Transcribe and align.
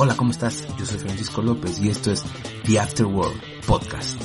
Hola, 0.00 0.16
¿cómo 0.16 0.30
estás? 0.30 0.64
Yo 0.78 0.86
soy 0.86 0.98
Francisco 0.98 1.42
López 1.42 1.80
y 1.80 1.88
esto 1.88 2.12
es 2.12 2.22
The 2.64 2.78
Afterworld 2.78 3.40
Podcast. 3.66 4.16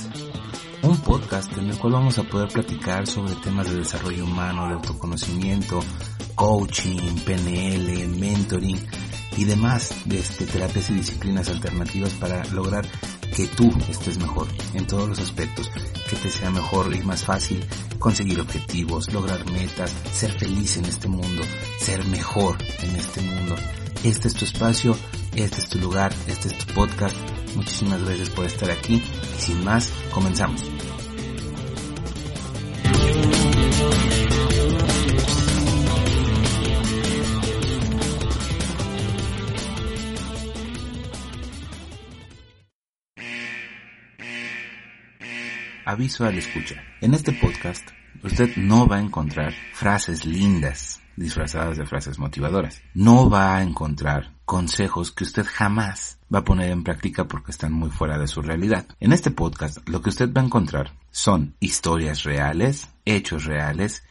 Un 0.84 0.96
podcast 1.00 1.52
en 1.58 1.72
el 1.72 1.80
cual 1.80 1.94
vamos 1.94 2.20
a 2.20 2.24
poder 2.24 2.48
platicar 2.50 3.08
sobre 3.08 3.34
temas 3.38 3.72
de 3.72 3.78
desarrollo 3.78 4.24
humano, 4.24 4.68
de 4.68 4.76
autoconocimiento, 4.76 5.80
coaching, 6.36 7.16
PNL, 7.26 8.08
mentoring 8.20 8.80
y 9.36 9.46
demás 9.46 9.96
de 10.06 10.20
este, 10.20 10.46
terapias 10.46 10.92
y 10.92 10.94
disciplinas 10.94 11.50
alternativas 11.50 12.14
para 12.14 12.46
lograr 12.52 12.86
que 13.36 13.48
tú 13.48 13.74
estés 13.90 14.20
mejor 14.20 14.48
en 14.76 14.86
todos 14.86 15.10
los 15.10 15.20
aspectos, 15.20 15.72
que 16.08 16.16
te 16.18 16.30
sea 16.30 16.52
mejor 16.52 16.96
y 16.96 17.00
más 17.00 17.26
fácil 17.26 17.66
conseguir 17.98 18.40
objetivos, 18.40 19.12
lograr 19.12 19.44
metas, 19.50 19.92
ser 20.14 20.34
feliz 20.38 20.78
en 20.78 20.86
este 20.86 21.08
mundo, 21.08 21.42
ser 21.80 22.06
mejor 22.06 22.58
en 22.84 22.96
este 22.96 23.22
mundo. 23.22 23.56
Este 24.04 24.28
es 24.28 24.36
tu 24.36 24.46
espacio, 24.46 24.96
este 25.36 25.62
es 25.62 25.70
tu 25.70 25.80
lugar, 25.80 26.14
este 26.28 26.50
es 26.50 26.58
tu 26.58 26.74
podcast. 26.74 27.16
Muchísimas 27.56 28.04
gracias 28.04 28.30
por 28.30 28.46
estar 28.46 28.70
aquí 28.72 29.04
sin 29.38 29.64
más, 29.64 29.92
comenzamos. 30.14 30.64
Aviso 45.86 46.26
al 46.26 46.38
escucha. 46.38 46.82
En 47.02 47.14
este 47.14 47.34
podcast, 47.34 47.88
usted 48.24 48.56
no 48.56 48.88
va 48.88 48.96
a 48.98 49.02
encontrar 49.02 49.54
frases 49.74 50.26
lindas 50.26 51.02
disfrazadas 51.18 51.78
de 51.78 51.86
frases 51.86 52.18
motivadoras. 52.18 52.82
No 52.94 53.30
va 53.30 53.58
a 53.58 53.64
encontrar 53.64 54.33
consejos 54.46 55.12
que 55.12 55.24
usted 55.24 55.46
jamás 55.46 56.20
va 56.34 56.40
a 56.40 56.44
poner 56.44 56.72
en 56.72 56.84
práctica 56.84 57.28
porque 57.28 57.52
están 57.52 57.74
muy 57.74 57.90
fuera 57.90 58.18
de 58.18 58.28
su 58.28 58.42
realidad. 58.42 58.86
En 59.00 59.14
este 59.14 59.32
podcast, 59.32 59.88
lo 59.88 60.02
que 60.02 60.10
usted 60.10 60.32
va 60.34 60.42
a 60.42 60.46
encontrar 60.46 60.92
son 61.12 61.56
historias 61.60 62.24
reales, 62.24 62.90
hechos 63.06 63.46
reales 63.46 64.04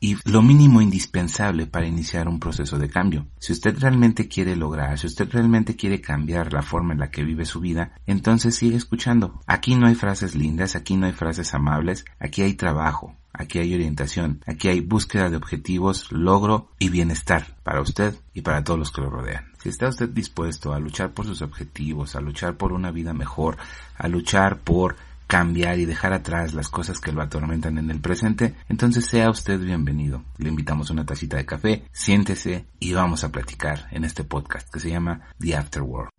y 0.00 0.16
lo 0.30 0.42
mínimo 0.42 0.82
indispensable 0.82 1.66
para 1.66 1.86
iniciar 1.86 2.28
un 2.28 2.38
proceso 2.38 2.78
de 2.78 2.90
cambio. 2.90 3.26
Si 3.38 3.52
usted 3.52 3.78
realmente 3.78 4.28
quiere 4.28 4.54
lograr, 4.54 4.98
si 4.98 5.06
usted 5.06 5.28
realmente 5.30 5.76
quiere 5.76 6.00
cambiar 6.00 6.52
la 6.52 6.62
forma 6.62 6.92
en 6.92 7.00
la 7.00 7.10
que 7.10 7.24
vive 7.24 7.46
su 7.46 7.60
vida, 7.60 7.92
entonces 8.06 8.54
sigue 8.54 8.76
escuchando. 8.76 9.40
Aquí 9.46 9.76
no 9.76 9.86
hay 9.86 9.94
frases 9.94 10.34
lindas, 10.34 10.76
aquí 10.76 10.96
no 10.96 11.06
hay 11.06 11.12
frases 11.12 11.54
amables, 11.54 12.04
aquí 12.18 12.42
hay 12.42 12.52
trabajo, 12.52 13.16
aquí 13.34 13.58
hay 13.58 13.74
orientación, 13.74 14.40
aquí 14.46 14.68
hay 14.68 14.80
búsqueda 14.80 15.28
de 15.28 15.36
objetivos, 15.36 16.10
logro 16.12 16.70
y 16.78 16.88
bienestar 16.88 17.56
para 17.62 17.82
usted 17.82 18.14
y 18.32 18.40
para 18.40 18.64
todos 18.64 18.78
los 18.78 18.90
que 18.90 19.02
lo 19.02 19.10
rodean. 19.10 19.44
Si 19.62 19.68
está 19.68 19.88
usted 19.88 20.08
dispuesto 20.08 20.72
a 20.72 20.78
luchar 20.78 21.12
por 21.12 21.26
sus 21.26 21.42
objetivos, 21.42 22.16
a 22.16 22.20
luchar 22.20 22.56
por 22.56 22.72
una 22.72 22.90
vida 22.90 23.12
mejor, 23.12 23.56
a 23.98 24.08
luchar 24.08 24.60
por 24.60 24.96
cambiar 25.26 25.78
y 25.78 25.84
dejar 25.84 26.12
atrás 26.12 26.54
las 26.54 26.68
cosas 26.68 27.00
que 27.00 27.12
lo 27.12 27.22
atormentan 27.22 27.78
en 27.78 27.90
el 27.90 28.00
presente, 28.00 28.54
entonces 28.68 29.06
sea 29.06 29.30
usted 29.30 29.58
bienvenido. 29.58 30.22
Le 30.38 30.48
invitamos 30.48 30.90
una 30.90 31.04
tacita 31.04 31.36
de 31.36 31.46
café, 31.46 31.84
siéntese 31.92 32.66
y 32.78 32.92
vamos 32.92 33.24
a 33.24 33.32
platicar 33.32 33.88
en 33.90 34.04
este 34.04 34.22
podcast 34.24 34.72
que 34.72 34.80
se 34.80 34.90
llama 34.90 35.28
The 35.38 35.56
Afterworld. 35.56 36.10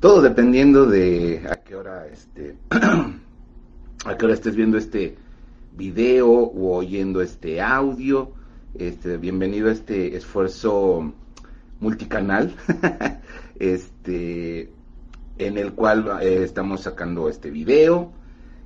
Todo 0.00 0.20
dependiendo 0.20 0.86
de 0.86 1.46
a 1.50 1.56
qué 1.56 1.76
hora 1.76 2.06
este 2.06 2.56
a 2.70 4.16
qué 4.16 4.24
hora 4.24 4.34
estés 4.34 4.56
viendo 4.56 4.78
este 4.78 5.16
video 5.72 6.28
o 6.28 6.76
oyendo 6.76 7.20
este 7.20 7.60
audio. 7.60 8.32
Este, 8.74 9.16
bienvenido 9.16 9.68
a 9.68 9.72
este 9.72 10.16
esfuerzo 10.16 11.12
multicanal, 11.80 12.54
este, 13.58 14.70
en 15.38 15.58
el 15.58 15.72
cual 15.72 16.18
eh, 16.22 16.42
estamos 16.44 16.82
sacando 16.82 17.28
este 17.28 17.50
video 17.50 18.12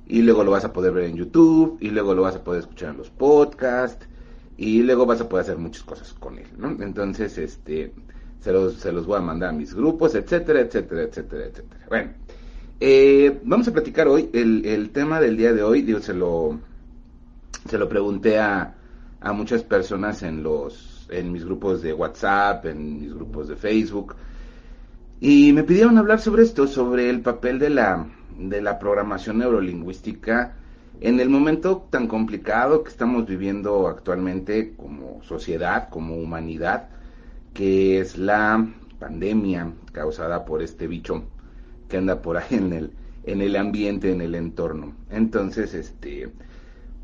y 0.07 0.21
luego 0.21 0.43
lo 0.43 0.51
vas 0.51 0.65
a 0.65 0.73
poder 0.73 0.93
ver 0.93 1.05
en 1.05 1.15
YouTube 1.15 1.77
y 1.79 1.89
luego 1.89 2.13
lo 2.13 2.23
vas 2.23 2.35
a 2.35 2.43
poder 2.43 2.61
escuchar 2.61 2.91
en 2.91 2.97
los 2.97 3.09
podcasts 3.09 4.07
y 4.57 4.83
luego 4.83 5.05
vas 5.05 5.21
a 5.21 5.29
poder 5.29 5.45
hacer 5.45 5.57
muchas 5.57 5.83
cosas 5.83 6.13
con 6.13 6.37
él, 6.37 6.47
¿no? 6.57 6.69
Entonces, 6.83 7.37
este, 7.37 7.91
se 8.39 8.51
los, 8.51 8.75
se 8.75 8.91
los 8.91 9.05
voy 9.05 9.17
a 9.17 9.21
mandar 9.21 9.49
a 9.49 9.53
mis 9.53 9.73
grupos, 9.73 10.15
etcétera, 10.15 10.59
etcétera, 10.59 11.03
etcétera, 11.03 11.45
etcétera. 11.45 11.85
Bueno, 11.89 12.11
eh, 12.79 13.39
vamos 13.43 13.67
a 13.67 13.73
platicar 13.73 14.07
hoy, 14.07 14.29
el, 14.33 14.65
el 14.65 14.91
tema 14.91 15.19
del 15.19 15.35
día 15.37 15.53
de 15.53 15.63
hoy, 15.63 15.81
digo, 15.81 15.99
se 15.99 16.13
lo, 16.13 16.59
se 17.67 17.77
lo 17.77 17.89
pregunté 17.89 18.39
a, 18.39 18.75
a 19.19 19.33
muchas 19.33 19.63
personas 19.63 20.23
en 20.23 20.43
los, 20.43 21.07
en 21.09 21.31
mis 21.31 21.45
grupos 21.45 21.81
de 21.81 21.93
WhatsApp, 21.93 22.65
en 22.65 22.99
mis 23.01 23.13
grupos 23.13 23.47
de 23.47 23.55
Facebook, 23.55 24.15
y 25.19 25.53
me 25.53 25.63
pidieron 25.63 25.97
hablar 25.97 26.19
sobre 26.19 26.43
esto, 26.43 26.67
sobre 26.67 27.09
el 27.09 27.21
papel 27.21 27.57
de 27.57 27.69
la, 27.69 28.07
de 28.37 28.61
la 28.61 28.77
programación 28.77 29.39
neurolingüística 29.39 30.55
en 31.01 31.19
el 31.19 31.29
momento 31.29 31.87
tan 31.89 32.07
complicado 32.07 32.83
que 32.83 32.89
estamos 32.89 33.25
viviendo 33.25 33.87
actualmente 33.87 34.75
como 34.75 35.21
sociedad, 35.23 35.89
como 35.89 36.15
humanidad, 36.15 36.89
que 37.53 37.99
es 37.99 38.17
la 38.17 38.65
pandemia 38.99 39.73
causada 39.91 40.45
por 40.45 40.61
este 40.61 40.87
bicho 40.87 41.23
que 41.89 41.97
anda 41.97 42.21
por 42.21 42.37
ahí 42.37 42.55
en 42.55 42.73
el, 42.73 42.91
en 43.23 43.41
el 43.41 43.55
ambiente, 43.55 44.11
en 44.11 44.21
el 44.21 44.35
entorno. 44.35 44.93
Entonces, 45.09 45.73
este, 45.73 46.31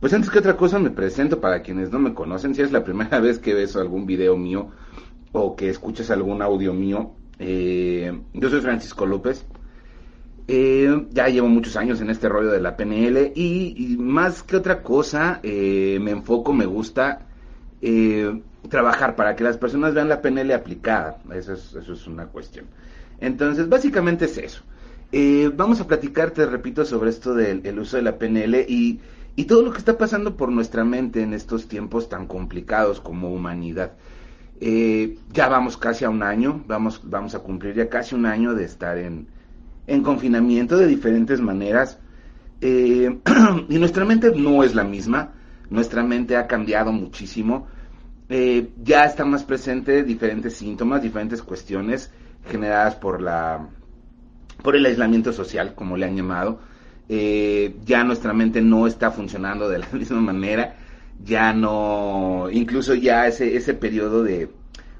pues 0.02 0.14
antes 0.14 0.32
que 0.32 0.40
otra 0.40 0.58
cosa 0.58 0.80
me 0.80 0.90
presento 0.90 1.40
para 1.40 1.62
quienes 1.62 1.92
no 1.92 2.00
me 2.00 2.16
conocen, 2.16 2.56
si 2.56 2.64
es 2.64 2.72
la 2.72 2.84
primera 2.84 3.20
vez 3.22 3.38
que 3.38 3.54
ves 3.54 3.76
algún 3.76 4.06
video 4.08 4.36
mío 4.36 4.72
o 5.32 5.56
que 5.56 5.70
escuchas 5.70 6.10
algún 6.10 6.42
audio 6.42 6.74
mío, 6.74 7.12
eh, 7.38 8.20
yo 8.34 8.50
soy 8.50 8.62
Francisco 8.62 9.06
López, 9.06 9.46
eh, 10.48 11.06
ya 11.12 11.28
llevo 11.28 11.48
muchos 11.48 11.78
años 11.78 12.02
en 12.02 12.10
este 12.10 12.28
rollo 12.28 12.50
de 12.50 12.60
la 12.60 12.76
PNL 12.76 13.32
y, 13.36 13.96
más 14.00 14.42
que 14.42 14.58
otra 14.58 14.82
cosa 14.82 15.40
eh, 15.44 16.00
me 16.02 16.12
enfoco, 16.12 16.52
me 16.52 16.66
gusta 16.66 17.28
trabajar 18.70 19.16
para 19.16 19.36
que 19.36 19.44
las 19.44 19.58
personas 19.58 19.94
vean 19.94 20.10
la 20.10 20.22
PNL 20.22 20.52
aplicada. 20.54 21.18
Eso 21.34 21.54
es, 21.54 21.74
eso 21.74 21.94
es 21.94 22.08
una 22.08 22.28
cuestión. 22.28 22.66
Entonces, 23.20 23.70
básicamente 23.70 24.26
es 24.26 24.38
eso. 24.38 24.64
vamos 25.56 25.80
a 25.80 25.88
platicar, 25.88 26.32
te 26.32 26.46
repito, 26.46 26.86
sobre 26.86 27.10
esto 27.10 27.34
del 27.34 27.80
uso 27.80 27.98
de 27.98 28.04
la 28.04 28.18
PNL 28.18 28.66
y, 28.68 29.00
y 29.36 29.46
todo 29.46 29.64
lo 29.64 29.72
que 29.72 29.80
está 29.80 29.98
pasando 29.98 30.36
por 30.36 30.52
nuestra 30.52 30.84
mente 30.84 31.22
en 31.22 31.34
estos 31.34 31.68
tiempos 31.68 32.10
tan 32.10 32.28
complicados 32.28 33.00
como 33.00 33.34
humanidad. 33.34 33.94
ya 34.60 35.48
vamos 35.48 35.78
casi 35.78 36.06
a 36.06 36.10
un 36.10 36.24
año, 36.24 36.64
vamos, 36.68 37.02
vamos 37.04 37.34
a 37.36 37.40
cumplir 37.40 37.76
ya 37.76 37.90
casi 37.90 38.16
un 38.16 38.26
año 38.26 38.54
de 38.54 38.66
estar 38.66 38.98
en, 38.98 39.28
en 39.88 40.04
confinamiento 40.04 40.78
de 40.78 40.88
diferentes 40.88 41.42
maneras. 41.42 42.00
Eh, 42.62 43.20
y 43.70 43.80
nuestra 43.80 44.06
mente 44.06 44.32
no 44.36 44.64
es 44.64 44.76
la 44.76 44.84
misma, 44.84 45.34
nuestra 45.70 46.04
mente 46.04 46.38
ha 46.38 46.48
cambiado 46.48 46.92
muchísimo. 46.92 47.68
Eh, 48.30 48.70
ya 48.82 49.06
está 49.06 49.26
más 49.26 49.44
presente 49.44 50.04
diferentes 50.04 50.54
síntomas, 50.54 51.02
diferentes 51.02 51.42
cuestiones 51.42 52.12
generadas 52.46 52.96
por 52.96 53.22
la 53.22 53.68
por 54.64 54.76
el 54.76 54.86
aislamiento 54.86 55.34
social, 55.34 55.74
como 55.74 55.98
le 55.98 56.06
han 56.06 56.16
llamado. 56.16 56.60
Eh, 57.14 57.76
ya 57.84 58.06
nuestra 58.06 58.32
mente 58.32 58.62
no 58.62 58.88
está 58.88 59.12
funcionando 59.12 59.68
de 59.68 59.80
la 59.80 59.88
misma 59.92 60.22
manera, 60.22 60.78
ya 61.22 61.52
no, 61.52 62.48
incluso 62.50 62.96
ya 62.96 63.28
ese, 63.28 63.58
ese 63.58 63.74
periodo 63.74 64.24
de, 64.24 64.50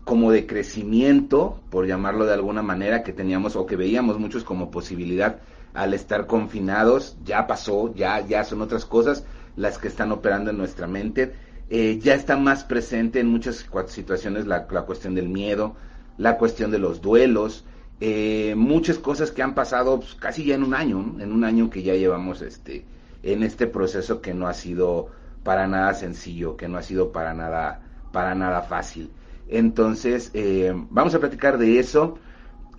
como 0.04 0.30
de 0.34 0.46
crecimiento, 0.46 1.62
por 1.70 1.88
llamarlo 1.88 2.26
de 2.26 2.34
alguna 2.34 2.62
manera, 2.62 3.02
que 3.02 3.14
teníamos 3.14 3.56
o 3.56 3.66
que 3.66 3.78
veíamos 3.78 4.20
muchos 4.20 4.44
como 4.44 4.72
posibilidad 4.72 5.38
al 5.74 5.94
estar 5.94 6.28
confinados, 6.28 7.16
ya 7.24 7.48
pasó, 7.48 7.96
ya, 7.96 8.20
ya 8.28 8.44
son 8.44 8.62
otras 8.62 8.84
cosas 8.84 9.24
las 9.56 9.78
que 9.78 9.88
están 9.88 10.12
operando 10.12 10.52
en 10.52 10.58
nuestra 10.58 10.88
mente. 10.88 11.32
Eh, 11.70 11.98
ya 12.02 12.16
está 12.16 12.36
más 12.36 12.66
presente 12.66 13.22
en 13.22 13.28
muchas 13.28 13.66
situaciones 13.88 14.48
la, 14.48 14.66
cuestión 14.66 15.16
del 15.16 15.30
miedo, 15.30 15.78
la 16.18 16.38
cuestión 16.38 16.72
de 16.72 16.80
los 16.80 17.02
duelos, 17.02 17.64
eh, 18.04 18.56
muchas 18.58 18.98
cosas 18.98 19.30
que 19.30 19.44
han 19.44 19.54
pasado 19.54 20.00
pues, 20.00 20.16
casi 20.16 20.44
ya 20.44 20.56
en 20.56 20.64
un 20.64 20.74
año, 20.74 21.18
en 21.20 21.32
un 21.32 21.44
año 21.44 21.70
que 21.70 21.84
ya 21.84 21.94
llevamos 21.94 22.42
este, 22.42 22.84
en 23.22 23.44
este 23.44 23.68
proceso 23.68 24.22
que 24.22 24.34
no 24.34 24.48
ha 24.48 24.56
sido 24.56 25.10
para 25.44 25.68
nada 25.68 25.94
sencillo, 25.94 26.58
que 26.58 26.68
no 26.68 26.80
ha 26.80 26.82
sido 26.82 27.12
para 27.12 27.36
nada, 27.36 27.82
para 28.12 28.34
nada 28.34 28.64
fácil. 28.64 29.12
Entonces, 29.48 30.32
eh, 30.34 30.74
vamos 30.90 31.14
a 31.14 31.20
platicar 31.20 31.60
de 31.60 31.78
eso. 31.78 32.18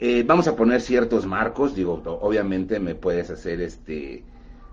Eh, 0.01 0.25
vamos 0.27 0.49
a 0.49 0.57
poner 0.57 0.81
ciertos 0.81 1.25
marcos, 1.25 1.77
digo, 1.77 2.03
obviamente 2.21 2.81
me 2.81 2.97
puedes 2.97 3.31
hacer 3.31 3.61
este 3.61 4.25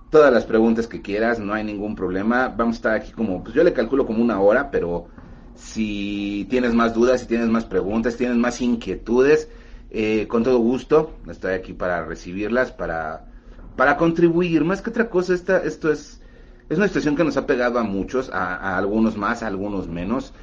todas 0.10 0.34
las 0.34 0.46
preguntas 0.46 0.88
que 0.88 1.04
quieras, 1.04 1.38
no 1.38 1.54
hay 1.54 1.64
ningún 1.64 1.96
problema. 1.96 2.48
Vamos 2.48 2.78
a 2.78 2.78
estar 2.78 2.94
aquí 2.96 3.12
como, 3.12 3.44
pues 3.44 3.54
yo 3.54 3.64
le 3.64 3.74
calculo 3.74 4.08
como 4.08 4.24
una 4.24 4.42
hora, 4.42 4.72
pero 4.72 5.06
si 5.54 6.48
tienes 6.50 6.74
más 6.74 6.96
dudas, 6.96 7.22
si 7.22 7.28
tienes 7.28 7.50
más 7.50 7.66
preguntas, 7.66 8.14
si 8.14 8.20
tienes 8.20 8.38
más 8.38 8.60
inquietudes, 8.62 9.48
eh, 9.92 10.28
con 10.28 10.44
todo 10.44 10.60
gusto, 10.60 11.16
estoy 11.30 11.54
aquí 11.54 11.74
para 11.74 12.06
recibirlas, 12.06 12.72
para, 12.72 13.26
para 13.76 13.98
contribuir. 13.98 14.64
Más 14.64 14.82
que 14.82 14.90
otra 14.90 15.10
cosa, 15.10 15.34
esta, 15.34 15.64
esto 15.64 15.92
es, 15.92 16.22
es 16.70 16.78
una 16.78 16.88
situación 16.88 17.16
que 17.16 17.24
nos 17.24 17.38
ha 17.38 17.46
pegado 17.48 17.80
a 17.80 17.84
muchos, 17.84 18.30
a, 18.32 18.78
algunos 18.78 19.18
más, 19.18 19.42
a 19.44 19.48
algunos 19.48 19.88
menos. 19.88 20.34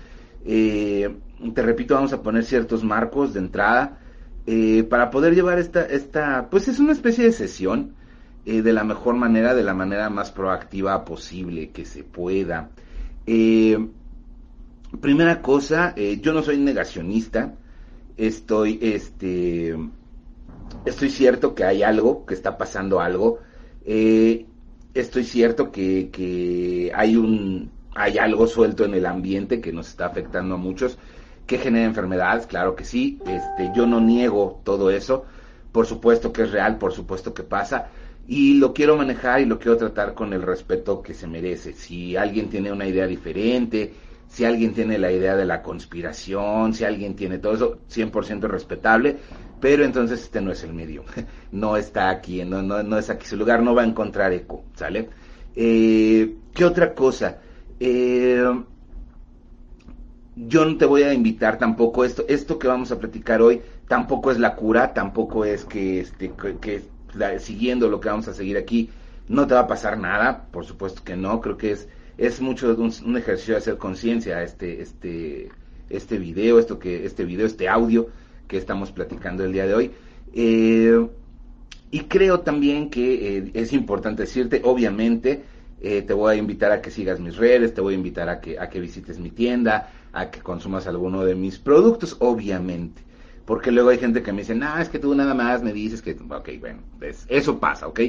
Eh, 0.45 1.15
te 1.55 1.63
repito, 1.63 1.95
vamos 1.95 2.13
a 2.13 2.23
poner 2.23 2.45
ciertos 2.45 2.83
marcos 2.85 3.35
de 3.35 3.41
entrada. 3.41 3.99
eh, 4.47 4.85
para 4.85 5.11
poder 5.11 5.35
llevar 5.35 5.59
esta, 5.59 5.85
esta, 5.85 6.49
pues 6.51 6.69
es 6.69 6.79
una 6.79 6.93
especie 6.93 7.25
de 7.25 7.33
sesión 7.33 7.95
eh, 8.45 8.63
de 8.63 8.73
la 8.73 8.85
mejor 8.85 9.17
manera, 9.17 9.55
de 9.55 9.65
la 9.65 9.75
manera 9.75 10.09
más 10.09 10.31
proactiva 10.31 11.05
posible 11.05 11.71
que 11.71 11.85
se 11.85 12.05
pueda. 12.05 12.71
Eh, 13.27 13.89
primera 15.01 15.43
cosa, 15.43 15.95
yo 15.97 16.33
no 16.33 16.43
soy 16.43 16.59
negacionista, 16.59 17.55
estoy, 18.17 18.79
este, 18.83 19.77
estoy 20.85 21.11
cierto 21.11 21.55
que 21.55 21.65
hay 21.65 21.83
algo, 21.83 22.27
que 22.27 22.35
está 22.35 22.57
pasando 22.59 23.01
algo, 23.01 23.41
estoy 24.95 25.25
cierto 25.25 25.71
que, 25.71 26.11
que 26.11 26.93
hay 26.95 27.17
un, 27.17 27.71
hay 27.95 28.19
algo 28.19 28.47
suelto 28.47 28.85
en 28.85 28.95
el 28.95 29.07
ambiente 29.07 29.61
que 29.61 29.73
nos 29.73 29.89
está 29.89 30.07
afectando 30.07 30.55
a 30.55 30.59
muchos 30.59 30.99
que 31.47 31.59
genera 31.59 31.87
enfermedades, 31.87 32.47
claro 32.47 32.75
que 32.75 32.85
sí, 32.85 33.21
este, 33.27 33.71
yo 33.75 33.87
no 33.87 34.01
niego 34.01 34.61
todo 34.65 34.91
eso, 34.91 35.25
por 35.73 35.87
supuesto 35.87 36.33
que 36.33 36.43
es 36.43 36.51
real, 36.51 36.79
por 36.79 36.93
supuesto 36.93 37.33
que 37.33 37.45
pasa, 37.45 37.89
y 38.27 38.55
lo 38.55 38.75
quiero 38.75 38.97
manejar 38.97 39.41
y 39.41 39.45
lo 39.45 39.59
quiero 39.59 39.77
tratar 39.77 40.15
con 40.15 40.33
el 40.33 40.43
respeto 40.43 41.01
que 41.03 41.15
se 41.15 41.29
merece. 41.29 41.73
Si 41.73 42.17
alguien 42.17 42.49
tiene 42.49 42.73
una 42.73 42.87
idea 42.87 43.07
diferente, 43.07 43.93
si 44.37 44.45
alguien 44.45 44.75
tiene 44.75 44.99
la 44.99 45.11
idea 45.11 45.35
de 45.35 45.47
la 45.47 45.63
conspiración, 45.63 46.75
si 46.75 46.85
alguien 46.85 47.17
tiene 47.17 47.39
todo 47.39 47.55
eso, 47.55 47.79
100% 47.89 48.43
respetable, 48.43 49.17
pero 49.63 49.83
entonces 49.83 50.21
este 50.21 50.43
no 50.43 50.53
es 50.53 50.63
el 50.63 50.75
medio, 50.75 51.05
no 51.53 51.75
está 51.79 52.11
aquí, 52.11 52.45
no, 52.45 52.61
no, 52.61 52.83
no 52.83 52.99
es 52.99 53.09
aquí 53.09 53.27
su 53.27 53.39
lugar, 53.39 53.63
no 53.63 53.75
va 53.75 53.81
a 53.81 53.87
encontrar 53.87 54.35
eco, 54.35 54.63
¿sale? 54.75 55.09
Eh, 55.55 56.37
¿Qué 56.53 56.67
otra 56.67 56.93
cosa? 56.93 57.39
Eh, 57.81 58.45
yo 60.37 60.65
no 60.67 60.77
te 60.77 60.85
voy 60.85 61.05
a 61.05 61.15
invitar 61.15 61.57
tampoco 61.57 62.05
esto, 62.05 62.27
esto 62.29 62.59
que 62.59 62.69
vamos 62.69 62.93
a 62.93 62.99
platicar 62.99 63.41
hoy 63.41 63.63
tampoco 63.89 64.31
es 64.31 64.39
la 64.39 64.55
cura, 64.55 64.93
tampoco 64.93 65.47
es 65.47 65.65
que, 65.65 66.01
este, 66.01 66.35
que, 66.61 66.83
siguiendo 67.39 67.89
lo 67.89 68.01
que 68.01 68.11
vamos 68.11 68.29
a 68.29 68.35
seguir 68.35 68.59
aquí 68.59 68.91
no 69.29 69.47
te 69.47 69.55
va 69.55 69.61
a 69.61 69.67
pasar 69.67 69.97
nada, 69.97 70.45
por 70.51 70.67
supuesto 70.67 71.03
que 71.03 71.17
no, 71.17 71.41
creo 71.41 71.57
que 71.57 71.71
es, 71.71 71.89
es 72.19 72.41
mucho 72.41 72.75
un, 72.77 73.17
ejercicio 73.17 73.55
de 73.55 73.59
hacer 73.59 73.77
conciencia 73.77 74.43
este, 74.43 74.81
este, 74.81 75.51
este 75.91 76.19
video, 76.19 76.59
esto 76.59 76.79
que, 76.79 77.05
este 77.05 77.25
video, 77.25 77.47
este 77.47 77.69
audio 77.69 78.09
que 78.49 78.57
estamos 78.57 78.91
platicando 78.93 79.45
el 79.45 79.53
día 79.53 79.67
de 79.67 79.75
hoy. 79.75 79.91
Eh, 80.33 81.07
y 81.91 82.01
creo 82.01 82.41
también 82.41 82.91
que 82.91 83.39
eh, 83.39 83.51
es 83.55 83.73
importante 83.73 84.23
decirte, 84.23 84.63
obviamente, 84.65 85.45
eh, 85.81 86.03
te 86.03 86.15
voy 86.15 86.35
a 86.35 86.39
invitar 86.39 86.73
a 86.73 86.81
que 86.81 86.91
sigas 86.91 87.21
mis 87.21 87.37
redes, 87.37 87.75
te 87.75 87.81
voy 87.81 87.95
a 87.95 87.97
invitar 87.97 88.29
a 88.29 88.41
que, 88.41 88.59
a 88.59 88.69
que 88.71 88.81
visites 88.81 89.19
mi 89.19 89.31
tienda, 89.31 89.91
a 90.13 90.31
que 90.31 90.41
consumas 90.41 90.87
alguno 90.87 91.25
de 91.25 91.35
mis 91.35 91.59
productos, 91.59 92.17
obviamente. 92.21 93.03
Porque 93.45 93.71
luego 93.71 93.91
hay 93.91 93.99
gente 93.99 94.23
que 94.23 94.33
me 94.33 94.41
dice, 94.41 94.55
no, 94.55 94.79
es 94.79 94.89
que 94.89 94.99
tú 94.99 95.15
nada 95.15 95.35
más 95.35 95.63
me 95.63 95.73
dices 95.73 96.03
que, 96.03 96.13
ok, 96.13 96.49
bueno, 96.59 96.81
eso 97.29 97.61
pasa, 97.61 97.87
ok. 97.87 98.01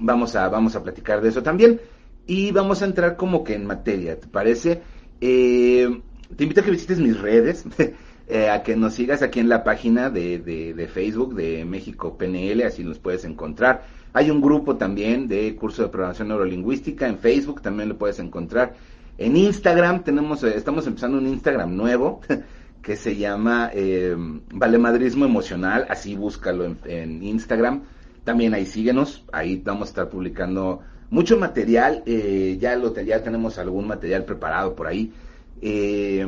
Vamos, 0.00 0.34
a, 0.34 0.48
vamos 0.48 0.74
a 0.74 0.82
platicar 0.82 1.20
de 1.20 1.28
eso 1.28 1.42
también. 1.42 1.78
Y 2.26 2.52
vamos 2.52 2.82
a 2.82 2.84
entrar 2.84 3.16
como 3.16 3.44
que 3.44 3.54
en 3.54 3.66
materia, 3.66 4.18
¿te 4.18 4.26
parece? 4.28 4.82
Eh, 5.20 6.00
te 6.36 6.44
invito 6.44 6.60
a 6.60 6.64
que 6.64 6.70
visites 6.70 6.98
mis 6.98 7.20
redes, 7.20 7.64
a 8.50 8.62
que 8.62 8.76
nos 8.76 8.94
sigas 8.94 9.22
aquí 9.22 9.40
en 9.40 9.48
la 9.48 9.64
página 9.64 10.10
de, 10.10 10.38
de, 10.38 10.74
de 10.74 10.88
Facebook 10.88 11.34
de 11.34 11.64
México 11.64 12.16
PNL, 12.16 12.62
así 12.62 12.84
nos 12.84 12.98
puedes 12.98 13.24
encontrar 13.24 13.82
hay 14.12 14.30
un 14.30 14.40
grupo 14.40 14.76
también 14.76 15.28
de 15.28 15.54
curso 15.54 15.82
de 15.82 15.88
programación 15.88 16.28
neurolingüística 16.28 17.06
en 17.06 17.18
Facebook, 17.18 17.62
también 17.62 17.88
lo 17.88 17.96
puedes 17.96 18.18
encontrar. 18.18 18.74
En 19.18 19.36
Instagram 19.36 20.02
tenemos, 20.02 20.42
eh, 20.42 20.56
estamos 20.56 20.86
empezando 20.86 21.18
un 21.18 21.26
Instagram 21.26 21.76
nuevo 21.76 22.20
que 22.82 22.96
se 22.96 23.16
llama 23.16 23.70
eh, 23.72 24.16
Valemadrismo 24.52 25.24
Emocional, 25.24 25.86
así 25.88 26.16
búscalo 26.16 26.76
en, 26.84 27.22
Instagram. 27.22 27.82
También 28.24 28.54
ahí 28.54 28.66
síguenos, 28.66 29.24
ahí 29.32 29.62
vamos 29.64 29.88
a 29.88 29.90
estar 29.90 30.08
publicando 30.08 30.80
mucho 31.10 31.36
material, 31.36 32.02
eh, 32.06 32.56
ya, 32.60 32.76
lo, 32.76 32.94
ya 32.94 33.22
tenemos 33.22 33.58
algún 33.58 33.86
material 33.86 34.24
preparado 34.24 34.74
por 34.74 34.86
ahí. 34.86 35.12
Eh, 35.60 36.26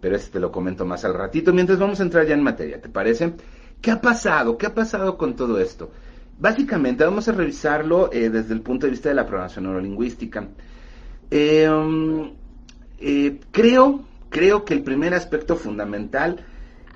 pero 0.00 0.16
este 0.16 0.32
te 0.32 0.40
lo 0.40 0.50
comento 0.50 0.86
más 0.86 1.04
al 1.04 1.14
ratito. 1.14 1.52
Mientras 1.52 1.78
vamos 1.78 2.00
a 2.00 2.04
entrar 2.04 2.26
ya 2.26 2.34
en 2.34 2.42
materia, 2.42 2.80
¿te 2.80 2.88
parece? 2.88 3.34
¿Qué 3.82 3.90
ha 3.90 4.00
pasado? 4.00 4.56
¿Qué 4.56 4.66
ha 4.66 4.74
pasado 4.74 5.18
con 5.18 5.36
todo 5.36 5.60
esto? 5.60 5.90
Básicamente 6.38 7.04
vamos 7.04 7.28
a 7.28 7.32
revisarlo 7.32 8.10
eh, 8.12 8.30
desde 8.30 8.54
el 8.54 8.62
punto 8.62 8.86
de 8.86 8.92
vista 8.92 9.10
de 9.10 9.14
la 9.14 9.26
programación 9.26 9.64
neurolingüística. 9.64 10.48
Em, 11.30 12.30
eh, 12.98 13.40
creo, 13.50 14.04
creo 14.30 14.64
que 14.64 14.74
el 14.74 14.82
primer 14.82 15.12
aspecto 15.14 15.56
fundamental 15.56 16.44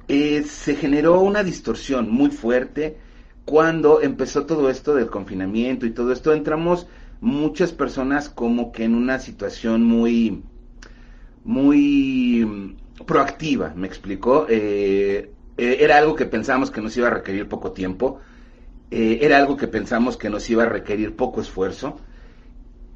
es, 0.09 0.51
se 0.51 0.75
generó 0.75 1.21
una 1.21 1.43
distorsión 1.43 2.11
muy 2.11 2.31
fuerte 2.31 2.99
cuando 3.51 4.01
empezó 4.01 4.47
todo 4.47 4.71
esto 4.71 4.95
del 4.95 5.09
confinamiento 5.09 5.85
y 5.85 5.91
todo 5.91 6.13
esto. 6.13 6.33
Entramos 6.33 6.87
muchas 7.21 7.73
personas 7.73 8.29
como 8.29 8.71
que 8.71 8.85
en 8.85 8.95
una 8.95 9.19
situación 9.19 9.83
muy, 9.83 10.45
muy 11.43 12.77
proactiva, 13.05 13.73
me 13.75 13.89
explicó. 13.89 14.47
Eh, 14.49 15.33
eh, 15.59 15.79
era 15.81 15.99
algo 15.99 16.15
que 16.15 16.27
pensamos 16.27 16.71
que 16.71 16.81
nos 16.81 16.97
iba 16.97 17.09
a 17.09 17.11
requerir 17.11 17.49
poco 17.49 17.73
tiempo, 17.73 18.21
eh, 18.93 19.19
era 19.21 19.39
algo 19.39 19.57
que 19.57 19.67
pensamos 19.67 20.17
que 20.17 20.31
nos 20.31 20.49
iba 20.49 20.63
a 20.63 20.69
requerir 20.69 21.17
poco 21.17 21.41
esfuerzo 21.41 21.99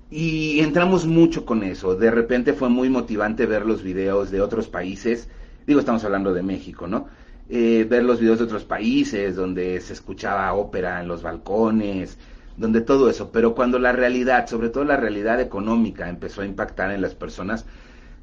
y 0.08 0.60
entramos 0.60 1.04
mucho 1.04 1.44
con 1.44 1.64
eso. 1.64 1.96
De 1.96 2.12
repente 2.12 2.52
fue 2.52 2.68
muy 2.68 2.88
motivante 2.90 3.46
ver 3.46 3.66
los 3.66 3.82
videos 3.82 4.30
de 4.30 4.40
otros 4.40 4.68
países, 4.68 5.28
digo, 5.66 5.80
estamos 5.80 6.04
hablando 6.04 6.32
de 6.32 6.44
México, 6.44 6.86
¿no? 6.86 7.08
Eh, 7.48 7.86
ver 7.88 8.04
los 8.04 8.20
videos 8.20 8.38
de 8.38 8.44
otros 8.44 8.64
países 8.64 9.36
donde 9.36 9.80
se 9.80 9.92
escuchaba 9.92 10.52
ópera 10.54 11.00
en 11.00 11.08
los 11.08 11.22
balcones, 11.22 12.16
donde 12.56 12.80
todo 12.80 13.10
eso, 13.10 13.30
pero 13.30 13.54
cuando 13.54 13.78
la 13.78 13.92
realidad, 13.92 14.46
sobre 14.46 14.70
todo 14.70 14.84
la 14.84 14.96
realidad 14.96 15.40
económica, 15.40 16.08
empezó 16.08 16.40
a 16.40 16.46
impactar 16.46 16.90
en 16.90 17.02
las 17.02 17.14
personas, 17.14 17.66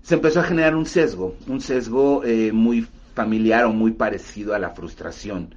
se 0.01 0.15
empezó 0.15 0.39
a 0.39 0.43
generar 0.43 0.75
un 0.75 0.85
sesgo, 0.87 1.35
un 1.47 1.61
sesgo 1.61 2.23
muy 2.51 2.87
familiar 3.13 3.65
o 3.65 3.73
muy 3.73 3.91
parecido 3.91 4.55
a 4.55 4.59
la 4.59 4.71
frustración. 4.71 5.53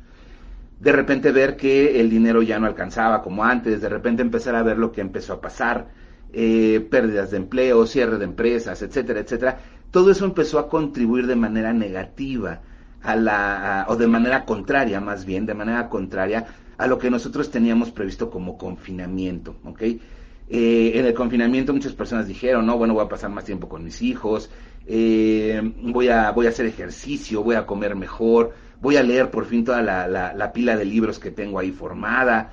De 0.81 0.93
repente 0.93 1.33
ver 1.33 1.57
que 1.57 2.01
el 2.01 2.11
dinero 2.11 2.43
ya 2.43 2.59
no 2.59 2.67
alcanzaba 2.67 3.23
como 3.23 3.45
antes, 3.45 3.81
de 3.81 3.89
repente 3.89 4.23
empezar 4.23 4.55
a 4.57 4.63
ver 4.63 4.77
lo 4.77 4.93
que 4.93 5.01
empezó 5.01 5.35
a 5.35 5.41
pasar, 5.41 5.89
eh, 6.33 6.87
pérdidas 6.91 7.31
de 7.31 7.37
empleo, 7.39 7.87
cierre 7.87 8.19
de 8.19 8.25
empresas, 8.25 8.83
etcétera, 8.83 9.21
etcétera. 9.21 9.59
Todo 9.91 10.11
eso 10.11 10.25
empezó 10.25 10.59
a 10.59 10.69
contribuir 10.69 11.27
de 11.27 11.37
manera 11.37 11.73
negativa 11.73 12.61
a 13.05 13.15
la, 13.17 13.87
o 13.89 13.97
de 13.97 14.07
manera 14.07 14.45
contraria 14.45 15.01
más 15.01 15.25
bien, 15.25 15.45
de 15.47 15.55
manera 15.55 15.89
contraria 15.89 16.47
a 16.79 16.87
lo 16.87 16.99
que 16.99 17.11
nosotros 17.11 17.51
teníamos 17.51 17.91
previsto 17.91 18.31
como 18.31 18.59
confinamiento, 18.59 19.57
¿ok? 19.65 19.83
Eh, 19.83 20.93
en 20.95 21.07
el 21.07 21.15
confinamiento 21.15 21.73
muchas 21.73 21.93
personas 21.93 22.27
dijeron, 22.27 22.67
no, 22.67 22.77
bueno, 22.77 22.95
voy 22.95 23.05
a 23.05 23.09
pasar 23.09 23.31
más 23.31 23.45
tiempo 23.45 23.69
con 23.69 23.85
mis 23.85 24.03
hijos, 24.03 24.51
eh, 24.87 25.61
voy, 25.83 26.09
a, 26.09 26.31
voy 26.33 26.47
a 26.47 26.49
hacer 26.49 26.67
ejercicio, 26.67 27.43
voy 27.43 27.57
a 27.57 27.67
comer 27.67 27.95
mejor, 27.95 28.55
voy 28.81 28.97
a 28.97 29.03
leer 29.03 29.31
por 29.31 29.47
fin 29.47 29.65
toda 29.65 29.83
la, 29.83 30.09
la, 30.09 30.53
pila 30.53 30.77
de 30.77 30.85
libros 30.85 31.19
que 31.19 31.31
tengo 31.31 31.59
ahí 31.59 31.73
formada. 31.73 32.53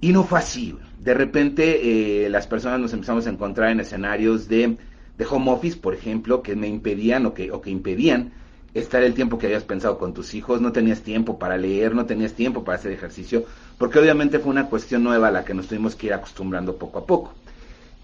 Y 0.00 0.12
no 0.12 0.24
fue 0.24 0.38
así. 0.38 0.76
De 0.98 1.14
repente 1.14 2.24
eh, 2.24 2.28
las 2.28 2.46
personas 2.46 2.78
nos 2.78 2.92
empezamos 2.92 3.26
a 3.26 3.30
encontrar 3.30 3.70
en 3.70 3.80
escenarios 3.80 4.48
de, 4.48 4.76
de 5.16 5.26
home 5.28 5.50
office, 5.50 5.76
por 5.78 5.94
ejemplo, 5.94 6.42
que 6.42 6.54
me 6.54 6.68
impedían 6.68 7.26
o 7.26 7.34
que, 7.34 7.50
o 7.50 7.60
que 7.60 7.70
impedían 7.70 8.32
estar 8.74 9.04
el 9.04 9.14
tiempo 9.14 9.38
que 9.38 9.46
habías 9.46 9.62
pensado 9.62 9.98
con 9.98 10.12
tus 10.12 10.34
hijos, 10.34 10.60
no 10.60 10.72
tenías 10.72 11.00
tiempo 11.00 11.38
para 11.38 11.56
leer, 11.56 11.94
no 11.94 12.06
tenías 12.06 12.34
tiempo 12.34 12.64
para 12.64 12.76
hacer 12.76 12.90
ejercicio, 12.92 13.44
porque 13.78 14.00
obviamente 14.00 14.40
fue 14.40 14.50
una 14.50 14.66
cuestión 14.66 15.04
nueva 15.04 15.28
a 15.28 15.30
la 15.30 15.44
que 15.44 15.54
nos 15.54 15.68
tuvimos 15.68 15.94
que 15.94 16.08
ir 16.08 16.12
acostumbrando 16.12 16.76
poco 16.76 16.98
a 16.98 17.06
poco. 17.06 17.32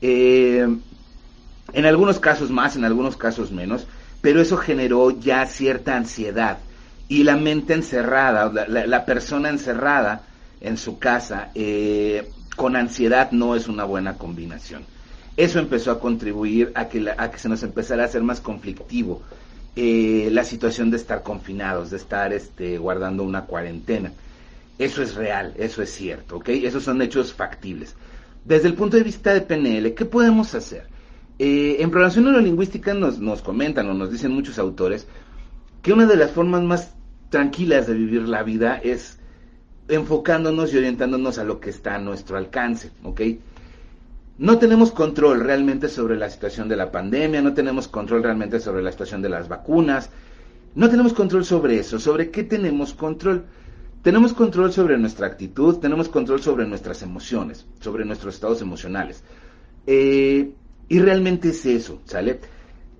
Eh, 0.01 0.67
en 1.73 1.87
algunos 1.87 2.21
casos 2.21 2.51
más, 2.51 2.77
en 2.77 2.85
algunos 2.85 3.17
casos 3.17 3.51
menos, 3.51 3.87
pero 4.21 4.41
eso 4.41 4.57
generó 4.57 5.11
ya 5.11 5.45
cierta 5.47 5.97
ansiedad 5.97 6.59
y 7.09 7.25
la 7.25 7.37
mente 7.37 7.75
encerrada, 7.75 8.53
la, 8.69 9.05
persona 9.05 9.49
encerrada 9.49 10.23
en 10.61 10.77
su 10.77 10.99
casa 10.99 11.51
eh, 11.55 12.31
con 12.55 12.77
ansiedad 12.77 13.33
no 13.33 13.57
es 13.57 13.67
una 13.67 13.85
buena 13.85 14.19
combinación. 14.19 14.85
Eso 15.37 15.59
empezó 15.59 15.91
a 15.91 16.01
contribuir 16.01 16.71
a 16.75 16.89
que, 16.89 17.13
a 17.17 17.31
que 17.31 17.39
se 17.39 17.49
nos 17.49 17.63
empezara 17.63 18.03
a 18.03 18.07
hacer 18.07 18.23
más 18.23 18.41
conflictivo 18.41 19.23
eh, 19.77 20.29
la 20.33 20.45
situación 20.45 20.91
de 20.91 20.97
estar 20.97 21.23
confinados, 21.23 21.91
de 21.91 21.97
estar 21.97 22.33
este, 22.33 22.79
guardando 22.79 23.23
una 23.23 23.45
cuarentena. 23.47 24.13
Eso 24.79 25.03
es 25.03 25.15
real, 25.15 25.55
eso 25.59 25.83
es 25.83 25.91
cierto, 25.91 26.37
¿ok? 26.37 26.49
Esos 26.49 26.85
son 26.85 27.03
hechos 27.03 27.33
factibles. 27.33 27.95
Desde 28.45 28.69
el 28.69 28.75
punto 28.75 28.97
de 28.97 29.03
vista 29.03 29.35
de 29.35 29.43
PNL, 29.43 29.95
¿qué 29.95 30.05
podemos 30.07 30.55
hacer? 30.55 30.87
Eh, 31.39 31.77
en 31.81 31.91
programación 31.91 32.25
neurolingüística 32.25 32.95
nos, 32.95 33.19
nos 33.19 33.43
comentan 33.43 33.89
o 33.89 33.95
nos 33.95 34.11
dicen 34.11 34.33
muchos 34.33 34.59
autores 34.59 35.07
que 35.83 35.93
una 35.93 36.07
de 36.07 36.17
las 36.17 36.31
formas 36.31 36.63
más 36.63 36.95
tranquilas 37.31 37.87
de 37.87 37.95
vivir 37.95 38.29
la 38.29 38.43
vida 38.43 38.77
es 38.77 39.19
enfocándonos 39.89 40.73
y 40.73 40.79
orientándonos 40.79 41.39
a 41.39 41.45
lo 41.45 41.61
que 41.61 41.71
está 41.71 41.97
a 41.97 41.99
nuestro 41.99 42.37
alcance, 42.37 42.91
¿ok? 43.03 43.21
No 44.41 44.59
tenemos 44.59 44.91
control 44.91 45.41
realmente 45.41 45.91
sobre 45.91 46.17
la 46.17 46.31
situación 46.31 46.67
de 46.67 46.75
la 46.75 46.91
pandemia, 46.91 47.43
no 47.43 47.53
tenemos 47.53 47.89
control 47.89 48.23
realmente 48.23 48.59
sobre 48.59 48.83
la 48.83 48.91
situación 48.91 49.21
de 49.21 49.29
las 49.29 49.49
vacunas, 49.49 50.09
no 50.75 50.89
tenemos 50.89 51.13
control 51.13 51.45
sobre 51.45 51.79
eso. 51.79 51.99
¿Sobre 51.99 52.31
qué 52.31 52.45
tenemos 52.45 52.95
control? 52.95 53.45
Tenemos 54.03 54.33
control 54.33 54.73
sobre 54.73 54.97
nuestra 54.97 55.27
actitud, 55.27 55.77
tenemos 55.77 56.09
control 56.09 56.41
sobre 56.41 56.67
nuestras 56.67 57.03
emociones, 57.03 57.67
sobre 57.81 58.07
nuestros 58.07 58.33
estados 58.33 58.63
emocionales. 58.63 59.23
Eh, 59.87 60.55
y 60.89 60.99
realmente 61.01 61.51
es 61.51 61.67
eso, 61.67 62.01
¿sale? 62.07 62.41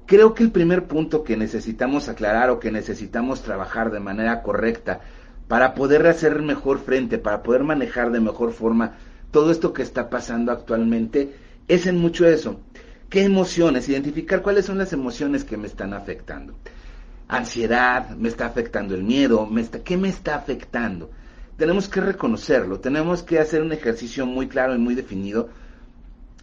Creo 0.05 0.35
que 0.35 0.43
el 0.43 0.51
primer 0.51 0.89
punto 0.89 1.25
que 1.25 1.39
necesitamos 1.39 2.11
aclarar 2.11 2.51
o 2.51 2.61
que 2.61 2.71
necesitamos 2.71 3.41
trabajar 3.41 3.91
de 3.91 4.01
manera 4.01 4.43
correcta 4.43 5.01
para 5.49 5.73
poder 5.73 6.07
hacer 6.07 6.43
mejor 6.43 6.81
frente, 6.81 7.17
para 7.17 7.43
poder 7.43 7.65
manejar 7.65 8.13
de 8.13 8.21
mejor 8.21 8.53
forma 8.53 8.93
todo 9.31 9.51
esto 9.51 9.73
que 9.73 9.83
está 9.83 10.11
pasando 10.11 10.53
actualmente 10.53 11.35
es 11.69 11.87
en 11.87 11.99
mucho 11.99 12.27
eso. 12.27 12.61
¿Qué 13.09 13.25
emociones? 13.25 13.89
Identificar 13.89 14.43
cuáles 14.43 14.67
son 14.67 14.79
las 14.79 14.93
emociones 14.93 15.45
que 15.45 15.57
me 15.57 15.67
están 15.67 15.95
afectando. 15.95 16.55
Ansiedad, 17.29 18.11
me 18.17 18.29
está 18.29 18.47
afectando 18.47 18.95
el 18.95 19.05
miedo, 19.05 19.47
me 19.47 19.61
está, 19.61 19.81
¿qué 19.81 19.97
me 19.97 20.09
está 20.09 20.37
afectando? 20.37 21.11
Tenemos 21.57 21.89
que 21.89 22.01
reconocerlo, 22.01 22.81
tenemos 22.81 23.23
que 23.23 23.39
hacer 23.39 23.63
un 23.63 23.73
ejercicio 23.73 24.27
muy 24.27 24.49
claro 24.49 24.75
y 24.75 24.79
muy 24.79 24.95
definido 24.95 25.49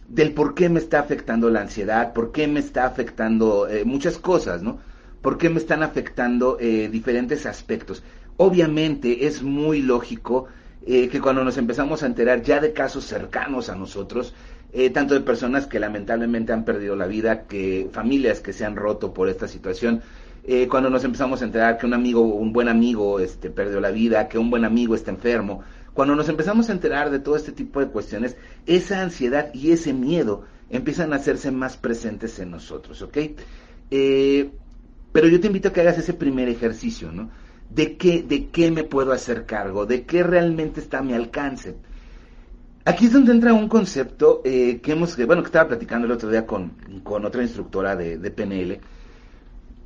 del 0.08 0.32
por 0.32 0.54
qué 0.54 0.68
me 0.68 0.78
está 0.78 1.00
afectando 1.00 1.50
la 1.50 1.60
ansiedad, 1.60 2.12
por 2.14 2.32
qué 2.32 2.48
me 2.48 2.60
está 2.60 2.86
afectando 2.86 3.68
eh, 3.68 3.84
muchas 3.84 4.18
cosas, 4.18 4.62
¿no? 4.62 4.78
¿Por 5.20 5.36
qué 5.36 5.50
me 5.50 5.58
están 5.58 5.82
afectando 5.82 6.56
eh, 6.60 6.88
diferentes 6.90 7.44
aspectos? 7.44 8.02
Obviamente 8.36 9.26
es 9.26 9.42
muy 9.42 9.82
lógico 9.82 10.46
eh, 10.90 11.10
que 11.10 11.20
cuando 11.20 11.44
nos 11.44 11.58
empezamos 11.58 12.02
a 12.02 12.06
enterar 12.06 12.40
ya 12.40 12.60
de 12.60 12.72
casos 12.72 13.04
cercanos 13.04 13.68
a 13.68 13.74
nosotros, 13.74 14.32
eh, 14.72 14.88
tanto 14.88 15.12
de 15.12 15.20
personas 15.20 15.66
que 15.66 15.78
lamentablemente 15.78 16.54
han 16.54 16.64
perdido 16.64 16.96
la 16.96 17.06
vida, 17.06 17.42
que 17.42 17.90
familias 17.92 18.40
que 18.40 18.54
se 18.54 18.64
han 18.64 18.74
roto 18.74 19.12
por 19.12 19.28
esta 19.28 19.48
situación, 19.48 20.00
eh, 20.44 20.66
cuando 20.66 20.88
nos 20.88 21.04
empezamos 21.04 21.42
a 21.42 21.44
enterar 21.44 21.76
que 21.76 21.84
un 21.84 21.92
amigo, 21.92 22.22
un 22.22 22.54
buen 22.54 22.68
amigo, 22.68 23.20
este, 23.20 23.50
perdió 23.50 23.82
la 23.82 23.90
vida, 23.90 24.28
que 24.28 24.38
un 24.38 24.48
buen 24.48 24.64
amigo 24.64 24.94
está 24.94 25.10
enfermo, 25.10 25.62
cuando 25.92 26.16
nos 26.16 26.30
empezamos 26.30 26.70
a 26.70 26.72
enterar 26.72 27.10
de 27.10 27.18
todo 27.18 27.36
este 27.36 27.52
tipo 27.52 27.80
de 27.80 27.88
cuestiones, 27.88 28.38
esa 28.64 29.02
ansiedad 29.02 29.50
y 29.52 29.72
ese 29.72 29.92
miedo 29.92 30.44
empiezan 30.70 31.12
a 31.12 31.16
hacerse 31.16 31.50
más 31.50 31.76
presentes 31.76 32.38
en 32.38 32.50
nosotros, 32.50 33.02
¿ok? 33.02 33.18
pero 33.90 35.28
yo 35.28 35.40
te 35.40 35.48
invito 35.48 35.68
a 35.68 35.72
que 35.72 35.80
hagas 35.82 35.98
ese 35.98 36.14
primer 36.14 36.48
ejercicio, 36.48 37.12
¿no? 37.12 37.30
De 37.70 37.96
qué, 37.96 38.22
de 38.22 38.48
qué 38.48 38.70
me 38.70 38.84
puedo 38.84 39.12
hacer 39.12 39.46
cargo, 39.46 39.86
de 39.86 40.04
qué 40.04 40.22
realmente 40.22 40.80
está 40.80 40.98
a 40.98 41.02
mi 41.02 41.12
alcance. 41.12 41.76
Aquí 42.84 43.06
es 43.06 43.12
donde 43.12 43.32
entra 43.32 43.52
un 43.52 43.68
concepto 43.68 44.40
eh, 44.44 44.80
que 44.80 44.92
hemos, 44.92 45.16
bueno, 45.26 45.42
que 45.42 45.48
estaba 45.48 45.68
platicando 45.68 46.06
el 46.06 46.12
otro 46.12 46.30
día 46.30 46.46
con, 46.46 46.72
otra 47.04 47.42
instructora 47.42 47.94
de, 47.96 48.30
PNL, 48.30 48.80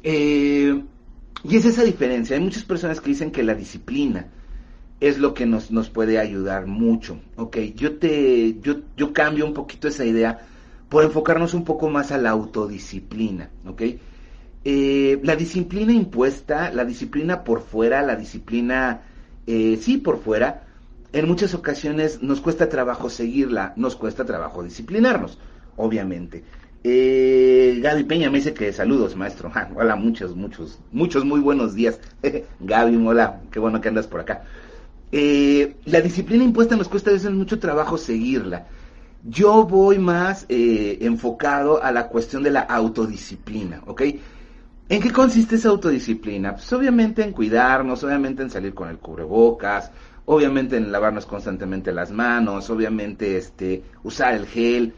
eh, 0.04 0.82
y 1.44 1.56
es 1.56 1.64
esa 1.64 1.82
diferencia. 1.82 2.36
Hay 2.36 2.42
muchas 2.42 2.64
personas 2.64 3.00
que 3.00 3.10
dicen 3.10 3.32
que 3.32 3.42
la 3.42 3.54
disciplina 3.54 4.28
es 5.00 5.18
lo 5.18 5.34
que 5.34 5.46
nos, 5.46 5.72
nos 5.72 5.90
puede 5.90 6.20
ayudar 6.20 6.66
mucho. 6.66 7.18
Ok, 7.34 7.58
yo 7.74 7.96
te, 7.98 8.60
yo, 8.60 8.76
yo 8.96 9.12
cambio 9.12 9.46
un 9.46 9.52
poquito 9.52 9.88
esa 9.88 10.04
idea 10.04 10.46
por 10.88 11.02
enfocarnos 11.02 11.54
un 11.54 11.64
poco 11.64 11.88
más 11.90 12.12
a 12.12 12.18
la 12.18 12.30
autodisciplina. 12.30 13.50
Ok, 13.66 13.82
eh, 14.64 15.18
la 15.24 15.34
disciplina 15.34 15.92
impuesta, 15.92 16.70
la 16.72 16.84
disciplina 16.84 17.42
por 17.42 17.62
fuera, 17.62 18.02
la 18.02 18.14
disciplina, 18.14 19.02
eh, 19.46 19.76
sí, 19.80 19.98
por 19.98 20.20
fuera, 20.20 20.64
en 21.12 21.26
muchas 21.26 21.54
ocasiones 21.54 22.22
nos 22.22 22.40
cuesta 22.40 22.68
trabajo 22.68 23.10
seguirla, 23.10 23.72
nos 23.76 23.96
cuesta 23.96 24.24
trabajo 24.24 24.62
disciplinarnos, 24.62 25.38
obviamente. 25.76 26.44
Eh, 26.84 27.78
Gaby 27.82 28.04
Peña 28.04 28.30
me 28.30 28.38
dice 28.38 28.54
que 28.54 28.72
saludos, 28.72 29.16
maestro. 29.16 29.50
hola, 29.74 29.96
muchos, 29.96 30.36
muchos, 30.36 30.78
muchos 30.92 31.24
muy 31.24 31.40
buenos 31.40 31.74
días. 31.74 31.98
Gaby, 32.60 32.96
hola, 33.04 33.40
qué 33.50 33.58
bueno 33.58 33.80
que 33.80 33.88
andas 33.88 34.06
por 34.06 34.20
acá. 34.20 34.44
La 35.10 36.00
disciplina 36.00 36.44
impuesta 36.44 36.76
nos 36.76 36.88
cuesta 36.88 37.10
veces 37.10 37.32
mucho 37.32 37.58
trabajo 37.58 37.98
seguirla. 37.98 38.68
Yo 39.24 39.64
voy 39.64 39.98
más 39.98 40.46
enfocado 40.48 41.82
a 41.82 41.92
la 41.92 42.08
cuestión 42.08 42.42
de 42.42 42.50
la 42.50 42.60
autodisciplina, 42.60 43.82
¿ok? 43.86 44.02
¿En 44.92 45.00
qué 45.00 45.10
consiste 45.10 45.54
esa 45.54 45.70
autodisciplina? 45.70 46.52
Pues 46.52 46.70
obviamente 46.74 47.22
en 47.22 47.32
cuidarnos, 47.32 48.04
obviamente 48.04 48.42
en 48.42 48.50
salir 48.50 48.74
con 48.74 48.90
el 48.90 48.98
cubrebocas, 48.98 49.90
obviamente 50.26 50.76
en 50.76 50.92
lavarnos 50.92 51.24
constantemente 51.24 51.92
las 51.92 52.12
manos, 52.12 52.68
obviamente 52.68 53.38
este, 53.38 53.82
usar 54.02 54.34
el 54.34 54.44
gel, 54.44 54.92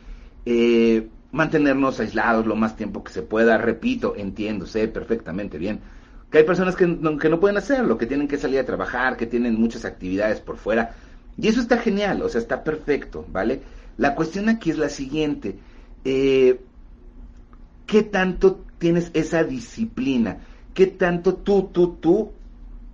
eh, 0.47 1.09
mantenernos 1.31 2.01
aislados 2.01 2.45
lo 2.45 2.57
más 2.57 2.75
tiempo 2.75 3.05
que 3.05 3.13
se 3.13 3.23
pueda. 3.23 3.57
Repito, 3.57 4.15
entiendo, 4.17 4.67
sé 4.67 4.89
perfectamente 4.89 5.59
bien 5.59 5.79
que 6.29 6.39
hay 6.39 6.45
personas 6.45 6.75
que 6.75 6.89
no, 6.89 7.39
pueden 7.39 7.57
hacerlo, 7.57 7.97
que 7.97 8.07
tienen 8.07 8.27
que 8.27 8.37
salir 8.37 8.59
a 8.59 8.67
trabajar, 8.67 9.17
que 9.17 9.27
tienen 9.27 9.55
muchas 9.55 9.85
actividades 9.85 10.41
por 10.41 10.57
fuera. 10.57 10.97
Y 11.39 11.47
eso 11.47 11.61
está 11.61 11.79
genial, 11.79 12.21
o 12.23 12.29
sea, 12.29 12.41
está 12.41 12.65
perfecto, 12.65 13.25
¿vale? 13.31 13.63
La 13.97 14.17
cuestión 14.17 14.49
aquí 14.49 14.71
es 14.71 14.79
la 14.79 14.89
siguiente. 14.89 15.57
Eh, 16.05 16.59
¿Qué 17.87 18.03
tanto 18.03 18.65
tienes 18.85 19.11
esa 19.15 19.45
disciplina? 19.45 20.37
¿Qué 20.75 20.87
tanto 20.87 21.37
tú, 21.37 21.71
tú, 21.73 21.97
tú 22.03 22.33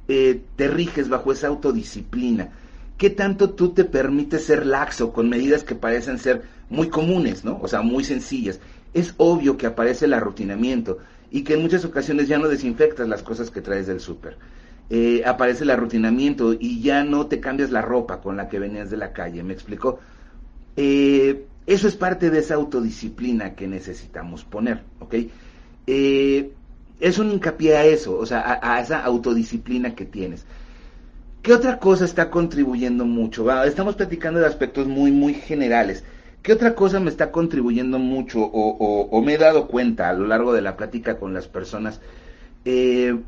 eh, 0.06 0.40
te 0.54 0.68
riges 0.68 1.09
bajo 1.09 1.32
esa 1.32 1.49
autodisciplina? 1.49 2.50
¿Qué 2.97 3.11
tanto 3.11 3.50
tú 3.50 3.70
te 3.70 3.85
permites 3.85 4.44
ser 4.44 4.66
laxo 4.66 5.12
con 5.12 5.28
medidas 5.28 5.64
que 5.64 5.75
parecen 5.75 6.18
ser 6.20 6.42
muy 6.68 6.90
comunes, 6.90 7.44
¿no? 7.44 7.59
O 7.61 7.66
sea, 7.66 7.82
muy 7.82 8.04
sencillas. 8.04 8.61
Es 8.94 9.14
obvio 9.16 9.56
que 9.56 9.66
aparece 9.66 10.04
el 10.04 10.14
arrutinamiento 10.14 10.99
y 11.28 11.42
que 11.42 11.54
en 11.54 11.62
muchas 11.62 11.85
ocasiones 11.85 12.28
ya 12.28 12.38
no 12.38 12.47
desinfectas 12.47 13.09
las 13.09 13.25
cosas 13.25 13.50
que 13.50 13.61
traes 13.61 13.88
del 13.88 13.99
súper. 13.99 14.38
Eh, 14.90 15.25
aparece 15.26 15.64
el 15.64 15.70
arrutinamiento 15.70 16.52
y 16.52 16.82
ya 16.82 17.02
no 17.02 17.26
te 17.26 17.40
cambias 17.40 17.73
la 17.73 17.82
ropa 17.82 18.20
con 18.20 18.37
la 18.37 18.49
que 18.49 18.61
venías 18.61 18.90
de 18.90 18.97
la 18.97 19.12
calle, 19.12 19.42
¿me 19.42 19.54
explico? 19.54 19.99
Eh, 20.76 21.47
eso 21.66 21.88
es 21.88 21.97
parte 21.97 22.30
de 22.30 22.38
esa 22.38 22.54
autodisciplina 22.54 23.56
que 23.56 23.66
necesitamos 23.66 24.44
poner, 24.44 24.85
¿ok? 25.00 25.14
Eh, 25.87 26.52
es 27.00 27.18
un 27.18 27.32
hincapié 27.32 27.76
a 27.76 27.84
eso, 27.84 28.18
o 28.18 28.26
sea, 28.26 28.60
a, 28.62 28.80
esa 28.80 29.02
autodisciplina 29.02 29.94
que 29.94 30.04
tienes. 30.04 30.44
¿Qué 31.42 31.54
otra 31.54 31.78
cosa 31.78 32.04
está 32.04 32.30
contribuyendo 32.30 33.06
mucho? 33.06 33.50
estamos 33.64 33.96
platicando 33.96 34.40
de 34.40 34.46
aspectos 34.46 34.87
muy, 34.87 35.10
muy 35.10 35.34
generales. 35.34 36.04
¿Qué 36.42 36.52
otra 36.52 36.75
cosa 36.75 37.00
me 37.00 37.10
está 37.10 37.30
contribuyendo 37.32 37.99
mucho 37.99 38.40
o, 38.42 39.22
me 39.22 39.34
he 39.34 39.38
dado 39.38 39.66
cuenta 39.66 40.08
a 40.10 40.12
lo 40.12 40.26
largo 40.26 40.52
de 40.52 40.62
la 40.62 40.76
plática 40.76 41.18
con 41.18 41.32
las 41.32 41.49
personas? 41.49 42.00
Eh, 42.64 43.18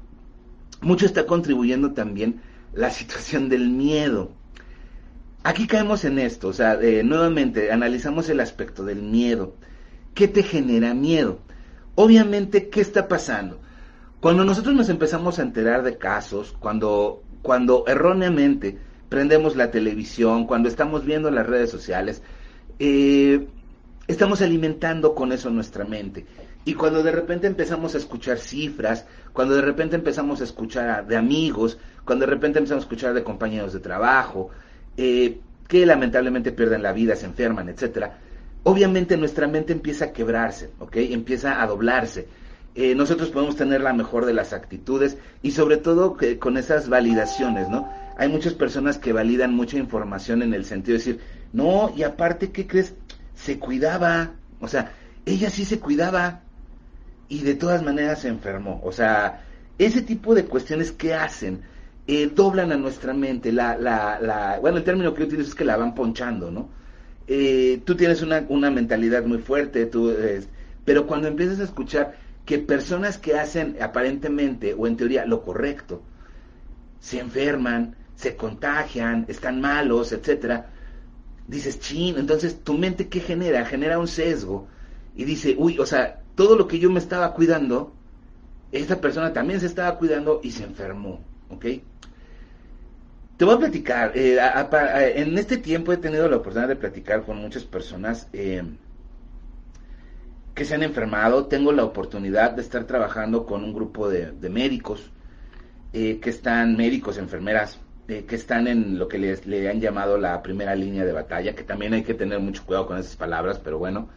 mucho 0.83 1.07
está 1.07 1.27
contribuyendo 1.27 1.93
también 1.93 2.43
la 2.75 2.91
situación 2.91 3.49
del 3.49 3.71
miedo. 3.71 4.33
aquí 5.45 5.67
caemos 5.67 6.05
en 6.05 6.19
esto, 6.19 6.49
o 6.49 6.53
sea, 6.53 6.79
eh, 6.81 7.03
nuevamente 7.03 7.73
analizamos 7.73 8.29
el 8.29 8.41
aspecto 8.41 8.85
del 8.85 9.03
miedo. 9.03 9.55
¿Qué 10.15 10.29
te 10.29 10.43
genera 10.43 10.95
miedo? 10.95 11.39
Obviamente, 11.95 12.69
¿qué 12.69 12.81
está 12.81 13.09
pasando? 13.09 13.61
Cuando 14.21 14.45
nosotros 14.45 14.75
nos 14.75 14.89
empezamos 14.89 15.39
a 15.39 15.43
enterar 15.43 15.83
de 15.83 15.99
casos, 15.99 16.55
cuando, 16.59 17.23
cuando 17.43 17.85
erróneamente 17.87 18.79
prendemos 19.09 19.57
la 19.57 19.71
televisión, 19.71 20.47
cuando 20.47 20.69
estamos 20.69 21.05
viendo 21.05 21.31
las 21.31 21.47
redes 21.47 21.71
sociales, 21.71 22.23
eh, 22.79 23.47
estamos 24.07 24.41
alimentando 24.41 25.15
con 25.15 25.33
eso 25.33 25.51
nuestra 25.51 25.85
mente. 25.85 26.25
Y 26.65 26.75
cuando 26.75 27.03
de 27.03 27.13
repente 27.13 27.47
empezamos 27.47 27.95
a 27.95 27.99
escuchar 27.99 28.39
cifras, 28.39 29.07
cuando 29.33 29.57
de 29.57 29.63
repente 29.63 29.97
empezamos 29.97 30.41
a 30.41 30.45
escuchar 30.45 31.07
de 31.07 31.17
amigos, 31.17 31.79
cuando 32.05 32.25
de 32.25 32.31
repente 32.31 32.59
empezamos 32.59 32.85
a 32.85 32.87
escuchar 32.87 33.15
de 33.15 33.25
compañeros 33.25 33.73
de 33.73 33.81
trabajo, 33.81 34.51
eh, 34.97 35.41
que 35.67 35.85
lamentablemente 35.85 36.53
pierden 36.53 36.83
la 36.83 36.93
vida, 36.93 37.17
se 37.17 37.27
enferman, 37.27 37.69
etcétera, 37.69 38.19
obviamente 38.65 39.17
nuestra 39.17 39.47
mente 39.47 39.73
empieza 39.73 40.07
a 40.07 40.13
quebrarse, 40.13 40.71
¿ok? 40.79 40.97
Empieza 40.97 41.63
a 41.63 41.67
doblarse. 41.67 42.29
Eh, 42.75 42.95
nosotros 42.95 43.29
podemos 43.29 43.57
tener 43.57 43.83
la 43.83 43.93
mejor 43.93 44.25
de 44.25 44.33
las 44.33 44.53
actitudes 44.53 45.19
y 45.43 45.51
sobre 45.51 45.77
todo 45.77 46.17
que, 46.17 46.39
con 46.39 46.57
esas 46.57 46.89
validaciones, 46.89 47.69
¿no? 47.69 47.89
Hay 48.17 48.29
muchas 48.29 48.55
personas 48.55 48.99
que 48.99 49.13
validan 49.13 49.55
mucha 49.55 49.77
información 49.77 50.43
en 50.43 50.55
el 50.55 50.65
sentido 50.65 50.95
de 50.95 50.99
decir, 50.99 51.21
no, 51.53 51.93
y 51.95 52.03
aparte, 52.03 52.51
¿qué 52.51 52.67
crees? 52.67 52.95
Se 53.35 53.59
cuidaba, 53.59 54.33
o 54.61 54.69
sea, 54.69 54.93
ella 55.27 55.51
sí 55.51 55.65
se 55.65 55.81
cuidaba 55.81 56.41
y 57.29 57.41
de 57.43 57.55
todas 57.55 57.83
maneras 57.83 58.21
se 58.21 58.29
enfermó. 58.29 58.81
O 58.85 58.93
sea, 58.93 59.43
ese 59.79 60.03
tipo 60.03 60.35
de 60.35 60.45
cuestiones 60.45 60.93
que 60.93 61.15
hacen 61.15 61.63
eh, 62.07 62.31
doblan 62.35 62.73
a 62.73 62.77
nuestra 62.77 63.15
mente. 63.15 63.53
La, 63.53 63.77
la, 63.77 64.19
la, 64.21 64.59
bueno, 64.61 64.79
el 64.79 64.85
término 64.85 65.13
que 65.15 65.21
yo 65.21 65.27
utilizo 65.27 65.51
es 65.51 65.55
que 65.55 65.65
la 65.65 65.77
van 65.77 65.95
ponchando, 65.95 66.51
¿no? 66.51 66.69
Eh, 67.27 67.83
tú 67.85 67.95
tienes 67.95 68.23
una, 68.23 68.45
una, 68.49 68.71
mentalidad 68.71 69.25
muy 69.25 69.39
fuerte, 69.39 69.87
tú, 69.87 70.15
pero 70.85 71.07
cuando 71.07 71.29
empiezas 71.29 71.61
a 71.61 71.65
escuchar 71.65 72.17
que 72.45 72.59
personas 72.59 73.19
que 73.19 73.37
hacen 73.39 73.77
aparentemente 73.81 74.75
o 74.75 74.87
en 74.87 74.97
teoría 74.97 75.25
lo 75.27 75.43
correcto 75.43 76.03
se 76.99 77.19
enferman, 77.19 77.97
se 78.15 78.37
contagian, 78.37 79.25
están 79.29 79.61
malos, 79.61 80.13
etcétera, 80.13 80.71
dices, 81.49 81.81
chin, 81.81 82.17
entonces 82.17 82.63
tu 82.63 82.75
mente 82.75 83.09
qué 83.09 83.21
genera? 83.21 83.65
Genera 83.65 83.99
un 83.99 84.07
sesgo 84.09 84.69
y 85.17 85.25
dice, 85.25 85.57
uy, 85.59 85.79
o 85.79 85.87
sea, 85.87 86.21
todo 86.35 86.57
lo 86.57 86.69
que 86.69 86.79
yo 86.79 86.91
me 86.91 87.01
estaba 87.01 87.35
cuidando, 87.35 87.93
esta 88.71 89.01
persona 89.01 89.33
también 89.33 89.61
se 89.61 89.67
estaba 89.67 89.99
cuidando 89.99 90.41
y 90.43 90.53
se 90.53 90.65
enfermó, 90.65 91.21
¿ok? 91.51 91.67
Te 93.43 93.47
voy 93.47 93.57
a 93.57 93.59
platicar, 93.59 94.13
eh, 94.15 94.39
en 95.17 95.37
este 95.37 95.57
tiempo 95.57 95.93
he 95.93 95.97
tenido 95.97 96.29
la 96.29 96.37
oportunidad 96.37 96.69
de 96.69 96.77
platicar 96.77 97.25
con 97.25 97.39
muchas 97.39 97.65
personas 97.65 98.29
eh, 98.33 98.63
que 100.55 100.65
se 100.65 100.77
han 100.77 100.85
enfermado, 100.85 101.47
tengo 101.47 101.73
la 101.73 101.83
oportunidad 101.83 102.53
de 102.53 102.63
estar 102.63 102.85
trabajando 102.85 103.45
con 103.45 103.65
un 103.65 103.75
grupo 103.75 104.09
de, 104.09 104.31
médicos, 104.49 105.11
eh, 105.93 106.21
que 106.21 106.31
están 106.31 106.77
médicos, 106.77 107.19
enfermeras, 107.19 107.81
que 108.07 108.37
están 108.37 108.69
en 108.69 108.97
lo 108.97 109.09
que 109.09 109.19
les, 109.19 109.45
le 109.45 109.69
han 109.69 109.81
llamado 109.81 110.19
la 110.19 110.41
primera 110.41 110.77
línea 110.77 111.05
de 111.05 111.11
batalla, 111.11 111.57
que 111.57 111.65
también 111.65 111.95
hay 111.95 112.05
que 112.05 112.15
tener 112.15 112.39
mucho 112.39 112.65
cuidado 112.65 112.87
con 112.87 112.99
esas 112.99 113.17
palabras, 113.17 113.59
pero 113.59 113.77
bueno, 113.77 114.09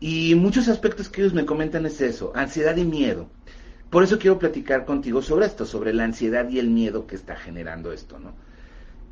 y 0.00 0.34
muchos 0.34 0.66
aspectos 0.66 1.08
que 1.08 1.20
ellos 1.20 1.34
me 1.34 1.46
comentan 1.46 1.86
es 1.86 2.00
eso, 2.00 2.32
ansiedad 2.34 2.76
y 2.76 2.84
miedo. 2.84 3.28
Por 3.94 4.02
eso 4.02 4.18
quiero 4.18 4.40
platicar 4.40 4.84
contigo 4.86 5.22
sobre 5.22 5.46
esto, 5.46 5.64
sobre 5.64 5.94
la 5.94 6.02
ansiedad 6.02 6.48
y 6.48 6.58
el 6.58 6.68
miedo 6.68 7.06
que 7.06 7.14
está 7.14 7.36
generando 7.36 7.92
esto, 7.92 8.18
¿no? 8.18 8.34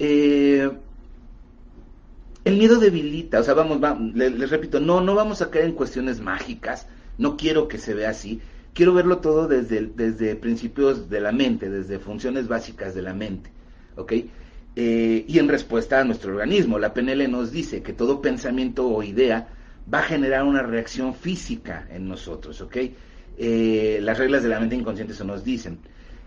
Eh, 0.00 0.68
el 2.44 2.56
miedo 2.56 2.80
debilita, 2.80 3.38
o 3.38 3.44
sea, 3.44 3.54
vamos, 3.54 3.78
les, 4.12 4.50
repito, 4.50 4.80
no, 4.80 5.00
no 5.00 5.14
vamos 5.14 5.40
a 5.40 5.50
caer 5.52 5.66
en 5.66 5.74
cuestiones 5.74 6.20
mágicas, 6.20 6.88
no 7.16 7.36
quiero 7.36 7.68
que 7.68 7.78
se 7.78 7.94
vea 7.94 8.10
así, 8.10 8.40
quiero 8.74 8.92
verlo 8.92 9.18
todo 9.18 9.46
desde, 9.46 9.86
desde 9.86 10.34
principios 10.34 11.08
de 11.08 11.20
la 11.20 11.30
mente, 11.30 11.70
desde 11.70 12.00
funciones 12.00 12.48
básicas 12.48 12.92
de 12.92 13.02
la 13.02 13.14
mente, 13.14 13.52
¿ok? 13.94 14.14
Eh, 14.74 15.24
y 15.28 15.38
en 15.38 15.48
respuesta 15.48 16.00
a 16.00 16.04
nuestro 16.04 16.32
organismo, 16.32 16.80
la 16.80 16.92
PNL 16.92 17.30
nos 17.30 17.52
dice 17.52 17.84
que 17.84 17.92
todo 17.92 18.20
pensamiento 18.20 18.88
o 18.88 19.00
idea 19.04 19.46
va 19.94 20.00
a 20.00 20.02
generar 20.02 20.42
una 20.42 20.64
reacción 20.64 21.14
física 21.14 21.86
en 21.88 22.08
nosotros, 22.08 22.60
¿ok? 22.60 22.78
Eh, 23.38 23.98
las 24.02 24.18
reglas 24.18 24.42
de 24.42 24.48
la 24.48 24.60
mente 24.60 24.76
inconsciente 24.76 25.14
eso 25.14 25.24
nos 25.24 25.44
dicen. 25.44 25.78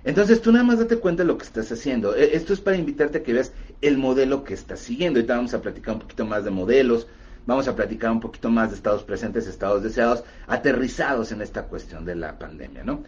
Entonces 0.03 0.41
tú 0.41 0.51
nada 0.51 0.63
más 0.63 0.79
date 0.79 0.97
cuenta 0.97 1.23
de 1.23 1.27
lo 1.27 1.37
que 1.37 1.45
estás 1.45 1.71
haciendo. 1.71 2.15
E, 2.15 2.35
esto 2.35 2.53
es 2.53 2.61
para 2.61 2.77
invitarte 2.77 3.19
a 3.19 3.23
que 3.23 3.33
veas 3.33 3.53
el 3.81 3.97
modelo 3.97 4.43
que 4.43 4.53
estás 4.53 4.79
siguiendo. 4.79 5.19
Ahorita 5.19 5.35
vamos 5.35 5.53
a 5.53 5.61
platicar 5.61 5.95
un 5.95 6.01
poquito 6.01 6.25
más 6.25 6.43
de 6.45 6.51
modelos, 6.51 7.07
vamos 7.45 7.67
a 7.67 7.75
platicar 7.75 8.11
un 8.11 8.19
poquito 8.19 8.49
más 8.49 8.69
de 8.69 8.75
estados 8.75 9.03
presentes, 9.03 9.47
estados 9.47 9.83
deseados, 9.83 10.23
aterrizados 10.47 11.31
en 11.31 11.41
esta 11.41 11.63
cuestión 11.63 12.05
de 12.05 12.15
la 12.15 12.37
pandemia, 12.37 12.83
¿no? 12.83 13.03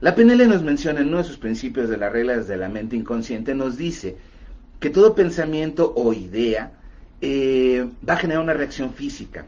La 0.00 0.14
PNL 0.14 0.48
nos 0.48 0.62
menciona 0.62 1.00
en 1.00 1.08
uno 1.08 1.18
de 1.18 1.24
sus 1.24 1.38
principios 1.38 1.88
de 1.88 1.96
las 1.96 2.12
reglas 2.12 2.48
de 2.48 2.56
la 2.56 2.68
mente 2.68 2.96
inconsciente, 2.96 3.54
nos 3.54 3.76
dice 3.76 4.16
que 4.80 4.90
todo 4.90 5.14
pensamiento 5.14 5.94
o 5.96 6.12
idea 6.12 6.72
eh, 7.20 7.88
va 8.06 8.14
a 8.14 8.18
generar 8.18 8.42
una 8.42 8.52
reacción 8.52 8.92
física. 8.92 9.46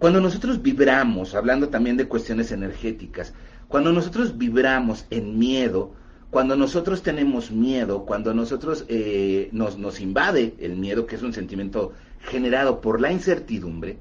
Cuando 0.00 0.18
nosotros 0.22 0.62
vibramos, 0.62 1.34
hablando 1.34 1.68
también 1.68 1.98
de 1.98 2.08
cuestiones 2.08 2.50
energéticas, 2.52 3.34
cuando 3.68 3.92
nosotros 3.92 4.38
vibramos 4.38 5.04
en 5.10 5.38
miedo, 5.38 5.92
cuando 6.30 6.56
nosotros 6.56 7.02
tenemos 7.02 7.50
miedo, 7.50 8.06
cuando 8.06 8.32
nosotros 8.32 8.86
eh, 8.88 9.50
nos, 9.52 10.00
invade 10.00 10.54
el 10.58 10.78
miedo, 10.78 11.04
que 11.04 11.16
es 11.16 11.22
un 11.22 11.34
sentimiento 11.34 11.92
generado 12.22 12.80
por 12.80 12.98
la 12.98 13.12
incertidumbre, 13.12 13.98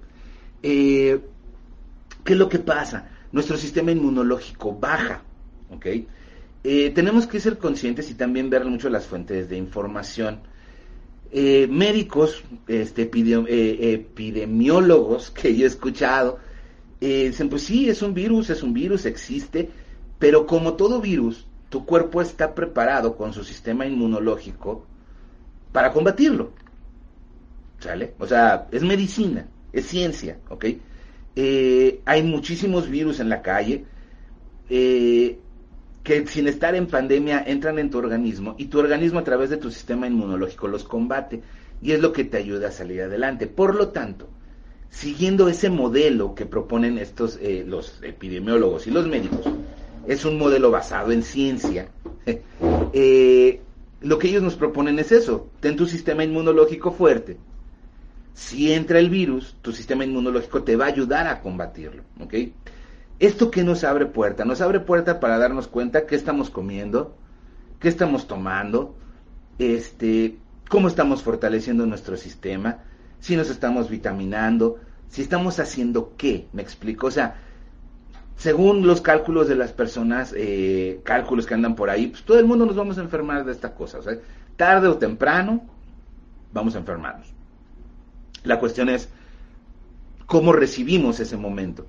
eh, 0.63 1.19
¿qué 2.23 2.31
es 2.31 2.39
lo 2.39 2.47
que 2.47 2.59
pasa? 2.59 3.09
Nuestro 3.33 3.57
sistema 3.57 3.91
inmunológico 3.91 4.73
baja, 4.73 5.21
¿ok? 5.69 5.85
Eh, 6.63 6.91
tenemos 6.95 7.27
que 7.27 7.41
ser 7.41 7.57
conscientes 7.57 8.09
y 8.09 8.13
también 8.13 8.49
ver 8.49 8.63
mucho 8.63 8.89
las 8.89 9.05
fuentes 9.05 9.49
de 9.49 9.57
información. 9.57 10.39
Eh, 11.31 11.67
médicos, 11.69 12.43
este, 12.67 13.03
eh, 13.03 13.93
epidemiólogos 13.93 15.29
que 15.35 15.55
yo 15.55 15.65
he 15.65 15.67
escuchado, 15.67 16.39
eh, 17.01 17.27
dicen, 17.27 17.49
pues 17.49 17.63
sí, 17.63 17.87
es 17.89 18.01
un 18.01 18.13
virus, 18.13 18.49
es 18.49 18.63
un 18.63 18.73
virus, 18.73 19.05
existe, 19.05 19.69
pero 20.17 20.47
como 20.47 20.73
todo 20.73 20.99
virus, 20.99 21.45
tu 21.69 21.85
cuerpo 21.85 22.21
está 22.21 22.55
preparado 22.55 23.15
con 23.15 23.31
su 23.33 23.43
sistema 23.43 23.85
inmunológico 23.85 24.85
para 25.71 25.93
combatirlo. 25.93 26.51
¿Sale? 27.79 28.15
O 28.19 28.27
sea, 28.27 28.67
es 28.71 28.83
medicina, 28.83 29.47
es 29.71 29.85
ciencia, 29.85 30.39
¿ok? 30.49 30.65
hay 32.05 32.23
muchísimos 32.23 32.89
virus 32.89 33.21
en 33.21 33.29
la 33.29 33.41
calle. 33.41 33.85
Que 36.09 36.25
sin 36.25 36.47
estar 36.47 36.73
en 36.73 36.87
pandemia 36.87 37.43
entran 37.45 37.77
en 37.77 37.91
tu 37.91 37.99
organismo 37.99 38.55
y 38.57 38.65
tu 38.65 38.79
organismo 38.79 39.19
a 39.19 39.23
través 39.23 39.51
de 39.51 39.57
tu 39.57 39.69
sistema 39.69 40.07
inmunológico 40.07 40.67
los 40.67 40.83
combate 40.83 41.43
y 41.83 41.91
es 41.91 42.01
lo 42.01 42.11
que 42.13 42.23
te 42.23 42.37
ayuda 42.37 42.69
a 42.69 42.71
salir 42.71 43.03
adelante. 43.03 43.45
Por 43.45 43.75
lo 43.75 43.89
tanto, 43.89 44.27
siguiendo 44.89 45.47
ese 45.49 45.69
modelo 45.69 46.33
que 46.33 46.47
proponen 46.47 46.97
estos 46.97 47.37
eh, 47.39 47.63
los 47.63 48.01
epidemiólogos 48.01 48.87
y 48.87 48.91
los 48.91 49.05
médicos, 49.05 49.53
es 50.07 50.25
un 50.25 50.39
modelo 50.39 50.71
basado 50.71 51.11
en 51.11 51.21
ciencia. 51.21 51.89
Eh, 52.91 53.61
lo 54.01 54.17
que 54.17 54.29
ellos 54.29 54.41
nos 54.41 54.55
proponen 54.55 54.97
es 54.97 55.11
eso, 55.11 55.47
ten 55.59 55.75
tu 55.75 55.85
sistema 55.85 56.23
inmunológico 56.23 56.91
fuerte. 56.91 57.37
Si 58.33 58.73
entra 58.73 58.97
el 58.97 59.11
virus, 59.11 59.57
tu 59.61 59.71
sistema 59.73 60.05
inmunológico 60.05 60.63
te 60.63 60.75
va 60.75 60.85
a 60.85 60.87
ayudar 60.87 61.27
a 61.27 61.39
combatirlo, 61.39 62.01
¿ok? 62.19 62.33
¿Esto 63.19 63.51
qué 63.51 63.63
nos 63.63 63.84
abre 63.84 64.05
puerta? 64.05 64.45
Nos 64.45 64.62
abre 64.62 64.79
puerta 64.79 65.19
para 65.19 65.38
darnos 65.38 65.67
cuenta 65.67 66.05
qué 66.05 66.15
estamos 66.15 66.49
comiendo, 66.49 67.17
qué 67.79 67.89
estamos 67.89 68.27
tomando, 68.27 68.95
este, 69.58 70.38
cómo 70.69 70.88
estamos 70.88 71.21
fortaleciendo 71.21 71.86
nuestro 71.86 72.15
sistema, 72.15 72.79
si 73.19 73.36
nos 73.36 73.49
estamos 73.49 73.89
vitaminando, 73.89 74.77
si 75.10 75.21
estamos 75.21 75.60
haciendo 75.60 76.13
qué, 76.15 76.47
me 76.53 76.62
explico. 76.62 77.08
O 77.08 77.12
sea, 77.12 77.36
según 78.38 78.88
los 78.88 79.01
cálculos 79.01 79.49
de 79.49 79.55
las 79.55 79.73
personas, 79.73 80.34
eh, 80.38 81.01
cálculos 81.03 81.45
que 81.45 81.55
andan 81.55 81.75
por 81.75 81.89
ahí, 81.89 82.08
pues 82.08 82.23
todo 82.23 82.39
el 82.39 82.45
mundo 82.45 82.65
nos 82.65 82.77
vamos 82.77 82.97
a 82.99 83.01
enfermar 83.01 83.43
de 83.43 83.51
esta 83.51 83.73
cosa. 83.73 83.99
O 83.99 84.01
sea, 84.01 84.17
tarde 84.55 84.88
o 84.88 84.97
temprano 84.97 85.67
vamos 86.53 86.73
a 86.73 86.79
enfermarnos. 86.79 87.27
La 88.45 88.62
cuestión 88.62 88.88
es 88.88 89.10
cómo 90.25 90.53
recibimos 90.53 91.19
ese 91.19 91.36
momento 91.36 91.86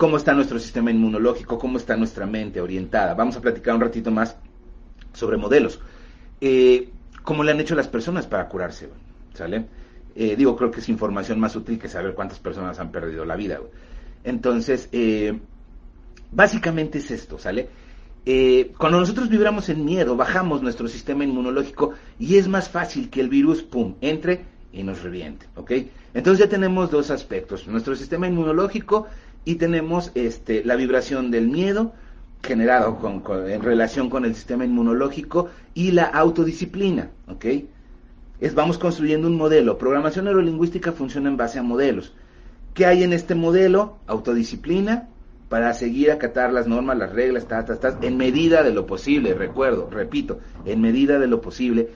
cómo 0.00 0.16
está 0.16 0.32
nuestro 0.32 0.58
sistema 0.58 0.90
inmunológico, 0.90 1.58
cómo 1.58 1.76
está 1.76 1.94
nuestra 1.94 2.24
mente 2.24 2.58
orientada. 2.58 3.12
Vamos 3.12 3.36
a 3.36 3.42
platicar 3.42 3.74
un 3.74 3.82
ratito 3.82 4.10
más 4.10 4.34
sobre 5.12 5.36
modelos. 5.36 5.78
Eh, 6.40 6.88
¿Cómo 7.22 7.44
le 7.44 7.52
han 7.52 7.60
hecho 7.60 7.74
las 7.74 7.86
personas 7.86 8.26
para 8.26 8.48
curarse? 8.48 8.88
¿Sale? 9.34 9.66
Eh, 10.14 10.36
digo, 10.36 10.56
creo 10.56 10.70
que 10.70 10.80
es 10.80 10.88
información 10.88 11.38
más 11.38 11.54
útil 11.54 11.78
que 11.78 11.86
saber 11.86 12.14
cuántas 12.14 12.38
personas 12.38 12.80
han 12.80 12.90
perdido 12.90 13.26
la 13.26 13.36
vida. 13.36 13.60
Entonces, 14.24 14.88
eh, 14.92 15.38
básicamente 16.32 16.96
es 16.96 17.10
esto, 17.10 17.38
¿sale? 17.38 17.68
cuando 18.78 19.00
nosotros 19.00 19.28
vibramos 19.28 19.68
en 19.70 19.84
miedo, 19.84 20.14
bajamos 20.14 20.62
nuestro 20.62 20.88
sistema 20.88 21.24
inmunológico 21.24 21.94
y 22.18 22.36
es 22.36 22.48
más 22.48 22.68
fácil 22.68 23.10
que 23.10 23.20
el 23.20 23.28
virus, 23.28 23.62
pum, 23.62 23.96
entre 24.02 24.44
y 24.72 24.82
nos 24.82 25.02
reviente, 25.02 25.46
¿ok? 25.56 25.72
Entonces 26.14 26.44
ya 26.44 26.48
tenemos 26.48 26.90
dos 26.90 27.10
aspectos, 27.10 27.66
nuestro 27.66 27.96
sistema 27.96 28.28
inmunológico 28.28 29.08
y 29.44 29.56
tenemos 29.56 30.12
este, 30.14 30.64
la 30.64 30.76
vibración 30.76 31.30
del 31.30 31.48
miedo 31.48 31.92
generado 32.42 32.98
en 33.46 33.62
relación 33.62 34.08
con 34.08 34.24
el 34.24 34.34
sistema 34.34 34.64
inmunológico 34.64 35.48
y 35.74 35.90
la 35.90 36.04
autodisciplina, 36.04 37.10
¿ok? 37.28 37.44
Es, 38.40 38.54
vamos 38.54 38.78
construyendo 38.78 39.28
un 39.28 39.36
modelo. 39.36 39.76
Programación 39.76 40.24
neurolingüística 40.24 40.92
funciona 40.92 41.28
en 41.28 41.36
base 41.36 41.58
a 41.58 41.62
modelos. 41.62 42.14
¿Qué 42.72 42.86
hay 42.86 43.02
en 43.02 43.12
este 43.12 43.34
modelo? 43.34 43.98
Autodisciplina, 44.06 45.08
para 45.50 45.74
seguir 45.74 46.10
acatar 46.10 46.52
las 46.52 46.66
normas, 46.66 46.96
las 46.96 47.12
reglas, 47.12 47.46
ta, 47.46 47.66
en 48.00 48.16
medida 48.16 48.62
de 48.62 48.72
lo 48.72 48.86
posible, 48.86 49.34
recuerdo, 49.34 49.90
repito, 49.90 50.40
en 50.64 50.80
medida 50.80 51.18
de 51.18 51.26
lo 51.26 51.40
posible, 51.42 51.90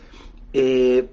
eh, 0.52 1.08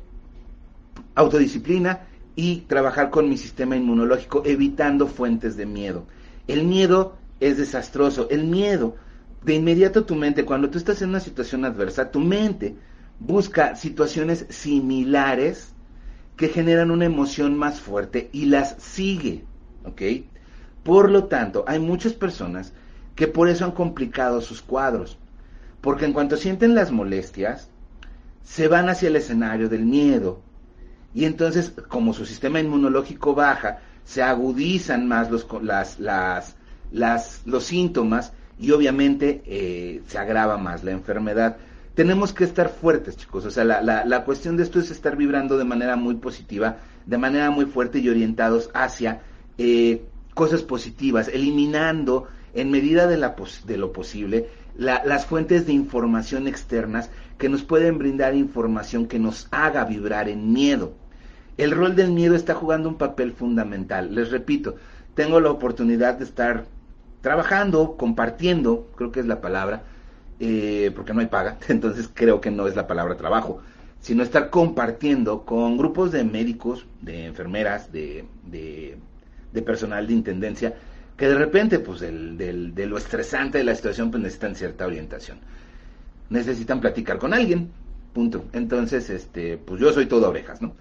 autodisciplina 1.16 2.08
y 2.36 2.62
trabajar 2.62 3.10
con 3.10 3.30
mi 3.30 3.38
sistema 3.38 3.76
inmunológico 3.76 4.44
evitando 4.46 5.08
fuentes 5.08 5.56
de 5.56 5.66
miedo. 5.66 6.06
El 6.52 6.66
miedo 6.66 7.18
es 7.40 7.58
desastroso, 7.58 8.28
el 8.30 8.44
miedo, 8.44 8.98
de 9.42 9.56
inmediato 9.56 10.04
tu 10.04 10.16
mente, 10.16 10.44
cuando 10.44 10.70
tú 10.70 10.78
estás 10.78 11.02
en 11.02 11.08
una 11.08 11.22
situación 11.22 11.64
adversa, 11.64 12.12
tu 12.12 12.20
mente 12.20 12.76
busca 13.20 13.78
situaciones 13.78 14.46
similares 14.50 15.74
que 16.36 16.50
generan 16.50 16.92
una 16.92 17.06
emoción 17.06 17.58
más 17.58 17.80
fuerte 17.80 18.30
y 18.34 18.48
las 18.48 18.76
sigue, 18.80 19.46
¿ok? 19.86 20.02
Por 20.84 21.10
lo 21.10 21.26
tanto, 21.28 21.64
hay 21.68 21.80
muchas 21.80 22.12
personas 22.12 22.74
que 23.16 23.28
por 23.28 23.48
eso 23.48 23.64
han 23.64 23.72
complicado 23.72 24.42
sus 24.42 24.62
cuadros, 24.62 25.18
porque 25.80 26.04
en 26.04 26.12
cuanto 26.12 26.36
sienten 26.36 26.76
las 26.76 26.92
molestias, 26.92 27.70
se 28.44 28.68
van 28.68 28.90
hacia 28.90 29.08
el 29.08 29.16
escenario 29.16 29.70
del 29.70 29.86
miedo, 29.86 30.42
y 31.14 31.24
entonces, 31.24 31.72
como 31.88 32.14
su 32.14 32.26
sistema 32.26 32.60
inmunológico 32.60 33.34
baja, 33.34 33.80
se 34.06 34.22
agudizan 34.22 35.08
más 35.08 35.32
los, 35.32 35.48
las, 35.62 36.00
las, 36.00 36.56
las, 36.92 37.42
los 37.46 37.64
síntomas 37.64 38.34
y 38.60 38.72
obviamente 38.72 39.42
eh, 39.46 40.02
se 40.08 40.18
agrava 40.18 40.58
más 40.58 40.84
la 40.84 40.92
enfermedad. 40.92 41.58
Tenemos 41.94 42.34
que 42.34 42.44
estar 42.44 42.70
fuertes, 42.70 43.18
chicos. 43.18 43.46
O 43.46 43.52
sea, 43.52 43.64
la, 43.64 43.82
la, 43.82 44.06
la 44.06 44.24
cuestión 44.24 44.58
de 44.58 44.64
esto 44.64 44.80
es 44.80 44.92
estar 44.92 45.16
vibrando 45.18 45.58
de 45.58 45.66
manera 45.66 45.96
muy 45.96 46.16
positiva, 46.16 46.78
de 47.06 47.18
manera 47.18 47.52
muy 47.52 47.66
fuerte 47.66 48.00
y 48.00 48.10
orientados 48.10 48.70
hacia 48.74 49.22
eh, 49.58 50.06
cosas 50.34 50.62
positivas, 50.62 51.28
eliminando 51.28 52.28
en 52.54 52.72
medida 52.72 53.08
de, 53.08 53.18
la 53.18 53.36
de 53.66 53.78
lo 53.78 53.92
posible 53.92 54.50
las 54.76 55.26
fuentes 55.26 55.66
de 55.66 55.74
información 55.74 56.48
externas 56.48 57.10
que 57.38 57.50
nos 57.50 57.64
pueden 57.64 57.98
brindar 57.98 58.36
información 58.36 59.06
que 59.06 59.20
nos 59.20 59.48
haga 59.52 59.84
vibrar 59.86 60.30
en 60.30 60.54
miedo. 60.54 60.94
El 61.62 61.72
rol 61.72 61.96
del 61.96 62.12
miedo 62.12 62.36
está 62.36 62.56
jugando 62.56 62.90
un 62.90 62.98
papel 62.98 63.34
fundamental. 63.34 64.16
Les 64.16 64.32
repito, 64.32 64.76
tengo 65.14 65.40
la 65.40 65.52
oportunidad 65.52 66.16
de 66.16 66.24
estar 66.24 66.66
trabajando, 67.22 67.98
compartiendo, 67.98 68.90
creo 68.96 69.12
que 69.12 69.20
es 69.20 69.28
la 69.28 69.42
palabra, 69.42 69.84
eh, 70.40 70.92
porque 70.96 71.14
no 71.14 71.20
hay 71.20 71.28
paga, 71.28 71.58
entonces 71.68 72.10
creo 72.12 72.42
que 72.42 72.50
no 72.50 72.68
es 72.68 72.76
la 72.76 72.88
palabra 72.88 73.16
trabajo, 73.16 73.62
sino 74.00 74.24
estar 74.24 74.50
compartiendo 74.50 75.46
con 75.46 75.78
grupos 75.78 76.12
de 76.12 76.24
médicos, 76.24 76.88
de 77.02 77.26
enfermeras, 77.28 77.92
de 77.92 78.26
de 79.54 79.62
personal 79.62 80.08
de 80.08 80.14
intendencia 80.14 80.74
que 81.18 81.28
de 81.28 81.36
repente, 81.36 81.78
pues, 81.80 82.00
de 82.00 82.86
lo 82.88 82.98
estresante 82.98 83.60
de 83.60 83.64
la 83.64 83.76
situación, 83.76 84.10
pues 84.10 84.24
necesitan 84.24 84.56
cierta 84.56 84.88
orientación. 84.88 85.38
Necesitan 86.30 86.82
platicar 86.82 87.20
con 87.20 87.34
alguien, 87.34 87.70
punto. 88.12 88.46
Entonces, 88.54 89.08
este, 89.12 89.58
pues 89.58 89.80
yo 89.80 89.94
soy 89.94 90.08
todo 90.08 90.30
orejas, 90.30 90.64
¿no? 90.64 90.74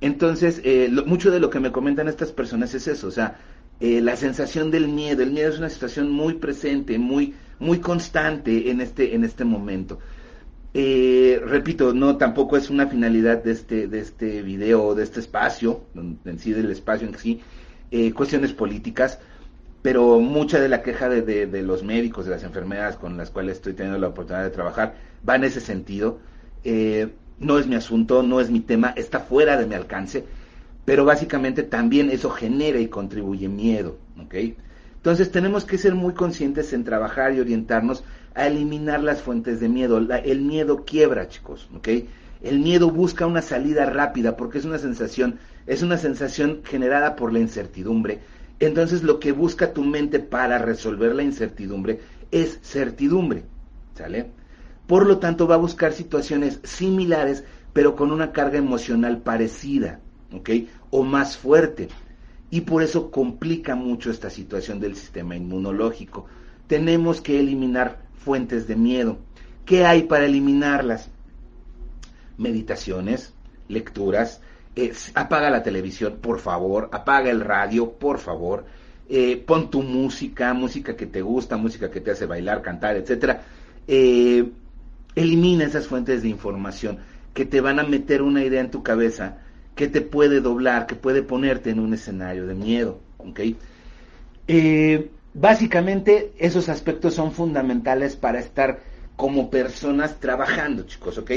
Entonces, 0.00 0.60
eh, 0.64 0.90
mucho 1.06 1.30
de 1.30 1.40
lo 1.40 1.50
que 1.50 1.60
me 1.60 1.72
comentan 1.72 2.08
estas 2.08 2.32
personas 2.32 2.74
es 2.74 2.86
eso, 2.88 3.08
o 3.08 3.10
sea, 3.10 3.38
eh, 3.80 4.00
la 4.00 4.16
sensación 4.16 4.70
del 4.70 4.88
miedo. 4.88 5.22
El 5.22 5.32
miedo 5.32 5.50
es 5.50 5.58
una 5.58 5.70
situación 5.70 6.10
muy 6.10 6.34
presente, 6.34 6.98
muy, 6.98 7.34
muy 7.58 7.80
constante 7.80 8.70
en 8.70 8.80
este, 8.80 9.14
en 9.14 9.24
este 9.24 9.44
momento. 9.44 9.98
Eh, 10.72 11.40
repito, 11.44 11.92
no 11.92 12.16
tampoco 12.16 12.56
es 12.56 12.70
una 12.70 12.86
finalidad 12.86 13.42
de 13.42 13.52
este, 13.52 13.88
de 13.88 14.00
este 14.00 14.42
video, 14.42 14.94
de 14.94 15.02
este 15.02 15.20
espacio, 15.20 15.84
en 15.94 16.38
sí 16.38 16.52
del 16.52 16.70
espacio 16.70 17.08
en 17.08 17.18
sí, 17.18 17.40
eh, 17.90 18.12
cuestiones 18.12 18.52
políticas, 18.52 19.18
pero 19.82 20.20
mucha 20.20 20.60
de 20.60 20.68
la 20.68 20.82
queja 20.82 21.08
de, 21.08 21.62
los 21.62 21.82
médicos, 21.82 22.24
de 22.26 22.30
las 22.32 22.44
enfermeras 22.44 22.96
con 22.96 23.16
las 23.16 23.30
cuales 23.30 23.56
estoy 23.56 23.72
teniendo 23.72 23.98
la 23.98 24.08
oportunidad 24.08 24.44
de 24.44 24.50
trabajar, 24.50 24.94
va 25.28 25.36
en 25.36 25.44
ese 25.44 25.60
sentido. 25.60 26.20
Eh, 26.62 27.08
no 27.40 27.58
es 27.58 27.66
mi 27.66 27.74
asunto, 27.74 28.22
no 28.22 28.40
es 28.40 28.50
mi 28.50 28.60
tema, 28.60 28.92
está 28.96 29.18
fuera 29.20 29.56
de 29.56 29.66
mi 29.66 29.74
alcance, 29.74 30.24
pero 30.84 31.04
básicamente 31.04 31.62
también 31.62 32.10
eso 32.10 32.30
genera 32.30 32.78
y 32.78 32.88
contribuye 32.88 33.48
miedo, 33.48 33.98
¿ok? 34.22 34.34
Entonces 34.94 35.30
tenemos 35.32 35.64
que 35.64 35.78
ser 35.78 35.94
muy 35.94 36.12
conscientes 36.14 36.72
en 36.72 36.84
trabajar 36.84 37.34
y 37.34 37.40
orientarnos 37.40 38.04
a 38.34 38.46
eliminar 38.46 39.02
las 39.02 39.22
fuentes 39.22 39.58
de 39.58 39.68
miedo. 39.68 39.98
el 39.98 40.40
miedo 40.42 40.84
quiebra, 40.84 41.28
chicos, 41.28 41.68
¿ok? 41.74 41.88
El 42.42 42.60
miedo 42.60 42.90
busca 42.90 43.26
una 43.26 43.42
salida 43.42 43.86
rápida 43.86 44.36
porque 44.36 44.58
es 44.58 44.64
una 44.64 44.78
sensación 44.78 45.38
es 45.66 45.82
una 45.82 45.98
sensación 45.98 46.62
generada 46.64 47.16
por 47.16 47.32
la 47.32 47.38
incertidumbre. 47.38 48.20
Entonces 48.58 49.02
lo 49.02 49.20
que 49.20 49.32
busca 49.32 49.72
tu 49.72 49.84
mente 49.84 50.18
para 50.18 50.58
resolver 50.58 51.14
la 51.14 51.22
incertidumbre 51.22 52.00
es 52.30 52.58
certidumbre, 52.62 53.44
¿sale? 53.94 54.30
Por 54.90 55.06
lo 55.06 55.18
tanto 55.18 55.46
va 55.46 55.54
a 55.54 55.58
buscar 55.58 55.92
situaciones 55.92 56.58
similares, 56.64 57.44
pero 57.72 57.94
con 57.94 58.10
una 58.10 58.32
carga 58.32 58.58
emocional 58.58 59.18
parecida, 59.18 60.00
¿ok? 60.32 60.50
O 60.90 61.04
más 61.04 61.36
fuerte. 61.36 61.86
Y 62.50 62.62
por 62.62 62.82
eso 62.82 63.12
complica 63.12 63.76
mucho 63.76 64.10
esta 64.10 64.30
situación 64.30 64.80
del 64.80 64.96
sistema 64.96 65.36
inmunológico. 65.36 66.26
Tenemos 66.66 67.20
que 67.20 67.38
eliminar 67.38 68.02
fuentes 68.16 68.66
de 68.66 68.74
miedo. 68.74 69.18
¿Qué 69.64 69.86
hay 69.86 70.02
para 70.02 70.24
eliminarlas? 70.24 71.08
Meditaciones, 72.36 73.32
lecturas, 73.68 74.40
apaga 75.14 75.50
la 75.50 75.62
televisión, 75.62 76.18
por 76.20 76.40
favor, 76.40 76.88
apaga 76.90 77.30
el 77.30 77.42
radio, 77.42 77.92
por 77.92 78.18
favor, 78.18 78.64
eh, 79.08 79.36
pon 79.36 79.70
tu 79.70 79.84
música, 79.84 80.52
música 80.52 80.96
que 80.96 81.06
te 81.06 81.22
gusta, 81.22 81.56
música 81.56 81.92
que 81.92 82.00
te 82.00 82.10
hace 82.10 82.26
bailar, 82.26 82.60
cantar, 82.60 82.96
etcétera. 82.96 83.40
Eh, 83.86 84.50
elimina 85.14 85.64
esas 85.64 85.86
fuentes 85.86 86.22
de 86.22 86.28
información 86.28 86.98
que 87.34 87.44
te 87.44 87.60
van 87.60 87.78
a 87.78 87.84
meter 87.84 88.22
una 88.22 88.44
idea 88.44 88.60
en 88.60 88.70
tu 88.70 88.82
cabeza 88.82 89.38
que 89.74 89.88
te 89.88 90.00
puede 90.00 90.40
doblar, 90.40 90.86
que 90.86 90.94
puede 90.94 91.22
ponerte 91.22 91.70
en 91.70 91.80
un 91.80 91.94
escenario 91.94 92.46
de 92.46 92.54
miedo, 92.54 93.00
¿ok? 93.18 93.40
Eh, 94.48 95.10
básicamente 95.32 96.32
esos 96.38 96.68
aspectos 96.68 97.14
son 97.14 97.32
fundamentales 97.32 98.16
para 98.16 98.40
estar 98.40 98.80
como 99.16 99.50
personas 99.50 100.18
trabajando, 100.18 100.82
chicos, 100.84 101.18
¿ok? 101.18 101.30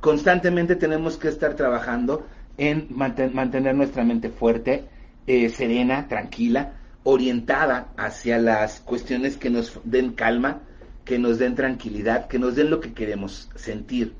Constantemente 0.00 0.76
tenemos 0.76 1.16
que 1.16 1.28
estar 1.28 1.54
trabajando 1.54 2.26
en 2.56 2.88
mantener 2.90 3.74
nuestra 3.74 4.04
mente 4.04 4.30
fuerte, 4.30 4.84
eh, 5.26 5.48
serena, 5.48 6.08
tranquila, 6.08 6.74
orientada 7.04 7.88
hacia 7.96 8.38
las 8.38 8.80
cuestiones 8.80 9.36
que 9.36 9.50
nos 9.50 9.80
den 9.84 10.12
calma, 10.12 10.60
que 11.08 11.18
nos 11.18 11.38
den 11.38 11.54
tranquilidad, 11.54 12.28
que 12.28 12.38
nos 12.38 12.54
den 12.54 12.68
lo 12.68 12.80
que 12.80 12.92
queremos 12.92 13.48
sentir. 13.54 14.12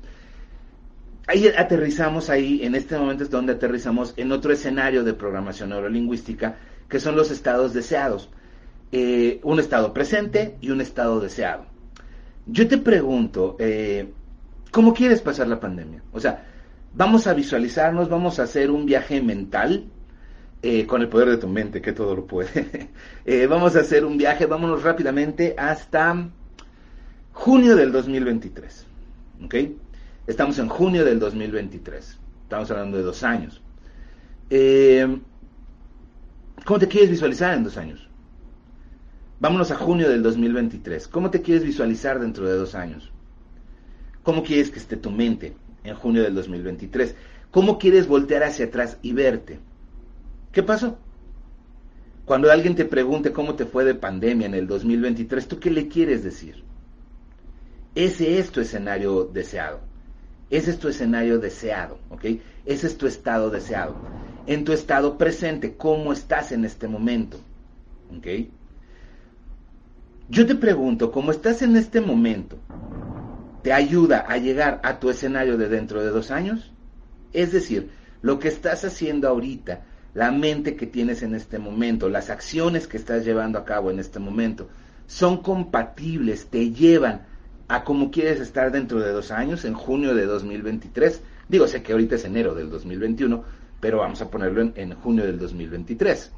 Ahí 1.27 1.47
aterrizamos 1.47 2.31
ahí, 2.31 2.61
en 2.63 2.73
este 2.73 2.97
momento 2.97 3.23
es 3.23 3.29
donde 3.29 3.53
aterrizamos 3.53 4.15
en 4.17 4.31
otro 4.31 4.51
escenario 4.51 5.03
de 5.03 5.13
programación 5.13 5.69
neurolingüística, 5.69 6.55
que 6.89 6.99
son 6.99 7.15
los 7.15 7.29
estados 7.29 7.73
deseados. 7.73 8.31
Eh, 8.91 9.39
un 9.43 9.59
estado 9.59 9.93
presente 9.93 10.57
y 10.61 10.71
un 10.71 10.81
estado 10.81 11.19
deseado. 11.19 11.65
Yo 12.47 12.67
te 12.67 12.79
pregunto, 12.79 13.55
eh, 13.59 14.11
¿cómo 14.71 14.95
quieres 14.95 15.21
pasar 15.21 15.47
la 15.47 15.59
pandemia? 15.59 16.01
O 16.11 16.19
sea, 16.19 16.43
Vamos 16.91 17.27
a 17.27 17.35
visualizarnos, 17.35 18.09
vamos 18.09 18.39
a 18.39 18.43
hacer 18.43 18.71
un 18.71 18.87
viaje 18.87 19.21
mental 19.21 19.85
eh, 20.63 20.87
con 20.87 21.01
el 21.01 21.07
poder 21.07 21.29
de 21.29 21.37
tu 21.37 21.47
mente, 21.47 21.81
que 21.81 21.93
todo 21.93 22.15
lo 22.15 22.25
puede. 22.25 22.89
Vamos 23.47 23.75
a 23.75 23.81
hacer 23.81 24.03
un 24.03 24.17
viaje, 24.17 24.47
vámonos 24.47 24.81
rápidamente 24.81 25.53
hasta 25.55 26.31
junio 27.39 27.75
del 27.75 27.91
2023. 27.91 28.85
¿Ok? 29.45 29.55
Estamos 30.27 30.59
en 30.59 30.67
junio 30.67 31.05
del 31.05 31.19
2023. 31.19 32.17
Estamos 32.43 32.69
hablando 32.69 32.97
de 32.97 33.03
dos 33.03 33.23
años. 33.23 33.61
Eh, 34.49 35.19
¿Cómo 36.65 36.79
te 36.79 36.87
quieres 36.87 37.09
visualizar 37.09 37.55
en 37.55 37.63
dos 37.63 37.77
años? 37.77 38.09
Vámonos 39.39 39.71
a 39.71 39.75
junio 39.75 40.09
del 40.09 40.21
2023. 40.21 41.07
¿Cómo 41.07 41.31
te 41.31 41.41
quieres 41.41 41.63
visualizar 41.63 42.19
dentro 42.19 42.45
de 42.45 42.55
dos 42.55 42.75
años? 42.75 43.09
¿Cómo 44.21 44.43
quieres 44.43 44.69
que 44.69 44.79
esté 44.79 44.97
tu 44.97 45.09
mente? 45.09 45.55
en 45.85 45.95
junio 45.95 46.23
del 46.23 46.35
2023. 46.35 47.15
¿Cómo 47.51 47.79
quieres 47.79 48.05
voltear 48.07 48.43
hacia 48.43 48.65
atrás 48.65 48.97
y 49.01 49.13
verte? 49.13 49.59
¿Qué 50.51 50.61
pasó? 50.61 50.97
Cuando 52.25 52.51
alguien 52.51 52.75
te 52.75 52.83
pregunte 52.83 53.31
cómo 53.31 53.55
te 53.55 53.65
fue 53.65 53.85
de 53.85 53.95
pandemia 53.95 54.45
en 54.45 54.55
el 54.55 54.67
2023, 54.67 55.47
¿tú 55.47 55.57
qué 55.57 55.71
le 55.71 55.87
quieres 55.87 56.21
decir? 56.21 56.68
Ese 57.95 58.39
es 58.39 58.51
tu 58.51 58.61
escenario 58.61 59.25
deseado. 59.25 59.79
Ese 60.49 60.71
es 60.71 60.79
tu 60.79 60.87
escenario 60.87 61.39
deseado, 61.39 61.99
¿ok? 62.09 62.25
Ese 62.65 62.87
es 62.87 62.97
tu 62.97 63.07
estado 63.07 63.49
deseado. 63.49 63.95
En 64.47 64.63
tu 64.63 64.73
estado 64.73 65.17
presente, 65.17 65.75
¿cómo 65.75 66.11
estás 66.11 66.51
en 66.51 66.65
este 66.65 66.87
momento? 66.87 67.39
¿Ok? 68.17 68.27
Yo 70.27 70.45
te 70.45 70.55
pregunto, 70.55 71.11
¿cómo 71.11 71.31
estás 71.31 71.61
en 71.61 71.75
este 71.75 72.01
momento? 72.01 72.57
¿Te 73.63 73.73
ayuda 73.73 74.25
a 74.27 74.37
llegar 74.37 74.79
a 74.83 74.99
tu 74.99 75.09
escenario 75.09 75.57
de 75.57 75.69
dentro 75.69 76.01
de 76.03 76.09
dos 76.09 76.31
años? 76.31 76.71
Es 77.33 77.51
decir, 77.51 77.91
lo 78.21 78.39
que 78.39 78.47
estás 78.47 78.85
haciendo 78.85 79.27
ahorita, 79.27 79.85
la 80.13 80.31
mente 80.31 80.75
que 80.75 80.87
tienes 80.87 81.21
en 81.21 81.35
este 81.35 81.59
momento, 81.59 82.09
las 82.09 82.29
acciones 82.29 82.87
que 82.87 82.97
estás 82.97 83.25
llevando 83.25 83.59
a 83.59 83.65
cabo 83.65 83.91
en 83.91 83.99
este 83.99 84.19
momento, 84.19 84.67
son 85.05 85.43
compatibles, 85.43 86.47
te 86.47 86.71
llevan 86.71 87.28
a 87.69 87.83
cómo 87.83 88.09
quieres 88.09 88.39
estar 88.39 88.71
dentro 88.71 88.99
de 88.99 89.11
dos 89.11 89.29
años, 89.29 89.63
en 89.63 89.75
junio 89.75 90.15
de 90.15 90.25
2023. 90.25 91.21
Digo, 91.47 91.67
sé 91.67 91.83
que 91.83 91.91
ahorita 91.91 92.15
es 92.15 92.25
enero 92.25 92.55
del 92.55 92.69
2021, 92.71 93.43
pero 93.79 93.99
vamos 93.99 94.21
a 94.21 94.29
ponerlo 94.29 94.71
en, 94.75 94.93
junio 94.95 95.23
del 95.23 95.37
2023. 95.37 96.31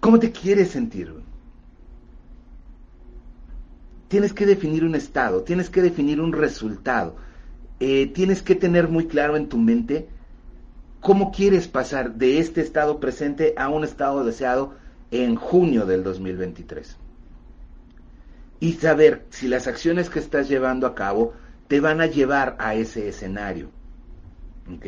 ¿Cómo 0.00 0.18
te 0.18 0.32
quieres 0.32 0.70
sentir? 0.70 1.12
Tienes 4.08 4.32
que 4.32 4.46
definir 4.46 4.84
un 4.84 4.94
estado, 4.94 5.42
tienes 5.42 5.68
que 5.68 5.82
definir 5.82 6.20
un 6.20 6.32
resultado, 6.32 7.16
eh, 7.78 8.06
tienes 8.06 8.40
que 8.40 8.54
tener 8.54 8.88
muy 8.88 9.06
claro 9.06 9.36
en 9.36 9.50
tu 9.50 9.58
mente 9.58 10.08
cómo 11.00 11.30
quieres 11.30 11.68
pasar 11.68 12.14
de 12.14 12.38
este 12.38 12.62
estado 12.62 13.00
presente 13.00 13.52
a 13.58 13.68
un 13.68 13.84
estado 13.84 14.24
deseado 14.24 14.74
en 15.10 15.34
junio 15.36 15.84
del 15.84 16.02
2023 16.04 16.96
y 18.60 18.74
saber 18.74 19.26
si 19.30 19.48
las 19.48 19.66
acciones 19.66 20.10
que 20.10 20.18
estás 20.18 20.48
llevando 20.48 20.86
a 20.86 20.94
cabo 20.94 21.34
te 21.68 21.80
van 21.80 22.00
a 22.00 22.06
llevar 22.06 22.56
a 22.58 22.74
ese 22.74 23.08
escenario. 23.08 23.70
¿Ok? 24.72 24.86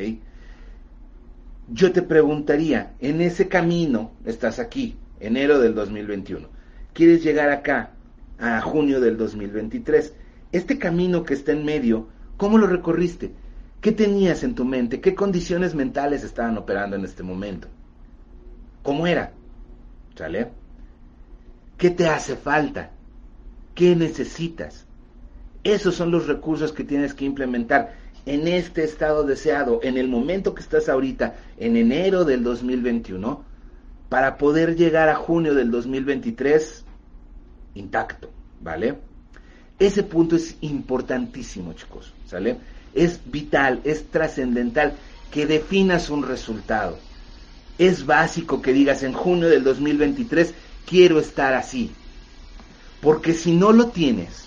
Yo 1.70 1.92
te 1.92 2.02
preguntaría, 2.02 2.94
en 2.98 3.20
ese 3.20 3.48
camino, 3.48 4.12
estás 4.24 4.58
aquí, 4.58 4.96
enero 5.20 5.58
del 5.58 5.74
2021, 5.74 6.48
quieres 6.94 7.22
llegar 7.22 7.50
acá, 7.50 7.92
a 8.38 8.60
junio 8.60 9.00
del 9.00 9.16
2023, 9.16 10.14
este 10.52 10.78
camino 10.78 11.24
que 11.24 11.34
está 11.34 11.52
en 11.52 11.64
medio, 11.64 12.08
¿cómo 12.36 12.56
lo 12.56 12.66
recorriste? 12.66 13.32
¿Qué 13.80 13.92
tenías 13.92 14.42
en 14.44 14.54
tu 14.54 14.64
mente? 14.64 15.00
¿Qué 15.00 15.14
condiciones 15.14 15.74
mentales 15.74 16.24
estaban 16.24 16.56
operando 16.56 16.96
en 16.96 17.04
este 17.04 17.22
momento? 17.22 17.68
¿Cómo 18.82 19.06
era? 19.06 19.32
¿Sale? 20.16 20.48
¿Qué 21.76 21.90
te 21.90 22.08
hace 22.08 22.36
falta? 22.36 22.90
¿Qué 23.78 23.94
necesitas? 23.94 24.86
Esos 25.62 25.94
son 25.94 26.10
los 26.10 26.26
recursos 26.26 26.72
que 26.72 26.82
tienes 26.82 27.14
que 27.14 27.24
implementar 27.24 27.94
en 28.26 28.48
este 28.48 28.82
estado 28.82 29.22
deseado, 29.22 29.78
en 29.84 29.96
el 29.96 30.08
momento 30.08 30.52
que 30.52 30.62
estás 30.62 30.88
ahorita, 30.88 31.36
en 31.58 31.76
enero 31.76 32.24
del 32.24 32.42
2021, 32.42 33.44
para 34.08 34.36
poder 34.36 34.74
llegar 34.74 35.08
a 35.08 35.14
junio 35.14 35.54
del 35.54 35.70
2023 35.70 36.84
intacto, 37.76 38.30
¿vale? 38.60 38.98
Ese 39.78 40.02
punto 40.02 40.34
es 40.34 40.56
importantísimo, 40.60 41.72
chicos, 41.74 42.12
¿sale? 42.26 42.56
Es 42.94 43.20
vital, 43.30 43.78
es 43.84 44.06
trascendental 44.10 44.94
que 45.30 45.46
definas 45.46 46.10
un 46.10 46.24
resultado. 46.24 46.98
Es 47.78 48.04
básico 48.04 48.60
que 48.60 48.72
digas 48.72 49.04
en 49.04 49.12
junio 49.12 49.48
del 49.48 49.62
2023 49.62 50.52
quiero 50.84 51.20
estar 51.20 51.54
así, 51.54 51.92
porque 53.00 53.34
si 53.34 53.52
no 53.52 53.72
lo 53.72 53.88
tienes, 53.88 54.44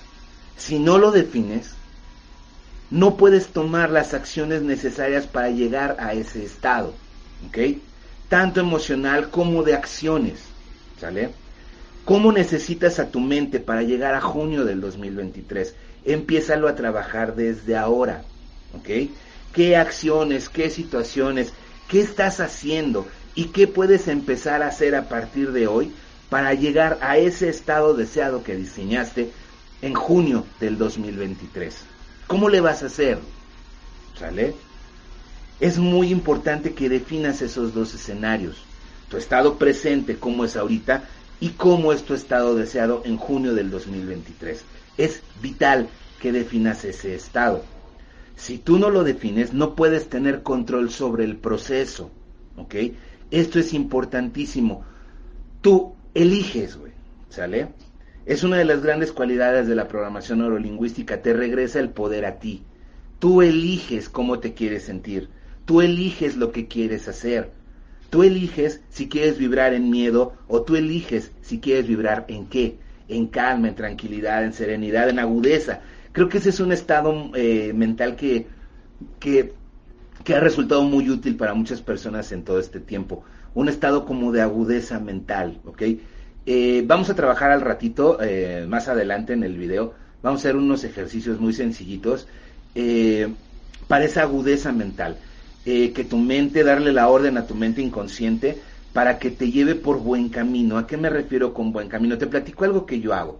si 0.57 0.79
no 0.79 0.97
lo 0.97 1.11
defines, 1.11 1.71
no 2.89 3.15
puedes 3.15 3.47
tomar 3.47 3.89
las 3.89 4.13
acciones 4.13 4.61
necesarias 4.61 5.25
para 5.25 5.49
llegar 5.49 5.95
a 5.99 6.13
ese 6.13 6.43
estado, 6.43 6.93
¿ok? 7.47 7.77
Tanto 8.27 8.59
emocional 8.59 9.29
como 9.29 9.63
de 9.63 9.73
acciones, 9.73 10.39
¿sale? 10.99 11.29
¿Cómo 12.03 12.31
necesitas 12.31 12.99
a 12.99 13.09
tu 13.09 13.19
mente 13.19 13.59
para 13.59 13.83
llegar 13.83 14.13
a 14.13 14.21
junio 14.21 14.65
del 14.65 14.81
2023? 14.81 15.75
Empiézalo 16.03 16.67
a 16.67 16.75
trabajar 16.75 17.35
desde 17.35 17.77
ahora, 17.77 18.23
¿ok? 18.73 19.09
¿Qué 19.53 19.77
acciones, 19.77 20.49
qué 20.49 20.69
situaciones, 20.69 21.53
qué 21.87 22.01
estás 22.01 22.41
haciendo 22.41 23.07
y 23.35 23.45
qué 23.45 23.67
puedes 23.67 24.07
empezar 24.09 24.63
a 24.63 24.67
hacer 24.67 24.95
a 24.95 25.07
partir 25.07 25.51
de 25.53 25.67
hoy 25.67 25.93
para 26.31 26.53
llegar 26.53 26.97
a 27.01 27.17
ese 27.17 27.49
estado 27.49 27.93
deseado 27.93 28.41
que 28.41 28.55
diseñaste 28.55 29.33
en 29.81 29.93
junio 29.93 30.45
del 30.61 30.77
2023. 30.77 31.75
¿Cómo 32.25 32.47
le 32.47 32.61
vas 32.61 32.83
a 32.83 32.85
hacer? 32.85 33.19
¿Sale? 34.17 34.55
Es 35.59 35.77
muy 35.77 36.09
importante 36.09 36.73
que 36.73 36.87
definas 36.87 37.41
esos 37.41 37.73
dos 37.73 37.93
escenarios. 37.93 38.63
Tu 39.09 39.17
estado 39.17 39.57
presente, 39.57 40.15
cómo 40.15 40.45
es 40.45 40.55
ahorita, 40.55 41.03
y 41.41 41.49
cómo 41.49 41.91
es 41.91 42.03
tu 42.03 42.13
estado 42.13 42.55
deseado 42.55 43.01
en 43.03 43.17
junio 43.17 43.53
del 43.53 43.69
2023. 43.69 44.63
Es 44.97 45.23
vital 45.41 45.89
que 46.21 46.31
definas 46.31 46.85
ese 46.85 47.13
estado. 47.13 47.65
Si 48.37 48.57
tú 48.57 48.79
no 48.79 48.89
lo 48.89 49.03
defines, 49.03 49.51
no 49.51 49.75
puedes 49.75 50.07
tener 50.07 50.43
control 50.43 50.91
sobre 50.91 51.25
el 51.25 51.35
proceso. 51.35 52.09
¿Ok? 52.55 52.75
Esto 53.31 53.59
es 53.59 53.73
importantísimo. 53.73 54.85
Tú 55.61 55.90
eliges, 56.13 56.77
güey, 56.77 56.91
¿sale? 57.29 57.69
Es 58.25 58.43
una 58.43 58.57
de 58.57 58.65
las 58.65 58.83
grandes 58.83 59.11
cualidades 59.11 59.67
de 59.67 59.75
la 59.75 59.87
programación 59.87 60.39
neurolingüística, 60.39 61.21
te 61.21 61.33
regresa 61.33 61.79
el 61.79 61.89
poder 61.89 62.25
a 62.25 62.39
ti. 62.39 62.63
Tú 63.19 63.41
eliges 63.41 64.09
cómo 64.09 64.39
te 64.39 64.53
quieres 64.53 64.83
sentir, 64.83 65.29
tú 65.65 65.81
eliges 65.81 66.37
lo 66.37 66.51
que 66.51 66.67
quieres 66.67 67.07
hacer, 67.07 67.51
tú 68.09 68.23
eliges 68.23 68.81
si 68.89 69.09
quieres 69.09 69.37
vibrar 69.37 69.73
en 69.73 69.89
miedo 69.89 70.33
o 70.47 70.63
tú 70.63 70.75
eliges 70.75 71.31
si 71.41 71.59
quieres 71.59 71.87
vibrar 71.87 72.25
en 72.27 72.47
qué, 72.47 72.77
en 73.07 73.27
calma, 73.27 73.67
en 73.67 73.75
tranquilidad, 73.75 74.43
en 74.43 74.53
serenidad, 74.53 75.09
en 75.09 75.19
agudeza. 75.19 75.81
Creo 76.11 76.29
que 76.29 76.39
ese 76.39 76.49
es 76.49 76.59
un 76.59 76.71
estado 76.71 77.31
eh, 77.35 77.71
mental 77.73 78.15
que, 78.15 78.47
que, 79.19 79.53
que 80.23 80.35
ha 80.35 80.39
resultado 80.39 80.83
muy 80.83 81.09
útil 81.09 81.37
para 81.37 81.53
muchas 81.53 81.81
personas 81.81 82.31
en 82.31 82.43
todo 82.43 82.59
este 82.59 82.79
tiempo 82.79 83.23
un 83.53 83.69
estado 83.69 84.05
como 84.05 84.31
de 84.31 84.41
agudeza 84.41 84.99
mental, 84.99 85.59
¿ok? 85.65 85.83
Eh, 86.45 86.83
vamos 86.87 87.09
a 87.09 87.15
trabajar 87.15 87.51
al 87.51 87.61
ratito, 87.61 88.17
eh, 88.21 88.65
más 88.67 88.87
adelante 88.87 89.33
en 89.33 89.43
el 89.43 89.57
video, 89.57 89.93
vamos 90.23 90.39
a 90.39 90.41
hacer 90.41 90.55
unos 90.55 90.83
ejercicios 90.83 91.39
muy 91.39 91.53
sencillitos 91.53 92.27
eh, 92.73 93.27
para 93.87 94.05
esa 94.05 94.23
agudeza 94.23 94.71
mental, 94.71 95.17
que 95.63 96.07
tu 96.09 96.17
mente, 96.17 96.63
darle 96.63 96.91
la 96.91 97.07
orden 97.07 97.37
a 97.37 97.45
tu 97.45 97.53
mente 97.53 97.83
inconsciente 97.83 98.57
para 98.93 99.19
que 99.19 99.29
te 99.29 99.51
lleve 99.51 99.75
por 99.75 99.99
buen 99.99 100.29
camino. 100.29 100.79
¿A 100.79 100.87
qué 100.87 100.97
me 100.97 101.07
refiero 101.07 101.53
con 101.53 101.71
buen 101.71 101.87
camino? 101.87 102.17
Te 102.17 102.25
platico 102.25 102.65
algo 102.65 102.87
que 102.87 102.99
yo 102.99 103.13
hago. 103.13 103.39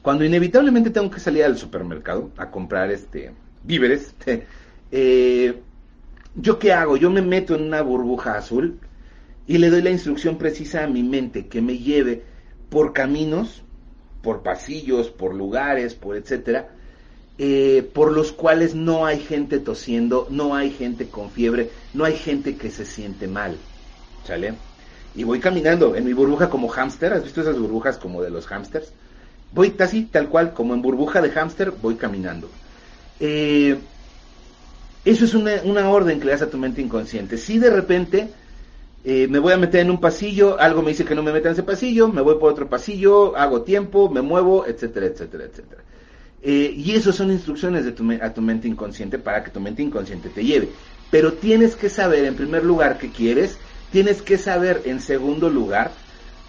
Cuando 0.00 0.24
inevitablemente 0.24 0.90
tengo 0.90 1.10
que 1.10 1.18
salir 1.18 1.42
al 1.42 1.58
supermercado 1.58 2.30
a 2.36 2.52
comprar 2.52 2.92
este 2.92 3.32
víveres, 3.64 4.14
¿yo 6.36 6.58
qué 6.60 6.72
hago? 6.72 6.96
Yo 6.96 7.10
me 7.10 7.22
meto 7.22 7.56
en 7.56 7.64
una 7.64 7.82
burbuja 7.82 8.36
azul 8.36 8.78
y 9.46 9.58
le 9.58 9.70
doy 9.70 9.82
la 9.82 9.90
instrucción 9.90 10.38
precisa 10.38 10.84
a 10.84 10.88
mi 10.88 11.02
mente 11.02 11.46
que 11.46 11.60
me 11.60 11.78
lleve 11.78 12.22
por 12.68 12.92
caminos, 12.92 13.62
por 14.22 14.42
pasillos, 14.42 15.08
por 15.10 15.34
lugares, 15.34 15.94
por 15.94 16.16
etcétera, 16.16 16.70
eh, 17.38 17.88
por 17.92 18.12
los 18.12 18.32
cuales 18.32 18.74
no 18.74 19.06
hay 19.06 19.20
gente 19.20 19.58
tosiendo, 19.58 20.26
no 20.30 20.54
hay 20.54 20.70
gente 20.70 21.08
con 21.08 21.30
fiebre, 21.30 21.70
no 21.94 22.04
hay 22.04 22.16
gente 22.16 22.56
que 22.56 22.70
se 22.70 22.84
siente 22.84 23.28
mal. 23.28 23.56
¿Sale? 24.24 24.54
Y 25.14 25.22
voy 25.22 25.38
caminando 25.38 25.94
en 25.94 26.04
mi 26.04 26.12
burbuja 26.12 26.50
como 26.50 26.68
hámster, 26.68 27.12
¿has 27.12 27.22
visto 27.22 27.40
esas 27.40 27.58
burbujas 27.58 27.98
como 27.98 28.22
de 28.22 28.30
los 28.30 28.46
hámsters? 28.46 28.92
Voy 29.52 29.74
así, 29.78 30.04
tal 30.04 30.28
cual, 30.28 30.52
como 30.52 30.74
en 30.74 30.82
burbuja 30.82 31.22
de 31.22 31.30
hámster, 31.30 31.70
voy 31.70 31.94
caminando. 31.94 32.50
Eh, 33.20 33.78
eso 35.04 35.24
es 35.24 35.34
una, 35.34 35.62
una 35.62 35.88
orden 35.88 36.18
que 36.18 36.26
le 36.26 36.32
das 36.32 36.42
a 36.42 36.50
tu 36.50 36.58
mente 36.58 36.82
inconsciente. 36.82 37.38
Si 37.38 37.58
de 37.58 37.70
repente 37.70 38.28
eh, 39.08 39.28
me 39.28 39.38
voy 39.38 39.52
a 39.52 39.56
meter 39.56 39.82
en 39.82 39.90
un 39.92 40.00
pasillo, 40.00 40.58
algo 40.58 40.82
me 40.82 40.90
dice 40.90 41.04
que 41.04 41.14
no 41.14 41.22
me 41.22 41.32
meta 41.32 41.46
en 41.46 41.52
ese 41.52 41.62
pasillo, 41.62 42.08
me 42.08 42.22
voy 42.22 42.40
por 42.40 42.50
otro 42.50 42.68
pasillo, 42.68 43.36
hago 43.36 43.62
tiempo, 43.62 44.10
me 44.10 44.20
muevo, 44.20 44.66
etcétera, 44.66 45.06
etcétera, 45.06 45.44
etcétera. 45.44 45.82
Eh, 46.42 46.74
y 46.76 46.90
eso 46.90 47.12
son 47.12 47.30
instrucciones 47.30 47.84
de 47.84 47.92
tu, 47.92 48.02
a 48.20 48.34
tu 48.34 48.42
mente 48.42 48.66
inconsciente 48.66 49.20
para 49.20 49.44
que 49.44 49.52
tu 49.52 49.60
mente 49.60 49.80
inconsciente 49.80 50.28
te 50.28 50.44
lleve. 50.44 50.70
Pero 51.08 51.34
tienes 51.34 51.76
que 51.76 51.88
saber, 51.88 52.24
en 52.24 52.34
primer 52.34 52.64
lugar, 52.64 52.98
qué 52.98 53.12
quieres, 53.12 53.58
tienes 53.92 54.22
que 54.22 54.38
saber, 54.38 54.82
en 54.86 55.00
segundo 55.00 55.50
lugar, 55.50 55.92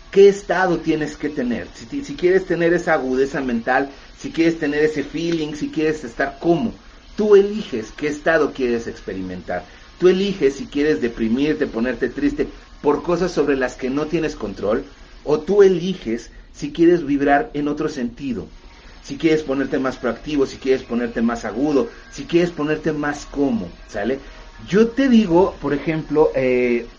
qué 0.09 0.27
estado 0.27 0.79
tienes 0.79 1.15
que 1.15 1.29
tener. 1.29 1.67
Si, 1.75 2.03
si 2.03 2.15
quieres 2.15 2.47
tener 2.47 2.73
esa 2.73 2.93
agudeza 2.93 3.39
mental, 3.39 3.89
si 4.17 4.31
quieres 4.31 4.57
tener 4.57 4.83
ese 4.83 5.03
feeling, 5.03 5.53
si 5.53 5.69
quieres 5.69 6.03
estar 6.03 6.39
como, 6.39 6.73
tú 7.15 7.35
eliges 7.35 7.91
qué 7.95 8.07
estado 8.07 8.51
quieres 8.51 8.87
experimentar. 8.87 9.63
Tú 9.97 10.07
eliges 10.09 10.55
si 10.57 10.69
quieres 10.69 11.01
deprimirte, 11.01 11.67
ponerte 11.67 12.09
triste 12.09 12.53
por 12.81 13.03
cosas 13.03 13.31
sobre 13.31 13.55
las 13.55 13.75
que 13.75 13.89
no 13.89 14.07
tienes 14.07 14.35
control, 14.35 14.93
o 15.23 15.41
tú 15.43 15.63
eliges 15.63 16.31
si 16.51 16.71
quieres 16.73 17.05
vibrar 17.05 17.51
en 17.53 17.67
otro 17.67 17.89
sentido. 17.89 18.53
si 19.01 19.17
quieres 19.17 19.43
ponerte 19.43 19.79
más 19.79 19.97
proactivo, 19.99 20.45
si 20.45 20.59
quieres 20.59 20.83
ponerte 20.83 21.21
más 21.21 21.45
agudo, 21.45 21.91
si 22.09 22.27
quieres 22.27 22.51
ponerte 22.51 22.91
más 22.93 23.25
como, 23.25 23.79
¿sale? 23.87 24.23
Yo 24.57 24.91
te 24.93 25.07
digo, 25.09 25.57
por 25.59 25.73
ejemplo, 25.73 26.31
eh, 26.35 26.93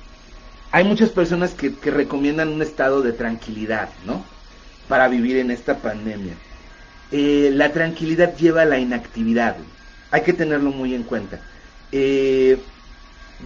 hay 0.70 0.84
muchas 0.84 1.10
personas 1.10 1.54
que, 1.54 1.78
que 1.78 1.90
recomiendan 1.90 2.48
un 2.50 2.62
estado 2.62 3.02
de 3.02 3.12
tranquilidad, 3.12 3.96
¿no? 4.00 4.30
Para 4.86 5.08
vivir 5.08 5.36
en 5.38 5.50
esta 5.50 5.82
pandemia. 5.82 6.42
Eh, 7.10 7.50
la 7.52 7.72
tranquilidad 7.72 8.34
lleva 8.36 8.62
a 8.62 8.64
la 8.66 8.78
inactividad. 8.80 9.58
Hay 10.10 10.22
que 10.24 10.32
tenerlo 10.34 10.70
muy 10.72 10.94
en 10.94 11.04
cuenta. 11.04 11.42
Eh, 11.90 12.66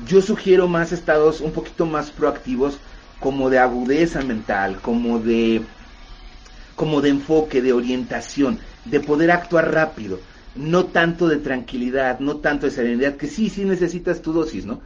yo 0.07 0.22
sugiero 0.22 0.68
más 0.68 0.92
estados 0.92 1.40
un 1.40 1.52
poquito 1.52 1.87
más 1.87 2.11
proactivos, 2.11 2.78
como 3.20 3.50
de 3.50 3.59
agudeza 3.59 4.20
mental, 4.22 4.81
como 4.81 5.18
de, 5.18 5.62
como 6.74 7.00
de 7.00 7.11
enfoque, 7.11 7.62
de 7.62 7.72
orientación, 7.72 8.59
de 8.85 9.00
poder 9.00 9.31
actuar 9.31 9.72
rápido, 9.72 10.18
no 10.57 10.87
tanto 10.87 11.28
de 11.28 11.37
tranquilidad, 11.37 12.18
no 12.18 12.38
tanto 12.38 12.66
de 12.66 12.72
serenidad, 12.72 13.16
que 13.16 13.28
sí, 13.28 13.48
sí 13.48 13.64
necesitas 13.64 14.22
tu 14.22 14.33
dosis, 14.33 14.66
¿no? 14.66 14.81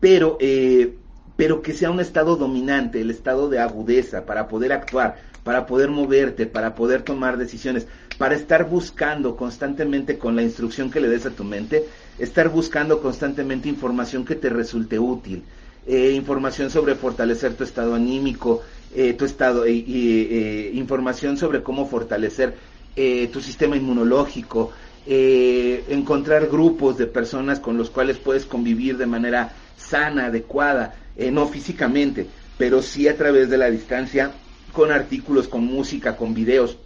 Pero, 0.00 0.36
eh, 0.40 0.96
pero 1.36 1.62
que 1.62 1.74
sea 1.74 1.90
un 1.90 2.00
estado 2.00 2.36
dominante, 2.36 3.00
el 3.00 3.10
estado 3.10 3.48
de 3.48 3.60
agudeza, 3.60 4.24
para 4.24 4.48
poder 4.48 4.72
actuar, 4.72 5.16
para 5.44 5.66
poder 5.66 5.90
moverte, 5.90 6.46
para 6.46 6.74
poder 6.74 7.02
tomar 7.02 7.36
decisiones, 7.36 7.86
para 8.18 8.34
estar 8.34 8.68
buscando 8.68 9.36
constantemente 9.36 10.18
con 10.18 10.34
la 10.34 10.42
instrucción 10.42 10.90
que 10.90 11.00
le 11.00 11.08
des 11.08 11.24
a 11.26 11.30
tu 11.30 11.44
mente, 11.44 11.84
estar 12.18 12.48
buscando 12.48 13.00
constantemente 13.00 13.68
información 13.68 14.24
que 14.24 14.34
te 14.34 14.48
resulte 14.48 14.98
útil, 14.98 15.42
eh, 15.86 16.12
información 16.12 16.70
sobre 16.70 16.94
fortalecer 16.94 17.54
tu 17.54 17.64
estado 17.64 17.94
anímico, 17.94 18.62
eh, 18.94 19.12
tu 19.12 19.24
estado, 19.24 19.64
eh, 19.66 20.70
información 20.74 21.36
sobre 21.36 21.62
cómo 21.62 21.86
fortalecer 21.86 22.54
tu 23.30 23.42
sistema 23.42 23.76
inmunológico, 23.76 24.72
encontrar 25.06 26.46
grupos 26.46 26.96
de 26.96 27.06
personas 27.06 27.60
con 27.60 27.76
los 27.76 27.90
cuales 27.90 28.16
puedes 28.16 28.46
convivir 28.46 28.96
de 28.96 29.04
manera 29.04 29.52
sana, 29.76 30.26
adecuada, 30.26 30.94
no 31.30 31.46
físicamente, 31.46 32.26
pero 32.56 32.80
sí 32.80 33.06
a 33.06 33.14
través 33.14 33.50
de 33.50 33.58
la 33.58 33.70
distancia, 33.70 34.32
con 34.72 34.92
artículos, 34.92 35.46
con 35.46 35.66
música, 35.66 36.16
con 36.16 36.32
videos, 36.32 36.78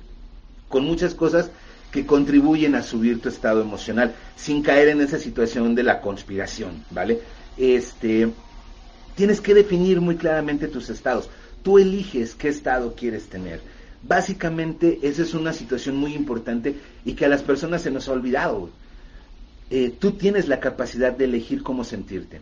con 0.68 0.84
muchas 0.84 1.14
cosas 1.14 1.52
que 1.90 2.06
contribuyen 2.06 2.74
a 2.74 2.82
subir 2.82 3.20
tu 3.20 3.28
estado 3.28 3.60
emocional 3.60 4.14
sin 4.36 4.62
caer 4.62 4.88
en 4.88 5.00
esa 5.00 5.18
situación 5.18 5.74
de 5.74 5.82
la 5.82 6.00
conspiración, 6.00 6.84
¿vale? 6.90 7.20
Este, 7.56 8.30
tienes 9.16 9.40
que 9.40 9.54
definir 9.54 10.00
muy 10.00 10.16
claramente 10.16 10.68
tus 10.68 10.88
estados. 10.88 11.28
Tú 11.62 11.78
eliges 11.78 12.34
qué 12.34 12.48
estado 12.48 12.94
quieres 12.94 13.28
tener. 13.28 13.60
Básicamente, 14.02 15.00
esa 15.02 15.22
es 15.22 15.34
una 15.34 15.52
situación 15.52 15.96
muy 15.96 16.14
importante 16.14 16.76
y 17.04 17.14
que 17.14 17.26
a 17.26 17.28
las 17.28 17.42
personas 17.42 17.82
se 17.82 17.90
nos 17.90 18.08
ha 18.08 18.12
olvidado. 18.12 18.70
Eh, 19.68 19.92
tú 19.98 20.12
tienes 20.12 20.48
la 20.48 20.60
capacidad 20.60 21.12
de 21.12 21.26
elegir 21.26 21.62
cómo 21.62 21.84
sentirte. 21.84 22.40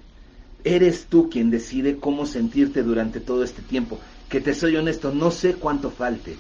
Eres 0.63 1.07
tú 1.07 1.31
quien 1.31 1.51
decide 1.51 1.97
cómo 1.97 2.27
sentirte 2.27 2.83
durante 2.83 3.21
todo 3.21 3.43
este 3.43 3.63
tiempo. 3.63 3.99
Que 4.29 4.41
te 4.41 4.55
soy 4.55 4.77
honesto, 4.77 5.13
no 5.13 5.31
sé 5.31 5.55
cuánto 5.55 5.91
falte 5.91 6.37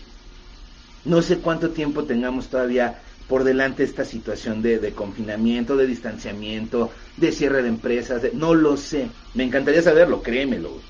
no 1.08 1.22
sé 1.22 1.38
cuánto 1.38 1.70
tiempo 1.70 2.04
tengamos 2.04 2.48
todavía 2.48 2.98
por 3.28 3.44
delante 3.44 3.82
esta 3.82 4.04
situación 4.04 4.62
de, 4.62 4.92
confinamiento, 4.94 5.76
de 5.76 5.86
distanciamiento, 5.86 6.90
de 7.16 7.32
cierre 7.32 7.62
de 7.62 7.68
empresas, 7.68 8.22
no 8.32 8.54
lo 8.54 8.76
sé. 8.76 9.08
Me 9.34 9.44
encantaría 9.44 9.82
saberlo, 9.82 10.22
créemelo. 10.22 10.80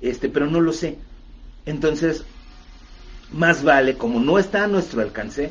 Este, 0.00 0.28
pero 0.28 0.46
no 0.46 0.60
lo 0.60 0.72
sé. 0.72 0.98
Entonces, 1.66 2.24
más 3.32 3.62
vale, 3.62 3.96
como 3.96 4.20
no 4.20 4.38
está 4.38 4.64
a 4.64 4.68
nuestro 4.68 5.02
alcance, 5.02 5.50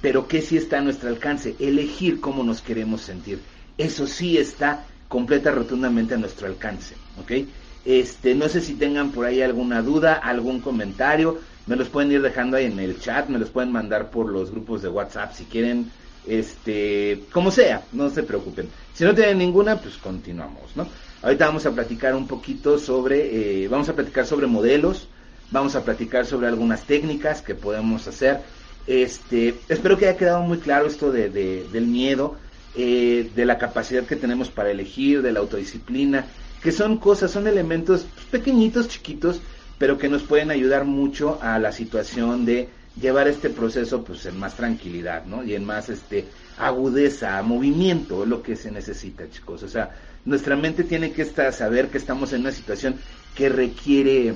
pero 0.00 0.26
que 0.26 0.42
sí 0.42 0.56
está 0.56 0.78
a 0.78 0.82
nuestro 0.82 1.08
alcance, 1.08 1.54
elegir 1.58 2.20
cómo 2.20 2.42
nos 2.42 2.60
queremos 2.60 3.00
sentir. 3.02 3.40
Eso 3.78 4.06
sí 4.06 4.36
está 4.36 4.84
completa 5.08 5.50
rotundamente 5.50 6.14
a 6.14 6.18
nuestro 6.18 6.46
alcance, 6.46 6.94
¿ok? 7.20 7.46
Este, 7.84 8.34
no 8.34 8.48
sé 8.48 8.60
si 8.60 8.74
tengan 8.74 9.10
por 9.10 9.26
ahí 9.26 9.42
alguna 9.42 9.82
duda, 9.82 10.14
algún 10.14 10.60
comentario 10.60 11.38
me 11.66 11.76
los 11.76 11.88
pueden 11.88 12.12
ir 12.12 12.22
dejando 12.22 12.56
ahí 12.56 12.66
en 12.66 12.78
el 12.78 13.00
chat, 13.00 13.28
me 13.28 13.38
los 13.38 13.50
pueden 13.50 13.72
mandar 13.72 14.10
por 14.10 14.30
los 14.30 14.50
grupos 14.50 14.82
de 14.82 14.88
WhatsApp 14.88 15.32
si 15.32 15.44
quieren, 15.44 15.90
este, 16.26 17.22
como 17.32 17.50
sea, 17.50 17.82
no 17.92 18.10
se 18.10 18.22
preocupen. 18.22 18.68
Si 18.92 19.04
no 19.04 19.14
tienen 19.14 19.38
ninguna, 19.38 19.76
pues 19.76 19.96
continuamos, 19.96 20.76
¿no? 20.76 20.86
Ahorita 21.22 21.46
vamos 21.46 21.64
a 21.64 21.72
platicar 21.72 22.14
un 22.14 22.26
poquito 22.26 22.78
sobre, 22.78 23.64
eh, 23.64 23.68
vamos 23.68 23.88
a 23.88 23.94
platicar 23.94 24.26
sobre 24.26 24.46
modelos, 24.46 25.08
vamos 25.50 25.74
a 25.74 25.84
platicar 25.84 26.26
sobre 26.26 26.48
algunas 26.48 26.82
técnicas 26.84 27.40
que 27.40 27.54
podemos 27.54 28.06
hacer. 28.06 28.40
Este, 28.86 29.54
espero 29.70 29.96
que 29.96 30.06
haya 30.06 30.18
quedado 30.18 30.42
muy 30.42 30.58
claro 30.58 30.86
esto 30.86 31.10
de, 31.10 31.30
del 31.30 31.86
miedo, 31.86 32.36
eh, 32.76 33.30
de 33.34 33.46
la 33.46 33.56
capacidad 33.56 34.04
que 34.04 34.16
tenemos 34.16 34.50
para 34.50 34.70
elegir, 34.70 35.22
de 35.22 35.32
la 35.32 35.40
autodisciplina, 35.40 36.26
que 36.62 36.72
son 36.72 36.98
cosas, 36.98 37.30
son 37.30 37.46
elementos 37.46 38.06
pequeñitos, 38.30 38.88
chiquitos, 38.88 39.40
pero 39.78 39.98
que 39.98 40.08
nos 40.08 40.22
pueden 40.22 40.50
ayudar 40.50 40.84
mucho 40.84 41.38
a 41.42 41.58
la 41.58 41.72
situación 41.72 42.44
de 42.44 42.68
llevar 43.00 43.28
este 43.28 43.50
proceso 43.50 44.04
pues 44.04 44.24
en 44.26 44.38
más 44.38 44.54
tranquilidad, 44.56 45.24
¿no? 45.24 45.42
Y 45.42 45.54
en 45.54 45.64
más 45.64 45.88
este 45.88 46.26
agudeza, 46.58 47.42
movimiento, 47.42 48.24
lo 48.24 48.42
que 48.42 48.56
se 48.56 48.70
necesita, 48.70 49.28
chicos. 49.28 49.62
O 49.62 49.68
sea, 49.68 49.90
nuestra 50.24 50.56
mente 50.56 50.84
tiene 50.84 51.12
que 51.12 51.22
estar 51.22 51.52
saber 51.52 51.88
que 51.88 51.98
estamos 51.98 52.32
en 52.32 52.42
una 52.42 52.52
situación 52.52 52.96
que 53.34 53.48
requiere 53.48 54.34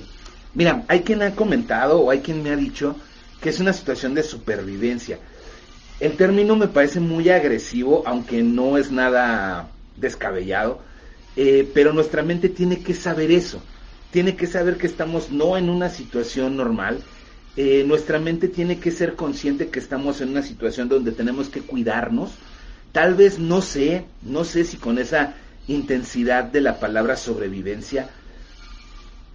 Mira, 0.55 0.85
hay 0.88 1.03
quien 1.03 1.22
ha 1.22 1.35
comentado 1.35 2.01
o 2.01 2.11
hay 2.11 2.20
quien 2.20 2.42
me 2.42 2.51
ha 2.51 2.57
dicho 2.57 2.96
que 3.40 3.51
es 3.51 3.61
una 3.61 3.72
situación 3.72 4.14
de 4.14 4.22
supervivencia. 4.22 5.18
El 6.01 6.16
término 6.16 6.57
me 6.57 6.68
parece 6.68 7.01
muy 7.01 7.29
agresivo, 7.29 8.03
aunque 8.07 8.42
no 8.42 8.79
es 8.79 8.90
nada 8.90 9.68
descabellado, 9.96 10.81
eh, 11.37 11.70
pero 11.74 11.92
nuestra 11.92 12.22
mente 12.22 12.48
tiene 12.48 12.83
que 12.83 12.94
saber 12.94 13.31
eso 13.31 13.62
tiene 14.11 14.37
que 14.37 14.47
saber 14.47 14.77
que 14.77 14.87
estamos 14.87 15.31
no 15.31 15.57
en 15.57 15.68
una 15.68 15.90
situación 15.90 16.57
normal. 16.57 17.01
Eh, 17.57 17.85
nuestra 17.87 18.18
mente 18.18 18.49
tiene 18.49 18.79
que 18.79 18.90
ser 18.90 19.14
consciente 19.14 19.68
que 19.68 19.81
estamos 19.81 20.21
en 20.21 20.31
una 20.31 20.42
situación 20.42 20.88
donde 20.88 21.12
tenemos 21.12 21.49
que 21.49 21.61
cuidarnos. 21.61 22.31
Tal 22.92 23.14
vez 23.14 23.38
no 23.38 23.61
sé, 23.61 24.07
no 24.23 24.44
sé 24.44 24.64
si 24.64 24.77
con 24.77 24.99
esa 24.99 25.35
intensidad 25.66 26.44
de 26.44 26.61
la 26.61 26.81
palabra 26.81 27.16
sobrevivencia. 27.16 28.09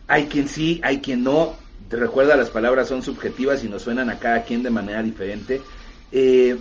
Hay 0.07 0.25
quien 0.25 0.47
sí, 0.47 0.79
hay 0.83 0.99
quien 0.99 1.23
no. 1.23 1.55
Recuerda, 1.89 2.35
las 2.35 2.49
palabras 2.49 2.87
son 2.87 3.03
subjetivas 3.03 3.63
y 3.63 3.69
nos 3.69 3.83
suenan 3.83 4.09
a 4.09 4.17
cada 4.17 4.43
quien 4.43 4.63
de 4.63 4.69
manera 4.69 5.03
diferente. 5.03 5.61
Eh, 6.11 6.57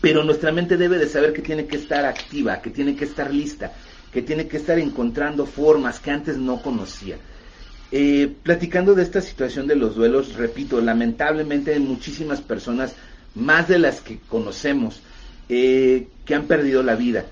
pero 0.00 0.24
nuestra 0.24 0.50
mente 0.50 0.76
debe 0.76 0.98
de 0.98 1.08
saber 1.08 1.32
que 1.32 1.42
tiene 1.42 1.66
que 1.66 1.76
estar 1.76 2.04
activa, 2.04 2.60
que 2.60 2.70
tiene 2.70 2.96
que 2.96 3.04
estar 3.04 3.32
lista, 3.32 3.72
que 4.12 4.22
tiene 4.22 4.46
que 4.46 4.58
estar 4.58 4.78
encontrando 4.78 5.46
formas 5.46 5.98
que 5.98 6.10
antes 6.10 6.36
no 6.36 6.60
conocía. 6.62 7.16
Eh, 7.90 8.34
platicando 8.42 8.94
de 8.94 9.02
esta 9.02 9.20
situación 9.20 9.66
de 9.66 9.76
los 9.76 9.94
duelos, 9.94 10.34
repito, 10.34 10.80
lamentablemente 10.80 11.74
hay 11.74 11.80
muchísimas 11.80 12.40
personas, 12.40 12.94
más 13.34 13.68
de 13.68 13.78
las 13.78 14.00
que 14.00 14.18
conocemos, 14.28 15.02
eh, 15.48 16.08
que 16.24 16.34
han 16.34 16.44
perdido 16.44 16.82
la 16.82 16.94
vida. 16.94 17.24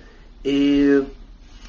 Eh, 0.44 1.02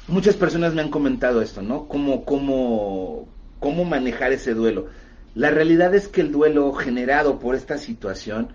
muchas 0.08 0.36
personas 0.36 0.74
me 0.74 0.82
han 0.82 0.90
comentado 0.90 1.42
esto, 1.42 1.62
¿no? 1.62 1.86
¿Cómo, 1.88 2.24
cómo, 2.24 3.28
cómo 3.60 3.84
manejar 3.84 4.32
ese 4.32 4.54
duelo. 4.54 4.88
La 5.34 5.50
realidad 5.50 5.94
es 5.94 6.08
que 6.08 6.20
el 6.20 6.32
duelo 6.32 6.72
generado 6.72 7.38
por 7.38 7.54
esta 7.54 7.78
situación 7.78 8.48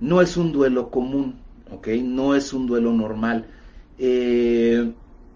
no 0.00 0.22
es 0.22 0.36
un 0.36 0.52
duelo 0.52 0.90
común, 0.90 1.40
¿ok? 1.70 1.88
No 2.02 2.34
es 2.34 2.52
un 2.52 2.66
duelo 2.66 2.92
normal. 2.92 3.46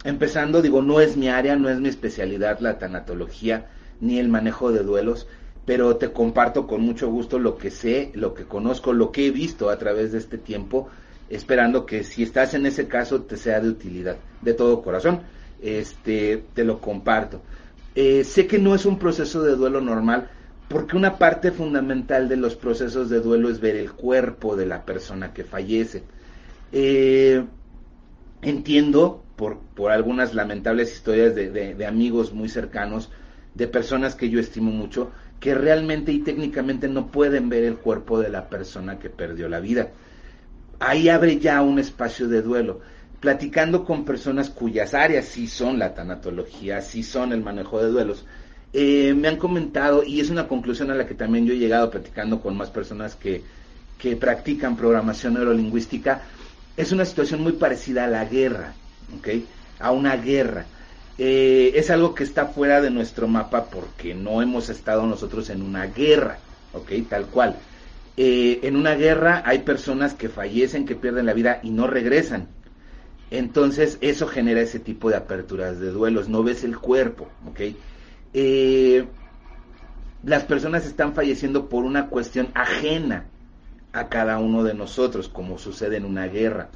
Empezando, 0.05 0.63
digo, 0.63 0.83
no 0.83 1.01
es 1.01 1.17
mi 1.17 1.29
área, 1.29 1.57
no 1.57 1.69
es 1.69 1.81
mi 1.81 1.89
especialidad 1.89 2.61
la 2.61 2.79
tanatología 2.79 3.67
ni 4.01 4.19
el 4.19 4.29
manejo 4.29 4.73
de 4.73 4.83
duelos, 4.83 5.27
pero 5.65 5.97
te 5.97 6.13
comparto 6.13 6.67
con 6.67 6.81
mucho 6.81 7.11
gusto 7.11 7.39
lo 7.39 7.59
que 7.59 7.71
sé, 7.71 8.11
lo 8.15 8.35
que 8.35 8.45
conozco, 8.45 8.93
lo 8.93 9.13
que 9.13 9.27
he 9.27 9.31
visto 9.31 9.71
a 9.71 9.79
través 9.79 10.13
de 10.13 10.19
este 10.19 10.39
tiempo, 10.39 10.89
esperando 11.29 11.85
que 11.85 12.05
si 12.05 12.23
estás 12.23 12.55
en 12.55 12.65
ese 12.67 12.89
caso 12.89 13.23
te 13.23 13.37
sea 13.37 13.61
de 13.61 13.69
utilidad, 13.69 14.17
de 14.41 14.55
todo 14.55 14.83
corazón, 14.83 15.21
este, 15.61 16.45
te 16.55 16.65
lo 16.65 16.81
comparto. 16.81 17.43
Eh, 17.95 18.25
sé 18.25 18.47
que 18.47 18.59
no 18.59 18.75
es 18.75 18.87
un 18.87 18.99
proceso 18.99 19.43
de 19.43 19.57
duelo 19.57 19.81
normal, 19.81 20.31
porque 20.69 20.97
una 20.97 21.19
parte 21.19 21.51
fundamental 21.51 22.29
de 22.29 22.37
los 22.37 22.55
procesos 22.55 23.09
de 23.09 23.21
duelo 23.21 23.51
es 23.51 23.61
ver 23.61 23.77
el 23.77 23.93
cuerpo 23.93 24.55
de 24.55 24.67
la 24.67 24.85
persona 24.85 25.33
que 25.33 25.45
fallece. 25.45 26.03
Eh, 26.73 27.45
entiendo 28.43 29.25
por, 29.39 29.61
por 29.77 29.93
algunas 29.93 30.35
lamentables 30.35 30.93
historias 30.93 31.33
de, 31.35 31.51
de, 31.51 31.87
amigos 31.87 32.35
muy 32.35 32.49
cercanos, 32.49 33.09
de 33.55 33.69
personas 33.69 34.17
que 34.17 34.29
yo 34.29 34.41
estimo 34.41 34.73
mucho, 34.73 35.13
que 35.39 35.55
realmente 35.55 36.11
y 36.11 36.19
técnicamente 36.19 36.89
no 36.89 37.07
pueden 37.07 37.49
ver 37.49 37.63
el 37.63 37.77
cuerpo 37.77 38.19
de 38.19 38.31
la 38.31 38.49
persona 38.49 38.99
que 38.99 39.11
perdió 39.11 39.49
la 39.49 39.61
vida. 39.61 39.91
Ahí 40.81 41.09
abre 41.09 41.39
ya 41.39 41.63
un 41.63 41.79
espacio 41.79 42.27
de 42.27 42.43
duelo. 42.43 42.81
Platicando 43.21 43.85
con 43.85 44.05
personas 44.05 44.51
cuyas 44.51 44.93
áreas 44.93 45.27
sí 45.27 45.47
son 45.47 45.79
la 45.79 45.95
tanatología, 45.95 46.81
sí 46.81 47.05
son 47.05 47.33
el 47.33 47.41
manejo 47.41 47.81
de 47.81 47.91
duelos, 47.91 48.27
eh, 48.73 49.15
me 49.15 49.29
han 49.29 49.37
comentado, 49.37 50.03
y 50.05 50.21
es 50.21 50.31
una 50.31 50.49
conclusión 50.49 50.91
a 50.91 50.95
la 50.95 51.07
que 51.07 51.15
también 51.15 51.47
yo 51.47 51.55
he 51.55 51.59
llegado 51.59 51.91
platicando 51.91 52.41
con 52.41 52.57
más 52.57 52.71
personas 52.71 53.15
que, 53.15 53.43
que 53.99 54.17
practican 54.17 54.77
programación 54.77 55.35
neurolingüística, 55.35 56.23
es 56.77 56.93
una 56.93 57.05
situación 57.05 57.43
muy 57.43 57.53
parecida 57.53 58.05
a 58.05 58.09
la 58.09 58.25
guerra, 58.25 58.75
A 59.81 59.93
una 59.93 60.17
guerra. 60.17 60.67
Eh, 61.19 61.73
es 61.75 61.91
algo 61.91 62.15
que 62.15 62.23
está 62.23 62.47
fuera 62.47 62.81
de 62.81 62.91
nuestro 62.91 63.27
mapa 63.27 63.65
porque 63.67 64.15
no 64.15 64.41
hemos 64.41 64.69
estado 64.69 65.05
nosotros 65.07 65.51
en 65.51 65.63
una 65.63 65.87
guerra, 65.87 66.39
¿ok? 66.73 66.93
Tal 67.09 67.27
cual. 67.27 67.57
Eh, 68.17 68.61
en 68.63 68.77
una 68.77 68.95
guerra 68.95 69.43
hay 69.45 69.61
personas 69.61 70.15
que 70.15 70.29
fallecen, 70.29 70.87
que 70.87 70.95
pierden 70.95 71.27
la 71.27 71.35
vida 71.35 71.61
y 71.63 71.71
no 71.71 71.87
regresan. 71.87 72.49
Entonces 73.31 73.99
eso 74.01 74.27
genera 74.27 74.61
ese 74.61 74.79
tipo 74.79 75.11
de 75.11 75.17
aperturas 75.17 75.79
de 75.81 75.91
duelos, 75.91 76.29
no 76.29 76.43
ves 76.43 76.65
el 76.65 76.79
cuerpo. 76.79 77.29
Eh, 78.33 79.05
las 80.25 80.45
personas 80.45 80.87
están 80.87 81.15
falleciendo 81.15 81.69
por 81.69 81.85
una 81.85 82.09
cuestión 82.09 82.49
ajena 82.55 83.25
a 83.93 84.09
cada 84.09 84.39
uno 84.39 84.65
de 84.65 84.75
nosotros, 84.75 85.29
como 85.29 85.59
sucede 85.59 85.97
en 85.97 86.05
una 86.05 86.27
guerra. 86.27 86.69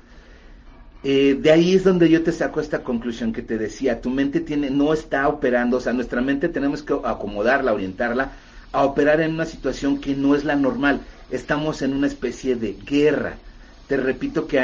Eh, 1.05 1.36
de 1.40 1.50
ahí 1.50 1.74
es 1.74 1.82
donde 1.82 2.09
yo 2.09 2.22
te 2.22 2.30
saco 2.30 2.61
esta 2.61 2.84
conclusión 2.84 3.32
que 3.32 3.42
te 3.42 3.59
decía, 3.59 4.00
tu 4.00 4.09
mente 4.09 4.40
tiene, 4.40 4.70
no 4.70 4.92
está 4.92 5.26
operando, 5.26 5.78
o 5.78 5.80
sea, 5.80 5.92
nuestra 5.92 6.20
mente 6.20 6.48
tenemos 6.48 6.82
que 6.82 6.94
acomodarla, 7.05 7.72
orientarla 7.72 8.32
a 8.70 8.84
operar 8.84 9.20
en 9.20 9.32
una 9.32 9.44
situación 9.44 10.00
que 10.00 10.14
no 10.14 10.36
es 10.36 10.44
la 10.44 10.55
normal. 10.55 11.00
Estamos 11.30 11.82
en 11.82 11.92
una 11.92 12.07
especie 12.07 12.57
de 12.57 12.74
guerra. 12.74 13.34
Te 13.88 13.96
repito 13.96 14.46
que 14.46 14.61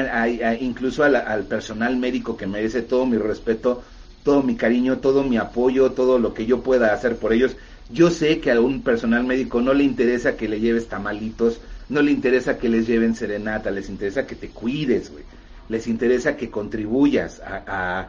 incluso 0.61 1.03
al, 1.03 1.45
personal 1.45 1.97
médico 1.97 2.37
que 2.37 2.47
merece 2.47 2.83
todo 2.83 3.05
mi 3.05 3.19
respeto, 3.19 3.83
todo 4.23 4.43
mi 4.43 4.55
cariño, 4.55 4.99
todo 4.99 5.25
mi 5.25 5.37
apoyo, 5.37 5.93
todo 5.93 6.19
lo 6.19 6.35
que 6.35 6.47
yo 6.47 6.63
pueda 6.63 6.95
hacer 6.95 7.17
por 7.17 7.33
ellos. 7.33 7.57
Yo 7.91 8.11
sé 8.11 8.39
que 8.39 8.53
a 8.53 8.61
un 8.61 8.83
personal 8.83 9.25
médico 9.25 9.61
no 9.61 9.75
le 9.75 9.85
interesa 9.85 10.37
que 10.37 10.49
le 10.49 10.61
lleves 10.61 10.89
tamalitos, 10.89 11.61
no 11.89 12.01
le 12.01 12.13
interesa 12.13 12.59
que 12.59 12.69
les 12.69 12.87
lleven 12.87 13.15
serenata, 13.15 13.71
les 13.71 13.89
interesa 13.89 14.27
que 14.27 14.37
te 14.37 14.49
cuides, 14.49 15.11
güey 15.11 15.25
les 15.69 15.87
interesa 15.87 16.37
que 16.37 16.51
contribuyas 16.51 17.41
a, 17.45 18.09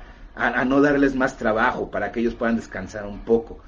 no 0.65 0.81
darles 0.81 1.15
más 1.15 1.37
trabajo 1.37 1.91
para 1.91 2.11
que 2.11 2.21
ellos 2.21 2.35
puedan 2.35 2.55
descansar 2.55 3.05
un 3.05 3.19
poco. 3.19 3.59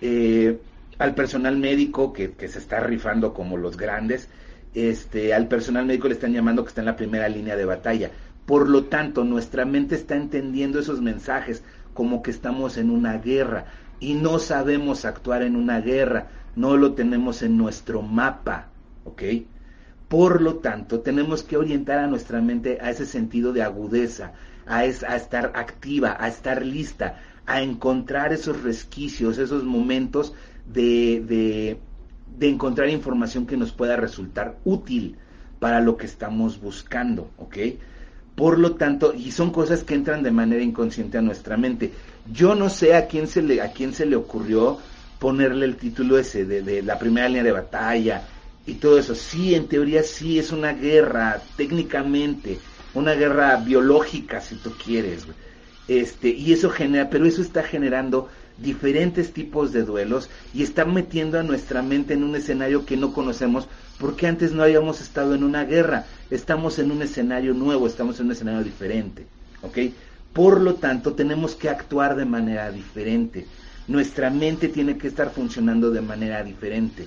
Eh, 0.00 0.58
al 0.98 1.14
personal 1.14 1.56
médico 1.56 2.12
que, 2.12 2.34
se 2.48 2.58
está 2.58 2.80
rifando 2.80 3.34
como 3.34 3.56
los 3.56 3.76
grandes, 3.76 4.28
este, 4.74 5.34
al 5.34 5.48
personal 5.48 5.86
médico 5.86 6.08
le 6.08 6.14
están 6.14 6.32
llamando 6.32 6.64
que 6.64 6.68
está 6.68 6.80
en 6.80 6.86
la 6.86 6.96
primera 6.96 7.28
línea 7.28 7.56
de 7.56 7.64
batalla. 7.64 8.10
Por 8.46 8.68
lo 8.68 8.84
tanto, 8.84 9.24
nuestra 9.24 9.64
mente 9.64 9.94
está 9.94 10.16
entendiendo 10.16 10.78
esos 10.78 11.00
mensajes 11.00 11.62
como 11.94 12.22
que 12.22 12.30
estamos 12.30 12.76
en 12.76 12.90
una 12.90 13.18
guerra 13.18 13.66
y 14.00 14.14
no 14.14 14.38
sabemos 14.38 15.04
actuar 15.04 15.42
en 15.42 15.56
una 15.56 15.80
guerra, 15.80 16.28
no 16.56 16.76
lo 16.76 16.92
tenemos 16.94 17.42
en 17.42 17.56
nuestro 17.56 18.02
mapa, 18.02 18.68
¿ok? 19.04 19.22
Por 20.14 20.42
lo 20.42 20.58
tanto, 20.58 21.00
tenemos 21.00 21.42
que 21.42 21.56
orientar 21.56 21.98
a 21.98 22.06
nuestra 22.06 22.40
mente 22.40 22.78
a 22.80 22.88
ese 22.88 23.04
sentido 23.04 23.52
de 23.52 23.64
agudeza, 23.64 24.30
a, 24.64 24.84
estar 24.84 25.50
activa, 25.56 26.16
a 26.20 26.28
estar 26.28 26.64
lista, 26.64 27.18
a 27.46 27.62
encontrar 27.62 28.32
esos 28.32 28.62
resquicios, 28.62 29.38
esos 29.38 29.64
momentos 29.64 30.32
de, 30.72 31.78
encontrar 32.38 32.90
información 32.90 33.44
que 33.44 33.56
nos 33.56 33.72
pueda 33.72 33.96
resultar 33.96 34.56
útil 34.64 35.16
para 35.58 35.80
lo 35.80 35.96
que 35.96 36.06
estamos 36.06 36.60
buscando, 36.60 37.32
¿ok? 37.38 37.56
Por 38.36 38.60
lo 38.60 38.76
tanto, 38.76 39.14
y 39.14 39.32
son 39.32 39.50
cosas 39.50 39.82
que 39.82 39.94
entran 39.94 40.22
de 40.22 40.30
manera 40.30 40.62
inconsciente 40.62 41.18
a 41.18 41.22
nuestra 41.22 41.56
mente. 41.56 41.90
Yo 42.32 42.54
no 42.54 42.68
sé 42.68 42.94
a 42.94 43.08
quién 43.08 43.26
se 43.26 43.42
le, 43.42 44.14
ocurrió 44.14 44.78
ponerle 45.18 45.66
el 45.66 45.74
título 45.74 46.16
ese 46.20 46.44
de, 46.44 46.62
de 46.62 46.82
la 46.82 47.00
primera 47.00 47.26
línea 47.26 47.42
de 47.42 47.50
batalla, 47.50 48.28
y 48.66 48.74
todo 48.74 48.98
eso. 48.98 49.14
Sí, 49.14 49.54
en 49.54 49.66
teoría 49.66 50.02
sí 50.02 50.38
es 50.38 50.52
una 50.52 50.72
guerra, 50.72 51.42
técnicamente, 51.56 52.58
una 52.94 53.14
guerra 53.14 53.56
biológica, 53.56 54.40
si 54.40 54.56
tú 54.56 54.72
quieres. 54.82 55.26
Este, 55.88 56.28
y 56.30 56.52
eso 56.52 56.70
genera, 56.70 57.10
pero 57.10 57.26
eso 57.26 57.42
está 57.42 57.62
generando 57.62 58.28
diferentes 58.56 59.32
tipos 59.32 59.72
de 59.72 59.82
duelos 59.82 60.30
y 60.54 60.62
está 60.62 60.84
metiendo 60.84 61.38
a 61.38 61.42
nuestra 61.42 61.82
mente 61.82 62.14
en 62.14 62.22
un 62.22 62.36
escenario 62.36 62.86
que 62.86 62.96
no 62.96 63.12
conocemos 63.12 63.66
porque 63.98 64.28
antes 64.28 64.52
no 64.52 64.62
habíamos 64.62 65.00
estado 65.00 65.34
en 65.34 65.42
una 65.42 65.64
guerra, 65.64 66.06
estamos 66.30 66.78
en 66.78 66.90
un 66.90 67.02
escenario 67.02 67.52
nuevo, 67.52 67.86
estamos 67.86 68.18
en 68.20 68.26
un 68.26 68.32
escenario 68.32 68.62
diferente, 68.62 69.26
¿ok? 69.62 69.78
Por 70.32 70.60
lo 70.60 70.74
tanto, 70.74 71.14
tenemos 71.14 71.54
que 71.54 71.68
actuar 71.68 72.16
de 72.16 72.24
manera 72.24 72.70
diferente. 72.70 73.46
Nuestra 73.86 74.30
mente 74.30 74.68
tiene 74.68 74.96
que 74.98 75.08
estar 75.08 75.30
funcionando 75.30 75.90
de 75.90 76.00
manera 76.00 76.42
diferente 76.42 77.06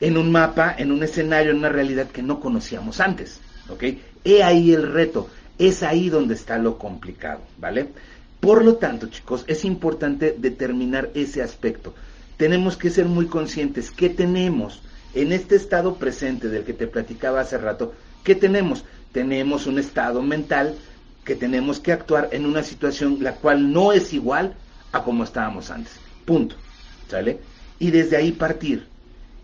en 0.00 0.16
un 0.16 0.30
mapa, 0.30 0.74
en 0.76 0.92
un 0.92 1.02
escenario, 1.02 1.52
en 1.52 1.58
una 1.58 1.68
realidad 1.68 2.08
que 2.08 2.22
no 2.22 2.40
conocíamos 2.40 3.00
antes. 3.00 3.40
¿Ok? 3.68 3.84
He 4.24 4.42
ahí 4.42 4.72
el 4.72 4.92
reto, 4.92 5.28
es 5.58 5.82
ahí 5.82 6.08
donde 6.08 6.34
está 6.34 6.58
lo 6.58 6.78
complicado, 6.78 7.40
¿vale? 7.58 7.88
Por 8.40 8.64
lo 8.64 8.76
tanto, 8.76 9.08
chicos, 9.08 9.44
es 9.46 9.64
importante 9.64 10.34
determinar 10.36 11.10
ese 11.14 11.42
aspecto. 11.42 11.94
Tenemos 12.36 12.76
que 12.76 12.90
ser 12.90 13.06
muy 13.06 13.26
conscientes 13.26 13.90
que 13.90 14.10
tenemos 14.10 14.82
en 15.14 15.32
este 15.32 15.56
estado 15.56 15.94
presente 15.96 16.48
del 16.48 16.64
que 16.64 16.72
te 16.72 16.86
platicaba 16.86 17.40
hace 17.40 17.56
rato, 17.56 17.94
¿qué 18.24 18.34
tenemos? 18.34 18.84
Tenemos 19.12 19.66
un 19.66 19.78
estado 19.78 20.22
mental 20.22 20.74
que 21.24 21.36
tenemos 21.36 21.80
que 21.80 21.92
actuar 21.92 22.28
en 22.32 22.44
una 22.44 22.62
situación 22.62 23.18
la 23.20 23.36
cual 23.36 23.72
no 23.72 23.92
es 23.92 24.12
igual 24.12 24.54
a 24.92 25.02
como 25.02 25.24
estábamos 25.24 25.70
antes. 25.70 25.94
Punto. 26.24 26.56
¿Sale? 27.08 27.38
Y 27.78 27.90
desde 27.90 28.16
ahí 28.16 28.32
partir. 28.32 28.86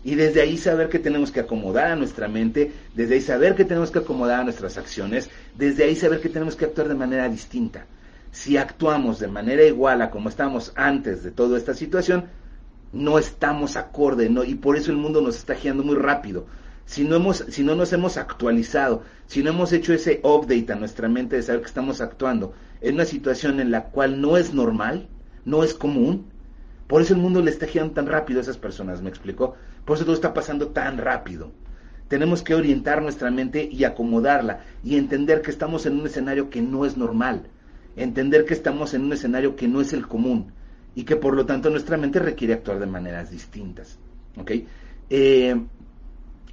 Y 0.03 0.15
desde 0.15 0.41
ahí 0.41 0.57
saber 0.57 0.89
que 0.89 0.99
tenemos 0.99 1.31
que 1.31 1.41
acomodar 1.41 1.91
a 1.91 1.95
nuestra 1.95 2.27
mente, 2.27 2.71
desde 2.95 3.15
ahí 3.15 3.21
saber 3.21 3.55
que 3.55 3.65
tenemos 3.65 3.91
que 3.91 3.99
acomodar 3.99 4.41
a 4.41 4.43
nuestras 4.43 4.77
acciones, 4.77 5.29
desde 5.55 5.83
ahí 5.83 5.95
saber 5.95 6.21
que 6.21 6.29
tenemos 6.29 6.55
que 6.55 6.65
actuar 6.65 6.87
de 6.87 6.95
manera 6.95 7.29
distinta. 7.29 7.85
Si 8.31 8.57
actuamos 8.57 9.19
de 9.19 9.27
manera 9.27 9.63
igual 9.63 10.01
a 10.01 10.09
como 10.09 10.29
estábamos 10.29 10.71
antes 10.75 11.23
de 11.23 11.31
toda 11.31 11.57
esta 11.57 11.73
situación, 11.73 12.25
no 12.93 13.19
estamos 13.19 13.75
acorde, 13.75 14.29
¿no? 14.29 14.43
y 14.43 14.55
por 14.55 14.75
eso 14.75 14.91
el 14.91 14.97
mundo 14.97 15.21
nos 15.21 15.37
está 15.37 15.55
girando 15.55 15.83
muy 15.83 15.95
rápido. 15.95 16.45
Si 16.85 17.03
no, 17.03 17.15
hemos, 17.15 17.45
si 17.49 17.63
no 17.63 17.75
nos 17.75 17.93
hemos 17.93 18.17
actualizado, 18.17 19.03
si 19.27 19.43
no 19.43 19.51
hemos 19.51 19.71
hecho 19.71 19.93
ese 19.93 20.19
update 20.23 20.73
a 20.73 20.75
nuestra 20.75 21.07
mente 21.07 21.35
de 21.35 21.43
saber 21.43 21.61
que 21.61 21.67
estamos 21.67 22.01
actuando 22.01 22.53
en 22.81 22.95
una 22.95 23.05
situación 23.05 23.59
en 23.59 23.71
la 23.71 23.85
cual 23.85 24.19
no 24.19 24.35
es 24.35 24.53
normal, 24.53 25.07
no 25.45 25.63
es 25.63 25.73
común, 25.73 26.25
por 26.87 27.01
eso 27.01 27.13
el 27.13 27.21
mundo 27.21 27.41
le 27.41 27.51
está 27.51 27.67
girando 27.67 27.93
tan 27.93 28.07
rápido 28.07 28.39
a 28.39 28.43
esas 28.43 28.57
personas, 28.57 29.01
¿me 29.01 29.09
explicó? 29.09 29.55
Por 29.85 29.95
eso 29.95 30.05
todo 30.05 30.15
está 30.15 30.33
pasando 30.33 30.69
tan 30.69 30.97
rápido. 30.97 31.51
Tenemos 32.07 32.43
que 32.43 32.55
orientar 32.55 33.01
nuestra 33.01 33.31
mente 33.31 33.67
y 33.71 33.83
acomodarla 33.83 34.61
y 34.83 34.97
entender 34.97 35.41
que 35.41 35.51
estamos 35.51 35.85
en 35.85 35.99
un 35.99 36.05
escenario 36.05 36.49
que 36.49 36.61
no 36.61 36.85
es 36.85 36.97
normal. 36.97 37.47
Entender 37.95 38.45
que 38.45 38.53
estamos 38.53 38.93
en 38.93 39.03
un 39.03 39.13
escenario 39.13 39.55
que 39.55 39.67
no 39.67 39.81
es 39.81 39.93
el 39.93 40.07
común 40.07 40.51
y 40.93 41.03
que 41.03 41.15
por 41.15 41.35
lo 41.35 41.45
tanto 41.45 41.69
nuestra 41.69 41.97
mente 41.97 42.19
requiere 42.19 42.53
actuar 42.53 42.79
de 42.79 42.85
maneras 42.85 43.31
distintas. 43.31 43.97
¿Ok? 44.37 44.51
Eh, 45.09 45.55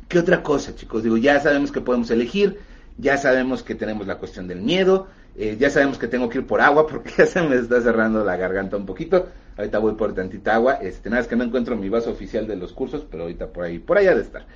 ¿Qué 0.08 0.18
otra 0.18 0.42
cosa, 0.42 0.74
chicos? 0.74 1.02
Digo, 1.02 1.16
ya 1.16 1.38
sabemos 1.40 1.70
que 1.70 1.80
podemos 1.80 2.10
elegir, 2.10 2.58
ya 2.96 3.16
sabemos 3.18 3.62
que 3.62 3.74
tenemos 3.74 4.06
la 4.06 4.18
cuestión 4.18 4.48
del 4.48 4.62
miedo, 4.62 5.08
eh, 5.36 5.56
ya 5.58 5.70
sabemos 5.70 5.98
que 5.98 6.08
tengo 6.08 6.28
que 6.28 6.38
ir 6.38 6.46
por 6.46 6.60
agua 6.60 6.86
porque 6.86 7.10
ya 7.18 7.26
se 7.26 7.42
me 7.42 7.56
está 7.56 7.80
cerrando 7.80 8.24
la 8.24 8.36
garganta 8.36 8.76
un 8.76 8.86
poquito. 8.86 9.28
Ahorita 9.58 9.78
voy 9.78 9.94
por 9.94 10.14
tantita 10.14 10.54
agua. 10.54 10.74
Este, 10.74 11.10
nada 11.10 11.20
es 11.20 11.28
que 11.28 11.34
no 11.34 11.42
encuentro 11.42 11.76
mi 11.76 11.88
vaso 11.88 12.10
oficial 12.10 12.46
de 12.46 12.54
los 12.54 12.72
cursos, 12.72 13.04
pero 13.10 13.24
ahorita 13.24 13.48
por 13.48 13.64
ahí, 13.64 13.80
por 13.80 13.98
allá 13.98 14.14
de 14.14 14.22
estar. 14.22 14.46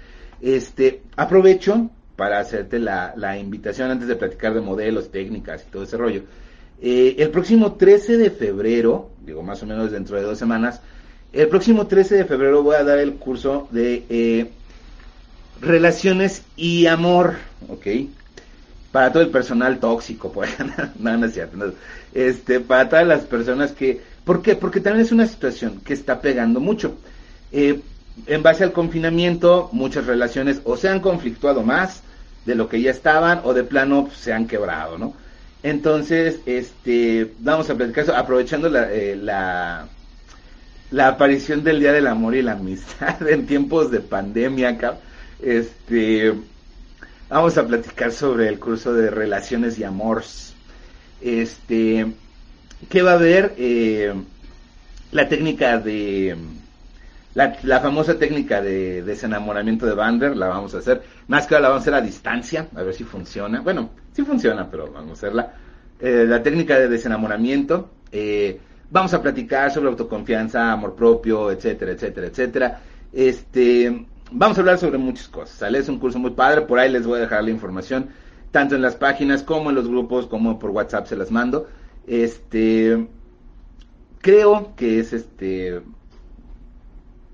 Este, 0.40 1.02
aprovecho 1.16 1.90
para 2.14 2.38
hacerte 2.38 2.78
la, 2.78 3.36
invitación 3.36 3.90
antes 3.90 4.06
de 4.06 4.14
platicar 4.14 4.54
de 4.54 4.60
modelos, 4.60 5.10
técnicas 5.10 5.64
y 5.66 5.72
todo 5.72 5.82
ese 5.82 5.96
rollo. 5.96 6.22
Eh, 6.80 7.16
el 7.18 7.30
próximo 7.30 7.72
13 7.72 8.16
de 8.16 8.30
febrero, 8.30 9.10
digo 9.26 9.42
más 9.42 9.60
o 9.64 9.66
menos 9.66 9.90
dentro 9.90 10.16
de 10.16 10.22
dos 10.22 10.38
semanas, 10.38 10.80
el 11.32 11.48
próximo 11.48 11.88
13 11.88 12.16
de 12.16 12.24
febrero 12.24 12.62
voy 12.62 12.76
a 12.76 12.84
dar 12.84 12.98
el 12.98 13.14
curso 13.14 13.66
de 13.72 14.04
eh, 14.08 14.50
relaciones 15.60 16.44
y 16.56 16.86
amor, 16.86 17.34
¿ok? 17.68 17.86
Para 18.92 19.10
todo 19.10 19.22
el 19.22 19.30
personal 19.30 19.80
tóxico, 19.80 20.30
pues, 20.30 20.50
no, 20.98 21.16
no 21.16 21.26
es 21.26 21.34
cierto, 21.34 21.72
este, 22.14 22.60
para 22.60 22.88
todas 22.88 23.06
las 23.06 23.22
personas 23.22 23.72
que 23.72 24.11
¿Por 24.24 24.42
qué? 24.42 24.54
Porque 24.54 24.80
también 24.80 25.04
es 25.04 25.12
una 25.12 25.26
situación 25.26 25.80
que 25.84 25.94
está 25.94 26.20
pegando 26.20 26.60
mucho. 26.60 26.96
Eh, 27.50 27.80
en 28.26 28.42
base 28.42 28.64
al 28.64 28.72
confinamiento, 28.72 29.68
muchas 29.72 30.06
relaciones 30.06 30.60
o 30.64 30.76
se 30.76 30.88
han 30.88 31.00
conflictuado 31.00 31.62
más 31.62 32.02
de 32.44 32.54
lo 32.54 32.68
que 32.68 32.80
ya 32.80 32.90
estaban 32.90 33.40
o 33.44 33.54
de 33.54 33.64
plano 33.64 34.10
se 34.14 34.32
han 34.32 34.46
quebrado, 34.46 34.98
¿no? 34.98 35.14
Entonces, 35.62 36.40
este, 36.44 37.32
vamos 37.38 37.70
a 37.70 37.74
platicar 37.76 38.04
eso, 38.04 38.16
aprovechando 38.16 38.68
la, 38.68 38.92
eh, 38.92 39.16
la, 39.16 39.88
aparición 41.06 41.62
del 41.62 41.80
Día 41.80 41.92
del 41.92 42.08
Amor 42.08 42.34
y 42.34 42.42
la 42.42 42.52
Amistad 42.52 43.26
en 43.28 43.46
tiempos 43.46 43.90
de 43.90 44.00
pandemia 44.00 44.76
este, 45.40 46.32
vamos 47.28 47.58
a 47.58 47.66
platicar 47.66 48.12
sobre 48.12 48.48
el 48.48 48.58
curso 48.58 48.92
de 48.92 49.10
relaciones 49.10 49.78
y 49.78 49.84
amores. 49.84 50.54
Este, 51.20 52.06
¿Qué 52.88 53.02
va 53.02 53.12
a 53.12 53.14
haber? 53.14 53.54
Eh, 53.56 54.12
la 55.12 55.28
técnica 55.28 55.78
de, 55.78 56.36
La, 57.34 57.80
famosa 57.80 58.18
técnica 58.18 58.60
de 58.60 59.02
desenamoramiento 59.02 59.86
de 59.86 59.94
Bander 59.94 60.36
la 60.36 60.48
vamos 60.48 60.74
a 60.74 60.78
hacer. 60.78 61.02
Más 61.28 61.46
que 61.46 61.54
ahora 61.54 61.62
la 61.62 61.68
vamos 61.70 61.82
a 61.82 61.84
hacer 61.84 61.94
a 61.94 62.00
distancia, 62.00 62.68
a 62.74 62.82
ver 62.82 62.94
si 62.94 63.04
funciona. 63.04 63.60
Bueno, 63.60 63.90
sí 64.12 64.22
funciona, 64.22 64.70
pero 64.70 64.90
vamos 64.92 65.10
a 65.10 65.12
hacerla. 65.12 65.54
Eh, 66.00 66.24
la 66.26 66.42
técnica 66.42 66.78
de 66.78 66.88
desenamoramiento. 66.88 67.90
Eh, 68.10 68.58
vamos 68.90 69.14
a 69.14 69.22
platicar 69.22 69.70
sobre 69.70 69.88
autoconfianza, 69.88 70.72
amor 70.72 70.94
propio, 70.94 71.50
etcétera, 71.50 71.92
etcétera, 71.92 72.26
etcétera. 72.26 72.80
Este, 73.12 74.06
vamos 74.30 74.58
a 74.58 74.60
hablar 74.60 74.78
sobre 74.78 74.98
muchas 74.98 75.28
cosas. 75.28 75.72
Es 75.74 75.88
un 75.88 75.98
curso 75.98 76.18
muy 76.18 76.32
padre, 76.32 76.62
por 76.62 76.78
ahí 76.78 76.90
les 76.90 77.06
voy 77.06 77.18
a 77.18 77.22
dejar 77.22 77.44
la 77.44 77.50
información, 77.50 78.08
tanto 78.50 78.74
en 78.74 78.82
las 78.82 78.96
páginas 78.96 79.42
como 79.42 79.70
en 79.70 79.76
los 79.76 79.88
grupos, 79.88 80.26
como 80.26 80.58
por 80.58 80.70
WhatsApp 80.70 81.06
se 81.06 81.16
las 81.16 81.30
mando. 81.30 81.66
Este, 82.06 83.06
creo 84.20 84.74
que 84.76 84.98
es 84.98 85.12
este 85.12 85.82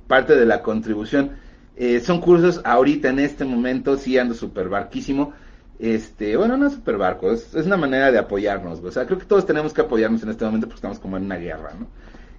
parte 0.06 0.34
de 0.34 0.46
la 0.46 0.62
contribución. 0.62 1.32
Eh, 1.76 2.00
son 2.00 2.20
cursos 2.20 2.60
ahorita 2.64 3.08
en 3.10 3.20
este 3.20 3.44
momento, 3.44 3.96
sí 3.96 4.18
ando 4.18 4.34
super 4.34 4.68
barquísimo. 4.68 5.32
Este, 5.78 6.36
bueno, 6.36 6.56
no 6.56 6.68
super 6.70 6.96
barco, 6.96 7.30
es, 7.30 7.54
una 7.54 7.76
manera 7.76 8.10
de 8.10 8.18
apoyarnos. 8.18 8.80
Creo 8.80 9.18
que 9.18 9.26
todos 9.26 9.46
tenemos 9.46 9.72
que 9.72 9.82
apoyarnos 9.82 10.22
en 10.24 10.30
este 10.30 10.44
momento 10.44 10.66
porque 10.66 10.78
estamos 10.78 10.98
como 10.98 11.16
en 11.16 11.24
una 11.24 11.36
guerra, 11.36 11.72
¿no? 11.78 11.86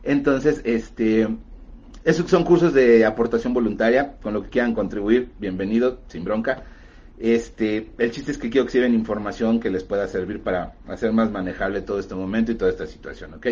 Entonces, 0.04 0.62
este, 0.66 1.28
esos 2.04 2.30
son 2.30 2.44
cursos 2.44 2.74
de 2.74 3.06
aportación 3.06 3.54
voluntaria, 3.54 4.16
con 4.22 4.34
lo 4.34 4.44
que 4.44 4.50
quieran 4.50 4.74
contribuir, 4.74 5.32
bienvenido, 5.40 6.02
sin 6.08 6.26
bronca. 6.26 6.64
Este, 7.20 7.90
el 7.98 8.12
chiste 8.12 8.32
es 8.32 8.38
que 8.38 8.50
quiero 8.50 8.66
que 8.66 8.72
sirven 8.72 8.94
información 8.94 9.60
que 9.60 9.70
les 9.70 9.84
pueda 9.84 10.08
servir 10.08 10.42
para 10.42 10.76
hacer 10.88 11.12
más 11.12 11.30
manejable 11.30 11.82
todo 11.82 12.00
este 12.00 12.16
momento 12.16 12.54
y 12.54 12.56
toda 12.56 12.72
esta 12.72 12.88
situación, 12.88 13.34
¿ok? 13.34 13.48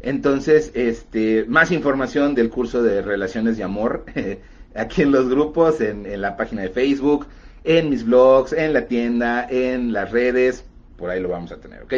Entonces, 0.00 0.72
este, 0.74 1.44
más 1.44 1.70
información 1.72 2.34
del 2.34 2.48
curso 2.48 2.82
de 2.82 3.02
relaciones 3.02 3.58
y 3.58 3.62
amor 3.62 4.06
aquí 4.74 5.02
en 5.02 5.12
los 5.12 5.28
grupos, 5.28 5.82
en, 5.82 6.20
la 6.22 6.38
página 6.38 6.62
de 6.62 6.70
Facebook, 6.70 7.26
en 7.64 7.90
mis 7.90 8.04
blogs, 8.04 8.54
en 8.54 8.72
la 8.72 8.86
tienda, 8.86 9.46
en 9.48 9.92
las 9.92 10.10
redes, 10.10 10.64
por 10.96 11.10
ahí 11.10 11.20
lo 11.20 11.28
vamos 11.28 11.52
a 11.52 11.58
tener, 11.58 11.82
¿ok? 11.82 11.94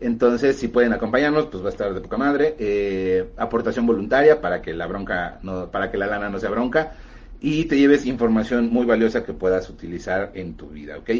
Entonces, 0.00 0.56
si 0.56 0.68
pueden 0.68 0.92
acompañarnos, 0.92 1.46
pues 1.46 1.62
va 1.62 1.68
a 1.68 1.72
estar 1.72 1.92
de 1.92 2.00
poca 2.00 2.18
madre. 2.18 2.54
Eh, 2.58 3.30
aportación 3.38 3.86
voluntaria 3.86 4.40
para 4.40 4.62
que 4.62 4.74
la 4.74 4.86
bronca, 4.86 5.40
no, 5.42 5.70
para 5.70 5.90
que 5.90 5.96
la 5.96 6.06
lana 6.06 6.28
no 6.28 6.38
sea 6.38 6.50
bronca 6.50 6.92
y 7.40 7.64
te 7.64 7.76
lleves 7.76 8.06
información 8.06 8.70
muy 8.70 8.86
valiosa 8.86 9.24
que 9.24 9.32
puedas 9.32 9.70
utilizar 9.70 10.32
en 10.34 10.54
tu 10.54 10.68
vida, 10.68 10.98
¿ok? 10.98 11.10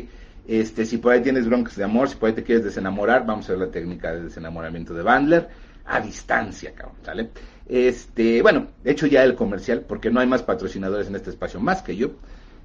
Este, 0.46 0.86
si 0.86 0.98
por 0.98 1.12
ahí 1.12 1.20
tienes 1.22 1.46
broncas 1.46 1.76
de 1.76 1.84
amor, 1.84 2.08
si 2.08 2.16
por 2.16 2.28
ahí 2.28 2.34
te 2.34 2.42
quieres 2.42 2.64
desenamorar, 2.64 3.26
vamos 3.26 3.48
a 3.48 3.52
ver 3.52 3.60
la 3.60 3.70
técnica 3.70 4.12
de 4.12 4.24
desenamoramiento 4.24 4.94
de 4.94 5.02
Bandler 5.02 5.48
a 5.84 6.00
distancia, 6.00 6.74
cabrón, 6.74 6.96
¿sale? 7.02 7.30
Este, 7.66 8.42
bueno, 8.42 8.68
he 8.84 8.92
hecho 8.92 9.06
ya 9.06 9.24
el 9.24 9.34
comercial 9.34 9.84
porque 9.86 10.10
no 10.10 10.20
hay 10.20 10.26
más 10.26 10.42
patrocinadores 10.42 11.08
en 11.08 11.16
este 11.16 11.30
espacio 11.30 11.60
más 11.60 11.82
que 11.82 11.96
yo. 11.96 12.12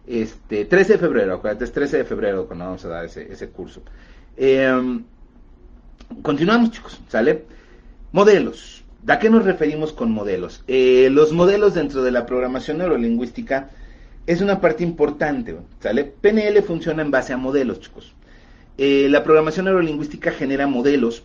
Este, 0.06 0.66
13 0.66 0.94
de 0.94 1.00
febrero, 1.00 1.36
acuérdate, 1.36 1.66
es 1.66 1.72
13 1.72 1.98
de 1.98 2.04
febrero 2.06 2.48
cuando 2.48 2.66
vamos 2.66 2.84
a 2.86 2.90
dar 2.90 3.06
ese, 3.06 3.32
ese 3.32 3.50
curso. 3.50 3.82
Em, 4.36 5.04
continuamos, 6.22 6.72
chicos, 6.72 7.00
¿sale? 7.08 7.46
Modelos. 8.12 8.83
¿A 9.08 9.20
qué 9.20 9.30
nos 9.30 9.44
referimos 9.44 9.92
con 9.92 10.12
modelos? 10.12 10.64
Eh, 10.68 11.10
los 11.12 11.34
modelos 11.34 11.74
dentro 11.74 12.04
de 12.04 12.12
la 12.12 12.26
programación 12.26 12.78
neurolingüística 12.78 13.70
es 14.26 14.40
una 14.40 14.62
parte 14.62 14.84
importante, 14.84 15.56
¿sale? 15.82 16.06
PNL 16.06 16.62
funciona 16.64 17.02
en 17.02 17.12
base 17.12 17.34
a 17.34 17.38
modelos, 17.38 17.82
chicos. 17.82 18.14
Eh, 18.78 19.08
la 19.10 19.24
programación 19.24 19.66
neurolingüística 19.66 20.32
genera 20.32 20.68
modelos 20.68 21.24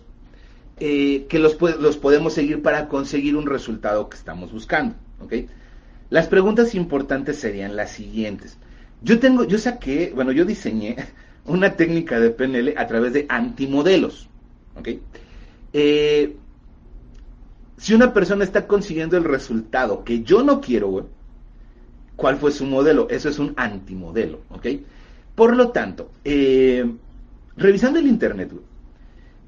eh, 0.81 1.27
que 1.29 1.39
los, 1.39 1.57
los, 1.61 1.97
podemos 1.97 2.33
seguir 2.33 2.63
para 2.63 2.89
conseguir 2.89 3.37
un 3.37 3.47
resultado 3.47 4.09
que 4.09 4.17
estamos 4.17 4.53
buscando. 4.53 4.97
¿okay? 5.21 5.49
Las 6.11 6.27
preguntas 6.27 6.75
importantes 6.75 7.39
serían 7.39 7.77
las 7.77 7.91
siguientes. 7.93 8.59
Yo 9.03 9.21
tengo, 9.21 9.45
yo 9.45 9.59
saqué, 9.59 10.13
bueno, 10.15 10.33
yo 10.33 10.45
diseñé 10.45 10.97
una 11.45 11.77
técnica 11.77 12.19
de 12.19 12.31
PNL 12.31 12.75
a 12.77 12.87
través 12.89 13.13
de 13.13 13.27
antimodelos. 13.29 14.29
Eh, 15.73 16.37
si 17.79 17.95
una 17.95 18.13
persona 18.13 18.45
está 18.45 18.67
consiguiendo 18.67 19.17
el 19.17 19.25
resultado 19.25 20.05
que 20.05 20.23
yo 20.23 20.43
no 20.43 20.61
quiero, 20.61 21.09
¿cuál 22.17 22.37
fue 22.37 22.51
su 22.51 22.67
modelo? 22.67 23.09
Eso 23.09 23.29
es 23.29 23.39
un 23.39 23.55
antimodelo. 23.57 24.41
¿ok? 24.51 24.67
Por 25.35 25.57
lo 25.57 25.71
tanto, 25.71 26.11
eh, 26.25 26.85
revisando 27.57 28.01
el 28.01 28.09
Internet, 28.09 28.53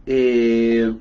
eh, 0.06 0.94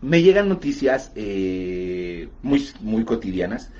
me 0.00 0.22
llegan 0.22 0.48
noticias 0.48 1.10
eh, 1.16 2.28
muy, 2.42 2.68
muy 2.80 3.04
cotidianas 3.04 3.70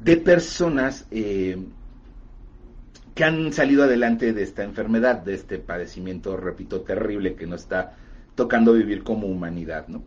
de 0.00 0.16
personas 0.16 1.06
que 1.10 3.24
han 3.24 3.52
salido 3.52 3.84
adelante 3.84 4.32
de 4.32 4.42
esta 4.42 4.64
enfermedad, 4.64 5.16
de 5.16 5.34
este 5.34 5.58
padecimiento, 5.58 6.36
repito, 6.36 6.80
terrible 6.80 7.34
que 7.34 7.46
nos 7.46 7.62
está 7.62 7.96
tocando 8.34 8.72
vivir 8.72 9.02
como 9.02 9.26
humanidad, 9.26 9.88
¿no? 9.88 10.02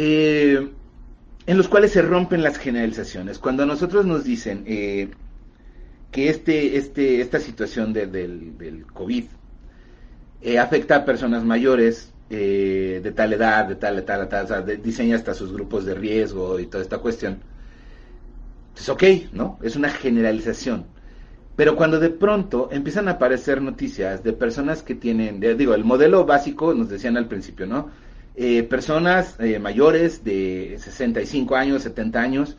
Eh, 0.00 0.68
en 1.46 1.56
los 1.56 1.68
cuales 1.68 1.92
se 1.92 2.02
rompen 2.02 2.42
las 2.42 2.56
generalizaciones. 2.56 3.38
Cuando 3.38 3.64
a 3.64 3.66
nosotros 3.66 4.06
nos 4.06 4.22
dicen 4.22 4.64
que 4.64 6.28
este, 6.28 6.76
este, 6.76 7.20
esta 7.20 7.40
situación 7.40 7.92
del, 7.92 8.12
del 8.56 8.86
COVID 8.86 9.24
afecta 10.58 10.96
a 10.96 11.04
personas 11.04 11.42
mayores, 11.44 12.12
eh, 12.30 13.00
de 13.02 13.12
tal 13.12 13.32
edad, 13.32 13.66
de 13.66 13.76
tal, 13.76 13.96
de 13.96 14.02
tal, 14.02 14.20
de 14.20 14.26
tal, 14.26 14.44
o 14.44 14.48
sea, 14.48 14.60
diseña 14.60 15.16
hasta 15.16 15.32
sus 15.32 15.50
grupos 15.50 15.86
de 15.86 15.94
riesgo 15.94 16.60
y 16.60 16.66
toda 16.66 16.82
esta 16.82 16.98
cuestión. 16.98 17.38
Es 18.76 18.88
ok, 18.88 19.02
¿no? 19.32 19.58
Es 19.62 19.76
una 19.76 19.88
generalización. 19.88 20.84
Pero 21.56 21.74
cuando 21.74 21.98
de 21.98 22.10
pronto 22.10 22.68
empiezan 22.70 23.08
a 23.08 23.12
aparecer 23.12 23.62
noticias 23.62 24.22
de 24.22 24.34
personas 24.34 24.82
que 24.82 24.94
tienen, 24.94 25.40
digo, 25.40 25.74
el 25.74 25.84
modelo 25.84 26.26
básico 26.26 26.74
nos 26.74 26.90
decían 26.90 27.16
al 27.16 27.28
principio, 27.28 27.66
¿no? 27.66 27.90
Eh, 28.40 28.62
personas 28.62 29.34
eh, 29.40 29.58
mayores 29.58 30.22
de 30.22 30.76
65 30.78 31.56
años, 31.56 31.82
70 31.82 32.20
años, 32.20 32.56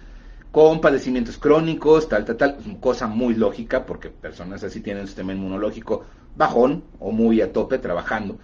con 0.51 0.81
padecimientos 0.81 1.37
crónicos, 1.37 2.09
tal, 2.09 2.25
tal, 2.25 2.35
tal, 2.35 2.57
cosa 2.81 3.07
muy 3.07 3.33
lógica 3.33 3.85
porque 3.85 4.09
personas 4.09 4.61
así 4.65 4.81
tienen 4.81 5.03
un 5.03 5.07
sistema 5.07 5.31
inmunológico 5.31 6.03
bajón 6.35 6.83
o 6.99 7.13
muy 7.13 7.39
a 7.39 7.53
tope 7.53 7.77
trabajando. 7.77 8.37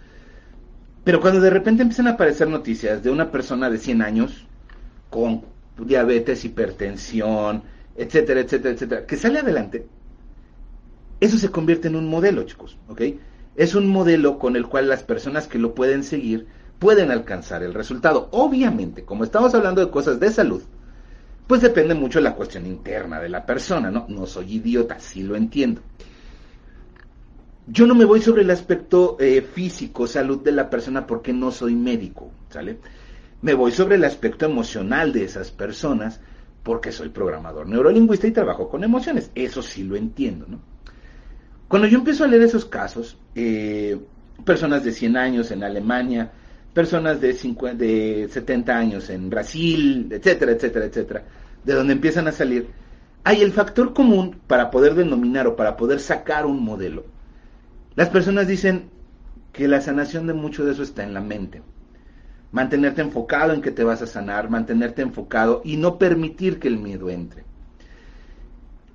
Pero 1.04 1.20
cuando 1.20 1.42
de 1.42 1.50
repente 1.50 1.82
empiezan 1.82 2.08
a 2.08 2.12
aparecer 2.12 2.48
noticias 2.48 3.04
de 3.04 3.10
una 3.10 3.30
persona 3.32 3.70
de 3.70 3.80
100 3.80 4.02
años 4.02 4.48
con 5.10 5.42
diabetes, 5.78 6.46
hipertensión, 6.46 7.64
etcétera, 7.98 8.40
etcétera, 8.40 8.76
etcétera, 8.76 9.06
que 9.06 9.18
sale 9.18 9.40
adelante, 9.40 9.86
eso 11.20 11.38
se 11.38 11.52
convierte 11.52 11.90
en 11.90 11.98
un 11.98 12.08
modelo, 12.08 12.44
chicos, 12.44 12.78
¿ok? 12.88 13.02
Es 13.58 13.76
un 13.76 13.88
modelo 13.88 14.40
con 14.40 14.56
el 14.56 14.68
cual 14.68 14.88
las 14.88 15.04
personas 15.04 15.50
que 15.50 15.60
lo 15.60 15.76
pueden 15.76 16.06
seguir 16.06 16.48
pueden 16.80 17.12
alcanzar 17.12 17.64
el 17.64 17.74
resultado. 17.74 18.30
Obviamente, 18.32 19.04
como 19.04 19.24
estamos 19.24 19.54
hablando 19.56 19.84
de 19.84 19.92
cosas 19.92 20.20
de 20.20 20.32
salud, 20.32 20.64
pues 21.48 21.62
depende 21.62 21.94
mucho 21.94 22.20
de 22.20 22.24
la 22.24 22.36
cuestión 22.36 22.66
interna 22.66 23.20
de 23.20 23.30
la 23.30 23.46
persona, 23.46 23.92
¿no? 23.92 24.06
No 24.10 24.26
soy 24.26 24.56
idiota, 24.56 25.00
sí 25.00 25.24
lo 25.24 25.36
entiendo 25.36 25.82
yo 27.68 27.88
no 27.88 27.96
me 27.96 28.06
voy 28.06 28.22
sobre 28.22 28.44
el 28.44 28.52
aspecto 28.52 29.18
eh, 29.20 29.42
físico, 29.42 30.08
salud 30.08 30.44
de 30.44 30.52
la 30.52 30.70
persona 30.70 31.08
porque 31.08 31.34
no 31.34 31.52
soy 31.52 31.76
médico, 31.76 32.32
¿sale? 32.50 32.78
Me 33.42 33.54
voy 33.54 33.72
sobre 33.72 33.96
el 33.96 34.04
aspecto 34.04 34.46
emocional 34.46 35.12
de 35.12 35.24
esas 35.24 35.52
personas 35.52 36.20
porque 36.64 36.92
soy 36.92 37.10
programador 37.10 37.68
neurolingüista 37.68 38.28
y 38.28 38.32
trabajo 38.32 38.70
con 38.70 38.84
emociones. 38.84 39.32
Eso 39.36 39.62
sí 39.62 39.84
lo 39.84 39.96
entiendo, 39.96 40.46
¿no? 40.48 40.60
Cuando 41.68 41.88
yo 41.88 41.98
empiezo 41.98 42.24
a 42.24 42.28
leer 42.28 42.44
esos 42.44 42.66
casos, 42.66 43.18
eh, 43.34 44.00
personas 44.44 44.84
de 44.84 44.92
100 44.92 45.18
años 45.18 45.52
en 45.52 45.64
Alemania, 45.64 46.32
personas 46.76 47.20
de, 47.20 47.34
50, 47.34 47.84
de 47.84 48.28
70 48.30 48.78
años 48.78 49.10
en 49.10 49.32
Brasil, 49.32 50.10
etcétera, 50.12 50.52
etcétera, 50.52 50.86
etcétera, 50.86 51.24
de 51.64 51.74
donde 51.74 51.94
empiezan 51.94 52.28
a 52.28 52.32
salir, 52.32 52.68
hay 53.24 53.42
el 53.42 53.52
factor 53.52 53.94
común 53.94 54.38
para 54.46 54.70
poder 54.70 54.94
denominar 54.94 55.48
o 55.48 55.56
para 55.56 55.76
poder 55.76 56.00
sacar 56.00 56.46
un 56.46 56.64
modelo 56.64 57.16
las 57.96 58.10
personas 58.10 58.48
dicen 58.48 58.90
que 59.54 59.70
la 59.70 59.80
sanación 59.80 60.28
de 60.28 60.34
mucho 60.34 60.66
de 60.66 60.74
eso 60.74 60.84
está 60.84 61.04
en 61.04 61.14
la 61.14 61.22
mente. 61.22 61.62
Mantenerte 62.52 63.02
enfocado 63.02 63.54
en 63.54 63.62
que 63.62 63.72
te 63.72 63.86
vas 63.86 64.02
a 64.02 64.08
sanar, 64.08 64.50
mantenerte 64.50 65.02
enfocado 65.02 65.62
y 65.64 65.78
no 65.78 65.98
permitir 65.98 66.60
que 66.60 66.68
el 66.68 66.78
miedo 66.78 67.10
entre. 67.10 67.46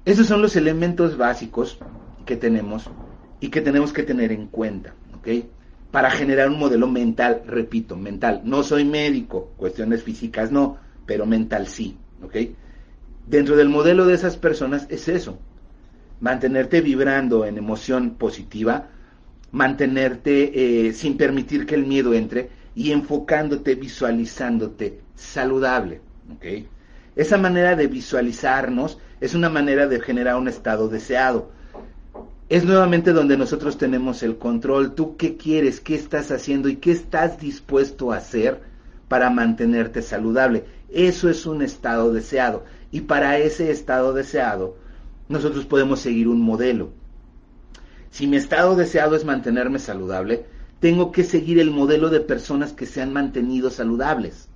Esos 0.04 0.26
son 0.26 0.42
los 0.42 0.54
elementos 0.54 1.16
básicos 1.16 1.78
que 2.26 2.36
tenemos 2.36 2.90
y 3.40 3.48
que 3.48 3.62
tenemos 3.62 3.92
que 3.92 4.02
tener 4.02 4.32
en 4.32 4.46
cuenta, 4.46 4.94
¿ok? 5.14 5.28
Para 5.90 6.10
generar 6.10 6.48
un 6.48 6.58
modelo 6.58 6.86
mental, 6.86 7.42
repito, 7.46 7.96
mental. 7.96 8.42
No 8.44 8.62
soy 8.62 8.84
médico, 8.84 9.52
cuestiones 9.56 10.02
físicas 10.02 10.52
no, 10.52 10.78
pero 11.06 11.26
mental 11.26 11.66
sí, 11.66 11.96
¿ok? 12.22 12.36
Dentro 13.26 13.56
del 13.56 13.68
modelo 13.68 14.06
de 14.06 14.14
esas 14.14 14.36
personas 14.36 14.86
es 14.88 15.08
eso, 15.08 15.38
mantenerte 16.20 16.80
vibrando 16.80 17.44
en 17.44 17.58
emoción 17.58 18.10
positiva, 18.16 18.88
mantenerte 19.52 20.88
eh, 20.88 20.92
sin 20.92 21.16
permitir 21.16 21.66
que 21.66 21.74
el 21.74 21.86
miedo 21.86 22.14
entre 22.14 22.50
y 22.74 22.92
enfocándote, 22.92 23.74
visualizándote 23.74 25.00
saludable. 25.14 26.00
Ese 26.40 26.68
Esa 27.16 27.38
manera 27.38 27.74
de 27.76 27.88
visualizarnos 27.88 28.98
es 29.20 29.34
una 29.34 29.50
manera 29.50 29.86
de 29.86 30.00
generar 30.00 30.36
un 30.36 30.48
estado 30.48 30.88
deseado. 30.88 31.50
Es 32.50 32.64
nuevamente 32.64 33.12
donde 33.12 33.36
nosotros 33.36 33.78
tenemos 33.78 34.24
el 34.24 34.36
control. 34.36 34.96
¿Tú 34.96 35.16
qué 35.16 35.36
quieres? 35.36 35.78
¿Qué 35.78 35.94
estás 35.94 36.32
haciendo? 36.32 36.68
¿Y 36.68 36.78
qué 36.78 36.90
estás 36.90 37.38
dispuesto 37.38 38.10
a 38.10 38.16
hacer 38.16 38.60
para 39.06 39.30
mantenerte 39.30 40.02
saludable? 40.02 40.64
Eso 40.88 41.30
es 41.30 41.46
un 41.46 41.62
estado 41.62 42.12
deseado. 42.12 42.64
Y 42.90 43.02
para 43.02 43.38
ese 43.38 43.70
estado 43.70 44.12
deseado, 44.14 44.76
nosotros 45.28 45.64
podemos 45.64 46.00
seguir 46.00 46.26
un 46.26 46.40
modelo. 46.40 46.90
Si 48.10 48.26
mi 48.26 48.36
estado 48.36 48.74
deseado 48.74 49.14
es 49.14 49.24
mantenerme 49.24 49.78
saludable, 49.78 50.44
tengo 50.80 51.12
que 51.12 51.22
seguir 51.22 51.60
el 51.60 51.70
modelo 51.70 52.10
de 52.10 52.18
personas 52.18 52.72
que 52.72 52.86
se 52.86 53.00
han 53.00 53.12
mantenido 53.12 53.70
saludables. 53.70 54.48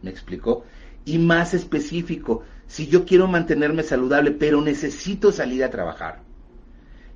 ¿Me 0.00 0.10
explico? 0.10 0.62
Y 1.04 1.18
más 1.18 1.54
específico, 1.54 2.44
si 2.68 2.86
yo 2.86 3.04
quiero 3.04 3.26
mantenerme 3.26 3.82
saludable, 3.82 4.30
pero 4.30 4.60
necesito 4.60 5.32
salir 5.32 5.64
a 5.64 5.70
trabajar, 5.70 6.20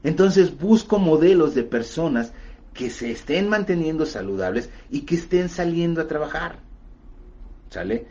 entonces 0.07 0.57
busco 0.59 0.99
modelos 0.99 1.55
de 1.55 1.65
personas 1.65 2.33
que 2.73 2.91
se 2.91 3.11
estén 3.11 3.49
manteniendo 3.49 4.07
saludables 4.07 4.71
y 4.91 5.01
que 5.01 5.17
estén 5.17 5.49
saliendo 5.49 6.01
a 6.01 6.07
trabajar. 6.07 6.61
¿Sale? 7.71 8.07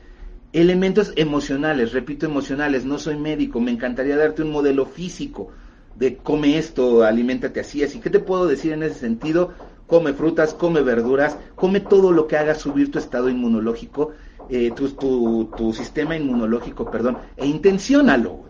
Elementos 0.51 1.13
emocionales, 1.15 1.93
repito, 1.93 2.25
emocionales, 2.25 2.85
no 2.85 2.99
soy 2.99 3.17
médico, 3.17 3.61
me 3.61 3.71
encantaría 3.71 4.17
darte 4.17 4.41
un 4.41 4.51
modelo 4.51 4.85
físico 4.85 5.51
de 5.95 6.17
come 6.17 6.57
esto, 6.57 7.03
aliméntate 7.03 7.61
así, 7.61 7.83
así. 7.83 7.99
¿Qué 7.99 8.09
te 8.09 8.19
puedo 8.19 8.45
decir 8.45 8.73
en 8.73 8.83
ese 8.83 8.99
sentido? 8.99 9.53
Come 9.87 10.13
frutas, 10.13 10.53
come 10.53 10.81
verduras, 10.81 11.37
come 11.55 11.79
todo 11.79 12.11
lo 12.11 12.27
que 12.27 12.37
haga 12.37 12.55
subir 12.55 12.91
tu 12.91 12.99
estado 12.99 13.29
inmunológico, 13.29 14.11
eh, 14.49 14.71
tu, 14.75 14.89
tu, 15.55 15.73
sistema 15.73 16.17
inmunológico, 16.17 16.91
perdón, 16.91 17.19
e 17.37 17.45
intenciónalo. 17.45 18.44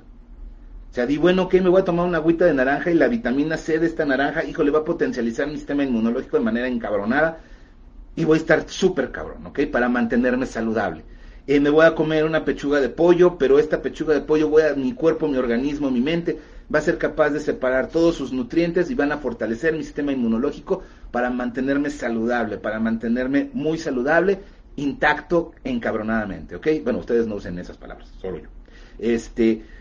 Sea, 0.95 1.05
di, 1.05 1.17
bueno, 1.17 1.43
ok, 1.43 1.55
me 1.55 1.67
voy 1.67 1.81
a 1.81 1.83
tomar 1.83 2.05
una 2.05 2.19
agüita 2.19 2.45
de 2.45 2.53
naranja 2.53 2.89
y 2.89 2.93
la 2.93 3.09
vitamina 3.09 3.57
C 3.57 3.79
de 3.79 3.85
esta 3.85 4.05
naranja, 4.05 4.45
híjole, 4.45 4.71
va 4.71 4.79
a 4.79 4.85
potencializar 4.85 5.45
mi 5.45 5.57
sistema 5.57 5.83
inmunológico 5.83 6.37
de 6.37 6.43
manera 6.43 6.69
encabronada 6.69 7.39
y 8.15 8.23
voy 8.23 8.37
a 8.37 8.39
estar 8.39 8.69
súper 8.69 9.11
cabrón, 9.11 9.45
¿ok? 9.45 9.65
Para 9.69 9.89
mantenerme 9.89 10.45
saludable 10.45 11.03
eh, 11.47 11.59
me 11.59 11.69
voy 11.69 11.85
a 11.85 11.95
comer 11.95 12.23
una 12.23 12.45
pechuga 12.45 12.79
de 12.79 12.87
pollo, 12.87 13.37
pero 13.37 13.59
esta 13.59 13.81
pechuga 13.81 14.13
de 14.13 14.21
pollo 14.21 14.47
voy 14.47 14.61
a, 14.61 14.73
mi 14.73 14.93
cuerpo, 14.93 15.27
mi 15.27 15.35
organismo, 15.35 15.91
mi 15.91 15.99
mente 15.99 16.39
va 16.73 16.79
a 16.79 16.81
ser 16.81 16.97
capaz 16.97 17.29
de 17.31 17.41
separar 17.41 17.89
todos 17.89 18.15
sus 18.15 18.31
nutrientes 18.31 18.89
y 18.89 18.95
van 18.95 19.11
a 19.11 19.17
fortalecer 19.17 19.73
mi 19.73 19.83
sistema 19.83 20.13
inmunológico 20.13 20.81
para 21.11 21.29
mantenerme 21.29 21.89
saludable, 21.89 22.57
para 22.57 22.79
mantenerme 22.79 23.49
muy 23.51 23.77
saludable, 23.77 24.39
intacto, 24.77 25.51
encabronadamente, 25.65 26.55
¿ok? 26.55 26.67
Bueno, 26.85 26.99
ustedes 26.99 27.27
no 27.27 27.35
usen 27.35 27.59
esas 27.59 27.75
palabras, 27.75 28.07
solo 28.21 28.37
yo. 28.37 28.47
Este, 28.97 29.74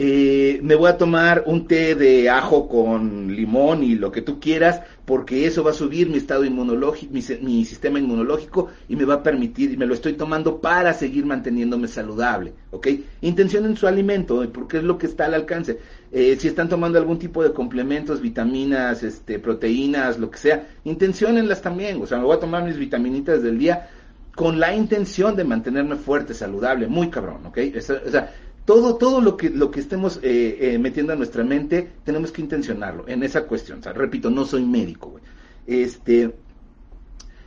eh, 0.00 0.60
me 0.62 0.76
voy 0.76 0.88
a 0.88 0.96
tomar 0.96 1.42
un 1.46 1.66
té 1.66 1.96
de 1.96 2.30
ajo 2.30 2.68
con 2.68 3.34
limón 3.34 3.82
y 3.82 3.96
lo 3.96 4.12
que 4.12 4.22
tú 4.22 4.38
quieras, 4.38 4.80
porque 5.04 5.44
eso 5.44 5.64
va 5.64 5.72
a 5.72 5.74
subir 5.74 6.08
mi 6.08 6.18
estado 6.18 6.44
inmunológico, 6.44 7.12
mi, 7.12 7.64
sistema 7.64 7.98
inmunológico 7.98 8.68
y 8.88 8.94
me 8.94 9.04
va 9.04 9.14
a 9.14 9.22
permitir, 9.24 9.72
y 9.72 9.76
me 9.76 9.86
lo 9.86 9.94
estoy 9.94 10.12
tomando 10.12 10.60
para 10.60 10.94
seguir 10.94 11.26
manteniéndome 11.26 11.88
saludable, 11.88 12.52
¿ok? 12.70 12.88
Intención 13.22 13.64
en 13.64 13.76
su 13.76 13.88
alimento, 13.88 14.48
porque 14.52 14.76
es 14.76 14.84
lo 14.84 14.98
que 14.98 15.06
está 15.06 15.24
al 15.24 15.34
alcance. 15.34 15.80
Eh, 16.12 16.36
si 16.38 16.46
están 16.46 16.68
tomando 16.68 16.98
algún 16.98 17.18
tipo 17.18 17.42
de 17.42 17.52
complementos, 17.52 18.20
vitaminas, 18.20 19.02
este, 19.02 19.40
proteínas, 19.40 20.18
lo 20.18 20.30
que 20.30 20.38
sea, 20.38 20.68
intenciónenlas 20.84 21.60
también, 21.60 22.00
o 22.00 22.06
sea, 22.06 22.18
me 22.18 22.24
voy 22.24 22.36
a 22.36 22.40
tomar 22.40 22.62
mis 22.62 22.76
vitaminitas 22.76 23.42
del 23.42 23.58
día 23.58 23.88
con 24.36 24.60
la 24.60 24.72
intención 24.72 25.34
de 25.34 25.42
mantenerme 25.42 25.96
fuerte, 25.96 26.32
saludable, 26.32 26.86
muy 26.86 27.10
cabrón, 27.10 27.46
¿ok? 27.46 27.58
o 27.76 28.10
sea, 28.10 28.32
todo, 28.68 28.96
todo 28.96 29.22
lo 29.22 29.38
que, 29.38 29.48
lo 29.48 29.70
que 29.70 29.80
estemos 29.80 30.20
eh, 30.22 30.58
eh, 30.60 30.78
metiendo 30.78 31.14
en 31.14 31.18
nuestra 31.20 31.42
mente, 31.42 31.88
tenemos 32.04 32.30
que 32.30 32.42
intencionarlo 32.42 33.08
en 33.08 33.22
esa 33.22 33.44
cuestión. 33.44 33.80
Repito, 33.82 34.28
no 34.28 34.44
soy 34.44 34.62
médico, 34.62 35.08
güey. 35.08 35.24
Este, 35.66 36.34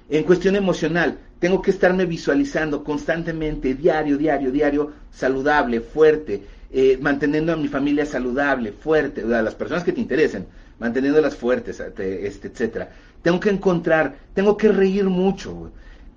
en 0.10 0.24
cuestión 0.24 0.56
emocional, 0.56 1.20
tengo 1.38 1.62
que 1.62 1.70
estarme 1.70 2.06
visualizando 2.06 2.84
constantemente, 2.84 3.76
diario, 3.76 4.18
diario, 4.18 4.52
diario, 4.52 4.94
saludable, 5.12 5.82
fuerte, 5.82 6.42
eh, 6.72 6.98
manteniendo 7.00 7.54
a 7.54 7.56
mi 7.56 7.68
familia 7.68 8.08
saludable, 8.08 8.72
fuerte, 8.72 9.22
a 9.22 9.44
las 9.44 9.54
personas 9.54 9.84
que 9.84 9.94
te 9.94 10.02
interesen, 10.02 10.48
manteniéndolas 10.80 11.36
fuertes, 11.36 11.80
este, 11.80 12.48
etcétera. 12.48 12.90
Tengo 13.22 13.40
que 13.40 13.52
encontrar, 13.52 14.16
tengo 14.34 14.58
que 14.58 14.70
reír 14.70 15.06
mucho, 15.06 15.54
güey. 15.54 15.72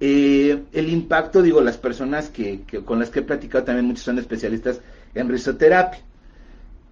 Eh, 0.07 0.65
el 0.75 0.91
impacto, 0.91 1.41
digo, 1.41 1.63
las 1.63 1.79
personas 1.79 2.29
que, 2.29 2.61
con 2.85 2.99
las 2.99 3.09
que 3.09 3.21
he 3.21 3.23
platicado 3.23 3.65
también 3.65 3.87
muchos 3.87 4.05
son 4.05 4.19
especialistas 4.19 4.83
en 5.15 5.31
risoterapia. 5.31 5.99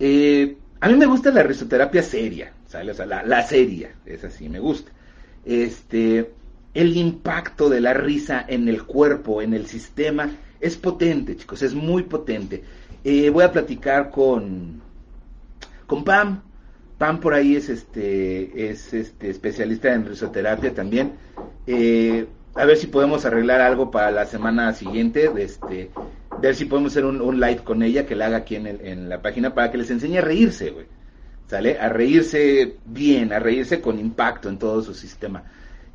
Eh, 0.00 0.56
a 0.80 0.88
mí 0.88 0.94
me 0.94 1.04
gusta 1.04 1.30
la 1.30 1.42
risoterapia 1.42 2.02
seria, 2.02 2.54
¿sale? 2.66 2.94
La, 2.94 3.22
la 3.22 3.42
seria, 3.42 3.90
es 4.06 4.24
así, 4.24 4.48
me 4.48 4.60
gusta. 4.60 4.92
Este, 5.44 6.30
el 6.72 6.96
impacto 6.96 7.68
de 7.68 7.82
la 7.82 7.92
risa 7.92 8.46
en 8.48 8.66
el 8.66 8.84
cuerpo, 8.84 9.42
en 9.42 9.52
el 9.52 9.66
sistema, 9.66 10.30
es 10.58 10.78
potente, 10.78 11.36
chicos, 11.36 11.60
es 11.60 11.74
muy 11.74 12.04
potente. 12.04 12.64
Eh, 13.04 13.28
voy 13.28 13.44
a 13.44 13.52
platicar 13.52 14.10
con, 14.10 14.80
con 15.86 16.02
Pam. 16.02 16.40
Pam 16.96 17.20
por 17.20 17.34
ahí 17.34 17.56
es 17.56 17.68
este, 17.68 18.70
es 18.70 18.94
este 18.94 19.28
especialista 19.28 19.92
en 19.92 20.06
risoterapia 20.06 20.72
también. 20.72 21.12
A 22.54 22.64
ver 22.64 22.76
si 22.76 22.86
podemos 22.86 23.24
arreglar 23.24 23.60
algo 23.60 23.90
para 23.90 24.10
la 24.10 24.26
semana 24.26 24.72
siguiente, 24.74 25.30
este, 25.38 25.90
ver 26.40 26.54
si 26.54 26.66
podemos 26.66 26.92
hacer 26.92 27.04
un, 27.04 27.40
live 27.40 27.60
con 27.64 27.82
ella 27.82 28.06
que 28.06 28.14
la 28.14 28.26
haga 28.26 28.38
aquí 28.38 28.56
en, 28.56 28.66
en 28.66 29.08
la 29.08 29.22
página 29.22 29.54
para 29.54 29.70
que 29.70 29.78
les 29.78 29.90
enseñe 29.90 30.18
a 30.18 30.22
reírse, 30.22 30.70
güey. 30.70 30.86
¿Sale? 31.46 31.78
A 31.78 31.88
reírse 31.88 32.76
bien, 32.86 33.32
a 33.32 33.38
reírse 33.38 33.80
con 33.80 33.98
impacto 33.98 34.48
en 34.48 34.58
todo 34.58 34.82
su 34.82 34.94
sistema. 34.94 35.44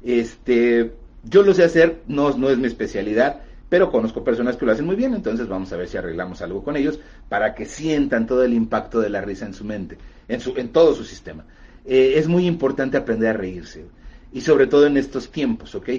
Este, 0.04 0.94
yo 1.24 1.44
lo 1.44 1.54
sé 1.54 1.64
hacer, 1.64 2.02
no, 2.08 2.36
no 2.38 2.50
es 2.50 2.58
mi 2.58 2.68
especialidad, 2.68 3.42
pero 3.70 3.92
conozco 3.92 4.24
personas 4.24 4.56
que 4.56 4.66
lo 4.66 4.72
hacen 4.72 4.86
muy 4.86 4.96
bien, 4.96 5.14
entonces 5.14 5.48
vamos 5.48 5.74
a 5.74 5.78
ver 5.78 5.88
si 5.88 5.98
arreglamos 5.98 6.42
algo 6.42 6.64
con 6.64 6.78
ellos 6.78 7.00
para 7.28 7.54
que 7.54 7.66
sientan 7.66 8.28
todo 8.28 8.44
el 8.44 8.54
impacto 8.54 9.02
de 9.02 9.10
la 9.10 9.22
risa 9.22 9.46
en 9.46 9.54
su 9.54 9.66
mente, 9.66 9.98
en, 10.28 10.40
su, 10.40 10.54
en 10.58 10.70
todo 10.70 10.94
su 10.94 11.04
sistema. 11.04 11.46
Eh, 11.86 12.14
es 12.16 12.28
muy 12.28 12.46
importante 12.46 12.98
aprender 12.98 13.30
a 13.30 13.34
reírse, 13.34 13.86
y 14.32 14.42
sobre 14.42 14.68
todo 14.68 14.86
en 14.86 14.98
estos 14.98 15.32
tiempos, 15.32 15.76
¿ok? 15.76 15.90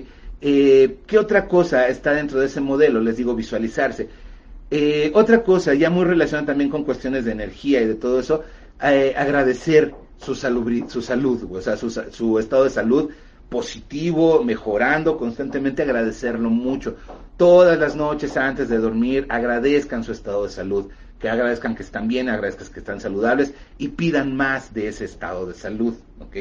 Eh, 0.41 0.99
¿Qué 1.07 1.19
otra 1.19 1.49
cosa 1.49 1.89
está 1.89 2.13
dentro 2.13 2.41
de 2.41 2.47
ese 2.47 2.61
modelo? 2.61 3.01
Les 3.01 3.17
digo, 3.17 3.35
visualizarse. 3.35 4.09
Eh, 4.71 5.11
otra 5.15 5.43
cosa, 5.43 5.75
ya 5.75 5.91
muy 5.91 6.05
relacionada 6.05 6.49
también 6.49 6.71
con 6.71 6.85
cuestiones 6.85 7.25
de 7.25 7.33
energía 7.33 7.81
y 7.81 7.87
de 7.87 7.95
todo 7.95 8.21
eso, 8.21 8.45
eh, 8.83 9.15
agradecer 9.17 9.95
su, 10.19 10.35
su 10.35 11.03
salud, 11.03 11.49
o 11.51 11.61
sea, 11.61 11.77
su, 11.77 11.91
su, 11.91 12.39
estado 12.39 12.65
de 12.65 12.71
salud 12.71 13.11
positivo, 13.49 14.45
mejorando 14.45 15.17
constantemente, 15.17 15.83
agradecerlo 15.83 16.51
mucho. 16.51 16.97
Todas 17.37 17.79
las 17.79 17.97
noches 17.97 18.37
antes 18.37 18.69
de 18.69 18.79
dormir, 18.79 19.27
agradezcan 19.31 20.05
su 20.05 20.13
estado 20.13 20.45
de 20.45 20.51
salud, 20.51 20.91
que 21.19 21.31
agradezcan 21.31 21.75
que 21.75 21.83
están 21.83 22.07
bien, 22.07 22.29
agradezcan 22.29 22.69
que 22.69 22.81
están 22.81 23.01
saludables 23.01 23.55
y 23.79 23.89
pidan 23.89 24.37
más 24.37 24.75
de 24.75 24.89
ese 24.89 25.07
estado 25.07 25.47
de 25.47 25.55
salud, 25.55 25.95
¿ok? 26.21 26.37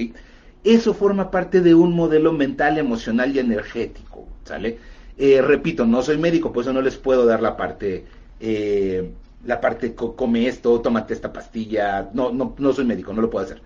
Eso 0.64 0.94
forma 0.94 1.32
parte 1.32 1.62
de 1.62 1.76
un 1.76 1.94
modelo 1.96 2.34
mental, 2.34 2.78
emocional 2.78 3.36
y 3.36 3.40
energético, 3.40 4.28
¿sale? 4.44 4.78
Eh, 5.18 5.42
repito, 5.42 5.86
no 5.86 6.02
soy 6.02 6.18
médico, 6.18 6.52
por 6.52 6.64
eso 6.64 6.74
no 6.74 6.82
les 6.82 6.98
puedo 6.98 7.26
dar 7.26 7.42
la 7.42 7.58
parte, 7.58 8.06
eh, 8.40 9.12
la 9.46 9.62
parte 9.62 9.96
come 9.96 10.48
esto, 10.48 10.80
tómate 10.82 11.14
esta 11.14 11.34
pastilla, 11.34 12.10
no, 12.14 12.32
no, 12.32 12.56
no 12.58 12.74
soy 12.74 12.86
médico, 12.86 13.14
no 13.14 13.22
lo 13.22 13.30
puedo 13.30 13.46
hacer. 13.46 13.62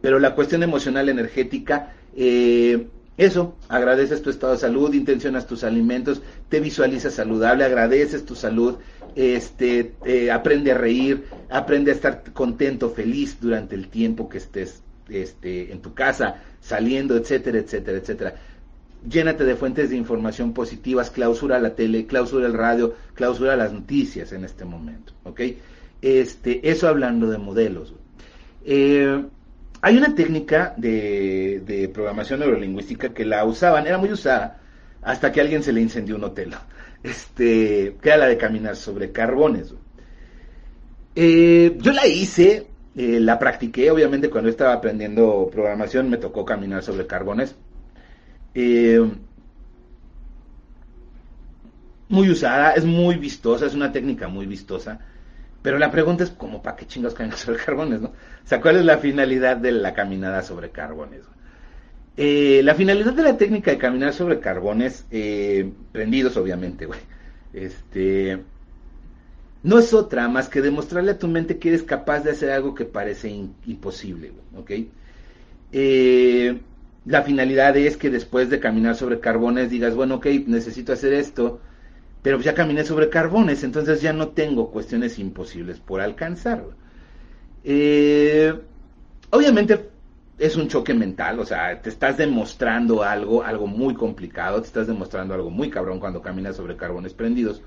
Pero 0.00 0.18
la 0.18 0.34
cuestión 0.34 0.62
emocional, 0.62 1.08
energética, 1.08 1.92
eh, 2.16 2.86
eso, 3.16 3.56
agradeces 3.68 4.22
tu 4.22 4.30
estado 4.30 4.52
de 4.52 4.58
salud, 4.58 4.92
intencionas 4.94 5.46
tus 5.46 5.64
alimentos, 5.64 6.22
te 6.48 6.60
visualizas 6.60 7.14
saludable, 7.14 7.64
agradeces 7.64 8.24
tu 8.24 8.34
salud, 8.34 8.76
este, 9.14 9.94
aprende 10.32 10.72
a 10.72 10.78
reír, 10.78 11.24
aprende 11.50 11.90
a 11.90 11.94
estar 11.94 12.32
contento, 12.32 12.90
feliz 12.90 13.38
durante 13.40 13.74
el 13.74 13.88
tiempo 13.88 14.28
que 14.28 14.38
estés 14.38 14.82
este, 15.08 15.72
en 15.72 15.80
tu 15.80 15.94
casa, 15.94 16.36
saliendo, 16.60 17.16
etcétera, 17.16 17.58
etcétera, 17.58 17.98
etcétera. 17.98 18.34
Llénate 19.08 19.44
de 19.44 19.56
fuentes 19.56 19.90
de 19.90 19.96
información 19.96 20.54
positivas, 20.54 21.10
clausura 21.10 21.58
la 21.58 21.74
tele, 21.74 22.06
clausura 22.06 22.46
el 22.46 22.54
radio, 22.54 22.94
clausura 23.14 23.56
las 23.56 23.72
noticias 23.72 24.32
en 24.32 24.44
este 24.44 24.64
momento, 24.64 25.12
¿ok? 25.24 25.40
Este, 26.00 26.68
eso 26.68 26.88
hablando 26.88 27.28
de 27.28 27.38
modelos. 27.38 27.94
Eh, 28.64 29.24
hay 29.82 29.96
una 29.98 30.14
técnica 30.14 30.72
de, 30.78 31.62
de, 31.66 31.88
programación 31.90 32.40
neurolingüística 32.40 33.12
que 33.12 33.26
la 33.26 33.44
usaban, 33.44 33.86
era 33.86 33.98
muy 33.98 34.10
usada, 34.10 34.60
hasta 35.02 35.30
que 35.30 35.40
a 35.40 35.42
alguien 35.42 35.62
se 35.62 35.74
le 35.74 35.82
incendió 35.82 36.16
un 36.16 36.24
hotel, 36.24 36.54
este, 37.02 37.96
que 38.00 38.08
era 38.08 38.16
la 38.16 38.26
de 38.26 38.38
caminar 38.38 38.76
sobre 38.76 39.12
carbones. 39.12 39.74
Eh, 41.14 41.76
yo 41.80 41.92
la 41.92 42.06
hice 42.06 42.66
eh, 42.96 43.18
la 43.20 43.38
practiqué, 43.38 43.90
obviamente, 43.90 44.30
cuando 44.30 44.48
estaba 44.50 44.72
aprendiendo 44.72 45.48
programación, 45.50 46.10
me 46.10 46.16
tocó 46.18 46.44
caminar 46.44 46.82
sobre 46.82 47.06
carbones. 47.06 47.56
Eh, 48.54 49.00
muy 52.08 52.30
usada, 52.30 52.72
es 52.72 52.84
muy 52.84 53.16
vistosa, 53.16 53.66
es 53.66 53.74
una 53.74 53.90
técnica 53.92 54.28
muy 54.28 54.46
vistosa. 54.46 55.00
Pero 55.62 55.78
la 55.78 55.90
pregunta 55.90 56.24
es, 56.24 56.30
¿cómo 56.30 56.62
para 56.62 56.76
qué 56.76 56.86
chingados 56.86 57.14
caminar 57.14 57.38
sobre 57.38 57.58
carbones, 57.58 58.00
no? 58.00 58.08
O 58.08 58.46
sea, 58.46 58.60
¿cuál 58.60 58.76
es 58.76 58.84
la 58.84 58.98
finalidad 58.98 59.56
de 59.56 59.72
la 59.72 59.92
caminada 59.94 60.42
sobre 60.42 60.70
carbones? 60.70 61.22
Eh, 62.16 62.60
la 62.62 62.76
finalidad 62.76 63.12
de 63.12 63.22
la 63.24 63.36
técnica 63.36 63.72
de 63.72 63.78
caminar 63.78 64.12
sobre 64.12 64.38
carbones, 64.38 65.04
prendidos 65.92 66.36
obviamente, 66.36 66.86
güey, 66.86 67.00
este, 67.52 68.44
no 69.64 69.78
es 69.78 69.94
otra 69.94 70.28
más 70.28 70.48
que 70.48 70.60
demostrarle 70.62 71.12
a 71.12 71.18
tu 71.18 71.26
mente 71.26 71.58
que 71.58 71.70
eres 71.70 71.82
capaz 71.82 72.20
de 72.20 72.30
hacer 72.30 72.50
algo 72.50 72.74
que 72.74 72.84
parece 72.84 73.30
imposible, 73.66 74.32
¿ok? 74.56 74.70
Eh, 75.72 76.60
la 77.06 77.22
finalidad 77.22 77.76
es 77.76 77.96
que 77.96 78.10
después 78.10 78.50
de 78.50 78.60
caminar 78.60 78.94
sobre 78.94 79.20
carbones 79.20 79.70
digas, 79.70 79.94
bueno, 79.94 80.16
ok, 80.16 80.26
necesito 80.46 80.92
hacer 80.92 81.14
esto, 81.14 81.60
pero 82.22 82.40
ya 82.40 82.54
caminé 82.54 82.84
sobre 82.84 83.08
carbones, 83.08 83.64
entonces 83.64 84.02
ya 84.02 84.12
no 84.12 84.28
tengo 84.28 84.70
cuestiones 84.70 85.18
imposibles 85.18 85.80
por 85.80 86.02
alcanzar. 86.02 86.64
Eh, 87.64 88.54
obviamente 89.30 89.88
es 90.38 90.56
un 90.56 90.68
choque 90.68 90.92
mental, 90.92 91.40
o 91.40 91.46
sea, 91.46 91.80
te 91.80 91.88
estás 91.88 92.18
demostrando 92.18 93.02
algo, 93.02 93.42
algo 93.42 93.66
muy 93.66 93.94
complicado, 93.94 94.60
te 94.60 94.66
estás 94.66 94.86
demostrando 94.88 95.32
algo 95.34 95.50
muy 95.50 95.70
cabrón 95.70 96.00
cuando 96.00 96.20
caminas 96.20 96.56
sobre 96.56 96.76
carbones 96.76 97.14
prendidos. 97.14 97.62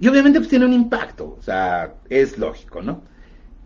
Y 0.00 0.08
obviamente 0.08 0.38
pues 0.38 0.48
tiene 0.48 0.66
un 0.66 0.72
impacto, 0.72 1.36
o 1.38 1.42
sea, 1.42 1.94
es 2.08 2.38
lógico, 2.38 2.82
¿no? 2.82 3.02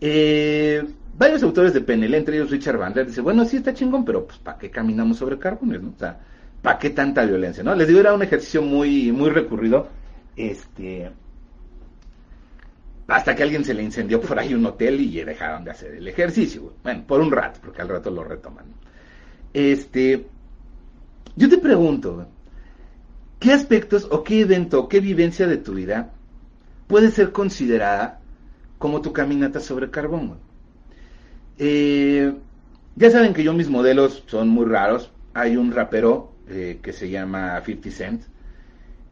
Eh, 0.01 0.83
varios 1.17 1.43
autores 1.43 1.73
de 1.73 1.81
PNL, 1.81 2.13
entre 2.15 2.37
ellos 2.37 2.49
Richard 2.49 2.77
Bandler, 2.77 3.05
dice, 3.05 3.21
bueno, 3.21 3.45
sí 3.45 3.57
está 3.57 3.73
chingón, 3.73 4.03
pero 4.03 4.25
pues 4.25 4.39
¿para 4.39 4.57
qué 4.57 4.71
caminamos 4.71 5.17
sobre 5.17 5.37
carbones, 5.37 5.81
no? 5.81 5.93
O 5.95 5.99
sea, 5.99 6.19
¿para 6.61 6.79
qué 6.79 6.89
tanta 6.89 7.23
violencia, 7.23 7.63
no? 7.63 7.75
Les 7.75 7.87
digo, 7.87 7.99
era 7.99 8.13
un 8.13 8.23
ejercicio 8.23 8.61
muy, 8.63 9.11
muy 9.11 9.29
recurrido, 9.29 9.89
este, 10.35 11.11
hasta 13.07 13.35
que 13.35 13.43
alguien 13.43 13.63
se 13.63 13.75
le 13.75 13.83
incendió 13.83 14.19
por 14.19 14.39
ahí 14.39 14.55
un 14.55 14.65
hotel 14.65 14.99
y 15.01 15.23
dejaron 15.23 15.63
de 15.63 15.71
hacer 15.71 15.93
el 15.93 16.07
ejercicio, 16.07 16.73
bueno, 16.83 17.03
por 17.05 17.21
un 17.21 17.31
rato, 17.31 17.59
porque 17.61 17.81
al 17.81 17.89
rato 17.89 18.09
lo 18.09 18.23
retoman. 18.23 18.65
Este, 19.53 20.25
yo 21.35 21.47
te 21.47 21.59
pregunto, 21.59 22.27
¿qué 23.39 23.51
aspectos 23.51 24.07
o 24.09 24.23
qué 24.23 24.41
evento 24.41 24.79
o 24.79 24.89
qué 24.89 24.99
vivencia 24.99 25.45
de 25.45 25.57
tu 25.57 25.75
vida 25.75 26.11
puede 26.93 27.09
ser 27.09 27.31
considerada 27.31 28.19
como 28.77 29.01
tu 29.01 29.13
caminata 29.13 29.59
sobre 29.59 29.89
carbón. 29.89 30.37
Eh, 31.57 32.31
ya 32.95 33.09
saben 33.09 33.33
que 33.33 33.43
yo 33.43 33.51
mis 33.51 33.67
modelos 33.67 34.23
son 34.27 34.49
muy 34.49 34.65
raros. 34.65 35.11
Hay 35.33 35.57
un 35.57 35.71
rapero 35.71 36.33
eh, 36.47 36.77
que 36.83 36.93
se 36.93 37.09
llama 37.09 37.59
50 37.65 37.89
Cent. 37.89 38.21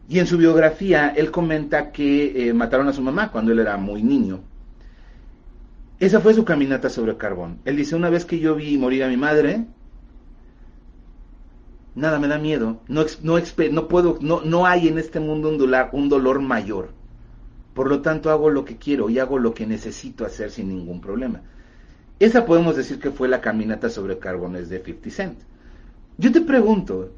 Y 0.08 0.20
en 0.20 0.28
su 0.28 0.38
biografía 0.38 1.10
él 1.10 1.32
comenta 1.32 1.92
que 1.92 2.50
eh, 2.50 2.54
mataron 2.54 2.88
a 2.88 2.94
su 2.94 3.02
mamá 3.02 3.32
cuando 3.32 3.52
él 3.52 3.58
era 3.58 3.78
muy 3.78 4.04
niño. 4.04 4.42
Esa 6.00 6.20
fue 6.20 6.36
su 6.36 6.46
caminata 6.46 6.88
sobre 6.88 7.18
carbón. 7.18 7.62
Él 7.66 7.78
dice, 7.78 7.96
una 7.96 8.12
vez 8.12 8.26
que 8.26 8.38
yo 8.38 8.54
vi 8.54 8.78
morir 8.78 9.04
a 9.06 9.08
mi 9.08 9.18
madre, 9.18 9.66
nada 11.96 12.20
me 12.20 12.28
da 12.28 12.38
miedo. 12.38 12.80
No, 12.88 13.08
puedo, 13.88 14.20
no, 14.22 14.66
hay 14.68 14.88
en 14.88 15.00
este 15.00 15.20
mundo 15.20 15.50
un 15.50 15.74
un 15.94 16.10
dolor 16.10 16.42
mayor. 16.42 17.01
Por 17.74 17.88
lo 17.90 18.02
tanto, 18.02 18.30
hago 18.30 18.50
lo 18.50 18.66
que 18.66 18.78
quiero 18.78 19.10
y 19.10 19.20
hago 19.20 19.40
lo 19.40 19.54
que 19.54 19.66
necesito 19.66 20.26
hacer 20.26 20.52
sin 20.52 20.70
ningún 20.70 21.00
problema. 21.02 21.42
Esa 22.20 22.46
podemos 22.46 22.76
decir 22.76 23.00
que 23.00 23.12
fue 23.12 23.28
la 23.28 23.42
caminata 23.42 23.90
sobre 23.90 24.20
carbones 24.20 24.70
de 24.70 24.84
50 24.84 25.10
Cent. 25.10 25.40
Yo 26.18 26.32
te 26.32 26.42
pregunto, 26.42 27.12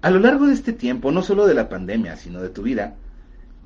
a 0.00 0.10
lo 0.10 0.18
largo 0.18 0.46
de 0.46 0.54
este 0.54 0.72
tiempo, 0.72 1.12
no 1.12 1.22
solo 1.22 1.46
de 1.46 1.54
la 1.54 1.68
pandemia, 1.68 2.16
sino 2.16 2.40
de 2.40 2.48
tu 2.48 2.62
vida, 2.62 2.96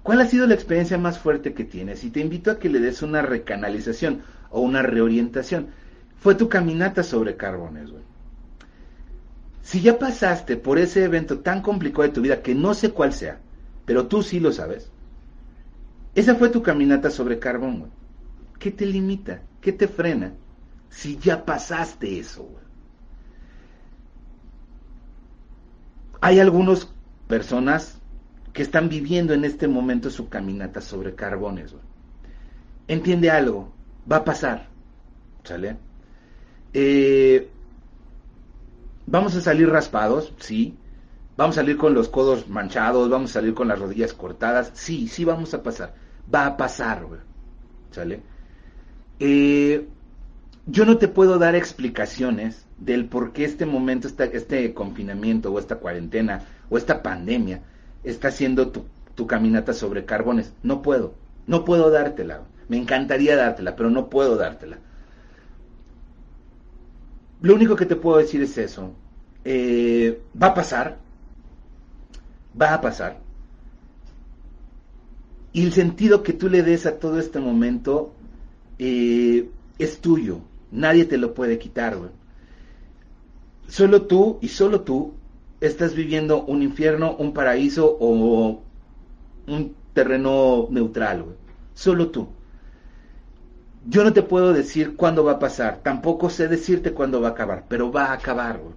¿cuál 0.02 0.20
ha 0.20 0.26
sido 0.26 0.46
la 0.46 0.54
experiencia 0.54 0.98
más 0.98 1.18
fuerte 1.18 1.54
que 1.54 1.64
tienes? 1.64 2.04
Y 2.04 2.10
te 2.10 2.20
invito 2.20 2.50
a 2.50 2.58
que 2.58 2.68
le 2.68 2.80
des 2.80 3.02
una 3.02 3.22
recanalización 3.22 4.22
o 4.50 4.60
una 4.60 4.82
reorientación. 4.82 5.68
Fue 6.18 6.34
tu 6.34 6.48
caminata 6.48 7.02
sobre 7.02 7.36
carbones, 7.36 7.90
güey. 7.90 8.02
Si 9.62 9.80
ya 9.80 9.98
pasaste 9.98 10.56
por 10.56 10.78
ese 10.78 11.04
evento 11.04 11.38
tan 11.38 11.62
complicado 11.62 12.02
de 12.02 12.08
tu 12.10 12.20
vida, 12.20 12.42
que 12.42 12.54
no 12.54 12.74
sé 12.74 12.90
cuál 12.90 13.12
sea, 13.12 13.38
pero 13.86 14.08
tú 14.08 14.22
sí 14.22 14.40
lo 14.40 14.52
sabes, 14.52 14.90
esa 16.14 16.34
fue 16.34 16.50
tu 16.50 16.62
caminata 16.62 17.10
sobre 17.10 17.38
carbón, 17.38 17.80
güey. 17.80 17.90
¿Qué 18.58 18.70
te 18.70 18.84
limita? 18.84 19.42
¿Qué 19.60 19.72
te 19.72 19.88
frena? 19.88 20.34
Si 20.90 21.16
ya 21.16 21.44
pasaste 21.44 22.18
eso, 22.18 22.42
güey. 22.42 22.62
Hay 26.20 26.38
algunas 26.38 26.88
personas 27.26 27.98
que 28.52 28.62
están 28.62 28.88
viviendo 28.88 29.32
en 29.32 29.44
este 29.44 29.66
momento 29.66 30.10
su 30.10 30.28
caminata 30.28 30.80
sobre 30.80 31.14
carbones, 31.14 31.72
güey. 31.72 31.84
Entiende 32.88 33.30
algo, 33.30 33.72
va 34.10 34.16
a 34.16 34.24
pasar, 34.24 34.68
¿sale? 35.44 35.78
Eh, 36.74 37.48
vamos 39.06 39.34
a 39.34 39.40
salir 39.40 39.70
raspados, 39.70 40.34
sí. 40.38 40.76
Vamos 41.36 41.56
a 41.56 41.62
salir 41.62 41.78
con 41.78 41.94
los 41.94 42.10
codos 42.10 42.48
manchados, 42.48 43.08
vamos 43.08 43.30
a 43.30 43.34
salir 43.34 43.54
con 43.54 43.66
las 43.66 43.78
rodillas 43.78 44.12
cortadas, 44.12 44.70
sí, 44.74 45.08
sí 45.08 45.24
vamos 45.24 45.54
a 45.54 45.62
pasar 45.62 46.01
va 46.32 46.46
a 46.46 46.56
pasar, 46.56 47.04
güey. 47.04 47.20
¿Sale? 47.90 48.22
Eh, 49.18 49.86
yo 50.66 50.84
no 50.84 50.98
te 50.98 51.08
puedo 51.08 51.38
dar 51.38 51.54
explicaciones 51.54 52.66
del 52.78 53.06
por 53.06 53.32
qué 53.32 53.44
este 53.44 53.66
momento, 53.66 54.08
este 54.08 54.74
confinamiento 54.74 55.52
o 55.52 55.58
esta 55.58 55.76
cuarentena 55.76 56.44
o 56.70 56.78
esta 56.78 57.02
pandemia 57.02 57.62
está 58.04 58.28
haciendo 58.28 58.70
tu, 58.70 58.84
tu 59.14 59.26
caminata 59.26 59.72
sobre 59.72 60.04
carbones. 60.04 60.52
No 60.62 60.82
puedo, 60.82 61.14
no 61.46 61.64
puedo 61.64 61.90
dártela. 61.90 62.42
Me 62.68 62.76
encantaría 62.76 63.36
dártela, 63.36 63.76
pero 63.76 63.90
no 63.90 64.08
puedo 64.08 64.36
dártela. 64.36 64.78
Lo 67.40 67.54
único 67.54 67.76
que 67.76 67.86
te 67.86 67.96
puedo 67.96 68.18
decir 68.18 68.40
es 68.42 68.56
eso. 68.56 68.92
Eh, 69.44 70.22
va 70.40 70.48
a 70.48 70.54
pasar, 70.54 70.98
va 72.60 72.74
a 72.74 72.80
pasar. 72.80 73.18
Y 75.52 75.64
el 75.64 75.72
sentido 75.72 76.22
que 76.22 76.32
tú 76.32 76.48
le 76.48 76.62
des 76.62 76.86
a 76.86 76.98
todo 76.98 77.18
este 77.18 77.38
momento 77.38 78.12
eh, 78.78 79.48
es 79.78 80.00
tuyo. 80.00 80.40
Nadie 80.70 81.04
te 81.04 81.18
lo 81.18 81.34
puede 81.34 81.58
quitar, 81.58 81.96
güey. 81.96 82.10
Solo 83.68 84.02
tú 84.02 84.38
y 84.40 84.48
solo 84.48 84.80
tú 84.80 85.14
estás 85.60 85.94
viviendo 85.94 86.44
un 86.44 86.62
infierno, 86.62 87.16
un 87.16 87.32
paraíso 87.32 87.96
o 88.00 88.62
un 89.46 89.74
terreno 89.92 90.68
neutral, 90.70 91.22
güey. 91.22 91.36
Solo 91.74 92.10
tú. 92.10 92.28
Yo 93.86 94.04
no 94.04 94.12
te 94.12 94.22
puedo 94.22 94.52
decir 94.52 94.96
cuándo 94.96 95.24
va 95.24 95.32
a 95.32 95.38
pasar, 95.38 95.80
tampoco 95.82 96.30
sé 96.30 96.48
decirte 96.48 96.92
cuándo 96.92 97.20
va 97.20 97.28
a 97.28 97.30
acabar, 97.32 97.64
pero 97.68 97.90
va 97.90 98.06
a 98.06 98.12
acabar, 98.14 98.58
güey. 98.58 98.74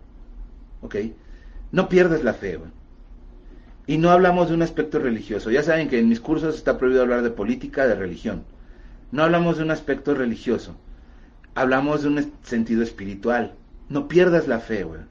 ¿Ok? 0.82 0.96
No 1.72 1.88
pierdas 1.90 2.24
la 2.24 2.34
fe, 2.34 2.58
güey. 2.58 2.72
Y 3.88 3.98
no 3.98 4.10
hablamos 4.10 4.50
de 4.50 4.56
un 4.56 4.64
aspecto 4.64 4.98
religioso. 5.00 5.52
Ya 5.52 5.62
saben 5.62 5.90
que 5.90 6.00
en 6.00 6.10
mis 6.10 6.20
cursos 6.20 6.56
está 6.56 6.78
prohibido 6.78 7.04
hablar 7.04 7.22
de 7.22 7.30
política, 7.30 7.86
de 7.86 7.96
religión. 7.96 8.44
No 9.12 9.24
hablamos 9.24 9.58
de 9.58 9.64
un 9.64 9.72
aspecto 9.72 10.16
religioso. 10.16 10.76
Hablamos 11.54 12.02
de 12.02 12.08
un 12.10 12.34
sentido 12.44 12.82
espiritual. 12.82 13.54
No 13.88 14.08
pierdas 14.08 14.48
la 14.48 14.60
fe, 14.60 14.84
güey. 14.84 15.02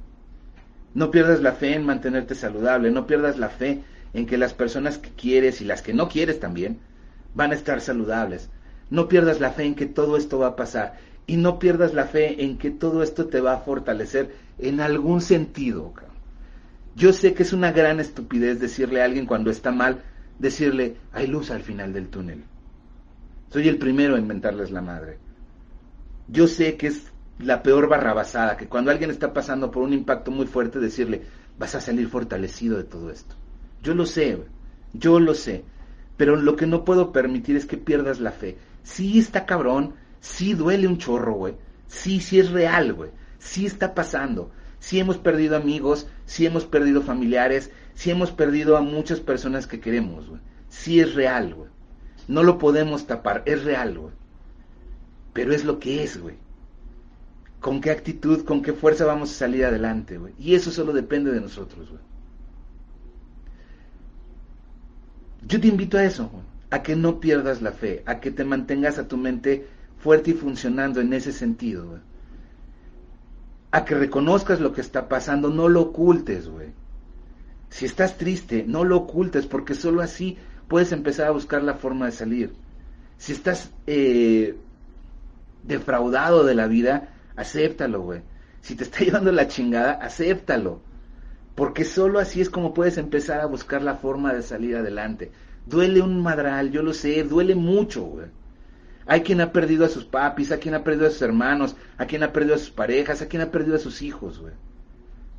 No 0.93 1.11
pierdas 1.13 1.41
la 1.41 1.53
fe 1.53 1.75
en 1.75 1.87
mantenerte 1.87 2.35
saludable. 2.35 2.91
No 2.91 3.07
pierdas 3.07 3.39
la 3.39 3.49
fe 3.49 3.85
en 4.13 4.27
que 4.27 4.39
las 4.39 4.55
personas 4.55 4.99
que 4.99 5.11
quieres 5.11 5.61
y 5.61 5.65
las 5.65 5.81
que 5.81 5.95
no 5.95 6.09
quieres 6.09 6.41
también 6.41 6.81
van 7.35 7.53
a 7.53 7.55
estar 7.55 7.81
saludables. 7.81 8.51
No 8.91 9.09
pierdas 9.09 9.41
la 9.41 9.51
fe 9.51 9.65
en 9.65 9.77
que 9.77 9.87
todo 9.87 10.17
esto 10.17 10.41
va 10.41 10.49
a 10.49 10.57
pasar. 10.57 10.99
Y 11.29 11.37
no 11.37 11.61
pierdas 11.61 11.95
la 11.95 12.05
fe 12.05 12.45
en 12.45 12.59
que 12.59 12.71
todo 12.71 13.05
esto 13.05 13.27
te 13.27 13.41
va 13.41 13.55
a 13.55 13.61
fortalecer 13.61 14.35
en 14.59 14.81
algún 14.81 15.21
sentido. 15.21 15.93
Cabrón. 15.93 16.14
Yo 16.97 17.13
sé 17.13 17.35
que 17.35 17.43
es 17.43 17.53
una 17.53 17.73
gran 17.73 17.99
estupidez 17.99 18.61
decirle 18.61 19.03
a 19.03 19.05
alguien 19.05 19.27
cuando 19.27 19.51
está 19.51 19.73
mal, 19.73 20.03
decirle, 20.39 20.97
hay 21.13 21.27
luz 21.27 21.51
al 21.51 21.63
final 21.63 21.93
del 21.93 22.09
túnel. 22.09 22.45
Soy 23.51 23.69
el 23.69 23.79
primero 23.79 24.17
en 24.17 24.27
mentarles 24.27 24.71
la 24.71 24.81
madre. 24.81 25.19
Yo 26.29 26.47
sé 26.47 26.77
que 26.77 26.87
es 26.89 27.13
la 27.39 27.63
peor 27.63 27.89
barrabasada, 27.89 28.57
que 28.57 28.69
cuando 28.69 28.93
alguien 28.93 29.11
está 29.11 29.33
pasando 29.33 29.71
por 29.71 29.83
un 29.83 29.93
impacto 29.93 30.31
muy 30.31 30.47
fuerte, 30.47 30.79
decirle, 30.79 31.23
vas 31.59 31.75
a 31.75 31.81
salir 31.81 32.09
fortalecido 32.09 32.77
de 32.77 32.85
todo 32.85 33.11
esto. 33.11 33.35
Yo 33.83 33.95
lo 33.95 34.07
sé, 34.07 34.39
yo 34.93 35.19
lo 35.19 35.35
sé, 35.35 35.65
pero 36.17 36.37
lo 36.37 36.55
que 36.55 36.67
no 36.67 36.85
puedo 36.85 37.13
permitir 37.13 37.57
es 37.57 37.67
que 37.67 37.77
pierdas 37.77 38.21
la 38.21 38.31
fe. 38.31 38.57
Sí 38.85 39.19
está 39.19 39.47
cabrón, 39.47 39.95
sí 40.21 40.55
duele 40.55 40.87
un 40.87 40.99
chorro, 40.99 41.35
güey. 41.35 41.57
Sí, 41.89 42.21
sí 42.21 42.39
es 42.39 42.51
real, 42.51 42.95
güey. 42.95 43.11
Sí 43.39 43.67
está 43.67 43.95
pasando 43.95 44.53
si 44.85 45.01
hemos 45.01 45.17
perdido 45.17 45.57
amigos, 45.57 46.07
si 46.27 46.45
hemos 46.45 46.67
perdido 46.67 47.01
familiares, 47.01 47.71
si 47.95 48.11
hemos 48.11 48.33
perdido 48.33 48.77
a 48.77 48.83
muchas 48.83 49.19
personas 49.19 49.67
que 49.67 49.81
queremos, 49.81 50.29
güey. 50.29 50.43
Sí 50.69 51.01
es 51.01 51.15
real, 51.15 51.55
güey. 51.55 51.71
No 52.29 52.43
lo 52.43 52.59
podemos 52.59 53.07
tapar, 53.07 53.43
es 53.47 53.65
real, 53.65 53.99
güey. 53.99 54.13
Pero 55.33 55.55
es 55.55 55.65
lo 55.65 55.79
que 55.79 56.05
es, 56.05 56.21
güey. 56.21 56.37
Con 57.61 57.81
qué 57.81 57.91
actitud, 57.93 58.45
con 58.45 58.61
qué 58.61 58.75
fuerza 58.75 59.07
vamos 59.07 59.31
a 59.31 59.35
salir 59.35 59.65
adelante, 59.65 60.19
güey. 60.19 60.35
Y 60.39 60.55
eso 60.55 60.71
solo 60.71 60.93
depende 60.93 61.33
de 61.33 61.41
nosotros, 61.41 61.89
güey. 61.89 62.03
Yo 65.49 65.63
te 65.63 65.69
invito 65.69 65.97
a 65.97 66.05
eso, 66.05 66.31
a 66.69 66.83
que 66.83 66.95
no 66.95 67.21
pierdas 67.21 67.63
la 67.63 67.73
fe, 67.73 68.03
a 68.05 68.21
que 68.21 68.31
te 68.31 68.45
mantengas 68.45 68.99
a 68.99 69.09
tu 69.09 69.17
mente 69.17 69.67
fuerte 69.97 70.33
y 70.33 70.35
funcionando 70.35 71.01
en 71.01 71.15
ese 71.15 71.33
sentido, 71.33 72.01
A 73.75 73.85
que 73.85 73.97
reconozcas 73.97 74.61
lo 74.61 74.73
que 74.73 74.81
está 74.81 75.09
pasando, 75.09 75.51
no 75.51 75.69
lo 75.69 75.81
ocultes, 75.81 76.47
güey. 76.49 76.69
Si 77.71 77.87
estás 77.87 78.17
triste, 78.17 78.65
no 78.69 78.85
lo 78.85 78.99
ocultes, 78.99 79.47
porque 79.47 79.75
solo 79.75 80.01
así 80.01 80.39
puedes 80.69 80.93
empezar 80.93 81.27
a 81.27 81.33
buscar 81.33 81.61
la 81.65 81.75
forma 81.75 82.07
de 82.07 82.13
salir. 82.13 82.53
Si 83.19 83.33
estás 83.33 83.73
eh, 83.89 84.55
defraudado 85.65 86.45
de 86.45 86.55
la 86.55 86.69
vida, 86.69 87.15
acéptalo, 87.35 88.03
güey. 88.03 88.23
Si 88.61 88.77
te 88.77 88.85
está 88.85 88.99
llevando 89.05 89.33
la 89.33 89.49
chingada, 89.49 89.95
acéptalo. 89.95 90.81
Porque 91.57 91.85
solo 91.85 92.21
así 92.21 92.41
es 92.41 92.51
como 92.51 92.75
puedes 92.75 92.97
empezar 92.97 93.41
a 93.41 93.47
buscar 93.47 93.83
la 93.83 93.97
forma 93.97 94.33
de 94.33 94.43
salir 94.43 94.77
adelante. 94.77 95.33
Duele 95.67 96.01
un 96.01 96.23
madral, 96.23 96.71
yo 96.71 96.81
lo 96.85 96.95
sé, 96.95 97.25
duele 97.25 97.57
mucho, 97.57 98.05
güey. 98.05 98.27
Hay 99.07 99.23
quien 99.23 99.41
ha 99.41 99.53
perdido 99.53 99.85
a 99.85 99.89
sus 99.89 100.05
papis, 100.05 100.51
hay 100.51 100.59
quien 100.59 100.75
ha 100.75 100.85
perdido 100.85 101.07
a 101.07 101.11
sus 101.11 101.23
hermanos, 101.23 101.77
hay 101.99 102.07
quien 102.07 102.23
ha 102.23 102.33
perdido 102.33 102.55
a 102.55 102.59
sus 102.59 102.71
parejas, 102.71 103.21
hay 103.21 103.29
quien 103.29 103.43
ha 103.43 103.51
perdido 103.51 103.77
a 103.77 103.81
sus 103.81 104.03
hijos, 104.03 104.39
güey. 104.39 104.55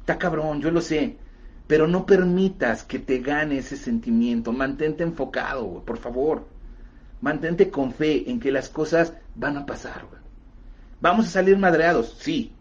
Está 0.01 0.19
cabrón, 0.19 0.61
yo 0.61 0.69
lo 0.69 0.81
sé. 0.81 1.17
Pero 1.67 1.87
no 1.87 2.05
permitas 2.05 2.83
que 2.83 2.99
te 2.99 3.19
gane 3.19 3.57
ese 3.57 3.75
sentimiento. 3.75 4.51
Mantente 4.51 5.03
enfocado, 5.03 5.63
güey, 5.63 5.83
por 5.83 5.97
favor. 5.97 6.47
Mantente 7.21 7.71
con 7.71 7.91
fe 7.91 8.29
en 8.29 8.39
que 8.39 8.51
las 8.51 8.69
cosas 8.69 9.13
van 9.33 9.57
a 9.57 9.65
pasar, 9.65 10.05
güey. 10.07 10.21
Vamos 11.01 11.25
a 11.25 11.29
salir 11.29 11.57
madreados, 11.57 12.17
sí. 12.19 12.53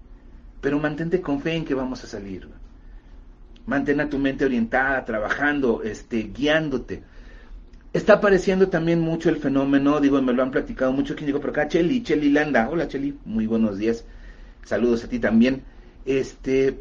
Pero 0.63 0.79
mantente 0.79 1.21
con 1.21 1.43
fe 1.43 1.55
en 1.55 1.67
que 1.67 1.75
vamos 1.75 2.03
a 2.03 2.07
salir, 2.07 2.47
güey. 2.47 2.59
Mantén 3.67 4.01
a 4.01 4.09
tu 4.09 4.19
mente 4.19 4.45
orientada, 4.47 5.05
trabajando, 5.05 5.83
este, 5.83 6.23
guiándote. 6.25 7.03
Está 7.95 8.15
apareciendo 8.15 8.71
también 8.71 9.01
mucho 9.01 9.29
el 9.29 9.37
fenómeno, 9.37 10.01
digo, 10.01 10.21
me 10.21 10.33
lo 10.33 10.43
han 10.43 10.51
platicado 10.51 10.93
mucho, 10.93 11.15
quien 11.15 11.27
digo 11.27 11.41
por 11.41 11.51
acá, 11.51 11.69
Cheli, 11.69 12.03
Cheli 12.03 12.29
Landa. 12.29 12.69
Hola 12.69 12.89
Cheli, 12.89 13.17
muy 13.25 13.47
buenos 13.47 13.79
días. 13.79 14.05
Saludos 14.65 15.05
a 15.05 15.09
ti 15.09 15.21
también. 15.21 15.63
Este, 16.05 16.81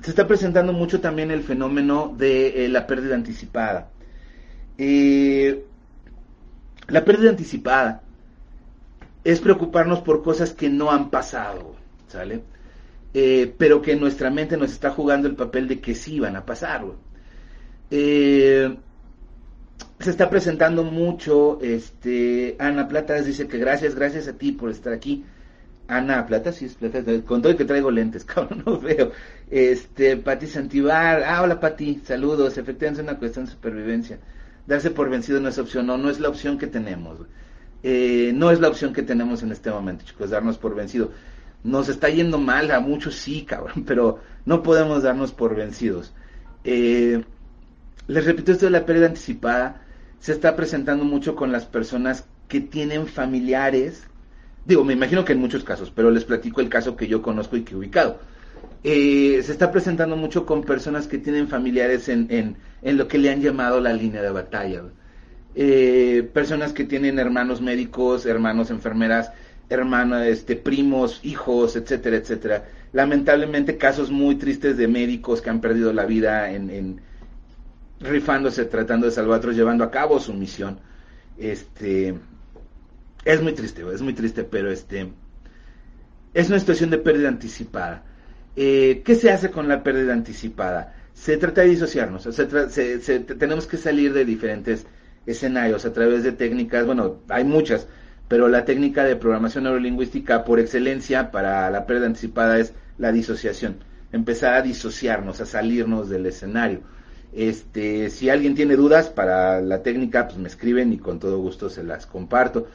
se 0.00 0.10
está 0.10 0.28
presentando 0.28 0.72
mucho 0.72 1.00
también 1.00 1.32
el 1.32 1.42
fenómeno 1.42 2.14
de 2.16 2.64
eh, 2.64 2.68
la 2.68 2.86
pérdida 2.86 3.16
anticipada. 3.16 3.90
Eh, 4.78 5.64
la 6.86 7.04
pérdida 7.04 7.30
anticipada 7.30 8.02
es 9.24 9.40
preocuparnos 9.40 10.00
por 10.00 10.22
cosas 10.22 10.52
que 10.52 10.68
no 10.70 10.92
han 10.92 11.10
pasado, 11.10 11.74
¿sale? 12.06 12.44
Eh, 13.14 13.52
pero 13.58 13.82
que 13.82 13.96
nuestra 13.96 14.30
mente 14.30 14.56
nos 14.56 14.70
está 14.70 14.90
jugando 14.90 15.26
el 15.26 15.34
papel 15.34 15.66
de 15.66 15.80
que 15.80 15.96
sí 15.96 16.20
van 16.20 16.36
a 16.36 16.46
pasar. 16.46 16.84
Eh, 17.90 18.76
se 20.00 20.10
está 20.10 20.30
presentando 20.30 20.82
mucho, 20.82 21.58
este, 21.60 22.56
Ana 22.58 22.88
Plata 22.88 23.20
dice 23.20 23.46
que 23.46 23.58
gracias, 23.58 23.94
gracias 23.94 24.28
a 24.28 24.32
ti 24.32 24.52
por 24.52 24.70
estar 24.70 24.92
aquí. 24.94 25.24
Ana 25.88 26.24
Plata, 26.26 26.52
sí 26.52 26.64
es 26.64 26.74
Plata, 26.74 27.02
con 27.26 27.42
todo 27.42 27.56
que 27.56 27.64
traigo 27.66 27.90
lentes, 27.90 28.24
cabrón, 28.26 28.62
no 28.64 28.80
veo. 28.80 29.12
Este, 29.50 30.16
Pati 30.16 30.46
Santibar, 30.46 31.22
ah, 31.22 31.42
hola 31.42 31.60
Pati, 31.60 32.00
saludos, 32.04 32.56
efectivamente 32.56 33.02
es 33.02 33.08
una 33.08 33.18
cuestión 33.18 33.44
de 33.44 33.50
supervivencia. 33.50 34.18
Darse 34.66 34.90
por 34.90 35.10
vencido 35.10 35.40
no 35.40 35.48
es 35.48 35.58
opción, 35.58 35.86
no, 35.86 35.98
no 35.98 36.08
es 36.08 36.18
la 36.18 36.28
opción 36.28 36.56
que 36.56 36.66
tenemos. 36.66 37.18
Eh, 37.82 38.32
no 38.34 38.50
es 38.50 38.60
la 38.60 38.68
opción 38.68 38.94
que 38.94 39.02
tenemos 39.02 39.42
en 39.42 39.52
este 39.52 39.70
momento, 39.70 40.04
chicos, 40.06 40.30
darnos 40.30 40.56
por 40.56 40.74
vencido. 40.74 41.12
Nos 41.62 41.90
está 41.90 42.08
yendo 42.08 42.38
mal, 42.38 42.70
a 42.70 42.80
muchos 42.80 43.16
sí, 43.16 43.44
cabrón, 43.44 43.84
pero 43.86 44.20
no 44.46 44.62
podemos 44.62 45.02
darnos 45.02 45.32
por 45.32 45.54
vencidos. 45.54 46.14
Eh, 46.64 47.22
les 48.06 48.24
repito, 48.24 48.52
esto 48.52 48.64
de 48.64 48.70
la 48.70 48.86
pérdida 48.86 49.06
anticipada 49.06 49.82
se 50.20 50.32
está 50.32 50.54
presentando 50.54 51.04
mucho 51.04 51.34
con 51.34 51.50
las 51.50 51.64
personas 51.66 52.26
que 52.48 52.60
tienen 52.60 53.06
familiares. 53.06 54.04
Digo, 54.64 54.84
me 54.84 54.92
imagino 54.92 55.24
que 55.24 55.32
en 55.32 55.40
muchos 55.40 55.64
casos, 55.64 55.90
pero 55.90 56.10
les 56.10 56.24
platico 56.24 56.60
el 56.60 56.68
caso 56.68 56.96
que 56.96 57.08
yo 57.08 57.22
conozco 57.22 57.56
y 57.56 57.62
que 57.62 57.74
he 57.74 57.76
ubicado. 57.76 58.20
Eh, 58.84 59.40
se 59.42 59.52
está 59.52 59.72
presentando 59.72 60.16
mucho 60.16 60.46
con 60.46 60.62
personas 60.62 61.06
que 61.06 61.18
tienen 61.18 61.48
familiares 61.48 62.08
en, 62.08 62.26
en, 62.30 62.56
en 62.82 62.96
lo 62.96 63.08
que 63.08 63.18
le 63.18 63.30
han 63.30 63.42
llamado 63.42 63.80
la 63.80 63.92
línea 63.92 64.22
de 64.22 64.30
batalla. 64.30 64.82
Eh, 65.54 66.28
personas 66.32 66.72
que 66.72 66.84
tienen 66.84 67.18
hermanos 67.18 67.60
médicos, 67.60 68.24
hermanos 68.24 68.70
enfermeras, 68.70 69.32
hermanos, 69.68 70.26
este, 70.26 70.56
primos, 70.56 71.20
hijos, 71.22 71.76
etcétera, 71.76 72.16
etcétera. 72.16 72.64
Lamentablemente 72.92 73.76
casos 73.76 74.10
muy 74.10 74.36
tristes 74.36 74.76
de 74.76 74.88
médicos 74.88 75.40
que 75.40 75.50
han 75.50 75.60
perdido 75.60 75.92
la 75.92 76.04
vida 76.06 76.52
en, 76.52 77.00
rifándose, 78.00 78.64
tratando 78.64 79.10
de 79.10 79.20
otros, 79.22 79.54
llevando 79.54 79.84
a 79.84 79.90
cabo 79.90 80.18
su 80.18 80.32
misión. 80.32 80.80
Este, 81.38 82.14
es 83.24 83.42
muy 83.42 83.52
triste, 83.52 83.84
es 83.92 84.02
muy 84.02 84.14
triste, 84.14 84.44
pero 84.44 84.70
este, 84.70 85.12
es 86.34 86.48
una 86.48 86.58
situación 86.58 86.90
de 86.90 86.98
pérdida 86.98 87.28
anticipada. 87.28 88.04
Eh, 88.56 89.02
¿Qué 89.04 89.14
se 89.14 89.30
hace 89.30 89.50
con 89.50 89.68
la 89.68 89.82
pérdida 89.82 90.12
anticipada? 90.12 90.94
Se 91.12 91.36
trata 91.36 91.60
de 91.60 91.68
disociarnos, 91.68 92.28
tenemos 93.38 93.66
que 93.66 93.76
salir 93.76 94.14
de 94.14 94.24
diferentes 94.24 94.86
escenarios 95.26 95.84
a 95.84 95.92
través 95.92 96.22
de 96.22 96.32
técnicas, 96.32 96.86
bueno, 96.86 97.18
hay 97.28 97.44
muchas, 97.44 97.86
pero 98.26 98.48
la 98.48 98.64
técnica 98.64 99.04
de 99.04 99.16
programación 99.16 99.64
neurolingüística 99.64 100.44
por 100.44 100.60
excelencia 100.60 101.30
para 101.30 101.68
la 101.70 101.84
pérdida 101.84 102.06
anticipada 102.06 102.58
es 102.58 102.72
la 102.96 103.12
disociación, 103.12 103.84
empezar 104.12 104.54
a 104.54 104.62
disociarnos, 104.62 105.40
a 105.40 105.46
salirnos 105.46 106.08
del 106.08 106.24
escenario. 106.26 106.80
Este, 107.32 108.10
si 108.10 108.28
alguien 108.28 108.54
tiene 108.54 108.76
dudas 108.76 109.08
para 109.08 109.60
la 109.60 109.82
técnica, 109.82 110.26
pues 110.26 110.38
me 110.38 110.48
escriben 110.48 110.92
y 110.92 110.98
con 110.98 111.18
todo 111.18 111.38
gusto 111.38 111.70
se 111.70 111.84
las 111.84 112.06
comparto. 112.06 112.66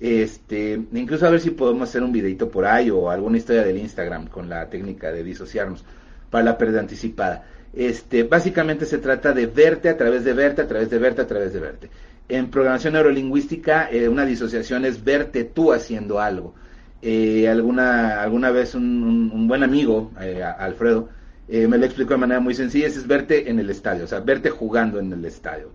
Este, 0.00 0.80
incluso 0.92 1.26
a 1.26 1.30
ver 1.30 1.40
si 1.40 1.50
podemos 1.50 1.88
hacer 1.88 2.02
un 2.02 2.12
videito 2.12 2.50
por 2.50 2.66
ahí 2.66 2.90
o 2.90 3.08
alguna 3.08 3.38
historia 3.38 3.62
del 3.62 3.78
Instagram 3.78 4.26
con 4.26 4.48
la 4.48 4.68
técnica 4.68 5.12
de 5.12 5.22
disociarnos 5.22 5.84
para 6.28 6.44
la 6.44 6.58
pérdida 6.58 6.80
anticipada. 6.80 7.44
Este, 7.72 8.24
básicamente 8.24 8.84
se 8.84 8.98
trata 8.98 9.32
de 9.32 9.46
verte 9.46 9.88
a 9.88 9.96
través 9.96 10.24
de 10.24 10.32
verte, 10.32 10.62
a 10.62 10.66
través 10.66 10.90
de 10.90 10.98
verte, 10.98 11.22
a 11.22 11.26
través 11.26 11.52
de 11.52 11.60
verte. 11.60 11.90
En 12.28 12.50
programación 12.50 12.94
neurolingüística, 12.94 13.90
eh, 13.90 14.08
una 14.08 14.24
disociación 14.24 14.84
es 14.84 15.02
verte 15.02 15.44
tú 15.44 15.72
haciendo 15.72 16.20
algo. 16.20 16.54
Eh, 17.00 17.48
alguna, 17.48 18.22
alguna 18.22 18.50
vez 18.50 18.74
un, 18.74 19.46
buen 19.48 19.62
amigo, 19.62 20.12
eh, 20.20 20.42
Alfredo, 20.42 21.08
me 21.48 21.76
lo 21.78 21.84
explicó 21.84 22.14
de 22.14 22.18
manera 22.18 22.40
muy 22.40 22.54
sencilla, 22.54 22.86
es 22.86 23.06
verte 23.06 23.50
en 23.50 23.58
el 23.58 23.68
estadio, 23.68 24.04
o 24.04 24.06
sea, 24.06 24.20
verte 24.20 24.50
jugando 24.50 24.98
en 24.98 25.12
el 25.12 25.24
estadio. 25.24 25.70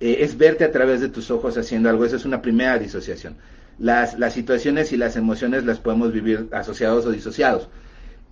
es 0.00 0.36
verte 0.36 0.64
a 0.64 0.72
través 0.72 1.00
de 1.00 1.08
tus 1.08 1.30
ojos 1.30 1.56
haciendo 1.56 1.88
algo, 1.88 2.04
esa 2.04 2.16
es 2.16 2.24
una 2.24 2.42
primera 2.42 2.78
disociación. 2.78 3.36
Las, 3.78 4.18
las 4.18 4.32
situaciones 4.32 4.92
y 4.92 4.96
las 4.96 5.16
emociones 5.16 5.64
las 5.64 5.78
podemos 5.78 6.12
vivir 6.12 6.48
asociados 6.52 7.06
o 7.06 7.10
disociados. 7.10 7.68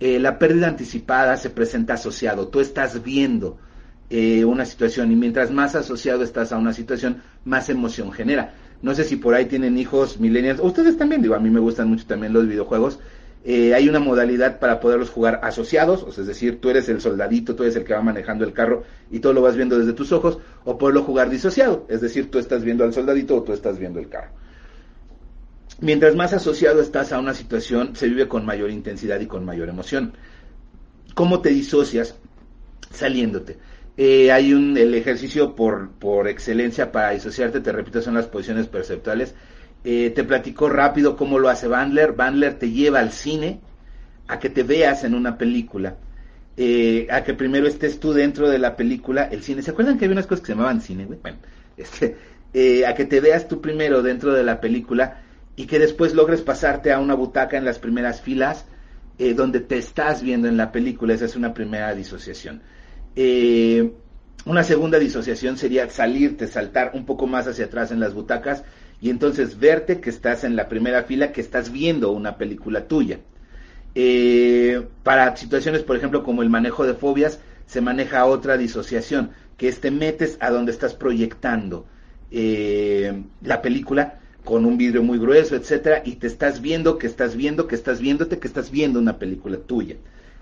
Eh, 0.01 0.17
la 0.17 0.39
pérdida 0.39 0.67
anticipada 0.67 1.37
se 1.37 1.51
presenta 1.51 1.93
asociado. 1.93 2.47
Tú 2.47 2.59
estás 2.59 3.03
viendo 3.03 3.59
eh, 4.09 4.43
una 4.43 4.65
situación 4.65 5.11
y 5.11 5.15
mientras 5.15 5.51
más 5.51 5.75
asociado 5.75 6.23
estás 6.23 6.51
a 6.51 6.57
una 6.57 6.73
situación, 6.73 7.21
más 7.45 7.69
emoción 7.69 8.11
genera. 8.11 8.55
No 8.81 8.95
sé 8.95 9.03
si 9.03 9.17
por 9.17 9.35
ahí 9.35 9.45
tienen 9.45 9.77
hijos 9.77 10.19
millennials, 10.19 10.59
ustedes 10.59 10.97
también, 10.97 11.21
digo, 11.21 11.35
a 11.35 11.39
mí 11.39 11.51
me 11.51 11.59
gustan 11.59 11.87
mucho 11.87 12.07
también 12.07 12.33
los 12.33 12.47
videojuegos. 12.47 12.99
Eh, 13.43 13.73
hay 13.73 13.89
una 13.89 13.99
modalidad 13.99 14.59
para 14.59 14.79
poderlos 14.79 15.09
jugar 15.09 15.39
asociados, 15.43 16.03
o 16.03 16.11
sea, 16.11 16.21
es 16.21 16.27
decir, 16.27 16.61
tú 16.61 16.69
eres 16.69 16.87
el 16.89 17.01
soldadito, 17.01 17.55
tú 17.55 17.63
eres 17.63 17.75
el 17.75 17.83
que 17.83 17.93
va 17.93 18.01
manejando 18.01 18.45
el 18.45 18.53
carro 18.53 18.83
y 19.09 19.19
todo 19.19 19.33
lo 19.33 19.41
vas 19.41 19.55
viendo 19.55 19.79
desde 19.79 19.93
tus 19.93 20.11
ojos, 20.11 20.37
o 20.63 20.77
poderlo 20.77 21.03
jugar 21.03 21.29
disociado, 21.31 21.87
es 21.89 22.01
decir, 22.01 22.29
tú 22.29 22.37
estás 22.37 22.63
viendo 22.63 22.83
al 22.83 22.93
soldadito 22.93 23.35
o 23.35 23.41
tú 23.43 23.53
estás 23.53 23.79
viendo 23.79 23.99
el 23.99 24.09
carro. 24.09 24.31
Mientras 25.79 26.15
más 26.15 26.33
asociado 26.33 26.79
estás 26.79 27.11
a 27.11 27.19
una 27.19 27.33
situación, 27.33 27.95
se 27.95 28.07
vive 28.07 28.27
con 28.27 28.45
mayor 28.45 28.69
intensidad 28.69 29.19
y 29.19 29.25
con 29.25 29.43
mayor 29.43 29.69
emoción. 29.69 30.13
¿Cómo 31.15 31.41
te 31.41 31.49
disocias? 31.49 32.15
Saliéndote. 32.91 33.57
Eh, 33.97 34.31
hay 34.31 34.53
un, 34.53 34.77
el 34.77 34.93
ejercicio 34.93 35.55
por, 35.55 35.89
por 35.93 36.27
excelencia 36.27 36.91
para 36.91 37.11
disociarte, 37.11 37.61
te 37.61 37.71
repito, 37.71 38.01
son 38.01 38.13
las 38.13 38.27
posiciones 38.27 38.67
perceptuales. 38.67 39.33
Eh, 39.83 40.11
te 40.13 40.23
platico 40.23 40.69
rápido 40.69 41.15
cómo 41.15 41.39
lo 41.39 41.49
hace 41.49 41.67
Bandler. 41.67 42.13
Bandler 42.13 42.59
te 42.59 42.71
lleva 42.71 42.99
al 42.99 43.11
cine 43.11 43.59
a 44.27 44.39
que 44.39 44.49
te 44.49 44.63
veas 44.63 45.03
en 45.03 45.15
una 45.15 45.37
película. 45.37 45.97
Eh, 46.57 47.07
a 47.09 47.23
que 47.23 47.33
primero 47.33 47.67
estés 47.67 47.99
tú 47.99 48.13
dentro 48.13 48.49
de 48.49 48.59
la 48.59 48.75
película, 48.75 49.23
el 49.23 49.41
cine. 49.41 49.61
¿Se 49.61 49.71
acuerdan 49.71 49.97
que 49.97 50.05
había 50.05 50.15
unas 50.15 50.27
cosas 50.27 50.41
que 50.41 50.47
se 50.47 50.53
llamaban 50.53 50.81
cine, 50.81 51.05
Bueno, 51.05 51.37
este, 51.77 52.85
a 52.85 52.93
que 52.93 53.05
te 53.05 53.19
veas 53.19 53.47
tú 53.47 53.61
primero 53.61 54.01
dentro 54.01 54.33
de 54.33 54.43
la 54.43 54.59
película 54.59 55.21
y 55.55 55.65
que 55.65 55.79
después 55.79 56.13
logres 56.13 56.41
pasarte 56.41 56.91
a 56.91 56.99
una 56.99 57.13
butaca 57.13 57.57
en 57.57 57.65
las 57.65 57.79
primeras 57.79 58.21
filas 58.21 58.65
eh, 59.19 59.33
donde 59.33 59.59
te 59.59 59.77
estás 59.77 60.23
viendo 60.23 60.47
en 60.47 60.57
la 60.57 60.71
película. 60.71 61.13
Esa 61.13 61.25
es 61.25 61.35
una 61.35 61.53
primera 61.53 61.93
disociación. 61.93 62.61
Eh, 63.15 63.91
una 64.45 64.63
segunda 64.63 64.97
disociación 64.97 65.57
sería 65.57 65.87
salirte, 65.89 66.47
saltar 66.47 66.91
un 66.95 67.05
poco 67.05 67.27
más 67.27 67.47
hacia 67.47 67.65
atrás 67.65 67.91
en 67.91 67.99
las 67.99 68.15
butacas 68.15 68.63
y 69.01 69.09
entonces 69.09 69.59
verte 69.59 69.99
que 69.99 70.11
estás 70.11 70.43
en 70.43 70.55
la 70.55 70.69
primera 70.69 71.03
fila, 71.03 71.31
que 71.31 71.41
estás 71.41 71.71
viendo 71.71 72.11
una 72.11 72.37
película 72.37 72.87
tuya. 72.87 73.19
Eh, 73.95 74.87
para 75.03 75.35
situaciones, 75.35 75.81
por 75.81 75.97
ejemplo, 75.97 76.23
como 76.23 76.43
el 76.43 76.49
manejo 76.49 76.85
de 76.85 76.93
fobias, 76.93 77.39
se 77.65 77.81
maneja 77.81 78.25
otra 78.25 78.57
disociación, 78.57 79.31
que 79.57 79.67
es 79.67 79.81
te 79.81 79.89
metes 79.89 80.37
a 80.39 80.51
donde 80.51 80.71
estás 80.71 80.93
proyectando 80.93 81.87
eh, 82.29 83.23
la 83.41 83.61
película 83.61 84.19
con 84.43 84.65
un 84.65 84.77
vidrio 84.77 85.03
muy 85.03 85.17
grueso, 85.17 85.55
etcétera, 85.55 86.03
y 86.05 86.15
te 86.15 86.27
estás 86.27 86.61
viendo, 86.61 86.97
que 86.97 87.07
estás 87.07 87.35
viendo, 87.35 87.67
que 87.67 87.75
estás 87.75 87.99
viéndote, 87.99 88.39
que 88.39 88.47
estás 88.47 88.71
viendo 88.71 88.99
una 88.99 89.17
película 89.17 89.57
tuya. 89.57 89.95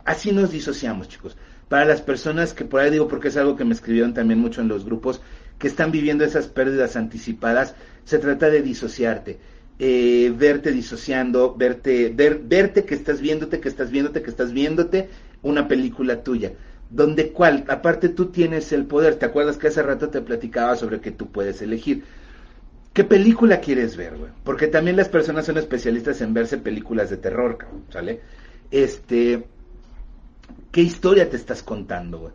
Así 0.06 0.32
nos 0.32 0.52
disociamos, 0.52 1.08
chicos. 1.08 1.38
Para 1.68 1.86
las 1.86 2.02
personas 2.02 2.54
que 2.54 2.66
por 2.66 2.82
ahí 2.82 2.90
digo, 2.90 3.08
porque 3.08 3.28
es 3.28 3.38
algo 3.38 3.56
que 3.56 3.66
me 3.66 3.74
escribieron 3.74 4.14
también 4.14 4.40
mucho 4.40 4.62
en 4.62 4.68
los 4.68 4.86
grupos, 4.86 5.22
que 5.60 5.68
están 5.68 5.92
viviendo 5.92 6.24
esas 6.24 6.48
pérdidas 6.48 6.96
anticipadas, 6.96 7.76
se 8.06 8.18
trata 8.18 8.50
de 8.50 8.62
disociarte. 8.62 9.38
Eh, 9.78 10.34
verte 10.36 10.72
disociando, 10.72 11.56
verte, 11.56 12.12
ver, 12.14 12.42
verte 12.44 12.84
que 12.84 12.96
estás 12.96 13.22
viéndote, 13.22 13.60
que 13.60 13.70
estás 13.70 13.92
viéndote, 13.92 14.22
que 14.22 14.30
estás 14.30 14.52
viéndote 14.52 15.10
una 15.42 15.68
película 15.68 16.24
tuya. 16.24 16.54
Donde 16.90 17.32
cual, 17.32 17.66
aparte 17.68 18.10
tú 18.10 18.28
tienes 18.28 18.72
el 18.72 18.86
poder, 18.86 19.16
¿te 19.16 19.26
acuerdas 19.26 19.58
que 19.58 19.68
hace 19.68 19.84
rato 19.84 20.10
te 20.10 20.22
platicaba 20.22 20.76
sobre 20.76 21.00
que 21.00 21.12
tú 21.12 21.32
puedes 21.32 21.62
elegir? 21.62 22.04
¿Qué 22.94 23.04
película 23.04 23.62
quieres 23.62 23.96
ver, 23.96 24.18
güey? 24.18 24.32
Porque 24.44 24.68
también 24.68 24.98
las 24.98 25.08
personas 25.08 25.46
son 25.46 25.58
especialistas 25.58 26.20
en 26.22 26.34
verse 26.34 26.58
películas 26.58 27.10
de 27.10 27.18
terror, 27.18 27.60
¿sale? 27.90 28.22
Este, 28.72 29.46
¿qué 30.72 30.82
historia 30.82 31.30
te 31.30 31.38
estás 31.38 31.64
contando, 31.64 32.20
güey? 32.20 32.34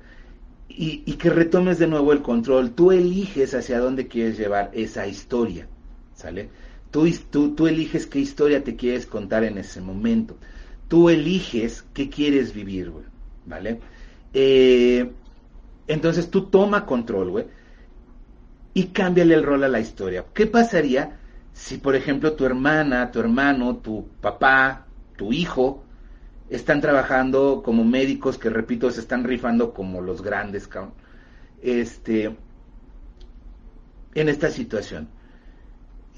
Y, 0.77 0.99
que 1.15 1.31
retomes 1.31 1.79
de 1.79 1.87
nuevo 1.87 2.13
el 2.13 2.23
control. 2.23 2.73
Tú 2.73 2.91
eliges 2.91 3.55
hacia 3.55 3.79
dónde 3.79 4.09
quieres 4.09 4.37
llevar 4.37 4.71
esa 4.75 5.07
historia, 5.07 5.69
¿sale? 6.15 6.49
Tú, 6.91 7.09
tú, 7.31 7.55
tú 7.55 7.67
eliges 7.69 8.07
qué 8.07 8.19
historia 8.19 8.65
te 8.65 8.75
quieres 8.75 9.07
contar 9.07 9.45
en 9.45 9.59
ese 9.59 9.81
momento. 9.81 10.37
Tú 10.89 11.11
eliges 11.11 11.85
qué 11.95 12.11
quieres 12.11 12.53
vivir, 12.53 12.91
güey, 12.91 13.05
¿vale? 13.47 13.81
Eh, 14.33 15.11
entonces 15.87 16.29
tú 16.29 16.47
toma 16.47 16.85
control, 16.85 17.31
güey 17.31 17.47
y 18.75 18.89
cámbiale 18.89 19.35
el 19.35 19.45
rol 19.45 19.65
a 19.65 19.69
la 19.69 19.81
historia. 19.81 20.27
¿Qué 20.35 20.47
pasaría 20.47 21.17
si, 21.53 21.79
por 21.79 21.95
ejemplo, 21.95 22.33
tu 22.33 22.45
hermana, 22.45 23.13
tu 23.13 23.21
hermano, 23.21 23.77
tu 23.77 24.09
papá, 24.21 24.87
tu 25.17 25.33
hijo 25.33 25.84
están 26.51 26.81
trabajando 26.81 27.63
como 27.65 27.85
médicos 27.85 28.39
que, 28.39 28.51
repito, 28.51 28.91
se 28.91 29.01
están 29.01 29.25
rifando 29.25 29.73
como 29.73 30.01
los 30.01 30.23
grandes, 30.23 30.69
cabrón? 30.69 30.93
Este, 31.63 32.37
en 34.15 34.29
esta 34.29 34.51
situación. 34.51 35.09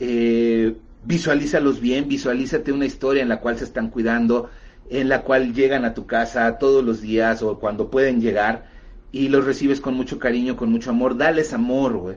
Eh, 0.01 0.77
visualízalos 1.05 1.81
bien, 1.81 2.09
visualízate 2.09 2.73
una 2.73 2.87
historia 2.87 3.23
en 3.23 3.29
la 3.29 3.41
cual 3.41 3.59
se 3.59 3.65
están 3.65 3.89
cuidando, 3.91 4.51
en 4.91 5.09
la 5.09 5.23
cual 5.23 5.55
llegan 5.55 5.85
a 5.85 5.95
tu 5.95 6.07
casa 6.07 6.59
todos 6.59 6.85
los 6.85 7.01
días 7.01 7.43
o 7.43 7.59
cuando 7.59 7.91
pueden 7.91 8.21
llegar 8.21 8.67
y 9.13 9.29
los 9.29 9.45
recibes 9.45 9.81
con 9.81 9.95
mucho 9.95 10.19
cariño, 10.19 10.57
con 10.57 10.71
mucho 10.71 10.91
amor. 10.91 11.17
Dales 11.17 11.53
amor, 11.53 11.97
güey 11.97 12.17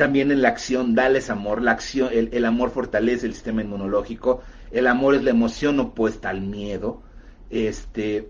también 0.00 0.30
en 0.32 0.40
la 0.40 0.48
acción, 0.48 0.94
dales 0.94 1.28
amor, 1.28 1.60
la 1.60 1.72
acción, 1.72 2.08
el, 2.10 2.44
amor 2.46 2.70
fortalece 2.70 3.26
el 3.26 3.34
sistema 3.34 3.60
inmunológico, 3.60 4.40
el 4.70 4.86
amor 4.86 5.14
es 5.14 5.22
la 5.22 5.28
emoción 5.28 5.78
opuesta 5.78 6.30
al 6.30 6.40
miedo, 6.40 7.02
este, 7.50 8.28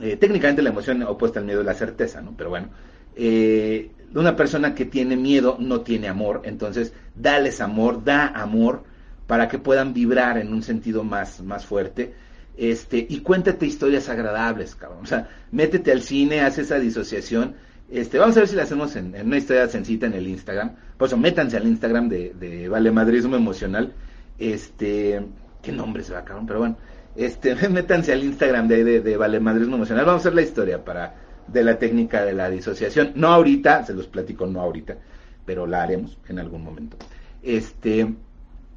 eh, 0.00 0.16
técnicamente 0.16 0.62
la 0.62 0.70
emoción 0.70 1.02
opuesta 1.02 1.40
al 1.40 1.46
miedo 1.46 1.60
es 1.60 1.66
la 1.66 1.74
certeza, 1.74 2.20
¿no? 2.20 2.34
Pero 2.36 2.50
bueno, 2.50 2.68
eh, 3.16 3.90
una 4.14 4.36
persona 4.36 4.74
que 4.74 4.84
tiene 4.84 5.16
miedo 5.16 5.56
no 5.58 5.80
tiene 5.80 6.08
amor, 6.08 6.42
entonces 6.44 6.92
dales 7.14 7.60
amor, 7.60 8.04
da 8.04 8.28
amor 8.28 8.84
para 9.26 9.48
que 9.48 9.58
puedan 9.58 9.92
vibrar 9.92 10.38
en 10.38 10.52
un 10.52 10.62
sentido 10.62 11.04
más, 11.04 11.42
más 11.42 11.66
fuerte. 11.66 12.14
Este, 12.56 13.04
y 13.08 13.20
cuéntate 13.20 13.66
historias 13.66 14.08
agradables, 14.08 14.76
cabrón. 14.76 15.00
O 15.02 15.06
sea, 15.06 15.28
métete 15.50 15.90
al 15.90 16.02
cine, 16.02 16.40
haz 16.40 16.58
esa 16.58 16.78
disociación 16.78 17.56
este, 17.90 18.18
vamos 18.18 18.36
a 18.36 18.40
ver 18.40 18.48
si 18.48 18.56
la 18.56 18.62
hacemos 18.62 18.96
en, 18.96 19.14
una 19.24 19.36
historia 19.36 19.68
sencilla 19.68 20.06
en 20.06 20.14
el 20.14 20.26
Instagram. 20.26 20.74
Por 20.96 21.08
eso, 21.08 21.16
métanse 21.16 21.56
al 21.56 21.66
Instagram 21.66 22.08
de, 22.08 22.34
de 22.34 22.68
Valemadrismo 22.68 23.36
Emocional. 23.36 23.92
Este, 24.38 25.24
qué 25.62 25.72
nombre 25.72 26.02
se 26.02 26.12
va, 26.12 26.24
cabrón, 26.24 26.46
pero 26.46 26.58
bueno. 26.60 26.76
Este, 27.16 27.54
métanse 27.68 28.12
al 28.12 28.24
Instagram 28.24 28.68
de, 28.68 28.84
de, 28.84 29.00
de 29.00 29.16
Valemadrismo 29.16 29.76
Emocional. 29.76 30.04
Vamos 30.04 30.20
a 30.20 30.22
hacer 30.22 30.34
la 30.34 30.42
historia 30.42 30.84
para, 30.84 31.14
de 31.46 31.64
la 31.64 31.78
técnica 31.78 32.24
de 32.24 32.32
la 32.32 32.50
disociación. 32.50 33.12
No 33.14 33.28
ahorita, 33.28 33.84
se 33.84 33.94
los 33.94 34.06
platico, 34.06 34.46
no 34.46 34.60
ahorita, 34.60 34.96
pero 35.44 35.66
la 35.66 35.82
haremos 35.82 36.18
en 36.28 36.38
algún 36.38 36.64
momento. 36.64 36.96
Este, 37.42 38.14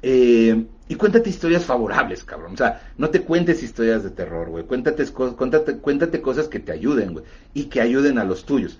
eh, 0.02 0.66
y 0.88 0.94
cuéntate 0.94 1.30
historias 1.30 1.64
favorables, 1.64 2.24
cabrón. 2.24 2.54
O 2.54 2.56
sea, 2.56 2.92
no 2.96 3.10
te 3.10 3.22
cuentes 3.22 3.62
historias 3.62 4.04
de 4.04 4.10
terror, 4.10 4.48
güey. 4.50 4.64
Cuéntate, 4.64 5.04
cuéntate, 5.06 5.78
cuéntate 5.78 6.20
cosas 6.20 6.48
que 6.48 6.60
te 6.60 6.72
ayuden, 6.72 7.12
güey. 7.14 7.24
Y 7.54 7.64
que 7.64 7.80
ayuden 7.80 8.18
a 8.18 8.24
los 8.24 8.44
tuyos 8.44 8.78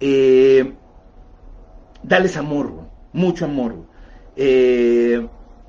eh, 0.00 0.74
dales 2.02 2.36
amor, 2.36 2.88
mucho 3.12 3.44
amor. 3.44 3.86
Eh, 4.36 5.26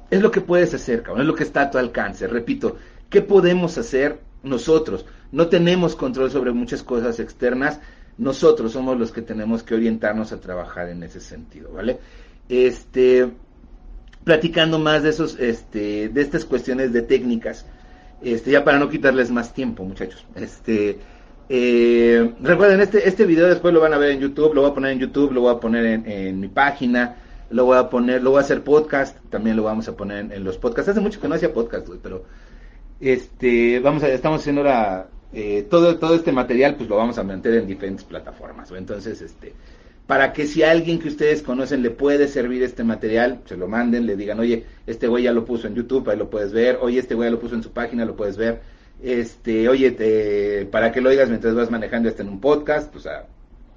es 0.10 0.22
lo 0.22 0.32
que 0.32 0.42
puedes 0.42 0.74
hacer, 0.74 1.04
cabrón, 1.04 1.22
es 1.22 1.28
lo 1.28 1.36
que 1.36 1.44
está 1.44 1.64
a 1.64 1.72
tu 1.72 1.78
alcance. 1.78 2.28
Repito, 2.28 2.78
¿qué 3.10 3.22
podemos 3.22 3.78
hacer 3.78 4.20
nosotros? 4.44 5.06
No 5.32 5.48
tenemos 5.48 5.96
control 5.96 6.32
sobre 6.32 6.52
muchas 6.52 6.84
cosas 6.84 7.20
externas, 7.20 7.80
nosotros 8.18 8.74
somos 8.74 9.00
los 9.00 9.12
que 9.12 9.22
tenemos 9.22 9.64
que 9.64 9.76
orientarnos 9.76 10.32
a 10.32 10.42
trabajar 10.42 10.90
en 10.90 11.04
ese 11.04 11.22
sentido, 11.22 11.72
¿vale? 11.72 12.00
Este, 12.50 13.30
platicando 14.24 14.80
más 14.80 15.04
de 15.04 15.10
esos, 15.10 15.40
este, 15.40 16.10
de 16.10 16.22
estas 16.22 16.46
cuestiones 16.46 16.92
de 16.92 17.02
técnicas, 17.02 17.66
este, 18.22 18.52
ya 18.52 18.64
para 18.64 18.80
no 18.80 18.90
quitarles 18.90 19.32
más 19.32 19.54
tiempo, 19.54 19.84
muchachos, 19.86 20.26
este, 20.36 21.00
eh, 21.52 22.32
recuerden, 22.42 22.80
este, 22.80 23.08
este 23.08 23.26
video 23.26 23.48
después 23.48 23.74
lo 23.74 23.80
van 23.80 23.94
a 23.94 23.98
ver 23.98 24.12
en 24.12 24.20
YouTube, 24.20 24.54
lo 24.54 24.62
voy 24.62 24.70
a 24.70 24.74
poner 24.74 24.92
en 24.92 25.00
YouTube, 25.00 25.32
lo 25.32 25.42
voy 25.42 25.56
a 25.56 25.60
poner 25.60 25.86
en, 26.06 26.40
mi 26.40 26.48
página, 26.48 27.16
lo 27.50 27.66
voy 27.66 27.78
a 27.78 27.90
poner, 27.90 28.22
lo 28.22 28.32
voy 28.32 28.38
a 28.38 28.42
hacer 28.42 28.64
podcast, 28.64 29.18
también 29.32 29.56
lo 29.56 29.64
vamos 29.64 29.88
a 29.88 29.98
poner 29.98 30.32
en, 30.32 30.44
los 30.44 30.60
podcasts. 30.60 30.90
Hace 30.90 31.00
mucho 31.00 31.20
que 31.20 31.28
no 31.28 31.34
hacía 31.34 31.52
podcast, 31.52 31.88
pero 32.04 32.24
este, 33.00 33.80
vamos 33.80 34.04
a, 34.04 34.10
estamos 34.10 34.42
haciendo 34.42 34.62
ahora, 34.62 35.10
eh, 35.34 35.66
todo, 35.70 35.98
todo 35.98 36.16
este 36.16 36.32
material, 36.32 36.76
pues 36.76 36.90
lo 36.90 36.98
vamos 36.98 37.18
a 37.18 37.24
meter 37.24 37.54
en 37.56 37.68
diferentes 37.68 38.04
plataformas. 38.04 38.72
Entonces, 38.72 39.22
este, 39.22 39.54
para 40.08 40.34
que 40.34 40.48
si 40.48 40.64
alguien 40.64 41.00
que 41.00 41.08
ustedes 41.08 41.42
conocen 41.42 41.84
le 41.84 41.92
puede 41.92 42.28
servir 42.28 42.64
este 42.64 42.84
material, 42.84 43.42
se 43.46 43.58
lo 43.58 43.68
manden, 43.68 44.06
le 44.06 44.16
digan, 44.16 44.40
oye, 44.40 44.66
este 44.88 45.08
güey 45.08 45.24
ya 45.24 45.32
lo 45.32 45.46
puso 45.46 45.68
en 45.68 45.76
YouTube, 45.76 46.10
ahí 46.10 46.18
lo 46.18 46.30
puedes 46.30 46.52
ver, 46.52 46.80
oye, 46.82 47.00
este 47.00 47.16
güey 47.16 47.28
ya 47.28 47.32
lo 47.32 47.40
puso 47.40 47.56
en 47.56 47.64
su 47.64 47.72
página, 47.72 48.06
lo 48.06 48.16
puedes 48.16 48.38
ver 48.38 48.62
este, 49.02 49.70
oye, 49.70 49.92
te, 49.92 50.66
para 50.66 50.92
que 50.92 51.02
lo 51.02 51.10
oigas 51.10 51.30
mientras 51.30 51.56
vas 51.56 51.72
manejando 51.72 52.10
este 52.10 52.22
en 52.22 52.30
un 52.30 52.40
podcast, 52.40 52.94
o 52.96 53.00
sea, 53.00 53.26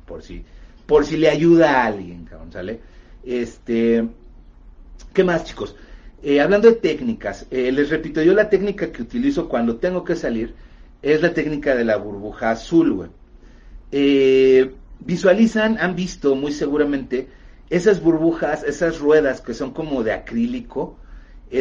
por 0.06 0.22
si, 0.22 0.44
por 0.86 1.04
si 1.04 1.16
le 1.16 1.28
ayuda 1.28 1.82
a 1.82 1.86
alguien, 1.86 2.24
cabrón, 2.24 2.52
¿sale? 2.52 2.80
Este, 3.24 4.08
¿qué 5.12 5.24
más, 5.24 5.44
chicos? 5.44 5.76
Eh, 6.24 6.40
hablando 6.40 6.68
de 6.68 6.76
técnicas, 6.76 7.46
eh, 7.50 7.72
les 7.72 7.90
repito, 7.90 8.22
yo 8.22 8.32
la 8.32 8.48
técnica 8.48 8.92
que 8.92 9.02
utilizo 9.02 9.48
cuando 9.48 9.78
tengo 9.78 10.04
que 10.04 10.14
salir 10.14 10.54
es 11.02 11.20
la 11.20 11.34
técnica 11.34 11.74
de 11.74 11.84
la 11.84 11.96
burbuja 11.96 12.52
azul. 12.52 13.10
Eh, 13.90 14.72
visualizan, 15.00 15.78
han 15.78 15.96
visto 15.96 16.36
muy 16.36 16.52
seguramente 16.52 17.26
esas 17.70 18.00
burbujas, 18.00 18.62
esas 18.62 19.00
ruedas 19.00 19.40
que 19.40 19.52
son 19.52 19.72
como 19.72 20.04
de 20.04 20.12
acrílico, 20.12 20.96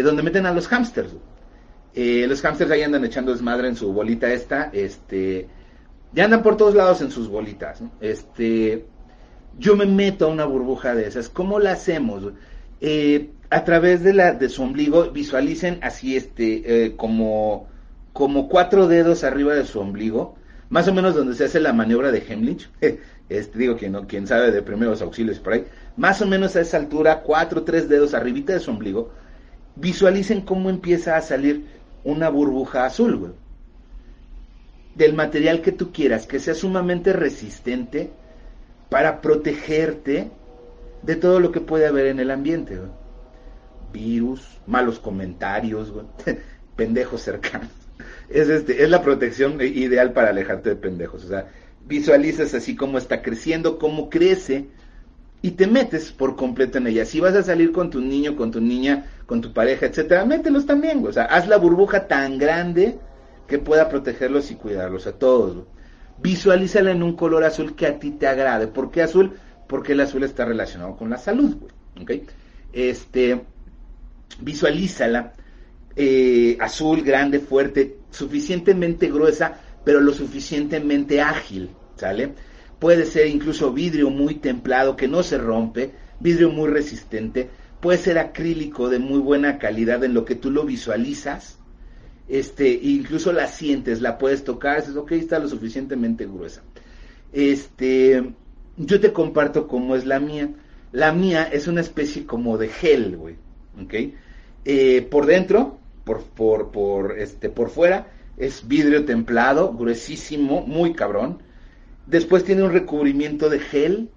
donde 0.04 0.24
meten 0.24 0.46
a 0.46 0.54
los 0.54 0.68
hámsters, 0.68 1.14
los 1.94 2.42
hamsters 2.42 2.72
ahí 2.72 2.82
andan 2.84 3.04
echando 3.04 3.34
desmadre 3.34 3.68
en 3.68 3.76
su 3.76 3.92
bolita 3.92 4.32
esta, 4.32 4.70
este, 4.72 5.50
ya 6.14 6.26
andan 6.26 6.44
por 6.44 6.56
todos 6.56 6.76
lados 6.76 7.02
en 7.02 7.12
sus 7.12 7.28
bolitas, 7.28 7.84
Este, 8.00 8.86
yo 9.58 9.76
me 9.76 9.86
meto 9.86 10.26
a 10.26 10.30
una 10.30 10.46
burbuja 10.46 10.96
de 10.96 11.08
esas, 11.08 11.28
¿cómo 11.30 11.60
la 11.60 11.74
hacemos? 11.74 12.32
A 13.52 13.66
través 13.66 14.02
de 14.02 14.14
la 14.14 14.32
de 14.34 14.48
su 14.48 14.64
ombligo, 14.64 15.12
visualicen 15.12 15.80
así, 15.82 16.16
este, 16.16 16.86
eh, 16.86 16.96
como, 16.96 17.68
como 18.14 18.48
cuatro 18.48 18.88
dedos 18.88 19.26
arriba 19.26 19.54
de 19.54 19.66
su 19.66 19.82
ombligo, 19.82 20.36
más 20.70 20.88
o 20.88 20.94
menos 20.94 21.16
donde 21.16 21.36
se 21.36 21.44
hace 21.44 21.60
la 21.60 21.74
maniobra 21.74 22.14
de 22.14 22.24
Hemlich, 22.26 22.70
este, 23.30 23.60
digo, 23.60 23.76
quien, 23.76 23.92
no, 23.92 24.08
quien 24.08 24.26
sabe 24.26 24.52
de 24.52 24.62
primeros 24.62 25.02
auxilios 25.02 25.40
por 25.40 25.54
ahí, 25.54 25.66
más 25.98 26.22
o 26.22 26.28
menos 26.28 26.56
a 26.56 26.62
esa 26.62 26.78
altura, 26.78 27.24
cuatro, 27.24 27.64
tres 27.64 27.90
dedos 27.90 28.14
arribita 28.14 28.54
de 28.54 28.62
su 28.62 28.72
ombligo, 28.72 29.12
visualicen 29.76 30.42
cómo 30.42 30.70
empieza 30.70 31.18
a 31.18 31.22
salir 31.22 31.66
una 32.06 32.30
burbuja 32.30 32.86
azul, 32.86 33.18
güey. 33.18 33.32
Del 34.96 35.14
material 35.14 35.62
que 35.62 35.74
tú 35.74 35.92
quieras, 35.92 36.26
que 36.26 36.40
sea 36.40 36.54
sumamente 36.54 37.12
resistente 37.12 38.12
para 38.90 39.20
protegerte 39.20 40.32
de 41.02 41.16
todo 41.18 41.42
lo 41.42 41.52
que 41.52 41.60
puede 41.60 41.86
haber 41.86 42.06
en 42.06 42.22
el 42.22 42.32
ambiente, 42.32 42.78
güey. 42.78 43.01
Virus, 43.92 44.60
malos 44.68 45.00
comentarios, 45.00 45.94
pendejos 46.76 47.22
cercanos. 47.22 47.70
Es, 48.30 48.50
este, 48.50 48.84
es 48.84 48.90
la 48.90 49.02
protección 49.04 49.62
ideal 49.62 50.14
para 50.14 50.30
alejarte 50.30 50.70
de 50.70 50.76
pendejos. 50.76 51.26
O 51.26 51.28
sea, 51.28 51.48
visualizas 51.86 52.54
así 52.54 52.76
cómo 52.76 52.98
está 52.98 53.22
creciendo, 53.22 53.78
cómo 53.78 54.10
crece 54.10 54.68
y 55.42 55.52
te 55.52 55.68
metes 55.68 56.12
por 56.12 56.36
completo 56.36 56.78
en 56.78 56.88
ella. 56.88 57.06
Si 57.06 57.20
vas 57.20 57.36
a 57.36 57.44
salir 57.44 57.72
con 57.72 57.90
tu 57.90 58.00
niño, 58.00 58.36
con 58.36 58.52
tu 58.52 58.62
niña, 58.62 59.06
con 59.26 59.42
tu 59.42 59.54
pareja, 59.54 59.88
etcétera, 59.88 60.26
mételos 60.26 60.66
también, 60.66 61.06
O 61.06 61.12
sea, 61.12 61.26
haz 61.26 61.48
la 61.48 61.58
burbuja 61.58 62.08
tan 62.08 62.38
grande 62.38 63.00
que 63.48 63.58
pueda 63.58 63.90
protegerlos 63.90 64.52
y 64.52 64.56
cuidarlos 64.56 65.08
a 65.08 65.14
todos. 65.14 65.66
Visualízala 66.22 66.92
en 66.92 67.02
un 67.02 67.16
color 67.16 67.44
azul 67.44 67.76
que 67.76 67.88
a 67.88 67.98
ti 67.98 68.12
te 68.12 68.28
agrade. 68.28 68.68
¿Por 68.68 68.92
qué 68.92 69.02
azul? 69.02 69.34
Porque 69.68 69.94
el 69.94 70.02
azul 70.02 70.24
está 70.24 70.46
relacionado 70.46 70.96
con 70.96 71.10
la 71.10 71.18
salud, 71.18 71.58
güey. 71.60 71.72
¿ok? 72.02 72.30
Este, 72.74 73.42
visualízala 74.40 75.34
eh, 75.96 76.58
azul, 76.60 77.02
grande, 77.02 77.40
fuerte, 77.40 77.98
suficientemente 78.12 79.10
gruesa, 79.10 79.60
pero 79.84 80.00
lo 80.00 80.14
suficientemente 80.14 81.22
ágil, 81.22 81.70
¿sale? 81.96 82.34
Puede 82.80 83.06
ser 83.06 83.28
incluso 83.28 83.72
vidrio 83.74 84.10
muy 84.10 84.36
templado 84.36 84.96
que 84.96 85.08
no 85.08 85.24
se 85.24 85.38
rompe, 85.38 85.92
vidrio 86.20 86.50
muy 86.50 86.70
resistente, 86.70 87.50
puede 87.80 87.98
ser 87.98 88.18
acrílico 88.18 88.90
de 88.90 89.00
muy 89.00 89.20
buena 89.20 89.58
calidad 89.58 90.04
en 90.04 90.14
lo 90.14 90.24
que 90.24 90.36
tú 90.36 90.52
lo 90.52 90.64
visualizas, 90.66 91.58
este, 92.28 92.70
incluso 92.70 93.34
la 93.34 93.48
sientes, 93.48 94.02
la 94.02 94.18
puedes 94.18 94.44
tocar, 94.44 94.80
dices, 94.80 94.96
ok, 94.96 95.12
está 95.14 95.40
lo 95.40 95.50
suficientemente 95.50 96.26
gruesa. 96.26 96.64
Este, 97.34 98.34
yo 98.78 99.00
te 99.00 99.12
comparto 99.12 99.68
cómo 99.68 99.96
es 99.96 100.06
la 100.06 100.20
mía. 100.20 100.50
La 100.92 101.12
mía 101.12 101.44
es 101.44 101.68
una 101.68 101.82
especie 101.82 102.26
como 102.26 102.58
de 102.58 102.70
gel, 102.70 103.18
güey, 103.18 103.36
ok. 103.80 103.94
Eh, 104.66 105.08
por 105.10 105.26
dentro, 105.26 105.80
por, 106.04 106.24
por, 106.24 106.72
por, 106.72 107.20
este, 107.20 107.50
por 107.50 107.70
fuera, 107.70 108.08
es 108.38 108.68
vidrio 108.68 109.06
templado, 109.06 109.74
gruesísimo, 109.74 110.62
muy 110.62 110.94
cabrón. 110.94 111.40
Después 112.08 112.44
tiene 112.44 112.64
un 112.64 112.74
recubrimiento 112.74 113.50
de 113.50 113.60
gel 113.60 114.10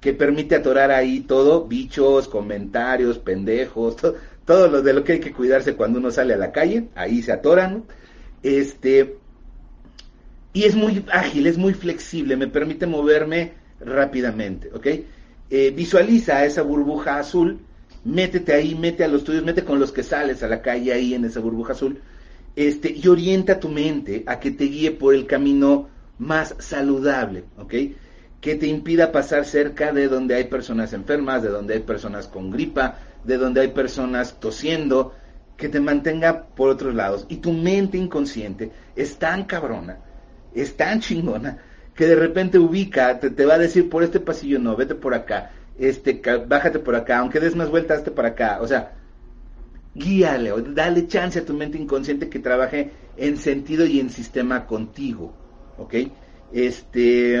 que 0.00 0.12
permite 0.12 0.54
atorar 0.54 0.90
ahí 0.90 1.20
todo, 1.20 1.66
bichos, 1.66 2.28
comentarios, 2.28 3.18
pendejos, 3.18 3.96
todo, 4.44 4.68
lo 4.68 4.82
de 4.82 4.92
lo 4.92 5.02
que 5.02 5.14
hay 5.14 5.20
que 5.20 5.32
cuidarse 5.32 5.74
cuando 5.74 5.98
uno 5.98 6.10
sale 6.10 6.34
a 6.34 6.38
la 6.38 6.52
calle, 6.52 6.88
ahí 6.94 7.22
se 7.22 7.32
atoran. 7.32 7.84
Este, 8.42 9.16
y 10.52 10.64
es 10.64 10.76
muy 10.76 11.04
ágil, 11.10 11.46
es 11.46 11.58
muy 11.58 11.74
flexible, 11.74 12.36
me 12.36 12.46
permite 12.46 12.86
moverme 12.86 13.52
rápidamente, 13.80 14.70
¿ok? 14.72 14.86
Eh, 15.50 15.72
visualiza 15.74 16.44
esa 16.44 16.62
burbuja 16.62 17.18
azul, 17.18 17.60
métete 18.06 18.54
ahí, 18.54 18.74
mete 18.74 19.04
a 19.04 19.08
los 19.08 19.24
tuyos, 19.24 19.42
mete 19.42 19.64
con 19.64 19.80
los 19.80 19.90
que 19.90 20.02
sales 20.02 20.42
a 20.42 20.48
la 20.48 20.62
calle 20.62 20.92
ahí 20.92 21.14
en 21.14 21.24
esa 21.24 21.40
burbuja 21.40 21.72
azul, 21.72 22.00
este, 22.54 22.90
y 22.92 23.06
orienta 23.08 23.58
tu 23.58 23.68
mente 23.68 24.22
a 24.26 24.38
que 24.38 24.52
te 24.52 24.64
guíe 24.64 24.92
por 24.92 25.14
el 25.14 25.26
camino 25.26 25.88
más 26.18 26.54
saludable, 26.58 27.44
¿ok? 27.58 27.74
Que 28.40 28.54
te 28.54 28.68
impida 28.68 29.12
pasar 29.12 29.44
cerca 29.44 29.92
de 29.92 30.08
donde 30.08 30.36
hay 30.36 30.44
personas 30.44 30.92
enfermas, 30.92 31.42
de 31.42 31.48
donde 31.48 31.74
hay 31.74 31.80
personas 31.80 32.28
con 32.28 32.50
gripa, 32.50 32.98
de 33.24 33.36
donde 33.38 33.60
hay 33.60 33.68
personas 33.68 34.38
tosiendo, 34.38 35.12
que 35.56 35.68
te 35.68 35.80
mantenga 35.80 36.44
por 36.44 36.68
otros 36.68 36.94
lados. 36.94 37.26
Y 37.28 37.36
tu 37.36 37.52
mente 37.52 37.98
inconsciente 37.98 38.70
es 38.94 39.16
tan 39.16 39.44
cabrona, 39.44 39.98
es 40.54 40.76
tan 40.76 41.00
chingona, 41.00 41.58
que 41.94 42.06
de 42.06 42.14
repente 42.14 42.58
ubica, 42.58 43.18
te, 43.18 43.44
va 43.46 43.54
a 43.54 43.58
decir 43.58 43.88
por 43.88 44.02
este 44.02 44.20
pasillo 44.20 44.58
no, 44.58 44.76
vete 44.76 44.94
por 44.94 45.14
acá, 45.14 45.50
este, 45.78 46.20
bájate 46.46 46.78
por 46.78 46.94
acá, 46.94 47.18
aunque 47.18 47.40
des 47.40 47.56
más 47.56 47.70
vueltas, 47.70 47.98
hazte 47.98 48.10
por 48.10 48.26
acá. 48.26 48.58
O 48.60 48.66
sea, 48.66 48.92
guíale, 49.94 50.52
o 50.52 50.60
dale 50.60 51.06
chance 51.06 51.38
a 51.38 51.44
tu 51.44 51.54
mente 51.54 51.78
inconsciente 51.78 52.28
que 52.28 52.38
trabaje 52.38 52.90
en 53.16 53.36
sentido 53.36 53.86
y 53.86 54.00
en 54.00 54.10
sistema 54.10 54.66
contigo. 54.66 55.32
¿Ok? 55.78 55.94
Este, 56.52 57.38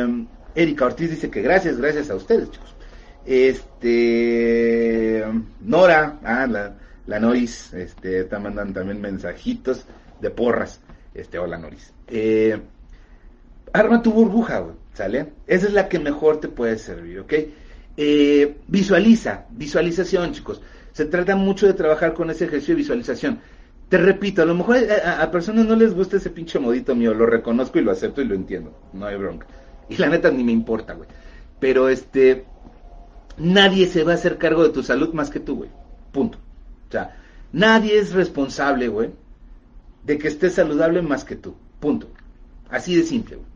Erika 0.54 0.86
Ortiz 0.86 1.10
dice 1.10 1.30
que 1.30 1.42
gracias, 1.42 1.78
gracias 1.78 2.10
a 2.10 2.16
ustedes, 2.16 2.50
chicos. 2.50 2.74
Este, 3.24 5.24
Nora, 5.60 6.18
ah, 6.22 6.46
la, 6.46 6.76
la 7.06 7.20
Noris, 7.20 7.72
este, 7.74 8.20
está 8.20 8.38
mandando 8.38 8.80
también 8.80 9.00
mensajitos 9.00 9.84
de 10.20 10.30
porras. 10.30 10.80
Este, 11.14 11.38
hola 11.38 11.58
Noris. 11.58 11.92
Eh, 12.08 12.60
arma 13.72 14.02
tu 14.02 14.12
burbuja, 14.12 14.64
¿sale? 14.94 15.32
Esa 15.46 15.66
es 15.66 15.72
la 15.72 15.88
que 15.88 15.98
mejor 15.98 16.40
te 16.40 16.48
puede 16.48 16.78
servir, 16.78 17.20
¿ok? 17.20 17.32
Eh, 17.96 18.58
visualiza, 18.68 19.46
visualización, 19.50 20.32
chicos. 20.32 20.60
Se 20.92 21.06
trata 21.06 21.36
mucho 21.36 21.66
de 21.66 21.74
trabajar 21.74 22.14
con 22.14 22.30
ese 22.30 22.44
ejercicio 22.44 22.74
de 22.74 22.80
visualización. 22.80 23.40
Te 23.88 23.98
repito, 23.98 24.42
a 24.42 24.44
lo 24.44 24.54
mejor 24.54 24.78
a, 24.78 25.30
personas 25.30 25.66
no 25.66 25.76
les 25.76 25.94
gusta 25.94 26.16
ese 26.16 26.30
pinche 26.30 26.58
modito 26.58 26.94
mío, 26.94 27.14
lo 27.14 27.24
reconozco 27.24 27.78
y 27.78 27.82
lo 27.82 27.92
acepto 27.92 28.20
y 28.20 28.24
lo 28.24 28.34
entiendo, 28.34 28.76
no 28.92 29.06
hay 29.06 29.16
bronca. 29.16 29.46
Y 29.88 29.96
la 29.96 30.08
neta 30.08 30.30
ni 30.30 30.42
me 30.42 30.52
importa, 30.52 30.94
güey. 30.94 31.08
Pero 31.60 31.88
este, 31.88 32.44
nadie 33.38 33.86
se 33.86 34.02
va 34.02 34.12
a 34.12 34.16
hacer 34.16 34.38
cargo 34.38 34.64
de 34.64 34.70
tu 34.70 34.82
salud 34.82 35.12
más 35.14 35.30
que 35.30 35.38
tú, 35.40 35.56
güey. 35.56 35.70
Punto. 36.12 36.38
O 36.88 36.90
sea, 36.90 37.16
nadie 37.52 37.98
es 37.98 38.12
responsable, 38.12 38.88
güey, 38.88 39.10
de 40.04 40.18
que 40.18 40.28
estés 40.28 40.54
saludable 40.54 41.00
más 41.02 41.24
que 41.24 41.36
tú. 41.36 41.54
Punto. 41.78 42.08
Así 42.68 42.96
de 42.96 43.04
simple, 43.04 43.36
güey. 43.36 43.48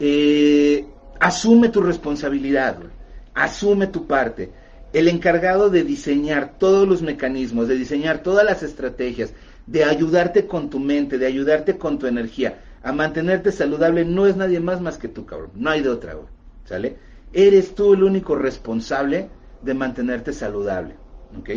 Eh, 0.00 0.86
asume 1.20 1.68
tu 1.68 1.80
responsabilidad, 1.80 2.78
güey. 2.78 3.01
Asume 3.34 3.86
tu 3.86 4.06
parte. 4.06 4.52
El 4.92 5.08
encargado 5.08 5.70
de 5.70 5.84
diseñar 5.84 6.58
todos 6.58 6.86
los 6.86 7.02
mecanismos, 7.02 7.68
de 7.68 7.76
diseñar 7.76 8.22
todas 8.22 8.44
las 8.44 8.62
estrategias, 8.62 9.32
de 9.66 9.84
ayudarte 9.84 10.46
con 10.46 10.68
tu 10.68 10.78
mente, 10.78 11.18
de 11.18 11.26
ayudarte 11.26 11.78
con 11.78 11.98
tu 11.98 12.06
energía, 12.06 12.60
a 12.82 12.92
mantenerte 12.92 13.52
saludable, 13.52 14.04
no 14.04 14.26
es 14.26 14.36
nadie 14.36 14.60
más 14.60 14.80
más 14.80 14.98
que 14.98 15.08
tú, 15.08 15.24
cabrón. 15.24 15.50
No 15.54 15.70
hay 15.70 15.82
de 15.82 15.88
otra, 15.88 16.14
güey. 16.14 16.26
¿Sale? 16.64 16.96
Eres 17.32 17.74
tú 17.74 17.94
el 17.94 18.02
único 18.02 18.34
responsable 18.34 19.30
de 19.62 19.74
mantenerte 19.74 20.32
saludable. 20.32 20.96
¿Ok? 21.38 21.50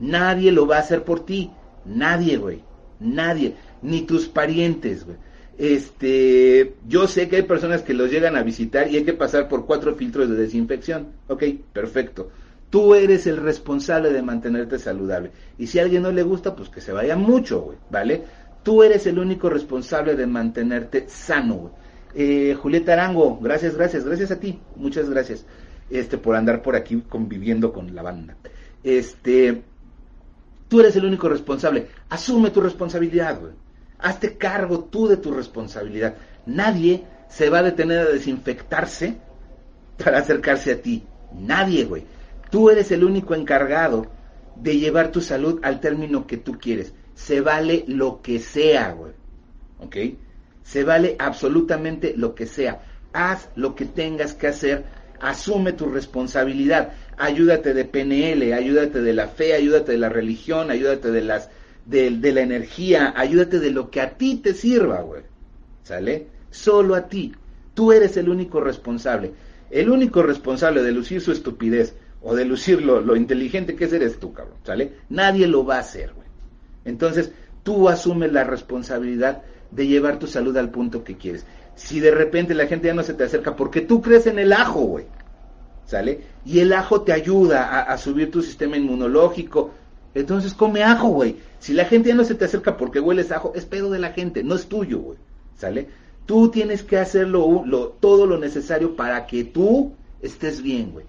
Nadie 0.00 0.52
lo 0.52 0.66
va 0.66 0.76
a 0.76 0.80
hacer 0.80 1.04
por 1.04 1.24
ti. 1.24 1.50
Nadie, 1.84 2.36
güey. 2.36 2.62
Nadie. 3.00 3.54
Ni 3.82 4.02
tus 4.02 4.28
parientes, 4.28 5.04
güey. 5.04 5.16
Este, 5.56 6.74
yo 6.88 7.06
sé 7.06 7.28
que 7.28 7.36
hay 7.36 7.42
personas 7.42 7.82
que 7.82 7.94
los 7.94 8.10
llegan 8.10 8.36
a 8.36 8.42
visitar 8.42 8.90
y 8.90 8.96
hay 8.96 9.04
que 9.04 9.12
pasar 9.12 9.48
por 9.48 9.66
cuatro 9.66 9.94
filtros 9.94 10.28
de 10.28 10.36
desinfección. 10.36 11.08
Ok, 11.28 11.44
perfecto. 11.72 12.30
Tú 12.70 12.94
eres 12.94 13.26
el 13.26 13.36
responsable 13.36 14.12
de 14.12 14.22
mantenerte 14.22 14.78
saludable. 14.78 15.30
Y 15.58 15.68
si 15.68 15.78
a 15.78 15.82
alguien 15.82 16.02
no 16.02 16.10
le 16.10 16.24
gusta, 16.24 16.56
pues 16.56 16.68
que 16.68 16.80
se 16.80 16.92
vaya 16.92 17.16
mucho, 17.16 17.60
güey, 17.60 17.78
¿vale? 17.90 18.24
Tú 18.64 18.82
eres 18.82 19.06
el 19.06 19.18
único 19.18 19.48
responsable 19.48 20.16
de 20.16 20.26
mantenerte 20.26 21.04
sano, 21.08 21.54
güey. 21.54 21.72
Eh, 22.16 22.54
Julieta 22.54 22.92
Arango, 22.92 23.38
gracias, 23.40 23.76
gracias, 23.76 24.04
gracias 24.04 24.30
a 24.30 24.38
ti, 24.38 24.60
muchas 24.76 25.10
gracias, 25.10 25.44
este, 25.90 26.16
por 26.16 26.36
andar 26.36 26.62
por 26.62 26.76
aquí 26.76 27.02
conviviendo 27.08 27.72
con 27.72 27.92
la 27.92 28.02
banda. 28.02 28.36
Este, 28.84 29.62
tú 30.68 30.80
eres 30.80 30.94
el 30.96 31.04
único 31.04 31.28
responsable. 31.28 31.88
Asume 32.08 32.50
tu 32.50 32.60
responsabilidad, 32.60 33.40
güey. 33.40 33.52
Hazte 34.04 34.36
cargo 34.36 34.84
tú 34.84 35.08
de 35.08 35.16
tu 35.16 35.32
responsabilidad. 35.32 36.16
Nadie 36.44 37.04
se 37.26 37.48
va 37.48 37.60
a 37.60 37.62
detener 37.62 38.00
a 38.00 38.04
desinfectarse 38.04 39.16
para 39.96 40.18
acercarse 40.18 40.72
a 40.72 40.82
ti. 40.82 41.06
Nadie, 41.32 41.86
güey. 41.86 42.04
Tú 42.50 42.68
eres 42.68 42.92
el 42.92 43.02
único 43.02 43.34
encargado 43.34 44.06
de 44.56 44.76
llevar 44.76 45.10
tu 45.10 45.22
salud 45.22 45.58
al 45.62 45.80
término 45.80 46.26
que 46.26 46.36
tú 46.36 46.58
quieres. 46.58 46.92
Se 47.14 47.40
vale 47.40 47.86
lo 47.88 48.20
que 48.20 48.40
sea, 48.40 48.92
güey. 48.92 49.12
¿Ok? 49.78 49.96
Se 50.62 50.84
vale 50.84 51.16
absolutamente 51.18 52.12
lo 52.14 52.34
que 52.34 52.44
sea. 52.44 52.82
Haz 53.14 53.48
lo 53.56 53.74
que 53.74 53.86
tengas 53.86 54.34
que 54.34 54.48
hacer. 54.48 54.84
Asume 55.18 55.72
tu 55.72 55.86
responsabilidad. 55.86 56.92
Ayúdate 57.16 57.72
de 57.72 57.86
PNL, 57.86 58.52
ayúdate 58.52 59.00
de 59.00 59.14
la 59.14 59.28
fe, 59.28 59.54
ayúdate 59.54 59.92
de 59.92 59.98
la 59.98 60.10
religión, 60.10 60.70
ayúdate 60.70 61.10
de 61.10 61.22
las 61.22 61.48
de, 61.86 62.32
la 62.32 62.40
energía, 62.40 63.12
ayúdate 63.16 63.58
de 63.60 63.70
lo 63.70 63.90
que 63.90 64.00
a 64.00 64.16
ti 64.16 64.36
te 64.36 64.54
sirva, 64.54 65.00
güey. 65.00 65.22
¿Sale? 65.82 66.28
Solo 66.50 66.94
a 66.94 67.08
ti. 67.08 67.32
Tú 67.74 67.92
eres 67.92 68.16
el 68.16 68.28
único 68.28 68.60
responsable. 68.60 69.32
El 69.70 69.90
único 69.90 70.22
responsable 70.22 70.82
de 70.82 70.92
lucir 70.92 71.20
su 71.20 71.32
estupidez 71.32 71.94
o 72.22 72.34
de 72.34 72.44
lucir 72.44 72.82
lo, 72.82 73.16
inteligente 73.16 73.76
que 73.76 73.84
es 73.84 73.92
eres 73.92 74.18
tú, 74.18 74.32
cabrón. 74.32 74.56
¿Sale? 74.62 74.92
Nadie 75.10 75.46
lo 75.46 75.64
va 75.64 75.76
a 75.76 75.80
hacer, 75.80 76.12
güey. 76.14 76.28
Entonces, 76.84 77.32
tú 77.62 77.88
asumes 77.88 78.32
la 78.32 78.44
responsabilidad 78.44 79.42
de 79.70 79.86
llevar 79.86 80.18
tu 80.18 80.26
salud 80.26 80.56
al 80.56 80.70
punto 80.70 81.04
que 81.04 81.16
quieres. 81.16 81.44
Si 81.74 82.00
de 82.00 82.12
repente 82.12 82.54
la 82.54 82.66
gente 82.66 82.86
ya 82.86 82.94
no 82.94 83.02
se 83.02 83.14
te 83.14 83.24
acerca 83.24 83.56
porque 83.56 83.80
tú 83.80 84.00
crees 84.00 84.26
en 84.26 84.38
el 84.38 84.52
ajo, 84.52 84.80
güey. 84.80 85.06
¿Sale? 85.86 86.20
Y 86.46 86.60
el 86.60 86.72
ajo 86.72 87.02
te 87.02 87.12
ayuda 87.12 87.82
a 87.82 87.98
subir 87.98 88.30
tu 88.30 88.40
sistema 88.40 88.78
inmunológico, 88.78 89.72
entonces 90.14 90.54
come 90.54 90.82
ajo, 90.82 91.08
güey. 91.08 91.36
Si 91.58 91.72
la 91.72 91.84
gente 91.84 92.10
ya 92.10 92.14
no 92.14 92.24
se 92.24 92.34
te 92.34 92.44
acerca 92.44 92.76
porque 92.76 93.00
hueles 93.00 93.32
ajo, 93.32 93.52
es 93.54 93.64
pedo 93.64 93.90
de 93.90 93.98
la 93.98 94.12
gente, 94.12 94.44
no 94.44 94.54
es 94.54 94.66
tuyo, 94.66 95.00
güey. 95.00 95.18
¿Sale? 95.56 95.88
Tú 96.26 96.50
tienes 96.50 96.82
que 96.82 96.98
hacer 96.98 97.28
lo, 97.28 97.96
todo 98.00 98.26
lo 98.26 98.38
necesario 98.38 98.96
para 98.96 99.26
que 99.26 99.44
tú 99.44 99.92
estés 100.22 100.62
bien, 100.62 100.92
güey. 100.92 101.06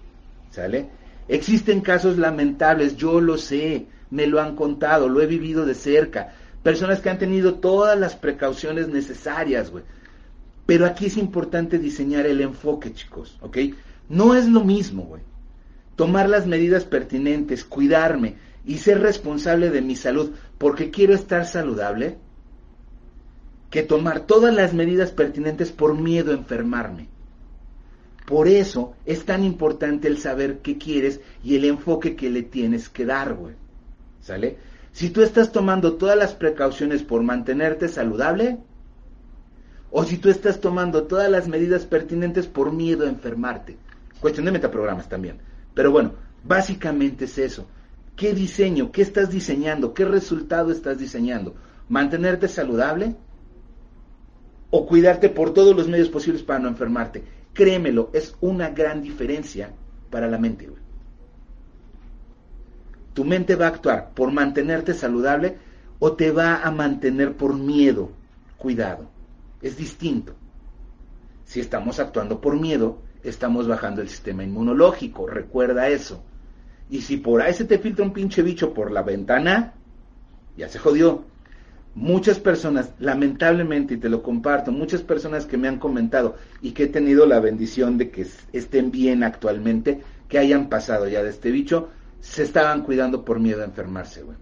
¿Sale? 0.50 0.88
Existen 1.28 1.80
casos 1.80 2.18
lamentables, 2.18 2.96
yo 2.96 3.20
lo 3.20 3.38
sé, 3.38 3.86
me 4.10 4.26
lo 4.26 4.40
han 4.40 4.56
contado, 4.56 5.08
lo 5.08 5.20
he 5.20 5.26
vivido 5.26 5.64
de 5.64 5.74
cerca. 5.74 6.32
Personas 6.62 7.00
que 7.00 7.10
han 7.10 7.18
tenido 7.18 7.54
todas 7.54 7.98
las 7.98 8.16
precauciones 8.16 8.88
necesarias, 8.88 9.70
güey. 9.70 9.84
Pero 10.66 10.84
aquí 10.84 11.06
es 11.06 11.16
importante 11.16 11.78
diseñar 11.78 12.26
el 12.26 12.40
enfoque, 12.40 12.92
chicos, 12.92 13.38
¿ok? 13.40 13.58
No 14.08 14.34
es 14.34 14.48
lo 14.48 14.64
mismo, 14.64 15.04
güey. 15.04 15.22
Tomar 15.94 16.28
las 16.28 16.46
medidas 16.46 16.84
pertinentes, 16.84 17.64
cuidarme, 17.64 18.36
y 18.66 18.78
ser 18.78 19.00
responsable 19.00 19.70
de 19.70 19.80
mi 19.80 19.96
salud 19.96 20.32
porque 20.58 20.90
quiero 20.90 21.14
estar 21.14 21.46
saludable 21.46 22.18
que 23.70 23.82
tomar 23.82 24.20
todas 24.20 24.52
las 24.54 24.74
medidas 24.74 25.12
pertinentes 25.12 25.70
por 25.72 25.94
miedo 25.94 26.32
a 26.32 26.34
enfermarme. 26.34 27.08
Por 28.26 28.48
eso 28.48 28.94
es 29.06 29.24
tan 29.24 29.44
importante 29.44 30.08
el 30.08 30.18
saber 30.18 30.58
qué 30.58 30.78
quieres 30.78 31.20
y 31.44 31.54
el 31.54 31.64
enfoque 31.64 32.16
que 32.16 32.28
le 32.28 32.42
tienes 32.42 32.88
que 32.88 33.06
dar, 33.06 33.34
güey. 33.34 33.54
¿Sale? 34.20 34.56
Si 34.92 35.10
tú 35.10 35.22
estás 35.22 35.52
tomando 35.52 35.94
todas 35.94 36.16
las 36.16 36.34
precauciones 36.34 37.04
por 37.04 37.22
mantenerte 37.22 37.88
saludable, 37.88 38.58
o 39.90 40.04
si 40.04 40.18
tú 40.18 40.28
estás 40.28 40.60
tomando 40.60 41.04
todas 41.04 41.30
las 41.30 41.46
medidas 41.46 41.86
pertinentes 41.86 42.46
por 42.46 42.72
miedo 42.72 43.06
a 43.06 43.08
enfermarte. 43.08 43.76
Cuestión 44.20 44.46
de 44.46 44.52
metaprogramas 44.52 45.08
también. 45.08 45.38
Pero 45.74 45.92
bueno, 45.92 46.14
básicamente 46.42 47.26
es 47.26 47.38
eso. 47.38 47.66
¿Qué 48.16 48.32
diseño? 48.32 48.90
¿Qué 48.90 49.02
estás 49.02 49.30
diseñando? 49.30 49.92
¿Qué 49.92 50.06
resultado 50.06 50.72
estás 50.72 50.98
diseñando? 50.98 51.54
¿Mantenerte 51.88 52.48
saludable? 52.48 53.14
¿O 54.70 54.86
cuidarte 54.86 55.28
por 55.28 55.52
todos 55.52 55.76
los 55.76 55.86
medios 55.86 56.08
posibles 56.08 56.42
para 56.42 56.58
no 56.58 56.68
enfermarte? 56.68 57.22
Créemelo, 57.52 58.10
es 58.14 58.34
una 58.40 58.70
gran 58.70 59.02
diferencia 59.02 59.70
para 60.10 60.28
la 60.28 60.38
mente. 60.38 60.68
Tu 63.12 63.24
mente 63.24 63.54
va 63.54 63.66
a 63.66 63.68
actuar 63.68 64.10
por 64.14 64.32
mantenerte 64.32 64.94
saludable 64.94 65.58
o 65.98 66.12
te 66.12 66.30
va 66.30 66.62
a 66.62 66.70
mantener 66.70 67.36
por 67.36 67.54
miedo. 67.54 68.10
Cuidado, 68.56 69.08
es 69.60 69.76
distinto. 69.76 70.34
Si 71.44 71.60
estamos 71.60 72.00
actuando 72.00 72.40
por 72.40 72.58
miedo, 72.58 72.98
estamos 73.22 73.68
bajando 73.68 74.00
el 74.00 74.08
sistema 74.08 74.42
inmunológico, 74.42 75.26
recuerda 75.26 75.88
eso. 75.88 76.22
Y 76.88 77.02
si 77.02 77.16
por 77.16 77.42
ahí 77.42 77.52
se 77.52 77.64
te 77.64 77.78
filtra 77.78 78.04
un 78.04 78.12
pinche 78.12 78.42
bicho 78.42 78.72
por 78.72 78.92
la 78.92 79.02
ventana, 79.02 79.74
ya 80.56 80.68
se 80.68 80.78
jodió. 80.78 81.24
Muchas 81.94 82.38
personas, 82.38 82.92
lamentablemente, 82.98 83.94
y 83.94 83.96
te 83.96 84.10
lo 84.10 84.22
comparto, 84.22 84.70
muchas 84.70 85.02
personas 85.02 85.46
que 85.46 85.56
me 85.56 85.66
han 85.66 85.78
comentado 85.78 86.36
y 86.60 86.72
que 86.72 86.84
he 86.84 86.88
tenido 86.88 87.24
la 87.24 87.40
bendición 87.40 87.96
de 87.96 88.10
que 88.10 88.26
estén 88.52 88.90
bien 88.90 89.24
actualmente, 89.24 90.02
que 90.28 90.38
hayan 90.38 90.68
pasado 90.68 91.08
ya 91.08 91.22
de 91.22 91.30
este 91.30 91.50
bicho, 91.50 91.88
se 92.20 92.42
estaban 92.42 92.82
cuidando 92.82 93.24
por 93.24 93.40
miedo 93.40 93.62
a 93.62 93.66
enfermarse, 93.66 94.22
güey. 94.22 94.36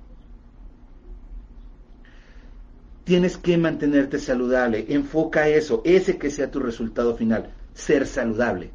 Tienes 3.04 3.36
que 3.36 3.56
mantenerte 3.58 4.18
saludable, 4.18 4.86
enfoca 4.88 5.48
eso, 5.48 5.82
ese 5.84 6.16
que 6.18 6.30
sea 6.30 6.50
tu 6.50 6.58
resultado 6.58 7.14
final, 7.14 7.50
ser 7.74 8.06
saludable. 8.06 8.70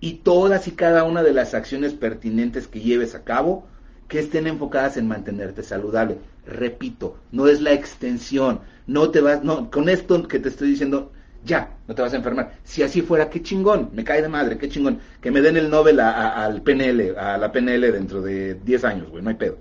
Y 0.00 0.14
todas 0.14 0.66
y 0.66 0.72
cada 0.72 1.04
una 1.04 1.22
de 1.22 1.32
las 1.32 1.54
acciones 1.54 1.92
pertinentes 1.92 2.66
que 2.66 2.80
lleves 2.80 3.14
a 3.14 3.22
cabo, 3.22 3.66
que 4.08 4.18
estén 4.18 4.46
enfocadas 4.46 4.96
en 4.96 5.08
mantenerte 5.08 5.62
saludable. 5.62 6.18
Repito, 6.46 7.16
no 7.32 7.46
es 7.46 7.60
la 7.60 7.72
extensión, 7.72 8.60
no 8.86 9.10
te 9.10 9.20
vas, 9.20 9.44
no, 9.44 9.70
con 9.70 9.88
esto 9.88 10.26
que 10.26 10.38
te 10.38 10.48
estoy 10.48 10.70
diciendo, 10.70 11.12
ya, 11.44 11.76
no 11.86 11.94
te 11.94 12.02
vas 12.02 12.12
a 12.12 12.16
enfermar. 12.16 12.58
Si 12.64 12.82
así 12.82 13.02
fuera, 13.02 13.30
qué 13.30 13.42
chingón, 13.42 13.90
me 13.92 14.04
cae 14.04 14.22
de 14.22 14.28
madre, 14.28 14.58
qué 14.58 14.68
chingón. 14.68 14.98
Que 15.20 15.30
me 15.30 15.40
den 15.40 15.56
el 15.56 15.70
Nobel 15.70 16.00
al 16.00 16.62
PNL, 16.62 17.16
a 17.16 17.38
la 17.38 17.52
PNL 17.52 17.92
dentro 17.92 18.20
de 18.20 18.54
10 18.54 18.84
años, 18.84 19.10
güey, 19.10 19.22
no 19.22 19.30
hay 19.30 19.36
pedo. 19.36 19.58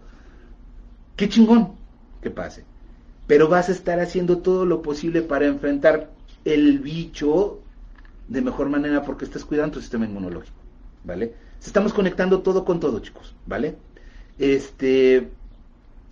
Qué 1.15 1.29
chingón 1.29 1.73
que 2.21 2.31
pase. 2.31 2.65
Pero 3.27 3.47
vas 3.47 3.69
a 3.69 3.73
estar 3.73 3.99
haciendo 3.99 4.39
todo 4.39 4.65
lo 4.65 4.81
posible 4.81 5.21
para 5.21 5.45
enfrentar 5.45 6.09
el 6.45 6.79
bicho 6.79 7.59
de 8.29 8.41
mejor 8.41 8.69
manera 8.69 9.01
porque 9.03 9.25
estás 9.25 9.43
cuidando 9.43 9.73
tu 9.73 9.81
sistema 9.81 10.05
inmunológico, 10.05 10.57
¿vale? 11.03 11.33
Estamos 11.61 11.91
conectando 11.91 12.41
todo 12.41 12.63
con 12.63 12.79
todo, 12.79 12.99
chicos, 12.99 13.35
¿vale? 13.45 13.75
Este, 14.37 15.27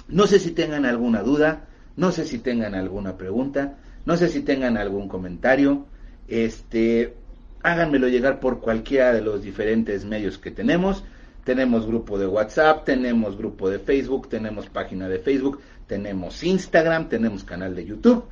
no 0.09 0.27
sé 0.27 0.39
si 0.39 0.51
tengan 0.51 0.85
alguna 0.85 1.23
duda, 1.23 1.67
no 1.95 2.11
sé 2.11 2.25
si 2.25 2.39
tengan 2.39 2.75
alguna 2.75 3.17
pregunta. 3.17 3.77
No 4.07 4.15
sé 4.15 4.29
si 4.29 4.39
tengan 4.39 4.77
algún 4.77 5.09
comentario. 5.09 5.85
Este, 6.29 7.13
háganmelo 7.61 8.07
llegar 8.07 8.39
por 8.39 8.61
cualquiera 8.61 9.11
de 9.11 9.19
los 9.19 9.41
diferentes 9.41 10.05
medios 10.05 10.37
que 10.37 10.49
tenemos. 10.49 11.03
Tenemos 11.43 11.85
grupo 11.85 12.17
de 12.17 12.25
WhatsApp, 12.25 12.85
tenemos 12.85 13.37
grupo 13.37 13.69
de 13.69 13.79
Facebook, 13.79 14.29
tenemos 14.29 14.67
página 14.69 15.09
de 15.09 15.19
Facebook, 15.19 15.59
tenemos 15.87 16.41
Instagram, 16.41 17.09
tenemos 17.09 17.43
canal 17.43 17.75
de 17.75 17.85
YouTube. 17.85 18.23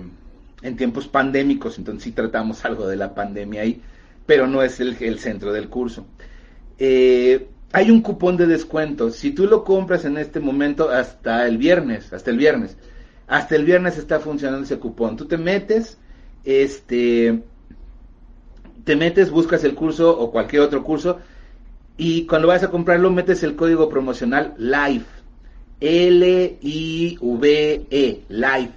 en 0.62 0.78
tiempos 0.78 1.08
pandémicos, 1.08 1.78
entonces 1.78 2.04
sí 2.04 2.12
tratamos 2.12 2.64
algo 2.66 2.88
de 2.88 2.96
la 2.96 3.14
pandemia 3.14 3.64
ahí, 3.64 3.82
pero 4.26 4.48
no 4.48 4.64
es 4.64 4.80
el, 4.80 5.20
centro 5.20 5.52
del 5.52 5.70
curso. 5.70 6.06
Eh, 6.78 7.48
hay 7.74 7.92
un 7.92 8.02
cupón 8.02 8.38
de 8.38 8.48
descuento. 8.48 9.12
Si 9.12 9.32
tú 9.32 9.46
lo 9.46 9.64
compras 9.64 10.06
en 10.06 10.18
este 10.18 10.40
momento 10.40 10.90
hasta 10.90 11.48
el 11.48 11.58
viernes, 11.58 12.12
hasta 12.14 12.32
el 12.32 12.38
viernes, 12.38 12.78
hasta 13.28 13.56
el 13.56 13.66
viernes 13.66 13.98
está 13.98 14.20
funcionando 14.20 14.64
ese 14.64 14.80
cupón. 14.80 15.16
Tú 15.16 15.26
te 15.26 15.38
metes, 15.38 15.98
este, 16.44 17.44
te 18.84 18.96
metes, 18.96 19.30
buscas 19.30 19.64
el 19.64 19.76
curso 19.76 20.18
o 20.18 20.32
cualquier 20.32 20.62
otro 20.64 20.84
curso 20.84 21.20
y 21.98 22.26
cuando 22.26 22.48
vas 22.48 22.64
a 22.64 22.70
comprarlo 22.70 23.12
metes 23.12 23.44
el 23.44 23.56
código 23.56 23.90
promocional 23.90 24.54
LIVE, 24.58 25.06
L-I-V-E, 25.80 27.20
LIVE 28.30 28.72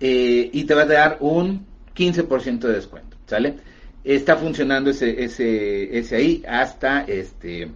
eh, 0.00 0.50
y 0.52 0.64
te 0.64 0.74
va 0.74 0.82
a 0.82 0.86
dar 0.86 1.18
un 1.20 1.66
15% 1.94 2.60
de 2.60 2.72
descuento, 2.72 3.16
¿sale? 3.26 3.56
Está 4.02 4.36
funcionando 4.36 4.90
ese, 4.90 5.22
ese, 5.22 6.16
ahí 6.16 6.42
hasta 6.48 7.02
este, 7.02 7.70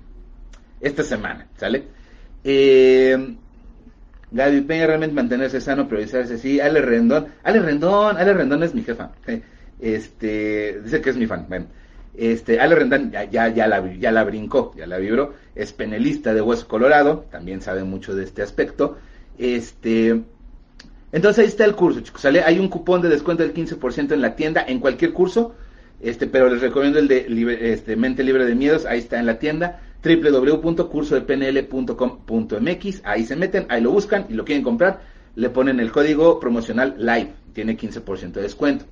esta 0.81 1.03
semana, 1.03 1.47
¿sale? 1.57 1.85
Eh, 2.43 3.37
Gaby 4.31 4.63
Peña 4.63 4.87
realmente 4.89 5.15
mantenerse 5.15 5.61
sano, 5.61 5.87
priorizarse, 5.87 6.39
sí. 6.39 6.59
Ale 6.59 6.81
Rendón, 6.81 7.29
Ale 7.45 7.61
Rendón, 7.61 8.17
Ale 8.17 8.35
Rendón 8.35 8.65
es 8.65 8.75
mi 8.75 8.83
jefa. 8.83 9.13
Este, 9.81 10.81
dice 10.83 11.01
que 11.01 11.11
es 11.11 11.17
mi 11.17 11.27
fan. 11.27 11.47
Bueno, 11.49 11.67
este, 12.17 12.61
Ale 12.61 12.77
Rendón 12.77 13.11
ya, 13.11 13.27
la, 13.27 13.95
ya 13.95 14.25
brincó, 14.25 14.73
ya 14.77 14.87
la 14.87 14.99
vibró. 14.99 15.35
Es 15.55 15.73
penelista 15.73 16.35
de 16.35 16.41
Hueso 16.41 16.69
Colorado, 16.69 17.27
también 17.31 17.61
sabe 17.61 17.85
mucho 17.85 18.15
de 18.15 18.25
este 18.25 18.43
aspecto. 18.43 18.97
Este, 19.39 20.23
entonces 21.13 21.43
ahí 21.43 21.49
está 21.49 21.65
el 21.65 21.75
curso, 21.75 22.01
chicos. 22.01 22.23
¿sale? 22.23 22.43
Hay 22.43 22.59
un 22.59 22.69
cupón 22.69 23.03
de 23.03 23.09
descuento 23.09 23.43
del 23.43 23.55
15% 23.55 24.13
en 24.13 24.21
la 24.21 24.37
tienda, 24.37 24.65
en 24.67 24.81
cualquier 24.81 25.13
curso. 25.13 25.55
Este, 26.01 26.27
pero 26.27 26.51
les 26.51 26.61
recomiendo 26.61 26.99
el 26.99 27.07
de 27.09 27.73
este, 27.73 27.97
Mente 27.97 28.25
Libre 28.25 28.47
de 28.47 28.55
Miedos. 28.55 28.85
Ahí 28.85 28.99
está 28.99 29.19
en 29.19 29.27
la 29.27 29.39
tienda 29.39 29.81
www.cursodepnl.com.mx. 30.05 33.03
Ahí 33.05 33.25
se 33.25 33.37
meten, 33.37 33.67
ahí 33.69 33.81
lo 33.81 33.91
buscan 33.91 34.27
y 34.29 34.35
lo 34.35 34.45
quieren 34.45 34.63
comprar. 34.63 35.01
Le 35.35 35.49
ponen 35.51 35.81
el 35.81 35.91
código 35.91 36.39
promocional 36.39 36.95
LIVE. 36.99 37.33
Tiene 37.53 37.77
15% 37.79 38.33
de 38.33 38.43
descuento. 38.43 38.85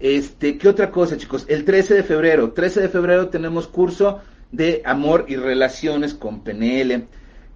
Este, 0.00 0.58
¿qué 0.58 0.68
otra 0.68 0.90
cosa, 0.90 1.16
chicos? 1.16 1.44
El 1.48 1.64
13 1.64 1.94
de 1.94 2.02
febrero. 2.02 2.52
13 2.52 2.82
de 2.82 2.88
febrero 2.88 3.28
tenemos 3.28 3.66
curso 3.68 4.20
de 4.50 4.82
amor 4.84 5.26
y 5.28 5.36
relaciones 5.36 6.14
con 6.14 6.42
PNL. 6.42 7.06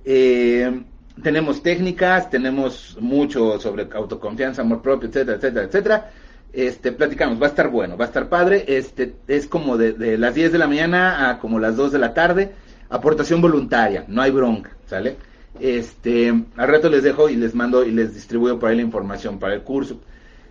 Eh, 0.04 0.82
tenemos 1.22 1.62
técnicas, 1.62 2.30
tenemos 2.30 2.96
mucho 3.00 3.58
sobre 3.58 3.88
autoconfianza, 3.92 4.62
amor 4.62 4.82
propio, 4.82 5.08
etcétera, 5.08 5.36
etcétera, 5.36 5.66
etcétera. 5.66 6.10
Este, 6.52 6.92
platicamos, 6.92 7.40
va 7.40 7.46
a 7.46 7.50
estar 7.50 7.68
bueno, 7.68 7.96
va 7.96 8.06
a 8.06 8.08
estar 8.08 8.28
padre. 8.28 8.64
Este, 8.68 9.16
es 9.26 9.46
como 9.46 9.76
de, 9.76 10.16
las 10.16 10.34
10 10.34 10.52
de 10.52 10.58
la 10.58 10.66
mañana 10.66 11.30
a 11.30 11.38
como 11.38 11.58
las 11.58 11.76
2 11.76 11.92
de 11.92 11.98
la 11.98 12.14
tarde. 12.14 12.52
Aportación 12.90 13.42
voluntaria, 13.42 14.04
no 14.08 14.22
hay 14.22 14.30
bronca, 14.30 14.76
¿sale? 14.86 15.16
Este, 15.60 16.28
al 16.56 16.68
rato 16.68 16.88
les 16.88 17.02
dejo 17.02 17.28
y 17.28 17.36
les 17.36 17.54
mando 17.54 17.84
y 17.84 17.90
les 17.90 18.14
distribuyo 18.14 18.58
por 18.58 18.70
ahí 18.70 18.76
la 18.76 18.82
información 18.82 19.38
para 19.38 19.54
el 19.54 19.62
curso. 19.62 20.00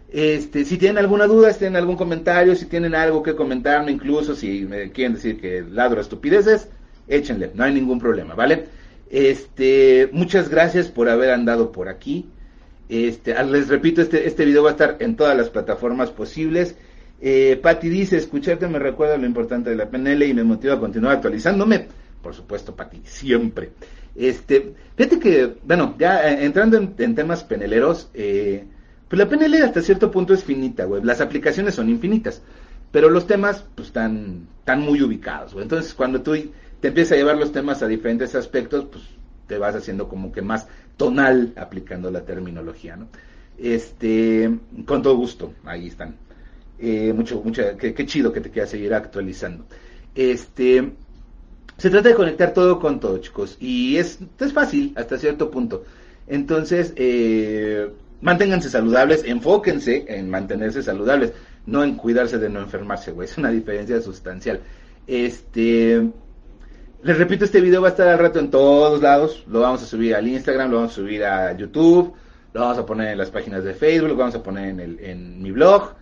Este, 0.10 0.64
si 0.64 0.78
tienen 0.78 0.98
alguna 0.98 1.28
duda, 1.28 1.52
si 1.52 1.60
tienen 1.60 1.76
algún 1.76 1.98
comentario, 1.98 2.56
si 2.56 2.66
tienen 2.66 2.96
algo 2.96 3.22
que 3.24 3.36
comentarme, 3.36 3.92
incluso 3.92 4.36
si 4.36 4.66
me 4.66 4.92
quieren 4.92 5.16
decir 5.16 5.40
que 5.40 5.64
ladro 5.70 6.00
estupideces, 6.00 6.70
échenle, 7.08 7.52
no 7.54 7.64
hay 7.64 7.74
ningún 7.74 8.00
problema, 8.00 8.34
¿vale? 8.34 8.66
Este, 9.10 10.10
muchas 10.12 10.50
gracias 10.50 10.88
por 10.88 11.10
haber 11.10 11.32
andado 11.32 11.72
por 11.72 11.90
aquí. 11.90 12.30
Este, 12.90 13.36
les 13.46 13.68
repito, 13.68 14.02
este, 14.02 14.28
este 14.28 14.46
video 14.46 14.64
va 14.64 14.70
a 14.70 14.74
estar 14.74 14.98
en 15.00 15.16
todas 15.16 15.36
las 15.36 15.50
plataformas 15.50 16.10
posibles. 16.10 16.76
Eh, 17.20 17.60
Patti 17.62 17.90
dice, 17.90 18.18
escucharte 18.18 18.68
me 18.68 18.80
recuerda 18.80 19.18
lo 19.18 19.26
importante 19.26 19.70
de 19.70 19.76
la 19.76 19.90
PNL 19.90 20.24
y 20.24 20.34
me 20.34 20.44
motiva 20.44 20.76
a 20.76 20.80
continuar 20.80 21.16
actualizándome. 21.16 21.88
por 22.22 22.34
supuesto, 22.34 22.76
Pati, 22.76 23.02
siempre. 23.06 23.72
Este, 24.16 24.74
fíjate 24.96 25.20
que, 25.20 25.54
bueno, 25.64 25.96
ya 26.00 26.30
eh, 26.30 26.46
entrando 26.46 26.78
en, 26.78 27.16
temas 27.16 27.44
peneleros, 27.44 28.10
eh, 28.14 28.66
pues 29.08 29.18
la 29.18 29.30
PNL 29.30 29.64
hasta 29.64 29.82
cierto 29.82 30.12
punto 30.12 30.34
es 30.34 30.44
finita, 30.44 30.86
güey. 30.86 31.04
Las 31.04 31.22
aplicaciones 31.22 31.76
son 31.76 31.90
infinitas, 31.90 32.42
pero 32.92 33.10
los 33.10 33.28
temas, 33.28 33.66
pues, 33.76 33.88
están, 33.88 34.48
están 34.60 34.82
muy 34.82 35.02
ubicados, 35.02 35.54
güey. 35.54 35.64
Entonces, 35.64 35.94
cuando 35.94 36.22
tú 36.22 36.36
te 36.80 36.90
empiezas 36.90 37.14
a 37.14 37.16
llevar 37.16 37.38
los 37.38 37.52
temas 37.52 37.82
a 37.82 37.88
diferentes 37.88 38.36
aspectos, 38.36 38.86
pues, 38.92 39.04
te 39.48 39.58
vas 39.58 39.76
haciendo 39.76 40.08
como 40.10 40.32
que 40.32 40.42
más 40.42 40.68
tonal 40.98 41.54
aplicando 41.56 42.12
la 42.12 42.26
terminología, 42.26 42.98
¿no? 42.98 43.08
Este, 43.58 44.60
con 44.86 45.02
todo 45.02 45.16
gusto, 45.16 45.54
ahí 45.64 45.88
están. 45.88 46.16
Eh, 46.80 47.12
mucho, 47.14 47.42
mucho, 47.42 47.64
qué, 47.78 48.06
chido 48.06 48.32
que 48.32 48.42
te 48.42 48.52
quieras 48.52 48.70
seguir 48.70 48.94
actualizando. 48.94 49.66
Este, 50.14 50.92
se 51.78 51.90
trata 51.90 52.10
de 52.10 52.16
conectar 52.16 52.54
todo 52.54 52.80
con 52.80 53.00
todo, 53.00 53.18
chicos, 53.20 53.58
y 53.60 53.98
es, 53.98 54.20
es 54.40 54.54
fácil 54.54 54.94
hasta 54.96 55.18
cierto 55.18 55.50
punto. 55.50 55.86
Entonces, 56.28 56.94
eh, 56.98 57.90
manténganse 58.22 58.70
saludables, 58.70 59.24
enfóquense 59.26 60.06
en 60.08 60.30
mantenerse 60.30 60.84
saludables, 60.84 61.34
no 61.66 61.84
en 61.84 61.96
cuidarse 61.96 62.38
de 62.38 62.50
no 62.50 62.60
enfermarse, 62.60 63.12
güey, 63.12 63.28
es 63.30 63.38
una 63.38 63.52
diferencia 63.52 64.02
sustancial. 64.02 64.62
Este, 65.06 66.02
les 67.04 67.18
repito, 67.18 67.46
este 67.46 67.62
video 67.62 67.82
va 67.82 67.90
a 67.90 67.92
estar 67.92 68.08
al 68.08 68.20
rato 68.20 68.40
en 68.40 68.50
todos 68.50 69.02
lados, 69.02 69.44
lo 69.48 69.62
vamos 69.62 69.84
a 69.84 69.86
subir 69.86 70.16
al 70.16 70.28
Instagram, 70.28 70.72
lo 70.72 70.78
vamos 70.78 70.94
a 70.94 70.96
subir 70.96 71.24
a 71.24 71.56
YouTube, 71.56 72.14
lo 72.54 72.62
vamos 72.62 72.78
a 72.78 72.86
poner 72.86 73.10
en 73.10 73.18
las 73.18 73.30
páginas 73.30 73.64
de 73.64 73.74
Facebook, 73.74 74.10
lo 74.10 74.16
vamos 74.16 74.36
a 74.36 74.44
poner 74.44 74.70
en, 74.70 74.80
el, 74.80 75.00
en 75.00 75.42
mi 75.42 75.52
blog, 75.52 75.94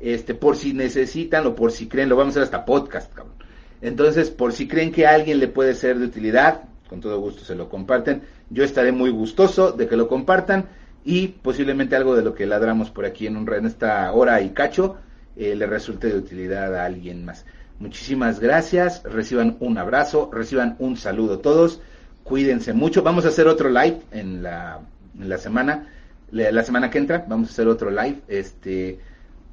este, 0.00 0.34
por 0.34 0.56
si 0.56 0.72
necesitan 0.72 1.46
o 1.46 1.54
por 1.54 1.72
si 1.72 1.88
creen, 1.88 2.08
lo 2.08 2.16
vamos 2.16 2.36
a 2.36 2.40
hacer 2.40 2.42
hasta 2.44 2.64
podcast, 2.64 3.12
cabrón. 3.12 3.34
Entonces, 3.82 4.30
por 4.30 4.52
si 4.52 4.68
creen 4.68 4.92
que 4.92 5.06
a 5.06 5.14
alguien 5.14 5.38
le 5.38 5.48
puede 5.48 5.74
ser 5.74 5.98
de 5.98 6.06
utilidad, 6.06 6.62
con 6.88 7.00
todo 7.00 7.20
gusto 7.20 7.44
se 7.44 7.54
lo 7.54 7.68
comparten. 7.68 8.22
Yo 8.50 8.64
estaré 8.64 8.92
muy 8.92 9.10
gustoso 9.10 9.72
de 9.72 9.86
que 9.86 9.96
lo 9.96 10.08
compartan 10.08 10.66
y 11.06 11.28
posiblemente 11.28 11.94
algo 11.94 12.16
de 12.16 12.22
lo 12.22 12.34
que 12.34 12.46
ladramos 12.46 12.90
por 12.90 13.06
aquí 13.06 13.28
en, 13.28 13.36
un, 13.36 13.50
en 13.54 13.64
esta 13.64 14.12
hora 14.12 14.42
y 14.42 14.50
cacho 14.50 14.96
eh, 15.36 15.54
le 15.54 15.66
resulte 15.66 16.08
de 16.08 16.18
utilidad 16.18 16.74
a 16.74 16.84
alguien 16.84 17.24
más. 17.24 17.46
Muchísimas 17.78 18.40
gracias, 18.40 19.02
reciban 19.04 19.56
un 19.60 19.78
abrazo, 19.78 20.28
reciban 20.32 20.74
un 20.80 20.96
saludo 20.96 21.38
todos, 21.38 21.80
cuídense 22.24 22.72
mucho. 22.72 23.04
Vamos 23.04 23.24
a 23.24 23.28
hacer 23.28 23.46
otro 23.46 23.70
live 23.70 24.00
en 24.10 24.42
la, 24.42 24.80
en 25.18 25.28
la 25.28 25.38
semana, 25.38 25.86
la 26.32 26.62
semana 26.64 26.90
que 26.90 26.98
entra, 26.98 27.24
vamos 27.28 27.50
a 27.50 27.52
hacer 27.52 27.68
otro 27.68 27.90
live. 27.90 28.22
Este, 28.26 28.98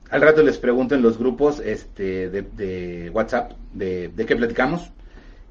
al 0.10 0.22
rato 0.22 0.42
les 0.42 0.58
pregunto 0.58 0.96
en 0.96 1.04
los 1.04 1.20
grupos 1.20 1.60
este, 1.60 2.30
de, 2.30 3.12
WhatsApp 3.14 3.52
de, 3.74 4.08
de, 4.08 4.26
qué 4.26 4.36
platicamos. 4.36 4.90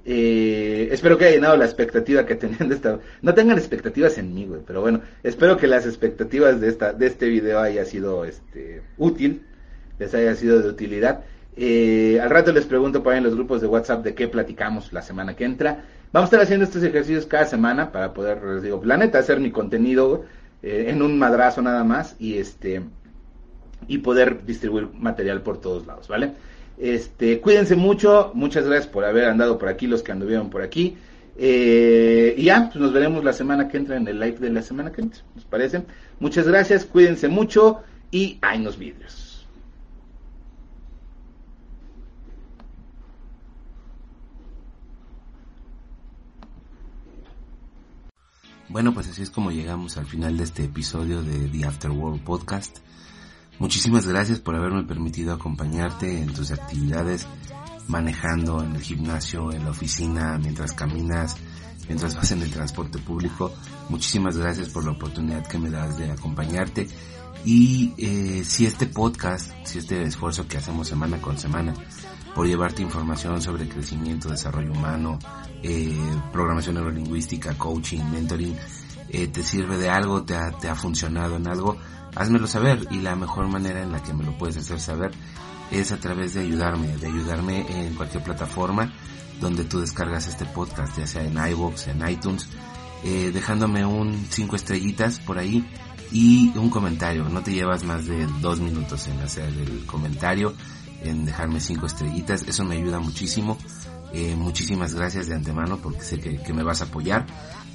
Eh, 0.05 0.89
espero 0.91 1.17
que 1.17 1.27
haya 1.27 1.37
llenado 1.37 1.57
la 1.57 1.65
expectativa 1.65 2.27
que 2.27 2.35
tenían 2.35 2.69
de 2.69 2.75
esta. 2.75 2.99
No 3.21 3.35
tengan 3.35 3.59
expectativas 3.59 4.19
en 4.19 4.35
mí, 4.35 4.47
güey, 4.47 4.61
pero 4.67 4.81
bueno, 4.81 5.01
espero 5.23 5.57
que 5.57 5.67
las 5.67 5.87
expectativas 5.87 6.61
de 6.61 6.69
esta 6.69 6.93
de 6.93 7.07
este 7.07 7.29
video 7.29 7.61
haya 7.61 7.85
sido 7.85 8.25
este 8.25 8.83
útil, 8.99 9.43
les 9.99 10.15
haya 10.15 10.35
sido 10.35 10.61
de 10.61 10.69
utilidad. 10.69 11.25
Eh, 11.57 12.19
al 12.21 12.31
rato 12.31 12.53
les 12.53 12.65
pregunto 12.65 13.03
por 13.03 13.13
ahí 13.13 13.19
en 13.19 13.25
los 13.25 13.35
grupos 13.35 13.61
de 13.61 13.67
WhatsApp 13.67 14.03
de 14.03 14.15
qué 14.15 14.27
platicamos 14.27 14.93
la 14.93 15.03
semana 15.03 15.37
que 15.37 15.45
entra. 15.45 15.85
Vamos 16.13 16.27
a 16.27 16.29
estar 16.29 16.41
haciendo 16.41 16.65
estos 16.65 16.83
ejercicios 16.83 17.27
cada 17.27 17.47
semana 17.47 17.93
para 17.93 18.13
poder, 18.13 18.43
les 18.43 18.63
digo, 18.63 18.83
la 18.85 18.97
hacer 18.97 19.41
mi 19.41 19.51
contenido 19.51 20.25
eh, 20.63 20.87
en 20.89 21.03
un 21.03 21.19
madrazo 21.19 21.63
nada 21.63 21.85
más 21.85 22.17
y 22.19 22.39
este 22.39 22.83
y 23.89 23.99
poder 23.99 24.45
distribuir 24.45 24.89
material 24.95 25.43
por 25.43 25.61
todos 25.61 25.87
lados, 25.87 26.09
¿vale? 26.09 26.33
Este, 26.79 27.41
cuídense 27.41 27.77
mucho, 27.77 28.33
muchas 28.35 28.67
gracias 28.67 28.87
por 28.87 29.05
haber 29.05 29.27
andado 29.27 29.59
por 29.59 29.69
aquí, 29.69 29.87
los 29.87 30.03
que 30.03 30.13
anduvieron 30.13 30.51
por 30.51 30.63
aquí. 30.63 30.97
Eh, 31.37 32.35
y 32.37 32.45
ya, 32.45 32.69
pues 32.71 32.77
nos 32.77 32.93
veremos 32.93 33.25
la 33.25 33.33
semana 33.33 33.69
que 33.69 33.79
entra 33.79 33.97
en 33.97 34.07
el 34.07 34.21
live 34.21 34.39
de 34.39 34.51
la 34.51 34.63
semana 34.63 34.93
que 34.93 35.01
entra, 35.01 35.23
¿nos 35.35 35.45
parece? 35.45 35.83
Muchas 36.21 36.47
gracias, 36.47 36.85
cuídense 36.85 37.29
mucho 37.29 37.81
y 38.11 38.39
hay 38.43 38.61
unos 38.61 38.79
vidrios. 38.79 39.47
Bueno, 48.69 48.95
pues 48.95 49.07
así 49.09 49.23
es 49.23 49.29
como 49.29 49.51
llegamos 49.51 49.99
al 49.99 50.07
final 50.07 50.39
de 50.39 50.45
este 50.45 50.65
episodio 50.65 51.23
de 51.23 51.47
The 51.49 51.67
Afterworld 51.67 52.23
Podcast. 52.23 52.79
Muchísimas 53.63 54.09
gracias 54.09 54.41
por 54.41 54.57
haberme 54.57 54.83
permitido 54.83 55.33
acompañarte 55.33 56.21
en 56.21 56.35
tus 56.35 56.51
actividades, 56.51 57.29
manejando 57.87 58.61
en 58.61 58.75
el 58.75 58.83
gimnasio, 58.83 59.53
en 59.53 59.65
la 59.65 59.71
oficina, 59.71 60.37
mientras 60.43 60.73
caminas, 60.73 61.37
mientras 61.87 62.17
vas 62.17 62.33
en 62.33 62.43
el 62.43 62.51
transporte 62.51 62.99
público. 62.99 63.53
Muchísimas 63.89 64.37
gracias 64.37 64.69
por 64.69 64.85
la 64.85 64.91
oportunidad 64.91 65.47
que 65.47 65.61
me 65.61 65.71
das 65.71 65.97
de 65.97 66.11
acompañarte. 66.11 66.89
Y 67.45 67.95
eh, 67.99 68.43
si 68.45 68.67
este 68.67 68.87
podcast, 68.87 69.53
si 69.63 69.79
este 69.79 70.03
esfuerzo 70.03 70.49
que 70.49 70.57
hacemos 70.57 70.89
semana 70.89 71.21
con 71.21 71.39
semana 71.39 71.73
por 72.35 72.49
llevarte 72.49 72.83
información 72.83 73.41
sobre 73.41 73.69
crecimiento, 73.69 74.29
desarrollo 74.29 74.73
humano, 74.73 75.21
eh, 75.63 75.97
programación 76.33 76.75
neurolingüística, 76.75 77.57
coaching, 77.57 78.03
mentoring, 78.11 78.57
eh, 79.09 79.29
te 79.29 79.45
sirve 79.45 79.79
de 79.79 79.89
algo, 79.89 80.25
te 80.25 80.35
ha, 80.35 80.51
te 80.51 80.69
ha 80.69 80.75
funcionado 80.75 81.37
en 81.37 81.47
algo, 81.47 81.77
házmelo 82.15 82.47
saber 82.47 82.87
y 82.91 83.01
la 83.01 83.17
mejor 83.17 83.49
manera 83.49 83.83
en 83.83 83.93
la 83.93 84.03
que 84.03 84.13
me 84.13 84.25
lo 84.25 84.37
puedes 84.37 84.57
hacer 84.57 84.81
saber 84.81 85.13
es 85.71 85.93
a 85.93 85.99
través 85.99 86.35
de 86.35 86.41
ayudarme, 86.41 86.97
de 86.99 87.07
ayudarme 87.07 87.87
en 87.87 87.95
cualquier 87.95 88.23
plataforma 88.23 88.93
donde 89.41 89.65
tú 89.65 89.81
descargas 89.81 90.29
este 90.29 90.47
podcast, 90.47 90.97
ya 90.97 91.07
sea 91.07 91.25
en 91.25 91.37
iVoox, 91.37 91.89
en 91.89 92.09
iTunes, 92.09 92.49
eh, 93.05 93.31
dejándome 93.35 93.85
un 93.85 94.27
cinco 94.31 94.57
estrellitas 94.57 95.19
por 95.19 95.39
ahí 95.39 95.67
y 96.13 96.57
un 96.57 96.71
comentario. 96.71 97.29
No 97.29 97.43
te 97.43 97.53
llevas 97.53 97.85
más 97.85 98.07
de 98.07 98.27
dos 98.41 98.61
minutos 98.61 99.09
en 99.09 99.21
hacer 99.21 99.49
el 99.49 99.85
comentario, 99.87 100.55
en 101.03 101.25
dejarme 101.25 101.61
cinco 101.61 101.87
estrellitas. 101.87 102.45
Eso 102.47 102.65
me 102.65 102.77
ayuda 102.77 103.01
muchísimo. 103.01 103.59
Eh, 104.13 104.37
muchísimas 104.37 104.95
gracias 104.95 105.27
de 105.27 105.35
antemano 105.35 105.79
porque 105.79 106.03
sé 106.03 106.21
que, 106.21 106.53
me 106.53 106.63
vas 106.63 106.83
a 106.83 106.85
apoyar. 106.85 107.27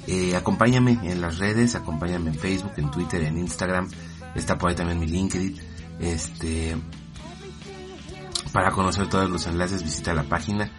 Eh, 0.06 0.34
acompáñame 0.36 0.98
en 1.02 1.20
las 1.20 1.38
redes, 1.38 1.74
acompáñame 1.74 2.30
en 2.30 2.38
Facebook, 2.38 2.72
en 2.76 2.90
Twitter, 2.90 3.22
en 3.24 3.36
Instagram. 3.36 3.90
Está 4.38 4.58
por 4.58 4.70
ahí 4.70 4.76
también 4.76 4.98
mi 4.98 5.06
LinkedIn. 5.06 5.56
Este, 6.00 6.76
para 8.52 8.70
conocer 8.70 9.08
todos 9.08 9.28
los 9.28 9.46
enlaces 9.46 9.82
visita 9.82 10.14
la 10.14 10.24
página. 10.24 10.70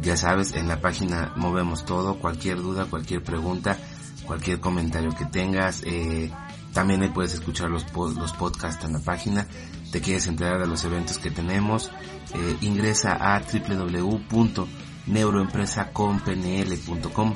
Ya 0.00 0.16
sabes, 0.16 0.52
en 0.52 0.68
la 0.68 0.80
página 0.80 1.32
movemos 1.36 1.84
todo, 1.84 2.18
cualquier 2.18 2.56
duda, 2.56 2.86
cualquier 2.86 3.22
pregunta, 3.22 3.76
cualquier 4.24 4.60
comentario 4.60 5.14
que 5.14 5.26
tengas. 5.26 5.82
Eh, 5.84 6.30
también 6.72 7.02
ahí 7.02 7.08
puedes 7.08 7.34
escuchar 7.34 7.70
los, 7.70 7.84
los 7.94 8.32
podcasts 8.32 8.84
en 8.84 8.94
la 8.94 9.00
página. 9.00 9.46
Te 9.92 10.00
quieres 10.00 10.26
enterar 10.26 10.60
de 10.60 10.66
los 10.66 10.84
eventos 10.84 11.18
que 11.18 11.30
tenemos. 11.30 11.90
Eh, 12.34 12.56
ingresa 12.62 13.18
a 13.20 13.40
www 13.40 14.80
neuroempresaconpnl.com. 15.10 17.34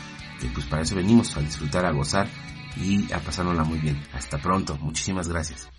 que 0.41 0.49
pues 0.49 0.67
para 0.67 0.83
eso 0.83 0.95
venimos, 0.95 1.37
a 1.37 1.41
disfrutar, 1.41 1.87
a 1.87 1.93
gozar 1.93 2.29
y 2.77 3.13
a 3.13 3.21
pasárnosla 3.21 3.65
muy 3.65 3.79
bien. 3.79 4.03
Hasta 4.13 4.39
pronto, 4.39 4.77
muchísimas 4.81 5.29
gracias. 5.29 5.72